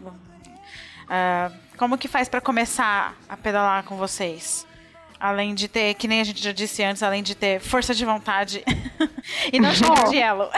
Ah, 1.09 1.51
como 1.79 1.97
que 1.97 2.07
faz 2.07 2.29
pra 2.29 2.43
começar 2.43 3.15
a 3.27 3.37
pedalar 3.37 3.83
com 3.85 3.97
vocês? 3.97 4.67
Além 5.19 5.55
de 5.55 5.69
ter, 5.69 5.95
que 5.95 6.07
nem 6.07 6.21
a 6.21 6.25
gente 6.25 6.43
já 6.43 6.53
disse 6.53 6.83
antes, 6.83 7.03
além 7.03 7.23
de 7.23 7.35
ter 7.35 7.61
força 7.61 7.95
de 7.95 8.05
vontade 8.05 8.63
e 9.53 9.59
não 9.59 9.73
chegar 9.73 10.05
de 10.05 10.19
elo. 10.19 10.49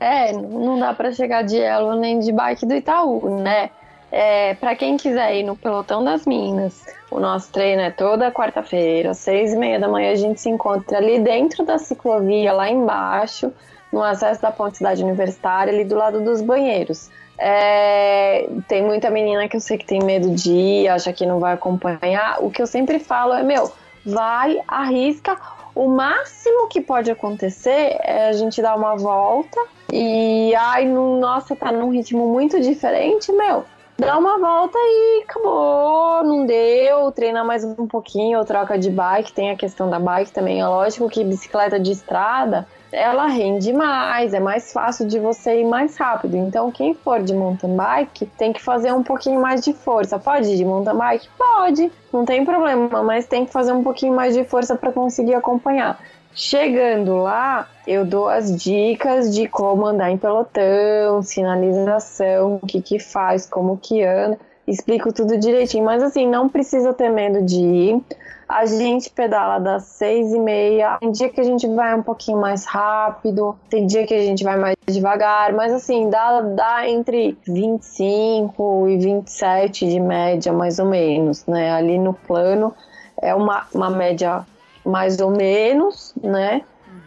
É, 0.00 0.32
não 0.32 0.78
dá 0.78 0.92
pra 0.92 1.10
chegar 1.10 1.42
de 1.42 1.58
elo 1.58 1.96
nem 1.96 2.20
de 2.20 2.30
bike 2.30 2.64
do 2.66 2.74
Itaú, 2.74 3.40
né? 3.40 3.70
É, 4.12 4.54
para 4.54 4.76
quem 4.76 4.96
quiser 4.96 5.34
ir 5.34 5.42
no 5.42 5.56
Pelotão 5.56 6.04
das 6.04 6.24
Minas, 6.24 6.86
o 7.10 7.18
nosso 7.18 7.50
treino 7.50 7.82
é 7.82 7.90
toda 7.90 8.30
quarta-feira, 8.30 9.10
às 9.10 9.18
seis 9.18 9.52
e 9.52 9.56
meia 9.56 9.80
da 9.80 9.88
manhã, 9.88 10.12
a 10.12 10.16
gente 10.16 10.40
se 10.40 10.48
encontra 10.48 10.98
ali 10.98 11.18
dentro 11.18 11.64
da 11.64 11.78
ciclovia, 11.78 12.52
lá 12.52 12.70
embaixo, 12.70 13.52
no 13.92 14.02
acesso 14.02 14.40
da 14.40 14.50
Ponte 14.50 14.78
Cidade 14.78 15.02
Universitária, 15.02 15.72
ali 15.72 15.84
do 15.84 15.96
lado 15.96 16.22
dos 16.22 16.40
banheiros. 16.40 17.10
É, 17.38 18.48
tem 18.66 18.82
muita 18.82 19.10
menina 19.10 19.48
que 19.48 19.56
eu 19.56 19.60
sei 19.60 19.78
que 19.78 19.84
tem 19.86 20.00
medo 20.02 20.30
de 20.34 20.50
ir, 20.52 20.88
acha 20.88 21.12
que 21.12 21.24
não 21.24 21.38
vai 21.38 21.54
acompanhar. 21.54 22.38
O 22.40 22.50
que 22.50 22.60
eu 22.60 22.66
sempre 22.66 22.98
falo 22.98 23.32
é, 23.34 23.42
meu, 23.42 23.72
vai, 24.04 24.60
arrisca. 24.66 25.38
O 25.74 25.86
máximo 25.86 26.66
que 26.68 26.80
pode 26.80 27.10
acontecer 27.10 27.96
é 28.02 28.28
a 28.28 28.32
gente 28.32 28.60
dar 28.60 28.74
uma 28.76 28.96
volta 28.96 29.60
e, 29.92 30.52
ai, 30.56 30.84
no- 30.86 31.20
nossa, 31.20 31.54
tá 31.54 31.70
num 31.70 31.90
ritmo 31.90 32.26
muito 32.28 32.60
diferente, 32.60 33.30
meu. 33.32 33.64
dá 34.00 34.16
uma 34.16 34.38
volta 34.38 34.78
e 34.78 35.22
acabou, 35.24 36.22
não 36.22 36.46
deu, 36.46 37.10
treina 37.10 37.42
mais 37.42 37.64
um 37.64 37.86
pouquinho, 37.86 38.38
ou 38.38 38.44
troca 38.44 38.78
de 38.78 38.90
bike, 38.90 39.32
tem 39.32 39.50
a 39.50 39.56
questão 39.56 39.90
da 39.90 39.98
bike 39.98 40.30
também, 40.30 40.60
é 40.60 40.66
lógico 40.66 41.08
que 41.08 41.24
bicicleta 41.24 41.80
de 41.80 41.90
estrada, 41.90 42.64
ela 42.92 43.26
rende 43.26 43.72
mais, 43.72 44.32
é 44.32 44.40
mais 44.40 44.72
fácil 44.72 45.06
de 45.06 45.18
você 45.18 45.60
ir 45.60 45.64
mais 45.64 45.96
rápido. 45.96 46.36
Então, 46.36 46.70
quem 46.70 46.94
for 46.94 47.22
de 47.22 47.34
mountain 47.34 47.76
bike 47.76 48.26
tem 48.38 48.52
que 48.52 48.62
fazer 48.62 48.92
um 48.92 49.02
pouquinho 49.02 49.40
mais 49.40 49.60
de 49.60 49.72
força. 49.72 50.18
Pode 50.18 50.48
ir 50.48 50.56
de 50.56 50.64
mountain 50.64 50.96
bike? 50.96 51.28
Pode, 51.36 51.92
não 52.12 52.24
tem 52.24 52.44
problema, 52.44 53.02
mas 53.02 53.26
tem 53.26 53.44
que 53.44 53.52
fazer 53.52 53.72
um 53.72 53.82
pouquinho 53.82 54.14
mais 54.14 54.34
de 54.34 54.44
força 54.44 54.74
para 54.74 54.92
conseguir 54.92 55.34
acompanhar. 55.34 55.98
Chegando 56.34 57.16
lá, 57.16 57.68
eu 57.86 58.04
dou 58.04 58.28
as 58.28 58.54
dicas 58.54 59.34
de 59.34 59.48
como 59.48 59.86
andar 59.86 60.10
em 60.10 60.16
pelotão, 60.16 61.22
sinalização, 61.22 62.60
o 62.62 62.66
que 62.66 62.80
que 62.80 62.98
faz, 62.98 63.44
como 63.44 63.76
que 63.76 64.04
anda, 64.04 64.38
explico 64.66 65.12
tudo 65.12 65.36
direitinho. 65.36 65.84
Mas 65.84 66.02
assim, 66.02 66.28
não 66.28 66.48
precisa 66.48 66.92
ter 66.92 67.10
medo 67.10 67.42
de 67.42 67.60
ir. 67.60 68.02
A 68.48 68.64
gente 68.64 69.10
pedala 69.10 69.58
das 69.58 69.84
seis 69.84 70.32
e 70.32 70.38
meia. 70.38 70.96
Tem 70.98 71.12
dia 71.12 71.28
que 71.28 71.40
a 71.40 71.44
gente 71.44 71.66
vai 71.68 71.94
um 71.94 72.02
pouquinho 72.02 72.40
mais 72.40 72.64
rápido, 72.64 73.54
tem 73.68 73.86
dia 73.86 74.06
que 74.06 74.14
a 74.14 74.22
gente 74.22 74.42
vai 74.42 74.56
mais 74.56 74.74
devagar, 74.86 75.52
mas 75.52 75.72
assim, 75.72 76.08
dá, 76.08 76.40
dá 76.40 76.88
entre 76.88 77.36
25 77.46 78.88
e 78.88 78.96
27 78.96 79.86
de 79.86 80.00
média, 80.00 80.50
mais 80.50 80.78
ou 80.78 80.86
menos, 80.86 81.44
né? 81.46 81.70
Ali 81.72 81.98
no 81.98 82.14
plano 82.14 82.74
é 83.20 83.34
uma, 83.34 83.66
uma 83.74 83.90
média 83.90 84.46
mais 84.84 85.20
ou 85.20 85.30
menos, 85.30 86.14
né? 86.22 86.62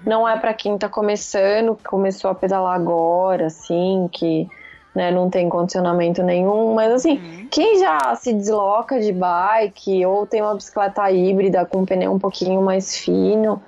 Não 0.06 0.28
é 0.28 0.38
para 0.38 0.54
quem 0.54 0.78
tá 0.78 0.88
começando, 0.88 1.78
começou 1.84 2.30
a 2.30 2.36
pedalar 2.36 2.76
agora, 2.76 3.48
assim, 3.48 4.08
que 4.12 4.48
né, 4.94 5.10
não 5.12 5.30
tem 5.30 5.48
condicionamento 5.48 6.22
nenhum, 6.22 6.74
mas 6.74 6.92
assim, 6.92 7.18
uhum. 7.18 7.48
quem 7.50 7.80
já 7.80 8.16
se 8.16 8.34
desloca 8.34 9.00
de 9.00 9.12
bike 9.12 10.06
ou 10.06 10.26
tem 10.26 10.42
uma 10.42 10.56
bicicleta 10.56 11.10
híbrida 11.10 11.66
com 11.66 11.80
um 11.80 11.86
pneu 11.86 12.12
um 12.12 12.20
pouquinho 12.20 12.62
mais 12.62 12.98
fino, 12.98 13.62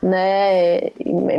né, 0.00 0.90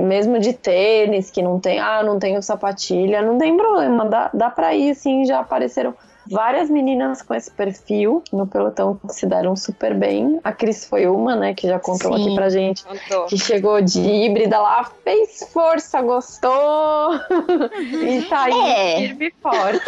mesmo 0.01 0.39
de 0.39 0.51
tênis, 0.51 1.31
que 1.31 1.41
não 1.41 1.59
tem, 1.59 1.79
ah, 1.79 2.03
não 2.03 2.19
tenho 2.19 2.41
sapatilha, 2.43 3.21
não 3.21 3.37
tem 3.37 3.55
problema, 3.55 4.05
dá, 4.05 4.29
dá 4.33 4.49
pra 4.49 4.75
ir, 4.75 4.91
assim, 4.91 5.25
já 5.25 5.39
apareceram 5.39 5.93
várias 6.29 6.69
meninas 6.69 7.21
com 7.21 7.33
esse 7.33 7.49
perfil 7.51 8.23
no 8.31 8.45
pelotão 8.45 8.95
que 8.95 9.13
se 9.13 9.25
deram 9.25 9.55
super 9.55 9.93
bem. 9.93 10.39
A 10.43 10.51
Cris 10.51 10.85
foi 10.85 11.07
uma, 11.07 11.35
né, 11.35 11.53
que 11.53 11.67
já 11.67 11.79
contou 11.79 12.15
Sim, 12.15 12.25
aqui 12.25 12.35
pra 12.35 12.49
gente, 12.49 12.83
contou. 12.83 13.25
que 13.25 13.37
chegou 13.37 13.81
de 13.81 13.99
híbrida 13.99 14.59
lá, 14.59 14.83
fez 15.03 15.49
força, 15.51 16.01
gostou 16.01 17.15
e 18.03 18.21
tá 18.23 18.43
aí 18.43 18.59
é. 18.59 18.95
firme 18.99 19.27
e 19.27 19.33
forte. 19.41 19.85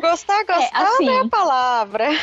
gostar, 0.00 0.44
gostar 0.46 0.60
é, 0.60 0.70
assim, 0.72 1.04
não 1.06 1.12
é 1.12 1.20
a 1.20 1.28
palavra. 1.28 2.08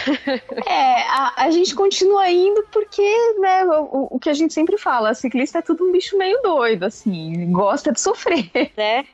É, 0.66 1.02
a, 1.10 1.34
a 1.38 1.52
gente 1.52 1.76
continua 1.76 2.30
indo 2.30 2.66
porque, 2.72 3.34
né, 3.40 3.66
o, 3.66 4.16
o 4.16 4.20
que 4.20 4.30
a 4.30 4.34
gente 4.34 4.54
sempre 4.54 4.78
fala, 4.78 5.14
ciclista 5.14 5.60
é 5.60 5.62
tudo 5.62 5.88
um 5.88 5.92
bicho 5.92 6.18
meio 6.18 6.42
doido, 6.42 6.84
assim, 6.84 7.52
gosta 7.52 7.92
de 7.92 8.00
sofrer. 8.00 8.50
Né? 8.76 9.06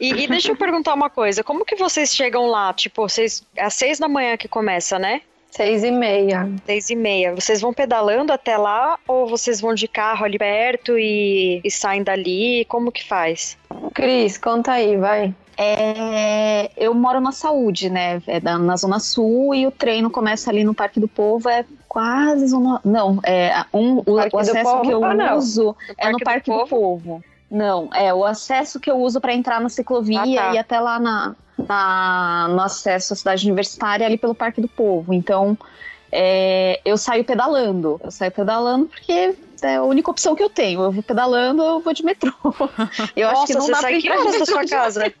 E, 0.00 0.12
e, 0.12 0.26
deixa 0.26 0.52
eu 0.52 0.56
perguntar 0.56 0.94
uma 0.94 1.10
coisa: 1.10 1.42
como 1.42 1.64
que 1.64 1.76
vocês 1.76 2.14
chegam 2.14 2.46
lá? 2.46 2.72
Tipo, 2.72 3.08
vocês, 3.08 3.42
às 3.58 3.74
seis 3.74 3.98
da 3.98 4.08
manhã 4.08 4.36
que 4.36 4.48
começa, 4.48 4.98
né? 4.98 5.22
Seis 5.50 5.82
e 5.82 5.90
meia. 5.90 6.48
Seis 6.64 6.90
e 6.90 6.96
meia. 6.96 7.34
Vocês 7.34 7.60
vão 7.60 7.74
pedalando 7.74 8.32
até 8.32 8.56
lá 8.56 8.98
ou 9.06 9.26
vocês 9.26 9.60
vão 9.60 9.74
de 9.74 9.88
carro 9.88 10.24
ali 10.24 10.38
perto 10.38 10.96
e, 10.96 11.60
e 11.64 11.70
saem 11.70 12.04
dali? 12.04 12.64
Como 12.66 12.92
que 12.92 13.04
faz? 13.04 13.58
Cris, 13.92 14.38
conta 14.38 14.72
aí, 14.72 14.96
vai. 14.96 15.34
É, 15.62 16.70
eu 16.76 16.94
moro 16.94 17.20
na 17.20 17.32
saúde, 17.32 17.90
né? 17.90 18.22
É 18.26 18.40
na 18.40 18.76
Zona 18.76 18.98
Sul 18.98 19.54
e 19.54 19.66
o 19.66 19.70
treino 19.70 20.08
começa 20.08 20.50
ali 20.50 20.64
no 20.64 20.72
Parque 20.72 20.98
do 20.98 21.08
Povo, 21.08 21.50
é 21.50 21.66
quase 21.86 22.46
zona. 22.46 22.80
Não, 22.82 23.18
é 23.24 23.64
um, 23.74 23.98
o, 23.98 24.14
o 24.14 24.38
acesso 24.38 24.80
que 24.80 24.90
eu 24.90 25.02
uso 25.36 25.76
é 25.98 26.10
no 26.10 26.18
Parque 26.20 26.50
do, 26.50 26.58
do 26.58 26.66
Povo. 26.66 27.22
Não, 27.50 27.90
é 27.92 28.14
o 28.14 28.24
acesso 28.24 28.78
que 28.78 28.90
eu 28.90 28.98
uso 28.98 29.20
para 29.20 29.34
entrar 29.34 29.60
na 29.60 29.68
ciclovia 29.68 30.20
ah, 30.20 30.34
tá. 30.34 30.54
e 30.54 30.58
até 30.58 30.78
lá 30.78 31.00
na, 31.00 31.34
na, 31.58 32.48
no 32.48 32.60
acesso 32.60 33.12
à 33.12 33.16
cidade 33.16 33.44
universitária 33.46 34.06
ali 34.06 34.16
pelo 34.16 34.34
Parque 34.34 34.60
do 34.60 34.68
Povo. 34.68 35.12
Então, 35.12 35.58
é, 36.12 36.80
eu 36.84 36.96
saio 36.96 37.24
pedalando. 37.24 38.00
Eu 38.04 38.10
saio 38.10 38.30
pedalando 38.30 38.86
porque 38.86 39.34
é 39.62 39.76
a 39.76 39.82
única 39.82 40.10
opção 40.10 40.36
que 40.36 40.42
eu 40.42 40.48
tenho. 40.48 40.80
Eu 40.80 40.92
vou 40.92 41.02
pedalando, 41.02 41.62
eu 41.62 41.80
vou 41.80 41.92
de 41.92 42.04
metrô. 42.04 42.32
Eu 43.16 43.28
Nossa, 43.28 43.42
acho 43.42 43.46
que 43.46 43.54
não 43.54 43.62
você 43.62 43.72
dá 43.72 43.78
sai 43.78 44.00
que 44.00 44.10
horas 44.10 44.38
da 44.38 44.46
sua 44.46 44.66
casa? 44.66 45.12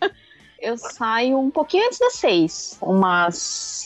Eu 0.62 0.76
saio 0.76 1.38
um 1.38 1.50
pouquinho 1.50 1.86
antes 1.86 1.98
das 1.98 2.12
seis, 2.16 2.76
umas 2.82 3.34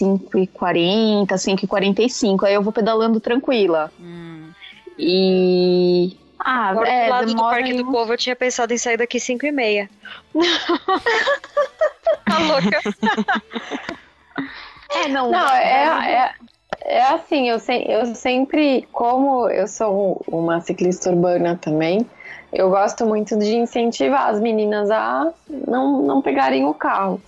5h40, 0.02 1.28
5h45. 1.28 2.42
Aí 2.42 2.54
eu 2.54 2.62
vou 2.64 2.72
pedalando 2.72 3.20
tranquila. 3.20 3.92
Hum. 4.00 4.50
E 4.98 6.16
ah, 6.38 6.68
Agora, 6.70 6.88
é, 6.88 7.04
do 7.04 7.10
lado 7.10 7.34
do 7.34 7.36
Parque 7.36 7.72
do 7.74 7.90
Povo, 7.90 8.12
eu 8.12 8.16
tinha 8.16 8.36
pensado 8.36 8.72
em 8.72 8.78
sair 8.78 8.96
daqui 8.96 9.20
5 9.20 9.46
e 9.46 9.52
meia. 9.52 9.90
tá 12.24 12.38
louca? 12.38 12.80
É, 14.90 15.08
não. 15.08 15.30
Não, 15.30 15.48
é, 15.48 16.12
é, 16.12 16.34
é 16.84 17.02
assim, 17.02 17.48
eu, 17.48 17.58
se, 17.58 17.84
eu 17.88 18.14
sempre, 18.14 18.86
como 18.92 19.48
eu 19.48 19.66
sou 19.66 20.22
uma 20.28 20.60
ciclista 20.60 21.10
urbana 21.10 21.58
também, 21.60 22.06
eu 22.52 22.70
gosto 22.70 23.04
muito 23.06 23.36
de 23.38 23.56
incentivar 23.56 24.28
as 24.28 24.40
meninas 24.40 24.90
a 24.90 25.32
não, 25.48 26.02
não 26.02 26.22
pegarem 26.22 26.64
o 26.64 26.74
carro. 26.74 27.20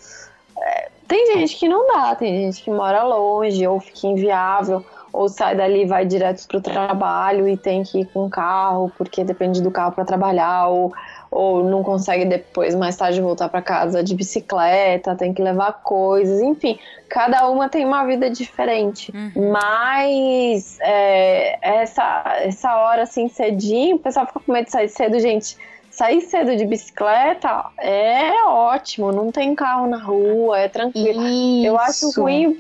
É, 0.58 0.88
tem 1.08 1.34
gente 1.34 1.56
que 1.56 1.68
não 1.68 1.86
dá, 1.86 2.14
tem 2.14 2.44
gente 2.44 2.62
que 2.62 2.70
mora 2.70 3.02
longe 3.02 3.66
ou 3.66 3.80
fica 3.80 4.06
inviável 4.06 4.84
ou 5.16 5.30
sai 5.30 5.56
dali 5.56 5.82
e 5.82 5.86
vai 5.86 6.04
direto 6.04 6.46
para 6.46 6.58
o 6.58 6.60
trabalho 6.60 7.48
e 7.48 7.56
tem 7.56 7.82
que 7.82 8.00
ir 8.00 8.06
com 8.06 8.28
carro, 8.28 8.92
porque 8.98 9.24
depende 9.24 9.62
do 9.62 9.70
carro 9.70 9.92
para 9.92 10.04
trabalhar, 10.04 10.68
ou, 10.68 10.92
ou 11.30 11.64
não 11.64 11.82
consegue 11.82 12.26
depois, 12.26 12.74
mais 12.74 12.96
tarde, 12.96 13.18
voltar 13.22 13.48
para 13.48 13.62
casa 13.62 14.04
de 14.04 14.14
bicicleta, 14.14 15.16
tem 15.16 15.32
que 15.32 15.40
levar 15.40 15.72
coisas, 15.82 16.42
enfim, 16.42 16.78
cada 17.08 17.48
uma 17.48 17.66
tem 17.66 17.86
uma 17.86 18.04
vida 18.04 18.28
diferente. 18.28 19.10
Uhum. 19.14 19.52
Mas 19.52 20.76
é, 20.82 21.58
essa, 21.62 22.36
essa 22.42 22.76
hora 22.76 23.04
assim, 23.04 23.26
cedinho, 23.28 23.96
o 23.96 23.98
pessoal 23.98 24.26
fica 24.26 24.40
com 24.40 24.52
medo 24.52 24.66
de 24.66 24.72
sair 24.72 24.88
cedo, 24.90 25.18
gente 25.18 25.56
sair 25.90 26.20
cedo 26.20 26.54
de 26.54 26.66
bicicleta 26.66 27.64
é 27.78 28.44
ótimo, 28.44 29.10
não 29.12 29.32
tem 29.32 29.54
carro 29.54 29.86
na 29.86 29.96
rua, 29.96 30.58
é 30.58 30.68
tranquilo. 30.68 31.22
Isso. 31.22 31.66
Eu 31.66 31.78
acho 31.78 32.20
ruim 32.20 32.54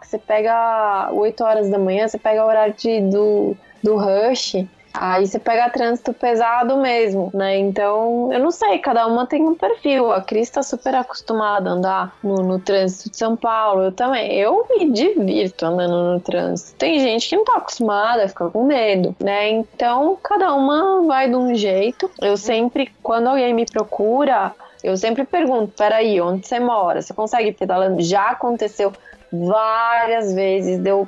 que 0.00 0.06
você 0.06 0.18
pega 0.18 1.10
8 1.12 1.44
horas 1.44 1.70
da 1.70 1.78
manhã, 1.78 2.06
você 2.06 2.18
pega 2.18 2.44
o 2.44 2.48
horário 2.48 2.74
de, 2.74 3.00
do, 3.02 3.56
do 3.82 3.96
rush, 3.96 4.66
Aí 5.00 5.26
você 5.26 5.38
pega 5.38 5.70
trânsito 5.70 6.12
pesado 6.12 6.76
mesmo, 6.78 7.30
né? 7.32 7.56
Então, 7.56 8.32
eu 8.32 8.40
não 8.40 8.50
sei, 8.50 8.78
cada 8.78 9.06
uma 9.06 9.26
tem 9.26 9.42
um 9.46 9.54
perfil. 9.54 10.10
A 10.10 10.20
Cris 10.20 10.50
tá 10.50 10.60
super 10.62 10.94
acostumada 10.94 11.70
a 11.70 11.72
andar 11.74 12.16
no, 12.22 12.36
no 12.42 12.58
trânsito 12.58 13.10
de 13.10 13.16
São 13.16 13.36
Paulo. 13.36 13.84
Eu 13.84 13.92
também. 13.92 14.32
Eu 14.34 14.66
me 14.68 14.90
divirto 14.90 15.66
andando 15.66 16.14
no 16.14 16.20
trânsito. 16.20 16.76
Tem 16.76 16.98
gente 16.98 17.28
que 17.28 17.36
não 17.36 17.44
tá 17.44 17.58
acostumada, 17.58 18.26
fica 18.28 18.50
com 18.50 18.64
medo, 18.64 19.14
né? 19.20 19.50
Então, 19.50 20.18
cada 20.20 20.52
uma 20.54 21.06
vai 21.06 21.28
de 21.28 21.36
um 21.36 21.54
jeito. 21.54 22.10
Eu 22.20 22.36
sempre, 22.36 22.90
quando 23.00 23.28
alguém 23.28 23.54
me 23.54 23.66
procura, 23.66 24.52
eu 24.82 24.96
sempre 24.96 25.24
pergunto: 25.24 25.72
peraí, 25.76 26.20
onde 26.20 26.46
você 26.46 26.58
mora? 26.58 27.02
Você 27.02 27.14
consegue 27.14 27.52
pedalando? 27.52 28.00
Já 28.00 28.30
aconteceu 28.30 28.92
várias 29.32 30.32
vezes 30.32 30.78
deu, 30.78 31.06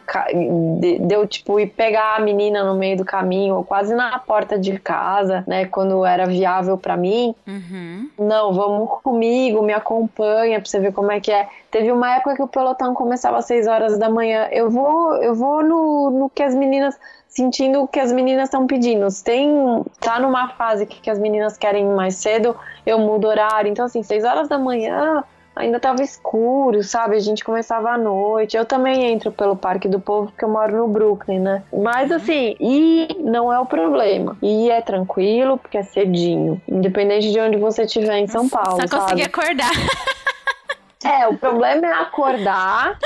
deu 1.01 1.27
tipo 1.27 1.59
ir 1.59 1.69
pegar 1.69 2.17
a 2.17 2.21
menina 2.21 2.63
no 2.63 2.75
meio 2.75 2.97
do 2.97 3.05
caminho 3.05 3.57
ou 3.57 3.65
quase 3.65 3.95
na 3.95 4.19
porta 4.19 4.59
de 4.59 4.79
casa, 4.79 5.43
né, 5.47 5.65
quando 5.67 6.05
era 6.05 6.27
viável 6.27 6.77
para 6.77 6.97
mim. 6.97 7.35
Uhum. 7.47 8.11
Não, 8.19 8.53
vamos 8.53 8.91
comigo, 9.03 9.63
me 9.63 9.73
acompanha 9.73 10.61
para 10.61 10.69
você 10.69 10.79
ver 10.79 10.93
como 10.93 11.11
é 11.11 11.21
que 11.21 11.33
é. 11.33 11.49
Teve 11.71 11.91
uma 11.91 12.17
época 12.17 12.35
que 12.35 12.43
o 12.43 12.49
pelotão 12.49 12.95
começava 12.95 13.39
às 13.39 13.47
6 13.47 13.67
horas 13.67 13.99
da 13.99 14.11
manhã. 14.11 14.49
Eu 14.51 14.69
vou, 14.69 15.15
eu 15.17 15.35
vou 15.35 15.63
no, 15.63 16.11
no 16.11 16.31
que 16.31 16.43
as 16.43 16.55
meninas 16.55 16.99
sentindo 17.29 17.83
o 17.83 17.89
que 17.89 18.01
as 18.01 18.13
meninas 18.13 18.45
estão 18.45 18.67
pedindo. 18.67 19.07
Tem 19.25 19.85
tá 20.01 20.19
numa 20.19 20.49
fase 20.49 20.85
que, 20.85 21.01
que 21.01 21.09
as 21.09 21.19
meninas 21.19 21.57
querem 21.57 21.87
mais 21.87 22.17
cedo, 22.17 22.57
eu 22.85 22.99
mudo 22.99 23.29
horário. 23.29 23.71
Então 23.71 23.85
assim, 23.85 24.03
6 24.03 24.25
horas 24.25 24.49
da 24.49 24.59
manhã 24.59 25.25
ainda 25.55 25.79
tava 25.81 26.03
escuro, 26.03 26.83
sabe? 26.83 27.17
A 27.17 27.21
gente 27.21 27.45
começava 27.45 27.91
à 27.91 27.99
noite. 27.99 28.57
Eu 28.57 28.65
também 28.65 29.13
entro 29.13 29.31
pelo 29.31 29.57
Parque 29.57 29.89
do 29.89 30.01
Povo 30.01 30.29
porque 30.31 30.45
eu 30.45 30.49
moro 30.49 30.77
no 30.77 30.89
Brooklyn, 30.89 31.41
né? 31.41 31.63
Mas 31.73 32.11
uhum. 32.11 32.17
assim, 32.17 32.57
e 32.61 33.09
não 33.21 33.53
é 33.53 33.59
o 33.59 33.67
problema. 33.67 34.37
E 34.43 34.71
é 34.71 34.81
tranquilo 34.81 35.59
porque 35.59 35.79
é 35.79 35.83
cedinho, 35.83 36.61
independente 36.69 37.31
de 37.31 37.41
onde 37.41 37.57
você 37.57 37.83
estiver 37.83 38.19
em 38.19 38.27
São 38.27 38.49
Paulo. 38.49 38.81
Só 38.89 38.99
conseguir 38.99 39.25
acordar. 39.25 39.71
É, 41.03 41.27
o 41.27 41.39
problema 41.39 41.87
é 41.87 41.93
acordar, 41.95 42.99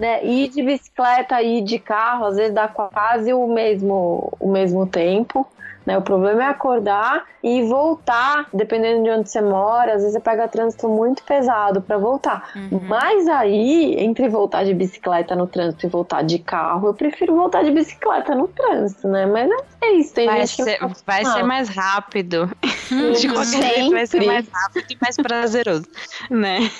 né? 0.00 0.24
Ir 0.24 0.48
de 0.48 0.62
bicicleta, 0.64 1.40
ir 1.40 1.62
de 1.62 1.78
carro, 1.78 2.26
às 2.26 2.34
vezes 2.34 2.52
dá 2.52 2.66
quase 2.66 3.32
o 3.32 3.46
mesmo, 3.46 4.32
o 4.40 4.50
mesmo 4.50 4.84
tempo 4.84 5.46
Né? 5.86 5.96
O 5.96 6.02
problema 6.02 6.42
é 6.42 6.46
acordar 6.48 7.24
e 7.42 7.62
voltar, 7.62 8.48
dependendo 8.52 9.04
de 9.04 9.10
onde 9.10 9.30
você 9.30 9.40
mora. 9.40 9.94
Às 9.94 10.00
vezes 10.00 10.12
você 10.14 10.20
pega 10.20 10.48
trânsito 10.48 10.88
muito 10.88 11.22
pesado 11.22 11.80
para 11.80 11.96
voltar. 11.96 12.50
Uhum. 12.56 12.80
Mas 12.88 13.28
aí, 13.28 13.94
entre 13.98 14.28
voltar 14.28 14.64
de 14.64 14.74
bicicleta 14.74 15.36
no 15.36 15.46
trânsito 15.46 15.86
e 15.86 15.88
voltar 15.88 16.22
de 16.22 16.40
carro, 16.40 16.88
eu 16.88 16.94
prefiro 16.94 17.36
voltar 17.36 17.62
de 17.62 17.70
bicicleta 17.70 18.34
no 18.34 18.48
trânsito, 18.48 19.06
né? 19.06 19.26
Mas 19.26 19.48
é 19.80 19.92
isso, 19.92 20.12
tem 20.12 20.26
Vai, 20.26 20.40
gente 20.40 20.56
que 20.56 20.64
ser, 20.64 20.80
não 20.80 20.90
vai 21.06 21.24
ser 21.24 21.42
mais 21.44 21.68
rápido. 21.68 22.50
De 22.90 23.28
qualquer 23.28 23.74
jeito, 23.74 23.90
vai 23.92 24.06
ser 24.06 24.26
mais 24.26 24.48
rápido 24.48 24.86
e 24.90 24.98
mais 25.00 25.16
prazeroso, 25.16 25.86
né? 26.30 26.70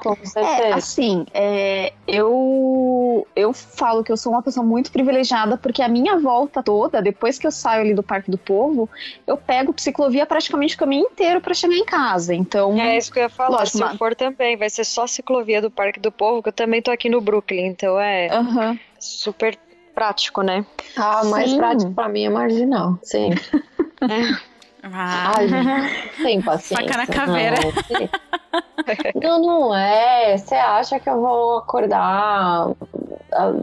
Com 0.00 0.14
É, 0.22 0.26
certeza. 0.26 0.74
assim, 0.76 1.26
é, 1.32 1.92
eu, 2.06 3.26
eu 3.36 3.52
falo 3.52 4.02
que 4.02 4.10
eu 4.12 4.16
sou 4.16 4.32
uma 4.32 4.42
pessoa 4.42 4.64
muito 4.64 4.90
privilegiada 4.90 5.56
porque 5.56 5.82
a 5.82 5.88
minha 5.88 6.18
volta 6.18 6.62
toda, 6.62 7.00
depois 7.02 7.38
que 7.38 7.46
eu 7.46 7.50
saio 7.50 7.82
ali 7.82 7.94
do 7.94 8.02
Parque 8.02 8.30
do 8.30 8.38
Povo, 8.38 8.88
eu 9.26 9.36
pego 9.36 9.74
ciclovia 9.76 10.26
praticamente 10.26 10.74
o 10.74 10.78
caminho 10.78 11.06
inteiro 11.06 11.40
para 11.40 11.54
chegar 11.54 11.74
em 11.74 11.84
casa. 11.84 12.34
Então, 12.34 12.78
É 12.78 12.96
isso 12.98 13.12
que 13.12 13.18
eu 13.18 13.24
ia 13.24 13.28
falar. 13.28 13.58
Lógico, 13.58 13.78
Se 13.78 13.84
eu 13.84 13.96
for 13.96 14.14
também, 14.14 14.56
vai 14.56 14.70
ser 14.70 14.84
só 14.84 15.06
ciclovia 15.06 15.60
do 15.60 15.70
Parque 15.70 16.00
do 16.00 16.12
Povo, 16.12 16.42
que 16.42 16.48
eu 16.48 16.52
também 16.52 16.80
tô 16.82 16.90
aqui 16.90 17.08
no 17.08 17.20
Brooklyn, 17.20 17.66
então 17.66 17.98
é 17.98 18.28
aham. 18.28 18.78
super 18.98 19.58
prático, 19.94 20.42
né? 20.42 20.64
Ah, 20.96 21.24
mais 21.24 21.50
Sim. 21.50 21.56
prático 21.56 21.92
pra 21.92 22.08
mim 22.08 22.24
é 22.24 22.30
marginal. 22.30 22.98
Sim. 23.02 23.30
Ah, 24.82 25.34
Ai, 25.36 25.48
sem 26.22 26.42
paciência. 26.42 26.86
Faca 26.86 26.98
na 26.98 27.06
caveira. 27.06 27.56
Não, 29.14 29.40
não, 29.40 29.60
não 29.60 29.74
é. 29.76 30.36
Você 30.36 30.54
acha 30.54 30.98
que 30.98 31.08
eu 31.08 31.20
vou 31.20 31.58
acordar? 31.58 32.70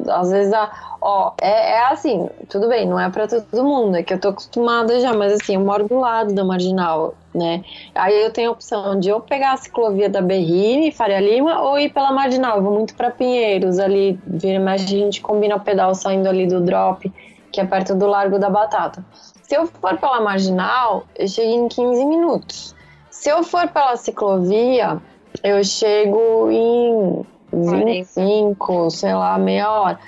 Às 0.08 0.32
vezes, 0.32 0.54
ó, 1.02 1.34
é, 1.42 1.74
é 1.74 1.86
assim, 1.88 2.28
tudo 2.50 2.68
bem, 2.68 2.88
não 2.88 3.00
é 3.00 3.10
pra 3.10 3.28
todo 3.28 3.64
mundo, 3.64 3.98
é 3.98 4.04
que 4.04 4.12
eu 4.14 4.20
tô 4.20 4.30
acostumada 4.30 5.00
já, 5.00 5.14
mas 5.14 5.34
assim, 5.34 5.54
eu 5.56 5.62
moro 5.62 5.88
do 5.88 6.00
lado 6.00 6.34
da 6.34 6.44
marginal, 6.44 7.14
né? 7.36 7.64
Aí 7.94 8.20
eu 8.24 8.32
tenho 8.34 8.50
a 8.50 8.54
opção 8.54 9.00
de 9.00 9.10
eu 9.10 9.20
pegar 9.20 9.54
a 9.54 9.58
ciclovia 9.58 10.10
da 10.10 10.22
Berrine, 10.22 10.92
Faria 10.92 11.20
Lima, 11.20 11.62
ou 11.62 11.78
ir 11.78 11.90
pela 11.90 12.12
marginal. 12.12 12.58
Eu 12.58 12.64
vou 12.64 12.74
muito 12.74 12.96
pra 12.96 13.12
Pinheiros, 13.12 13.78
ali, 13.78 14.20
vira 14.26 14.60
mexe, 14.60 14.86
a 14.86 14.88
gente 14.88 15.22
combina 15.22 15.56
o 15.56 15.60
pedal 15.60 15.94
saindo 15.94 16.28
ali 16.28 16.48
do 16.48 16.62
drop, 16.62 17.12
que 17.52 17.62
é 17.62 17.66
perto 17.66 17.94
do 17.94 18.08
Largo 18.08 18.40
da 18.40 18.50
Batata. 18.50 19.06
Se 19.50 19.56
eu 19.56 19.66
for 19.66 19.98
pela 19.98 20.22
marginal, 20.22 21.06
eu 21.18 21.28
chego 21.28 21.50
em 21.50 21.68
15 21.68 22.06
minutos. 22.06 22.76
Se 23.10 23.30
eu 23.30 23.42
for 23.44 23.68
pela 23.70 23.96
ciclovia, 23.98 25.02
eu 25.44 25.64
chego 25.64 26.52
em 26.52 27.26
25, 27.52 28.92
sei 28.92 29.12
lá, 29.16 29.40
meia 29.40 29.72
hora. 29.72 30.00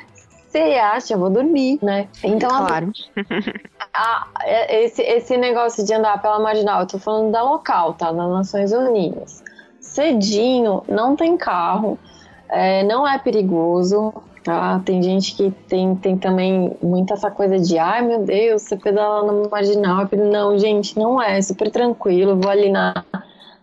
Você 0.48 0.60
acha, 0.60 1.16
eu 1.16 1.18
vou 1.18 1.32
dormir, 1.32 1.80
né? 1.82 2.08
Então, 2.24 2.52
assim, 2.52 2.66
Claro. 2.68 2.92
a- 3.92 4.28
é- 4.44 4.84
esse, 4.84 5.02
esse 5.02 5.36
negócio 5.38 5.84
de 5.84 5.92
andar 5.92 6.22
pela 6.22 6.40
marginal, 6.40 6.82
eu 6.82 6.88
tô 6.88 7.00
falando 7.00 7.32
da 7.32 7.42
local, 7.42 7.96
tá? 7.96 8.12
Das 8.12 8.30
Nações 8.30 8.72
Unidas. 8.72 9.44
Cedinho, 9.80 10.84
não 10.88 11.16
tem 11.16 11.36
carro, 11.36 11.98
é, 12.48 12.84
não 12.84 13.08
é 13.08 13.18
perigoso, 13.18 14.14
tá? 14.44 14.82
Tem 14.86 15.02
gente 15.02 15.36
que 15.36 15.52
tem, 15.68 15.96
tem 15.96 16.18
também 16.18 16.76
muita 16.82 17.14
essa 17.14 17.30
coisa 17.32 17.60
de, 17.60 17.78
ai 17.78 18.02
meu 18.02 18.24
Deus, 18.24 18.64
você 18.64 18.78
pedala 18.78 19.32
na 19.32 19.50
marginal. 19.50 20.02
é 20.02 20.06
perigo." 20.06 20.30
Não, 20.30 20.58
gente, 20.58 20.98
não 20.98 21.22
é, 21.22 21.38
é 21.38 21.42
super 21.42 21.70
tranquilo. 21.72 22.40
Vou 22.40 22.52
ali 22.52 22.70
na, 22.70 23.04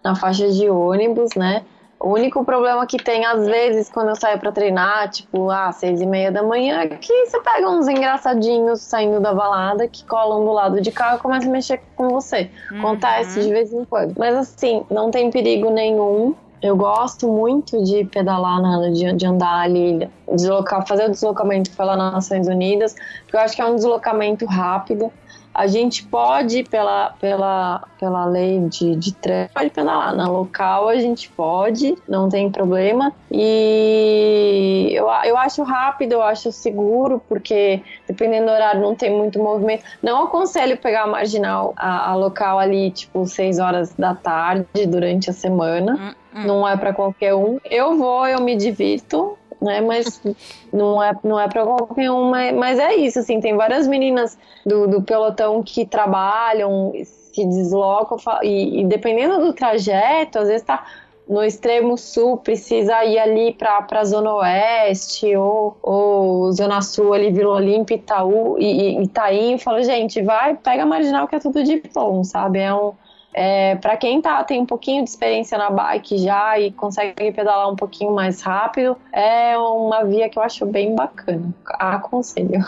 na 0.02 0.14
faixa 0.14 0.48
de 0.48 0.68
ônibus, 0.68 1.30
né? 1.36 1.64
O 2.00 2.10
único 2.10 2.44
problema 2.44 2.86
que 2.86 2.96
tem, 2.96 3.26
às 3.26 3.44
vezes, 3.44 3.90
quando 3.90 4.10
eu 4.10 4.16
saio 4.16 4.38
pra 4.38 4.52
treinar, 4.52 5.10
tipo, 5.10 5.50
às 5.50 5.76
seis 5.76 6.00
e 6.00 6.06
meia 6.06 6.30
da 6.30 6.44
manhã, 6.44 6.82
é 6.82 6.86
que 6.86 7.26
você 7.26 7.40
pega 7.40 7.68
uns 7.68 7.88
engraçadinhos 7.88 8.80
saindo 8.82 9.18
da 9.18 9.34
balada 9.34 9.88
que 9.88 10.04
colam 10.04 10.44
do 10.44 10.52
lado 10.52 10.80
de 10.80 10.92
cá 10.92 11.16
e 11.16 11.18
começam 11.18 11.50
a 11.50 11.52
mexer 11.52 11.80
com 11.96 12.08
você. 12.08 12.50
Acontece 12.78 13.42
de 13.42 13.50
vez 13.50 13.72
em 13.72 13.84
quando. 13.84 14.14
Mas 14.16 14.36
assim, 14.36 14.84
não 14.88 15.10
tem 15.10 15.28
perigo 15.28 15.70
nenhum. 15.70 16.36
Eu 16.60 16.76
gosto 16.76 17.28
muito 17.28 17.82
de 17.84 18.04
pedalar, 18.04 18.60
na, 18.60 18.90
de, 18.90 19.12
de 19.12 19.26
andar 19.26 19.60
ali, 19.60 20.08
deslocar, 20.30 20.86
fazer 20.86 21.06
o 21.06 21.10
deslocamento 21.10 21.70
pelas 21.70 21.96
Nações 21.96 22.48
Unidas, 22.48 22.94
porque 23.22 23.36
eu 23.36 23.40
acho 23.40 23.54
que 23.54 23.62
é 23.62 23.66
um 23.66 23.76
deslocamento 23.76 24.44
rápido. 24.44 25.12
A 25.54 25.66
gente 25.66 26.04
pode, 26.06 26.62
pela, 26.64 27.14
pela, 27.20 27.84
pela 27.98 28.26
lei 28.26 28.60
de, 28.68 28.94
de 28.94 29.12
trânsito, 29.12 29.54
pode 29.54 29.70
pedalar. 29.70 30.14
Na 30.14 30.28
local 30.28 30.88
a 30.88 30.96
gente 30.96 31.28
pode, 31.30 31.96
não 32.08 32.28
tem 32.28 32.48
problema. 32.48 33.12
E 33.28 34.90
eu, 34.92 35.08
eu 35.24 35.36
acho 35.36 35.64
rápido, 35.64 36.12
eu 36.12 36.22
acho 36.22 36.52
seguro, 36.52 37.20
porque 37.28 37.82
dependendo 38.06 38.46
do 38.46 38.52
horário 38.52 38.80
não 38.80 38.94
tem 38.94 39.10
muito 39.10 39.40
movimento. 39.40 39.82
Não 40.00 40.22
aconselho 40.24 40.76
pegar 40.76 41.02
a 41.02 41.06
marginal, 41.08 41.74
a, 41.76 42.10
a 42.10 42.14
local 42.14 42.60
ali, 42.60 42.92
tipo, 42.92 43.26
6 43.26 43.58
horas 43.58 43.92
da 43.94 44.14
tarde 44.14 44.86
durante 44.86 45.28
a 45.28 45.32
semana. 45.32 46.14
Não 46.32 46.66
é 46.66 46.76
para 46.76 46.92
qualquer 46.92 47.34
um. 47.34 47.58
Eu 47.64 47.96
vou, 47.96 48.26
eu 48.26 48.40
me 48.40 48.56
divirto, 48.56 49.36
né? 49.60 49.80
Mas 49.80 50.20
não 50.72 51.02
é, 51.02 51.12
não 51.24 51.38
é 51.38 51.48
para 51.48 51.64
qualquer 51.64 52.10
um. 52.10 52.30
Mas, 52.30 52.54
mas 52.54 52.78
é 52.78 52.94
isso, 52.94 53.18
assim, 53.18 53.40
tem 53.40 53.56
várias 53.56 53.86
meninas 53.86 54.38
do, 54.64 54.86
do 54.86 55.02
pelotão 55.02 55.62
que 55.62 55.86
trabalham, 55.86 56.92
se 57.04 57.44
deslocam 57.44 58.18
e, 58.42 58.80
e 58.80 58.84
dependendo 58.84 59.38
do 59.40 59.52
trajeto, 59.52 60.38
às 60.38 60.48
vezes 60.48 60.62
tá 60.62 60.84
no 61.28 61.44
extremo 61.44 61.98
sul, 61.98 62.38
precisa 62.38 63.04
ir 63.04 63.18
ali 63.18 63.52
para 63.52 63.86
a 63.90 64.04
Zona 64.04 64.32
Oeste 64.36 65.36
ou, 65.36 65.76
ou 65.82 66.50
Zona 66.52 66.80
Sul, 66.80 67.12
ali 67.12 67.30
Vila 67.30 67.56
Olímpia, 67.56 67.96
Itaú 67.96 68.56
e, 68.58 68.96
e 68.96 69.02
Itaim. 69.02 69.52
Eu 69.52 69.58
falo, 69.58 69.82
gente, 69.82 70.22
vai, 70.22 70.56
pega 70.56 70.84
a 70.84 70.86
marginal 70.86 71.28
que 71.28 71.36
é 71.36 71.38
tudo 71.38 71.62
de 71.62 71.82
bom, 71.94 72.24
sabe? 72.24 72.60
É 72.60 72.74
um. 72.74 72.94
É, 73.40 73.76
para 73.76 73.96
quem 73.96 74.20
tá, 74.20 74.42
tem 74.42 74.60
um 74.60 74.66
pouquinho 74.66 75.04
de 75.04 75.10
experiência 75.10 75.56
na 75.56 75.70
bike 75.70 76.18
já 76.18 76.58
e 76.58 76.72
consegue 76.72 77.30
pedalar 77.30 77.70
um 77.70 77.76
pouquinho 77.76 78.12
mais 78.12 78.42
rápido, 78.42 78.96
é 79.12 79.56
uma 79.56 80.02
via 80.02 80.28
que 80.28 80.36
eu 80.36 80.42
acho 80.42 80.66
bem 80.66 80.92
bacana. 80.92 81.54
Aconselho. 81.64 82.64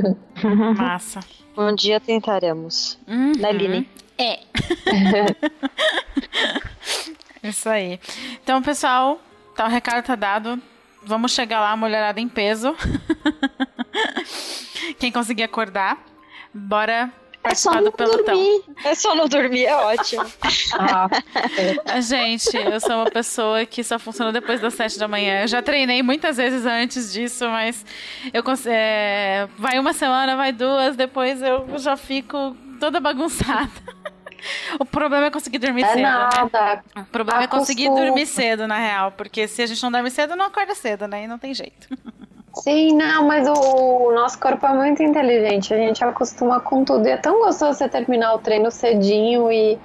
Massa. 0.78 1.20
Um 1.54 1.74
dia 1.74 2.00
tentaremos. 2.00 2.98
Né, 3.06 3.52
Line? 3.52 3.86
É. 4.16 4.40
Isso 7.46 7.68
aí. 7.68 8.00
Então, 8.42 8.62
pessoal, 8.62 9.20
tá, 9.54 9.66
o 9.66 9.68
recado 9.68 10.06
tá 10.06 10.16
dado. 10.16 10.58
Vamos 11.02 11.32
chegar 11.32 11.60
lá, 11.60 11.76
mulherada 11.76 12.18
em 12.18 12.30
peso. 12.30 12.74
Quem 14.98 15.12
conseguir 15.12 15.42
acordar, 15.42 16.02
bora 16.54 17.12
participar 17.44 17.76
não 17.76 17.84
do 17.84 17.92
pelotão. 17.92 18.34
dormir. 18.34 18.62
É 18.84 18.94
só 18.94 19.14
não 19.14 19.28
dormir, 19.28 19.66
é 19.66 19.76
ótimo. 19.76 20.24
Ah, 20.76 21.08
Ah, 21.86 22.00
Gente, 22.00 22.56
eu 22.56 22.80
sou 22.80 22.96
uma 22.96 23.10
pessoa 23.10 23.64
que 23.64 23.84
só 23.84 23.98
funciona 23.98 24.32
depois 24.32 24.60
das 24.60 24.74
sete 24.74 24.98
da 24.98 25.06
manhã. 25.06 25.42
Eu 25.42 25.48
já 25.48 25.62
treinei 25.62 26.02
muitas 26.02 26.36
vezes 26.36 26.66
antes 26.66 27.12
disso, 27.12 27.48
mas 27.48 27.84
eu 28.32 28.42
é, 28.66 29.48
vai 29.56 29.78
uma 29.78 29.92
semana, 29.92 30.36
vai 30.36 30.52
duas, 30.52 30.96
depois 30.96 31.40
eu 31.42 31.78
já 31.78 31.96
fico 31.96 32.56
toda 32.80 32.98
bagunçada. 33.00 33.70
O 34.78 34.84
problema 34.84 35.24
é 35.26 35.30
conseguir 35.30 35.58
dormir 35.58 35.84
é 35.84 35.88
cedo, 35.88 35.96
né? 35.96 36.02
nada. 36.02 36.84
O 36.96 37.04
problema 37.06 37.44
é 37.44 37.46
conseguir 37.46 37.86
Acostuma. 37.86 38.06
dormir 38.06 38.26
cedo, 38.26 38.68
na 38.68 38.76
real. 38.78 39.10
Porque 39.12 39.48
se 39.48 39.62
a 39.62 39.66
gente 39.66 39.82
não 39.82 39.90
dorme 39.90 40.10
cedo, 40.10 40.36
não 40.36 40.44
acorda 40.44 40.74
cedo, 40.74 41.08
né? 41.08 41.24
E 41.24 41.26
não 41.26 41.38
tem 41.38 41.54
jeito. 41.54 41.88
Sim, 42.54 42.96
não, 42.96 43.26
mas 43.26 43.48
o, 43.48 43.52
o 44.08 44.12
nosso 44.14 44.38
corpo 44.38 44.64
é 44.66 44.72
muito 44.74 45.02
inteligente. 45.02 45.74
A 45.74 45.76
gente 45.76 46.02
acostuma 46.04 46.60
com 46.60 46.84
tudo. 46.84 47.06
E 47.06 47.10
é 47.10 47.16
tão 47.16 47.40
gostoso 47.40 47.78
você 47.78 47.88
terminar 47.88 48.34
o 48.34 48.38
treino 48.38 48.70
cedinho 48.70 49.50
e, 49.50 49.78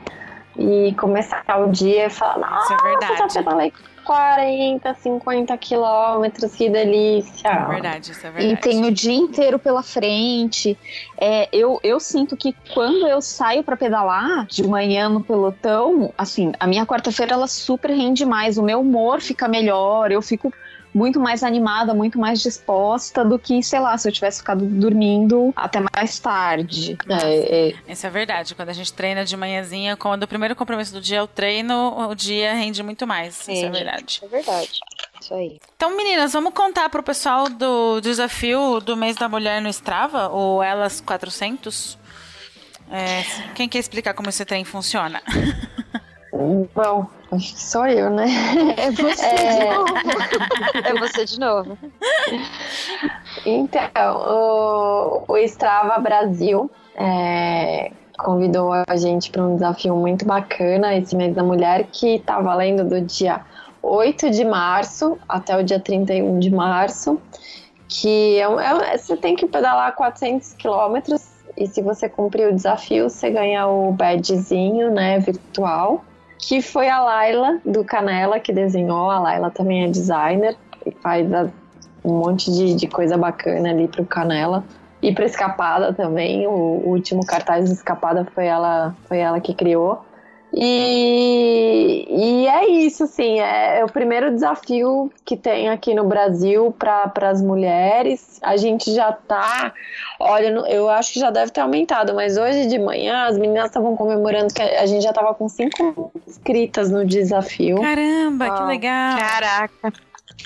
e 0.58 0.94
começar 0.96 1.44
o 1.60 1.72
dia 1.72 2.06
e 2.08 2.10
falar, 2.10 2.38
nossa, 2.38 2.74
Isso 2.74 2.86
é 2.86 2.90
verdade. 2.90 3.18
já 3.18 3.28
pedalei 3.42 3.74
40, 4.06 4.94
50 4.96 5.58
quilômetros, 5.58 6.56
que 6.56 6.70
delícia. 6.70 7.48
É 7.48 7.66
verdade, 7.66 8.12
isso 8.12 8.26
é 8.26 8.30
E 8.30 8.34
verdade. 8.34 8.62
tem 8.62 8.86
o 8.86 8.92
dia 8.92 9.14
inteiro 9.16 9.60
pela 9.60 9.84
frente. 9.84 10.78
É, 11.20 11.48
eu, 11.52 11.80
eu 11.84 12.00
sinto 12.00 12.36
que 12.36 12.56
quando 12.74 13.08
eu 13.08 13.22
saio 13.22 13.64
pra 13.64 13.78
pedalar 13.78 14.46
de 14.48 14.68
manhã 14.68 15.10
no 15.10 15.22
pelotão, 15.24 16.12
assim, 16.18 16.52
a 16.60 16.66
minha 16.66 16.86
quarta-feira 16.86 17.34
ela 17.34 17.48
super 17.48 17.92
rende 17.92 18.26
mais, 18.26 18.58
o 18.58 18.64
meu 18.64 18.82
humor 18.82 19.22
fica 19.22 19.48
melhor, 19.48 20.12
eu 20.12 20.22
fico 20.22 20.52
muito 20.94 21.20
mais 21.20 21.44
animada, 21.44 21.94
muito 21.94 22.20
mais 22.20 22.42
disposta 22.42 23.24
do 23.24 23.38
que, 23.38 23.62
sei 23.62 23.80
lá, 23.80 23.98
se 23.98 24.08
eu 24.08 24.12
tivesse 24.12 24.40
ficado 24.40 24.66
dormindo 24.66 25.54
até 25.56 25.80
mais 25.96 26.20
tarde. 26.20 26.98
É, 27.08 27.70
é, 27.70 27.92
Isso 27.92 28.06
é 28.06 28.10
verdade. 28.10 28.56
Quando 28.56 28.70
a 28.70 28.74
gente 28.74 28.92
treina 28.94 29.24
de 29.24 29.36
manhãzinha, 29.38 29.96
quando 29.96 30.24
o 30.24 30.28
primeiro 30.28 30.56
compromisso 30.56 30.94
do 30.94 31.02
dia 31.02 31.20
é 31.20 31.22
o 31.22 31.28
treino, 31.28 32.10
o 32.10 32.16
dia 32.16 32.54
rende 32.54 32.82
muito 32.82 33.06
mais. 33.06 33.48
Isso 33.48 33.66
é 33.66 33.70
verdade. 33.70 34.22
É 34.24 34.28
verdade. 34.28 34.80
Isso 35.22 35.34
aí. 35.34 35.60
Então, 35.76 35.96
meninas, 35.96 36.34
vamos 36.34 36.54
contar 36.54 36.90
pro 36.90 37.04
pessoal 37.04 37.50
do 37.50 38.00
desafio 38.02 38.80
do 38.80 38.96
mês 38.96 39.16
da 39.16 39.30
mulher 39.30 39.62
no 39.62 39.70
Strava, 39.70 40.30
o 40.30 40.64
Elas 40.64 41.02
400? 41.02 41.98
É, 42.92 43.24
quem 43.54 43.70
quer 43.70 43.80
explicar 43.80 44.14
como 44.14 44.30
esse 44.30 44.44
trem 44.44 44.64
funciona? 44.64 45.22
bom, 46.74 47.06
acho 47.32 47.54
que 47.54 47.62
sou 47.62 47.86
eu, 47.88 48.10
né? 48.10 48.28
É 48.78 48.92
você 48.92 49.26
É. 49.26 49.60
de 49.60 49.66
novo. 49.66 49.94
É 50.84 50.94
você 51.00 51.26
de 51.26 51.40
novo. 51.40 51.78
Então, 53.46 53.82
o, 55.28 55.34
o 55.34 55.38
Strava 55.38 56.00
Brasil, 56.00 56.70
é, 56.96 57.92
convidou 58.18 58.72
a 58.72 58.96
gente 58.96 59.32
para 59.32 59.44
um 59.44 59.56
desafio 59.56 59.96
muito 59.96 60.26
bacana 60.26 60.96
esse 60.96 61.16
mês 61.16 61.36
da 61.36 61.44
mulher, 61.44 61.88
que 61.92 62.16
está 62.16 62.40
valendo 62.40 62.84
do 62.84 63.02
dia 63.02 63.42
8 63.82 64.30
de 64.30 64.44
março 64.44 65.18
até 65.28 65.58
o 65.58 65.64
dia 65.64 65.80
31 65.80 66.40
de 66.40 66.50
março, 66.50 67.20
que 67.88 68.40
é, 68.40 68.94
é, 68.94 68.98
você 68.98 69.16
tem 69.16 69.36
que 69.36 69.46
pedalar 69.48 69.96
400 69.96 70.54
quilômetros 70.54 71.40
e 71.58 71.68
se 71.68 71.82
você 71.82 72.08
cumprir 72.08 72.48
o 72.48 72.56
desafio, 72.56 73.10
você 73.10 73.30
ganha 73.30 73.68
o 73.68 73.92
badgezinho, 73.92 74.92
né, 74.92 75.20
virtual, 75.20 76.04
que 76.40 76.62
foi 76.62 76.90
a 76.90 77.02
Laila 77.02 77.60
do 77.66 77.84
Canela 77.84 78.40
que 78.40 78.54
desenhou. 78.54 79.12
A 79.12 79.20
Laila 79.20 79.52
também 79.52 79.84
é 79.84 79.88
designer 79.90 80.56
e 80.86 80.92
faz 80.92 81.30
um 82.04 82.18
monte 82.18 82.50
de, 82.52 82.74
de 82.74 82.88
coisa 82.88 83.18
bacana 83.18 83.70
ali 83.70 83.88
pro 83.88 84.06
Canela. 84.06 84.64
E 85.02 85.14
para 85.14 85.26
Escapada 85.26 85.94
também, 85.94 86.48
o, 86.48 86.52
o 86.52 86.90
último 86.90 87.26
cartaz 87.26 87.66
de 87.66 87.72
Escapada 87.72 88.26
foi 88.34 88.46
ela, 88.46 88.96
foi 89.08 89.20
ela 89.20 89.40
que 89.40 89.54
criou. 89.54 90.04
E, 90.54 92.08
e 92.10 92.48
é 92.48 92.68
isso, 92.70 93.04
assim, 93.04 93.40
é, 93.40 93.80
é, 93.80 93.86
o 93.86 93.88
primeiro 93.88 94.32
desafio 94.34 95.12
que 95.24 95.38
tem 95.38 95.70
aqui 95.70 95.94
no 95.94 96.04
Brasil 96.04 96.76
para 96.78 97.30
as 97.30 97.42
mulheres. 97.42 98.40
A 98.42 98.58
gente 98.58 98.94
já 98.94 99.12
tá, 99.12 99.72
olha, 100.20 100.48
eu 100.68 100.90
acho 100.90 101.14
que 101.14 101.20
já 101.20 101.30
deve 101.30 101.52
ter 101.52 101.62
aumentado, 101.62 102.16
mas 102.16 102.38
hoje 102.38 102.66
de 102.66 102.80
manhã 102.80 103.28
as 103.28 103.38
meninas 103.38 103.66
estavam 103.66 103.96
comemorando 103.96 104.54
que 104.54 104.62
a 104.62 104.86
gente 104.86 105.04
já 105.04 105.14
tava 105.14 105.34
com 105.36 105.48
cinco 105.48 106.12
inscritas 106.28 106.90
no 106.90 107.06
desafio. 107.06 107.80
Caramba, 107.82 108.46
ah, 108.46 108.58
que 108.58 108.64
legal! 108.64 109.18
Caraca! 109.20 109.94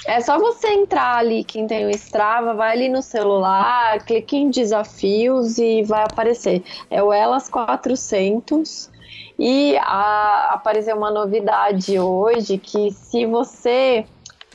É 0.06 0.20
só 0.20 0.38
você 0.38 0.68
entrar 0.68 1.18
ali, 1.18 1.44
quem 1.44 1.66
tem 1.66 1.86
o 1.86 1.90
Strava, 1.92 2.54
vai 2.54 2.74
ali 2.74 2.90
no 2.90 3.02
celular, 3.02 4.04
clique 4.04 4.36
em 4.36 4.50
desafios 4.50 5.58
e 5.58 5.84
vai 5.84 6.04
aparecer. 6.04 6.62
É 6.90 7.02
o 7.02 7.14
Elas 7.14 7.48
400 7.48 8.92
e 9.38 9.78
a, 9.78 10.52
apareceu 10.54 10.96
uma 10.96 11.12
novidade 11.12 12.00
hoje 12.00 12.58
que 12.58 12.92
se 12.92 13.26
você 13.26 14.06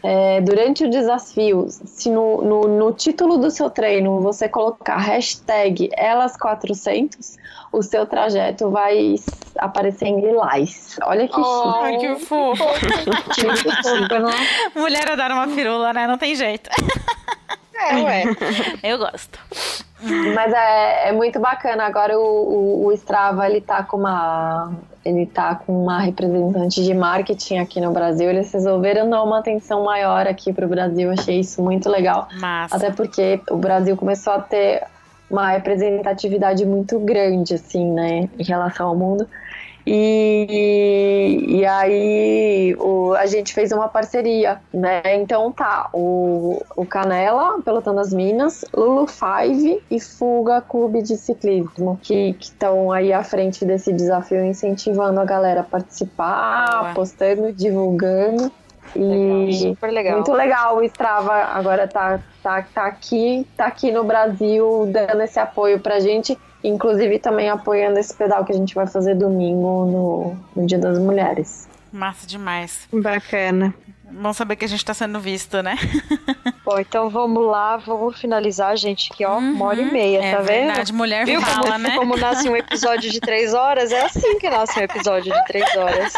é, 0.02 0.40
durante 0.40 0.84
o 0.84 0.90
desafio, 0.90 1.66
se 1.68 2.08
no, 2.08 2.42
no, 2.42 2.60
no, 2.68 2.92
título 2.92 3.36
do 3.36 3.50
seu 3.50 3.68
treino 3.68 4.20
você 4.20 4.48
colocar 4.48 4.96
hashtag 4.96 5.90
elas400, 5.98 7.36
o 7.72 7.82
seu 7.82 8.06
trajeto 8.06 8.70
vai 8.70 9.16
aparecer 9.58 10.06
em 10.06 10.20
lilás. 10.20 10.96
Olha 11.02 11.26
que 11.26 11.40
oh, 11.40 11.84
chique. 11.84 11.98
que 11.98 12.16
fofo. 12.24 12.64
Mulher 14.76 15.16
dar 15.16 15.32
uma 15.32 15.48
firula, 15.48 15.92
né? 15.92 16.06
Não 16.06 16.16
tem 16.16 16.34
jeito. 16.34 16.70
É, 17.74 17.96
ué. 17.96 18.24
Eu 18.82 18.98
gosto. 18.98 19.38
Mas 20.34 20.52
é, 20.52 21.08
é 21.08 21.12
muito 21.12 21.40
bacana. 21.40 21.84
Agora 21.84 22.18
o, 22.18 22.22
o, 22.22 22.86
o, 22.86 22.92
Strava 22.92 23.48
ele 23.48 23.60
tá 23.60 23.82
com 23.82 23.96
uma. 23.98 24.72
Ele 25.04 25.26
tá 25.26 25.54
com 25.54 25.84
uma 25.84 26.00
representante 26.00 26.84
de 26.84 26.92
marketing 26.92 27.58
aqui 27.58 27.80
no 27.80 27.92
Brasil. 27.92 28.28
Eles 28.28 28.52
resolveram 28.52 29.08
dar 29.08 29.22
uma 29.22 29.38
atenção 29.38 29.84
maior 29.84 30.26
aqui 30.26 30.52
pro 30.52 30.68
Brasil. 30.68 31.10
Achei 31.10 31.40
isso 31.40 31.62
muito 31.62 31.88
legal. 31.88 32.28
Massa. 32.38 32.76
Até 32.76 32.90
porque 32.90 33.40
o 33.50 33.56
Brasil 33.56 33.96
começou 33.96 34.34
a 34.34 34.40
ter 34.40 34.82
uma 35.30 35.50
representatividade 35.50 36.64
muito 36.64 36.98
grande, 36.98 37.54
assim, 37.54 37.90
né, 37.92 38.28
em 38.38 38.44
relação 38.44 38.88
ao 38.88 38.96
mundo. 38.96 39.28
E, 39.90 41.60
e 41.60 41.64
aí 41.64 42.76
o, 42.78 43.14
a 43.14 43.24
gente 43.24 43.54
fez 43.54 43.72
uma 43.72 43.88
parceria, 43.88 44.60
né? 44.72 45.00
Então 45.14 45.50
tá, 45.50 45.88
o, 45.94 46.62
o 46.76 46.84
Canela, 46.84 47.58
Pelotão 47.62 47.94
das 47.94 48.12
Minas, 48.12 48.66
Lulu 48.74 49.06
Five 49.06 49.82
e 49.90 49.98
Fuga 49.98 50.60
Clube 50.60 51.00
de 51.00 51.16
Ciclismo, 51.16 51.98
que 52.02 52.36
estão 52.38 52.92
aí 52.92 53.14
à 53.14 53.24
frente 53.24 53.64
desse 53.64 53.90
desafio, 53.90 54.44
incentivando 54.44 55.20
a 55.20 55.24
galera 55.24 55.62
a 55.62 55.64
participar, 55.64 56.92
postando, 56.94 57.50
divulgando. 57.50 58.52
E 58.94 59.52
super 59.54 59.90
legal. 59.90 60.16
Muito 60.16 60.32
legal 60.32 60.76
o 60.76 60.82
Strava 60.82 61.32
agora 61.32 61.88
tá, 61.88 62.20
tá, 62.42 62.62
tá 62.74 62.86
aqui, 62.86 63.46
tá 63.56 63.66
aqui 63.66 63.90
no 63.90 64.04
Brasil 64.04 64.86
dando 64.92 65.22
esse 65.22 65.38
apoio 65.38 65.80
pra 65.80 65.98
gente. 65.98 66.38
Inclusive 66.62 67.18
também 67.18 67.48
apoiando 67.48 67.98
esse 67.98 68.14
pedal 68.14 68.44
que 68.44 68.52
a 68.52 68.56
gente 68.56 68.74
vai 68.74 68.86
fazer 68.86 69.14
domingo 69.14 69.86
no, 69.86 70.36
no 70.56 70.66
Dia 70.66 70.78
das 70.78 70.98
Mulheres. 70.98 71.68
Massa 71.92 72.26
demais. 72.26 72.88
Bacana. 72.92 73.74
Bom 74.10 74.32
saber 74.32 74.56
que 74.56 74.64
a 74.64 74.68
gente 74.68 74.84
tá 74.84 74.94
sendo 74.94 75.20
visto, 75.20 75.62
né? 75.62 75.76
Bom, 76.64 76.78
então 76.78 77.10
vamos 77.10 77.46
lá, 77.46 77.76
vamos 77.76 78.18
finalizar, 78.18 78.76
gente, 78.76 79.10
que 79.10 79.24
ó, 79.24 79.36
uhum, 79.36 79.52
uma 79.52 79.66
hora 79.66 79.80
e 79.80 79.90
meia, 79.90 80.22
é 80.22 80.32
tá 80.32 80.38
vendo? 80.38 80.66
Verdade, 80.66 80.92
mulher 80.92 81.26
Viu 81.26 81.40
fala, 81.40 81.72
como, 81.72 81.78
né? 81.78 81.96
Como 81.96 82.16
nasce 82.16 82.48
um 82.48 82.56
episódio 82.56 83.10
de 83.10 83.20
três 83.20 83.54
horas, 83.54 83.92
é 83.92 84.02
assim 84.02 84.38
que 84.38 84.48
nasce 84.48 84.78
um 84.78 84.82
episódio 84.82 85.32
de 85.32 85.44
três 85.44 85.76
horas. 85.76 86.12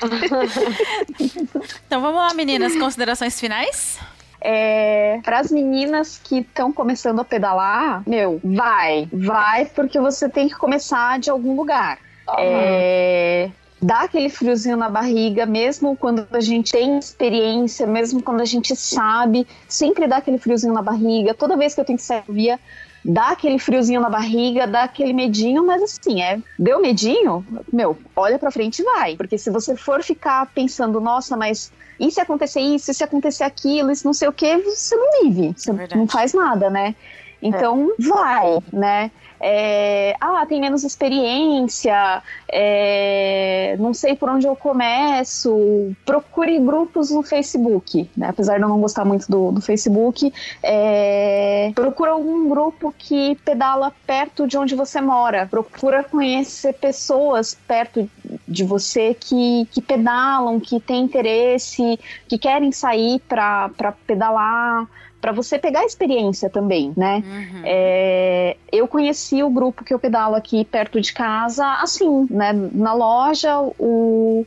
então 1.86 2.00
vamos 2.00 2.16
lá, 2.16 2.34
meninas, 2.34 2.76
considerações 2.76 3.40
finais? 3.40 3.98
É, 4.40 5.20
para 5.22 5.38
as 5.38 5.50
meninas 5.50 6.18
que 6.18 6.38
estão 6.38 6.72
começando 6.72 7.20
a 7.20 7.24
pedalar, 7.24 8.02
meu, 8.06 8.40
vai, 8.42 9.08
vai, 9.12 9.66
porque 9.66 10.00
você 10.00 10.28
tem 10.28 10.48
que 10.48 10.54
começar 10.54 11.18
de 11.18 11.30
algum 11.30 11.54
lugar. 11.54 11.98
Uhum. 12.28 12.34
É, 12.38 13.50
dá 13.82 14.02
aquele 14.02 14.28
friozinho 14.28 14.76
na 14.76 14.88
barriga, 14.88 15.46
mesmo 15.46 15.96
quando 15.96 16.26
a 16.32 16.40
gente 16.40 16.72
tem 16.72 16.98
experiência, 16.98 17.86
mesmo 17.86 18.22
quando 18.22 18.40
a 18.40 18.44
gente 18.44 18.74
sabe, 18.76 19.46
sempre 19.68 20.06
dá 20.06 20.18
aquele 20.18 20.38
friozinho 20.38 20.72
na 20.72 20.82
barriga. 20.82 21.34
Toda 21.34 21.56
vez 21.56 21.74
que 21.74 21.80
eu 21.80 21.84
tenho 21.84 21.98
que 21.98 22.04
sair 22.04 22.22
via, 22.28 22.58
dá 23.04 23.30
aquele 23.30 23.58
friozinho 23.58 24.00
na 24.00 24.10
barriga, 24.10 24.66
dá 24.66 24.84
aquele 24.84 25.12
medinho, 25.12 25.66
mas 25.66 25.82
assim, 25.82 26.22
é, 26.22 26.38
deu 26.58 26.80
medinho, 26.80 27.44
meu, 27.72 27.96
olha 28.14 28.38
para 28.38 28.50
frente 28.50 28.80
e 28.80 28.84
vai, 28.84 29.16
porque 29.16 29.38
se 29.38 29.50
você 29.50 29.76
for 29.76 30.02
ficar 30.02 30.46
pensando, 30.54 31.00
nossa, 31.00 31.36
mas 31.36 31.72
e 31.98 32.10
se 32.10 32.20
acontecer 32.20 32.60
isso, 32.60 32.90
e 32.90 32.94
se 32.94 33.04
acontecer 33.04 33.44
aquilo, 33.44 33.90
isso 33.90 34.06
não 34.06 34.14
sei 34.14 34.28
o 34.28 34.32
que, 34.32 34.56
você 34.58 34.96
não 34.96 35.22
vive, 35.22 35.54
você 35.56 35.70
é 35.70 35.96
não 35.96 36.06
faz 36.06 36.32
nada, 36.32 36.70
né? 36.70 36.94
Então, 37.42 37.90
é. 37.98 38.02
vai, 38.02 38.58
né? 38.72 39.10
É, 39.40 40.14
ah, 40.20 40.44
tem 40.46 40.60
menos 40.60 40.84
experiência, 40.84 42.22
é, 42.46 43.74
não 43.78 43.94
sei 43.94 44.14
por 44.14 44.28
onde 44.28 44.46
eu 44.46 44.54
começo, 44.54 45.94
procure 46.04 46.58
grupos 46.58 47.10
no 47.10 47.22
Facebook, 47.22 48.10
né? 48.14 48.28
apesar 48.28 48.58
de 48.58 48.62
eu 48.62 48.68
não 48.68 48.80
gostar 48.80 49.04
muito 49.04 49.30
do, 49.30 49.50
do 49.50 49.60
Facebook, 49.62 50.30
é, 50.62 51.72
procura 51.74 52.10
algum 52.10 52.50
grupo 52.50 52.94
que 52.96 53.36
pedala 53.44 53.92
perto 54.06 54.46
de 54.46 54.58
onde 54.58 54.74
você 54.74 55.00
mora, 55.00 55.46
procura 55.46 56.04
conhecer 56.04 56.74
pessoas 56.74 57.56
perto 57.66 58.08
de 58.46 58.64
você 58.64 59.14
que, 59.14 59.66
que 59.70 59.80
pedalam, 59.80 60.60
que 60.60 60.78
têm 60.78 61.04
interesse, 61.04 61.98
que 62.28 62.36
querem 62.36 62.72
sair 62.72 63.20
para 63.20 63.70
pedalar, 64.06 64.86
para 65.20 65.32
você 65.32 65.58
pegar 65.58 65.80
a 65.80 65.84
experiência 65.84 66.48
também, 66.48 66.92
né? 66.96 67.22
Uhum. 67.24 67.62
É, 67.64 68.56
eu 68.72 68.88
conheci 68.88 69.42
o 69.42 69.50
grupo 69.50 69.84
que 69.84 69.92
eu 69.92 69.98
pedalo 69.98 70.34
aqui 70.34 70.64
perto 70.64 71.00
de 71.00 71.12
casa, 71.12 71.66
assim, 71.74 72.26
né? 72.30 72.52
Na 72.52 72.94
loja, 72.94 73.60
o, 73.78 74.46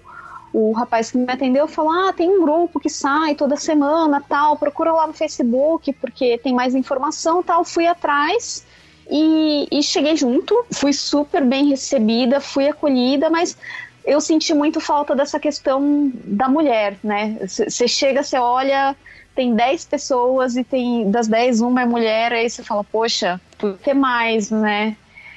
o 0.51 0.71
rapaz 0.71 1.11
que 1.11 1.17
me 1.17 1.31
atendeu 1.31 1.67
falou: 1.67 1.91
Ah, 1.91 2.13
tem 2.13 2.29
um 2.29 2.41
grupo 2.41 2.79
que 2.79 2.89
sai 2.89 3.35
toda 3.35 3.55
semana, 3.55 4.23
tal, 4.27 4.57
procura 4.57 4.91
lá 4.91 5.07
no 5.07 5.13
Facebook, 5.13 5.93
porque 5.93 6.37
tem 6.37 6.53
mais 6.53 6.73
informação, 6.73 7.43
tal. 7.43 7.63
Fui 7.63 7.85
atrás. 7.85 8.65
E, 9.09 9.67
e 9.69 9.83
cheguei 9.83 10.15
junto, 10.15 10.65
fui 10.71 10.93
super 10.93 11.43
bem 11.43 11.67
recebida, 11.67 12.39
fui 12.39 12.69
acolhida, 12.69 13.29
mas 13.29 13.57
eu 14.05 14.21
senti 14.21 14.53
muito 14.53 14.79
falta 14.79 15.13
dessa 15.13 15.39
questão 15.39 16.11
da 16.23 16.47
mulher, 16.47 16.97
né? 17.03 17.37
Você 17.41 17.87
chega, 17.87 18.23
você 18.23 18.37
olha, 18.37 18.95
tem 19.35 19.55
10 19.55 19.85
pessoas 19.85 20.55
e 20.55 20.63
tem 20.63 21.09
das 21.09 21.27
10 21.27 21.61
uma 21.61 21.81
é 21.81 21.85
mulher, 21.85 22.33
aí 22.33 22.49
você 22.49 22.63
fala, 22.63 22.83
poxa, 22.83 23.39
por 23.57 23.77
que 23.77 23.93
mais, 23.93 24.51
né? 24.51 24.95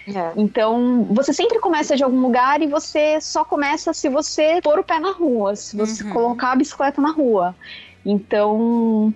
É. 0.09 0.33
Então, 0.37 1.05
você 1.11 1.33
sempre 1.33 1.59
começa 1.59 1.97
de 1.97 2.05
algum 2.05 2.21
lugar 2.21 2.63
e 2.63 2.67
você 2.67 3.21
só 3.21 3.45
começa 3.45 3.93
se 3.93 4.09
você 4.09 4.61
pôr 4.63 4.79
o 4.79 4.85
pé 4.85 5.01
na 5.01 5.11
rua, 5.11 5.57
se 5.57 5.77
você 5.77 6.05
uhum. 6.05 6.11
colocar 6.11 6.53
a 6.53 6.57
bicicleta 6.57 7.01
na 7.01 7.11
rua. 7.11 7.57
Então, 8.05 9.13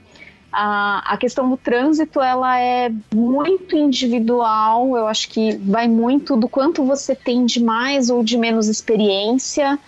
a, 0.53 1.15
a 1.15 1.17
questão 1.17 1.49
do 1.49 1.57
trânsito, 1.57 2.21
ela 2.21 2.59
é 2.59 2.91
muito 3.15 3.77
individual, 3.77 4.97
eu 4.97 5.07
acho 5.07 5.29
que 5.29 5.57
vai 5.59 5.87
muito 5.87 6.37
do 6.37 6.49
quanto 6.49 6.85
você 6.85 7.15
tem 7.15 7.47
de 7.47 7.63
mais 7.63 8.11
ou 8.11 8.25
de 8.25 8.37
menos 8.37 8.67
experiência, 8.67 9.79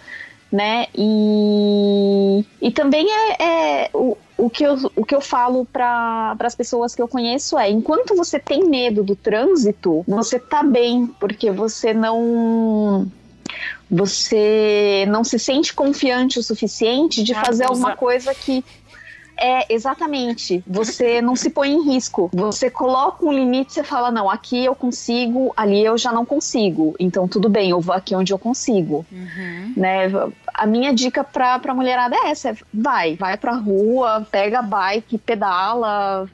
né? 0.52 0.86
E, 0.94 2.44
e 2.60 2.70
também 2.70 3.08
é, 3.10 3.42
é 3.42 3.90
o, 3.92 4.16
o 4.36 4.50
que 4.50 4.64
eu, 4.64 4.76
o 4.96 5.04
que 5.04 5.14
eu 5.14 5.20
falo 5.20 5.64
para 5.64 6.36
as 6.40 6.54
pessoas 6.54 6.94
que 6.94 7.02
eu 7.02 7.08
conheço 7.08 7.58
é: 7.58 7.70
enquanto 7.70 8.14
você 8.14 8.38
tem 8.38 8.64
medo 8.64 9.02
do 9.02 9.14
trânsito, 9.14 10.04
você 10.06 10.38
tá 10.38 10.62
bem, 10.62 11.06
porque 11.20 11.50
você 11.50 11.92
não 11.92 13.06
você 13.90 15.04
não 15.08 15.22
se 15.22 15.38
sente 15.38 15.74
confiante 15.74 16.38
o 16.38 16.42
suficiente 16.42 17.22
de 17.22 17.34
fazer 17.34 17.64
alguma 17.64 17.94
coisa 17.94 18.34
que 18.34 18.64
É, 19.42 19.66
exatamente. 19.68 20.62
Você 20.64 21.20
não 21.20 21.34
se 21.34 21.50
põe 21.50 21.72
em 21.72 21.82
risco. 21.82 22.30
Você 22.32 22.70
coloca 22.70 23.26
um 23.26 23.32
limite, 23.32 23.72
você 23.72 23.82
fala, 23.82 24.08
não, 24.08 24.30
aqui 24.30 24.64
eu 24.64 24.72
consigo, 24.72 25.52
ali 25.56 25.84
eu 25.84 25.98
já 25.98 26.12
não 26.12 26.24
consigo. 26.24 26.94
Então 26.98 27.26
tudo 27.26 27.48
bem, 27.48 27.70
eu 27.70 27.80
vou 27.80 27.92
aqui 27.92 28.14
onde 28.14 28.32
eu 28.32 28.38
consigo. 28.38 29.04
Uhum. 29.10 29.74
Né? 29.76 30.08
A 30.54 30.64
minha 30.64 30.94
dica 30.94 31.24
pra, 31.24 31.58
pra 31.58 31.74
mulherada 31.74 32.14
é 32.14 32.30
essa: 32.30 32.50
é 32.50 32.56
vai, 32.72 33.16
vai 33.16 33.36
pra 33.36 33.56
rua, 33.56 34.24
pega 34.30 34.60
a 34.60 34.62
bike, 34.62 35.18
pedala. 35.18 36.28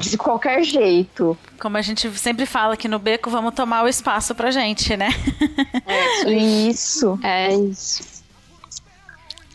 De 0.00 0.18
qualquer 0.18 0.62
jeito. 0.62 1.36
Como 1.58 1.78
a 1.78 1.80
gente 1.80 2.10
sempre 2.18 2.44
fala 2.44 2.74
aqui 2.74 2.86
no 2.86 2.98
Beco, 2.98 3.30
vamos 3.30 3.54
tomar 3.54 3.82
o 3.82 3.88
espaço 3.88 4.34
pra 4.34 4.50
gente, 4.50 4.94
né? 4.98 5.08
Isso. 6.28 7.18
É 7.22 7.54
isso. 7.54 8.02
Isso 8.02 8.82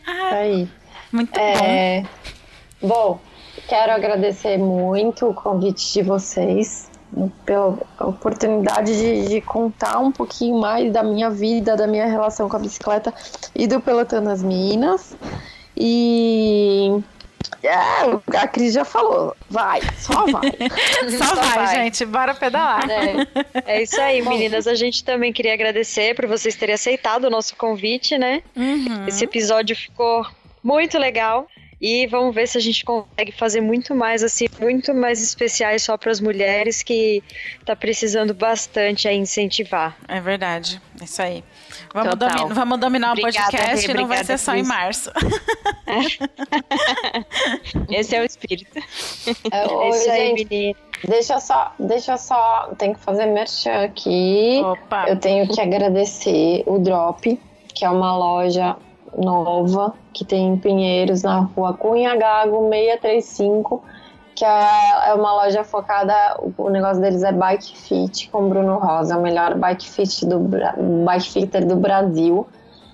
aí. 0.04 0.68
Muito. 1.12 1.38
É, 1.38 2.02
bom, 2.02 2.08
quero 3.68 3.92
agradecer 3.92 4.58
muito 4.58 5.28
o 5.28 5.34
convite 5.34 5.92
de 5.92 6.02
vocês, 6.02 6.90
pela 7.44 7.78
oportunidade 8.00 8.96
de, 8.96 9.28
de 9.28 9.40
contar 9.40 9.98
um 9.98 10.10
pouquinho 10.10 10.58
mais 10.58 10.92
da 10.92 11.02
minha 11.02 11.30
vida, 11.30 11.76
da 11.76 11.86
minha 11.86 12.06
relação 12.06 12.48
com 12.48 12.56
a 12.56 12.58
bicicleta 12.58 13.12
e 13.54 13.66
do 13.66 13.80
Pelotão 13.80 14.22
das 14.22 14.42
Minas. 14.42 15.16
E 15.76 17.02
é, 17.62 18.36
a 18.36 18.48
Cris 18.48 18.74
já 18.74 18.84
falou, 18.84 19.34
vai, 19.48 19.80
só 19.98 20.26
vai. 20.26 20.52
Só 21.16 21.34
vai, 21.34 21.66
gente, 21.76 22.04
bora 22.04 22.34
pedalar. 22.34 22.88
É, 22.90 23.26
é 23.66 23.82
isso 23.82 24.00
aí, 24.00 24.22
meninas. 24.22 24.66
A 24.66 24.74
gente 24.74 25.04
também 25.04 25.32
queria 25.32 25.54
agradecer 25.54 26.14
por 26.14 26.26
vocês 26.26 26.56
terem 26.56 26.74
aceitado 26.74 27.24
o 27.24 27.30
nosso 27.30 27.56
convite, 27.56 28.18
né? 28.18 28.42
Uhum. 28.56 29.06
Esse 29.06 29.24
episódio 29.24 29.76
ficou 29.76 30.26
muito 30.62 30.98
legal. 30.98 31.46
E 31.86 32.06
vamos 32.06 32.34
ver 32.34 32.48
se 32.48 32.56
a 32.56 32.60
gente 32.62 32.82
consegue 32.82 33.30
fazer 33.32 33.60
muito 33.60 33.94
mais, 33.94 34.22
assim, 34.22 34.46
muito 34.58 34.94
mais 34.94 35.22
especiais 35.22 35.82
só 35.82 35.98
para 35.98 36.10
as 36.10 36.18
mulheres 36.20 36.82
que 36.82 37.22
tá 37.66 37.76
precisando 37.76 38.32
bastante 38.32 39.06
aí 39.06 39.16
incentivar. 39.18 39.94
É 40.08 40.18
verdade, 40.20 40.80
é 41.00 41.04
isso 41.04 41.20
aí. 41.20 41.44
Vamos, 41.92 42.10
Total. 42.10 42.36
domi- 42.38 42.54
vamos 42.54 42.80
dominar 42.80 43.12
Obrigada, 43.12 43.48
o 43.48 43.50
podcast 43.50 43.86
Rê, 43.86 43.92
e 43.92 43.96
não 43.96 44.06
vai 44.08 44.24
ser 44.24 44.38
só 44.38 44.54
em 44.54 44.62
março. 44.62 45.10
Esse 47.90 48.16
é 48.16 48.20
o 48.20 48.24
espírito. 48.24 48.78
É, 49.50 49.64
É 49.64 49.68
oi, 49.68 49.88
isso 49.90 50.10
aí, 50.10 50.34
menina. 50.34 50.74
deixa 51.06 51.40
só, 51.40 51.74
deixa 51.78 52.16
só, 52.16 52.72
tem 52.78 52.94
que 52.94 53.00
fazer 53.00 53.26
merchan 53.26 53.84
aqui. 53.84 54.60
Opa, 54.64 55.06
Eu 55.08 55.16
tenho 55.18 55.46
que 55.48 55.60
agradecer 55.60 56.62
o 56.66 56.78
Drop, 56.78 57.38
que 57.74 57.84
é 57.84 57.90
uma 57.90 58.16
loja 58.16 58.76
nova 59.16 59.94
que 60.12 60.24
tem 60.24 60.48
em 60.48 60.56
Pinheiros, 60.56 61.22
na 61.22 61.40
rua 61.40 61.74
Cunha 61.74 62.16
Gago 62.16 62.68
635, 62.70 63.82
que 64.34 64.44
é, 64.44 65.08
é 65.08 65.14
uma 65.14 65.32
loja 65.32 65.64
focada, 65.64 66.14
o 66.56 66.68
negócio 66.68 67.00
deles 67.00 67.22
é 67.22 67.32
bike 67.32 67.76
fit 67.76 68.28
com 68.30 68.48
Bruno 68.48 68.78
Rosa, 68.78 69.16
o 69.16 69.22
melhor 69.22 69.56
bike 69.56 69.88
fit 69.88 70.26
do 70.26 70.40
bike 71.04 71.30
fitter 71.30 71.66
do 71.66 71.76
Brasil. 71.76 72.46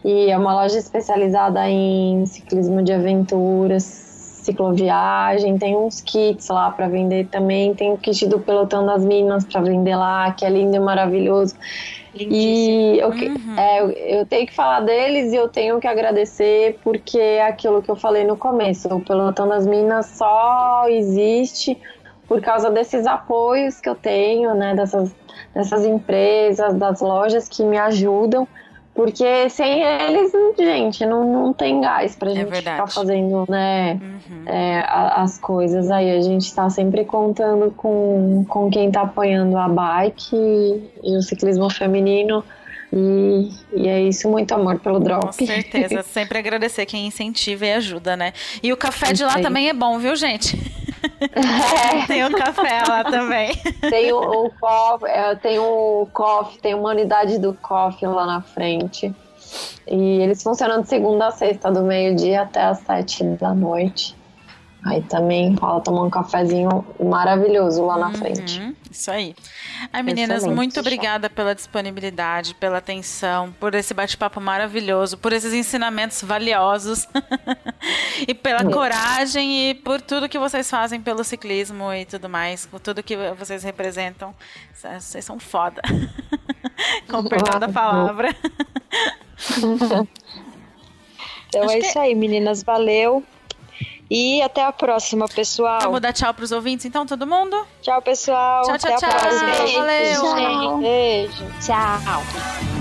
E 0.05 0.31
é 0.31 0.39
uma 0.39 0.55
loja 0.55 0.79
especializada 0.79 1.69
em 1.69 2.25
ciclismo 2.25 2.83
de 2.83 2.93
aventuras, 2.93 3.83
cicloviagem, 3.83 5.59
tem 5.59 5.77
uns 5.77 6.01
kits 6.01 6.49
lá 6.49 6.71
para 6.71 6.89
vender 6.89 7.29
também, 7.29 7.75
tem 7.75 7.93
o 7.93 7.99
kit 7.99 8.27
do 8.27 8.41
Pelotão 8.41 8.85
das 8.85 9.05
Minas 9.05 9.45
para 9.45 9.61
vender 9.61 9.97
lá, 9.97 10.33
que 10.33 10.45
é 10.45 10.51
lindo 10.51 10.75
e 10.75 10.81
maravilhoso. 10.81 11.55
E 12.15 12.99
eu, 12.99 13.11
Uhum. 13.11 13.57
é, 13.57 13.81
eu, 13.81 13.91
eu 13.91 14.27
tenho 14.27 14.47
que 14.47 14.55
falar 14.55 14.81
deles 14.81 15.33
e 15.33 15.37
eu 15.37 15.49
tenho 15.49 15.79
que 15.79 15.87
agradecer 15.87 16.79
porque 16.83 17.19
é 17.19 17.47
aquilo 17.47 17.83
que 17.83 17.91
eu 17.91 17.97
falei 17.97 18.25
no 18.25 18.37
começo, 18.37 18.89
o 18.89 19.01
Pelotão 19.01 19.49
das 19.49 19.67
Minas 19.67 20.07
só 20.07 20.87
existe 20.89 21.81
por 22.27 22.41
causa 22.41 22.71
desses 22.71 23.07
apoios 23.07 23.81
que 23.81 23.89
eu 23.89 23.95
tenho, 23.95 24.55
né, 24.55 24.75
dessas, 24.75 25.15
dessas 25.53 25.85
empresas, 25.85 26.75
das 26.75 27.01
lojas 27.01 27.49
que 27.49 27.65
me 27.65 27.77
ajudam, 27.77 28.47
porque 28.95 29.49
sem 29.49 29.83
eles, 29.83 30.33
gente, 30.59 31.07
não, 31.07 31.25
não 31.33 31.53
tem 31.53 31.81
gás 31.81 32.17
pra 32.17 32.31
gente 32.31 32.51
verdade. 32.51 32.77
ficar 32.83 32.87
fazendo, 32.89 33.45
né, 33.49 33.95
Uhum. 34.01 34.43
é, 34.47 34.81
a- 34.81 35.23
as 35.23 35.39
coisas 35.39 35.91
aí. 35.91 36.11
A 36.17 36.21
gente 36.21 36.55
tá 36.55 36.69
sempre 36.69 37.05
contando 37.05 37.71
com, 37.77 38.45
com 38.49 38.69
quem 38.71 38.91
tá 38.91 39.03
apoiando 39.03 39.57
a 39.57 39.69
bike 39.69 40.35
e, 40.35 40.91
e 41.05 41.17
o 41.17 41.23
ciclismo 41.23 41.71
feminino. 41.71 42.45
E, 42.93 43.51
e 43.73 43.87
é 43.89 44.03
isso, 44.03 44.29
muito 44.29 44.53
amor 44.53 44.81
pelo 44.81 44.99
drop. 44.99 45.25
Com 45.27 45.33
certeza, 45.47 46.03
sempre 46.03 46.39
agradecer 46.39 46.85
quem 46.87 47.07
incentiva 47.07 47.65
e 47.67 47.73
ajuda, 47.75 48.17
né? 48.17 48.33
E 48.61 48.73
o 48.73 48.77
café 48.77 49.13
de 49.13 49.23
lá 49.25 49.39
também 49.39 49.69
é 49.69 49.73
bom, 49.73 49.97
viu, 50.01 50.17
gente? 50.17 50.59
Tem 52.07 52.25
o 52.25 52.31
café 52.33 52.83
lá 52.89 53.05
também. 53.05 53.55
Tem 53.91 54.13
o, 54.13 54.47
o 54.47 55.07
é, 55.07 55.35
tem 55.37 55.59
o 55.59 56.09
coffee, 56.13 56.59
tem 56.61 56.75
uma 56.75 56.91
unidade 56.91 57.39
do 57.39 57.53
coffee 57.55 58.09
lá 58.09 58.27
na 58.27 58.41
frente. 58.41 59.15
E 59.87 60.21
eles 60.21 60.43
funcionam 60.43 60.83
de 60.83 60.89
segunda 60.89 61.27
a 61.27 61.31
sexta, 61.31 61.71
do 61.71 61.83
meio-dia 61.83 62.43
até 62.43 62.63
as 62.63 62.79
sete 62.81 63.25
da 63.25 63.53
noite. 63.55 64.17
Aí 64.85 65.03
também 65.03 65.55
rola 65.57 65.81
tomar 65.81 66.05
um 66.05 66.11
cafezinho 66.11 66.85
maravilhoso 66.99 67.85
lá 67.85 67.99
na 67.99 68.13
frente. 68.13 68.61
Uhum, 68.61 68.75
isso 68.91 69.11
aí. 69.11 69.35
Ai, 69.93 70.03
meninas, 70.03 70.39
Excelente. 70.39 70.57
muito 70.57 70.81
obrigada 70.81 71.31
pela 71.31 71.55
disponibilidade, 71.55 72.55
pela 72.55 72.79
atenção, 72.79 73.53
por 73.59 73.75
esse 73.75 73.95
bate-papo 73.95 74.41
maravilhoso, 74.41 75.17
por 75.19 75.33
esses 75.33 75.53
ensinamentos 75.53 76.23
valiosos 76.23 77.07
e 78.29 78.35
pela 78.35 78.65
coragem 78.65 79.71
e 79.71 79.75
por 79.75 80.01
tudo 80.01 80.29
que 80.29 80.39
vocês 80.39 80.69
fazem 80.71 81.01
pelo 81.01 81.25
ciclismo 81.25 81.93
e 81.93 82.05
tudo 82.05 82.29
mais, 82.29 82.67
por 82.67 82.81
tudo 82.81 83.03
que 83.03 83.17
vocês 83.39 83.63
representam. 83.63 84.35
Vocês 84.75 85.25
são 85.25 85.39
foda. 85.39 85.81
Com 87.09 87.25
perdão 87.25 87.59
da 87.59 87.69
palavra. 87.69 88.35
Então 91.49 91.65
Acho 91.65 91.73
é 91.75 91.81
que- 91.81 91.87
isso 91.87 91.99
aí, 91.99 92.15
meninas. 92.15 92.63
Valeu. 92.63 93.25
E 94.11 94.43
até 94.43 94.65
a 94.65 94.73
próxima, 94.73 95.27
pessoal. 95.29 95.81
Vamos 95.83 96.01
dar 96.01 96.13
tchau 96.13 96.35
pros 96.35 96.51
ouvintes, 96.51 96.85
então, 96.85 97.07
todo 97.07 97.25
mundo? 97.27 97.57
Tchau, 97.81 98.03
pessoal. 98.03 98.65
Tchau, 98.65 98.79
tchau, 98.79 98.95
até 98.95 99.07
a 99.07 99.09
tchau. 99.09 99.21
próxima. 99.21 99.53
Valeu. 99.79 100.79
Beijo. 100.79 100.79
Beijo. 100.79 101.45
Tchau. 101.61 102.80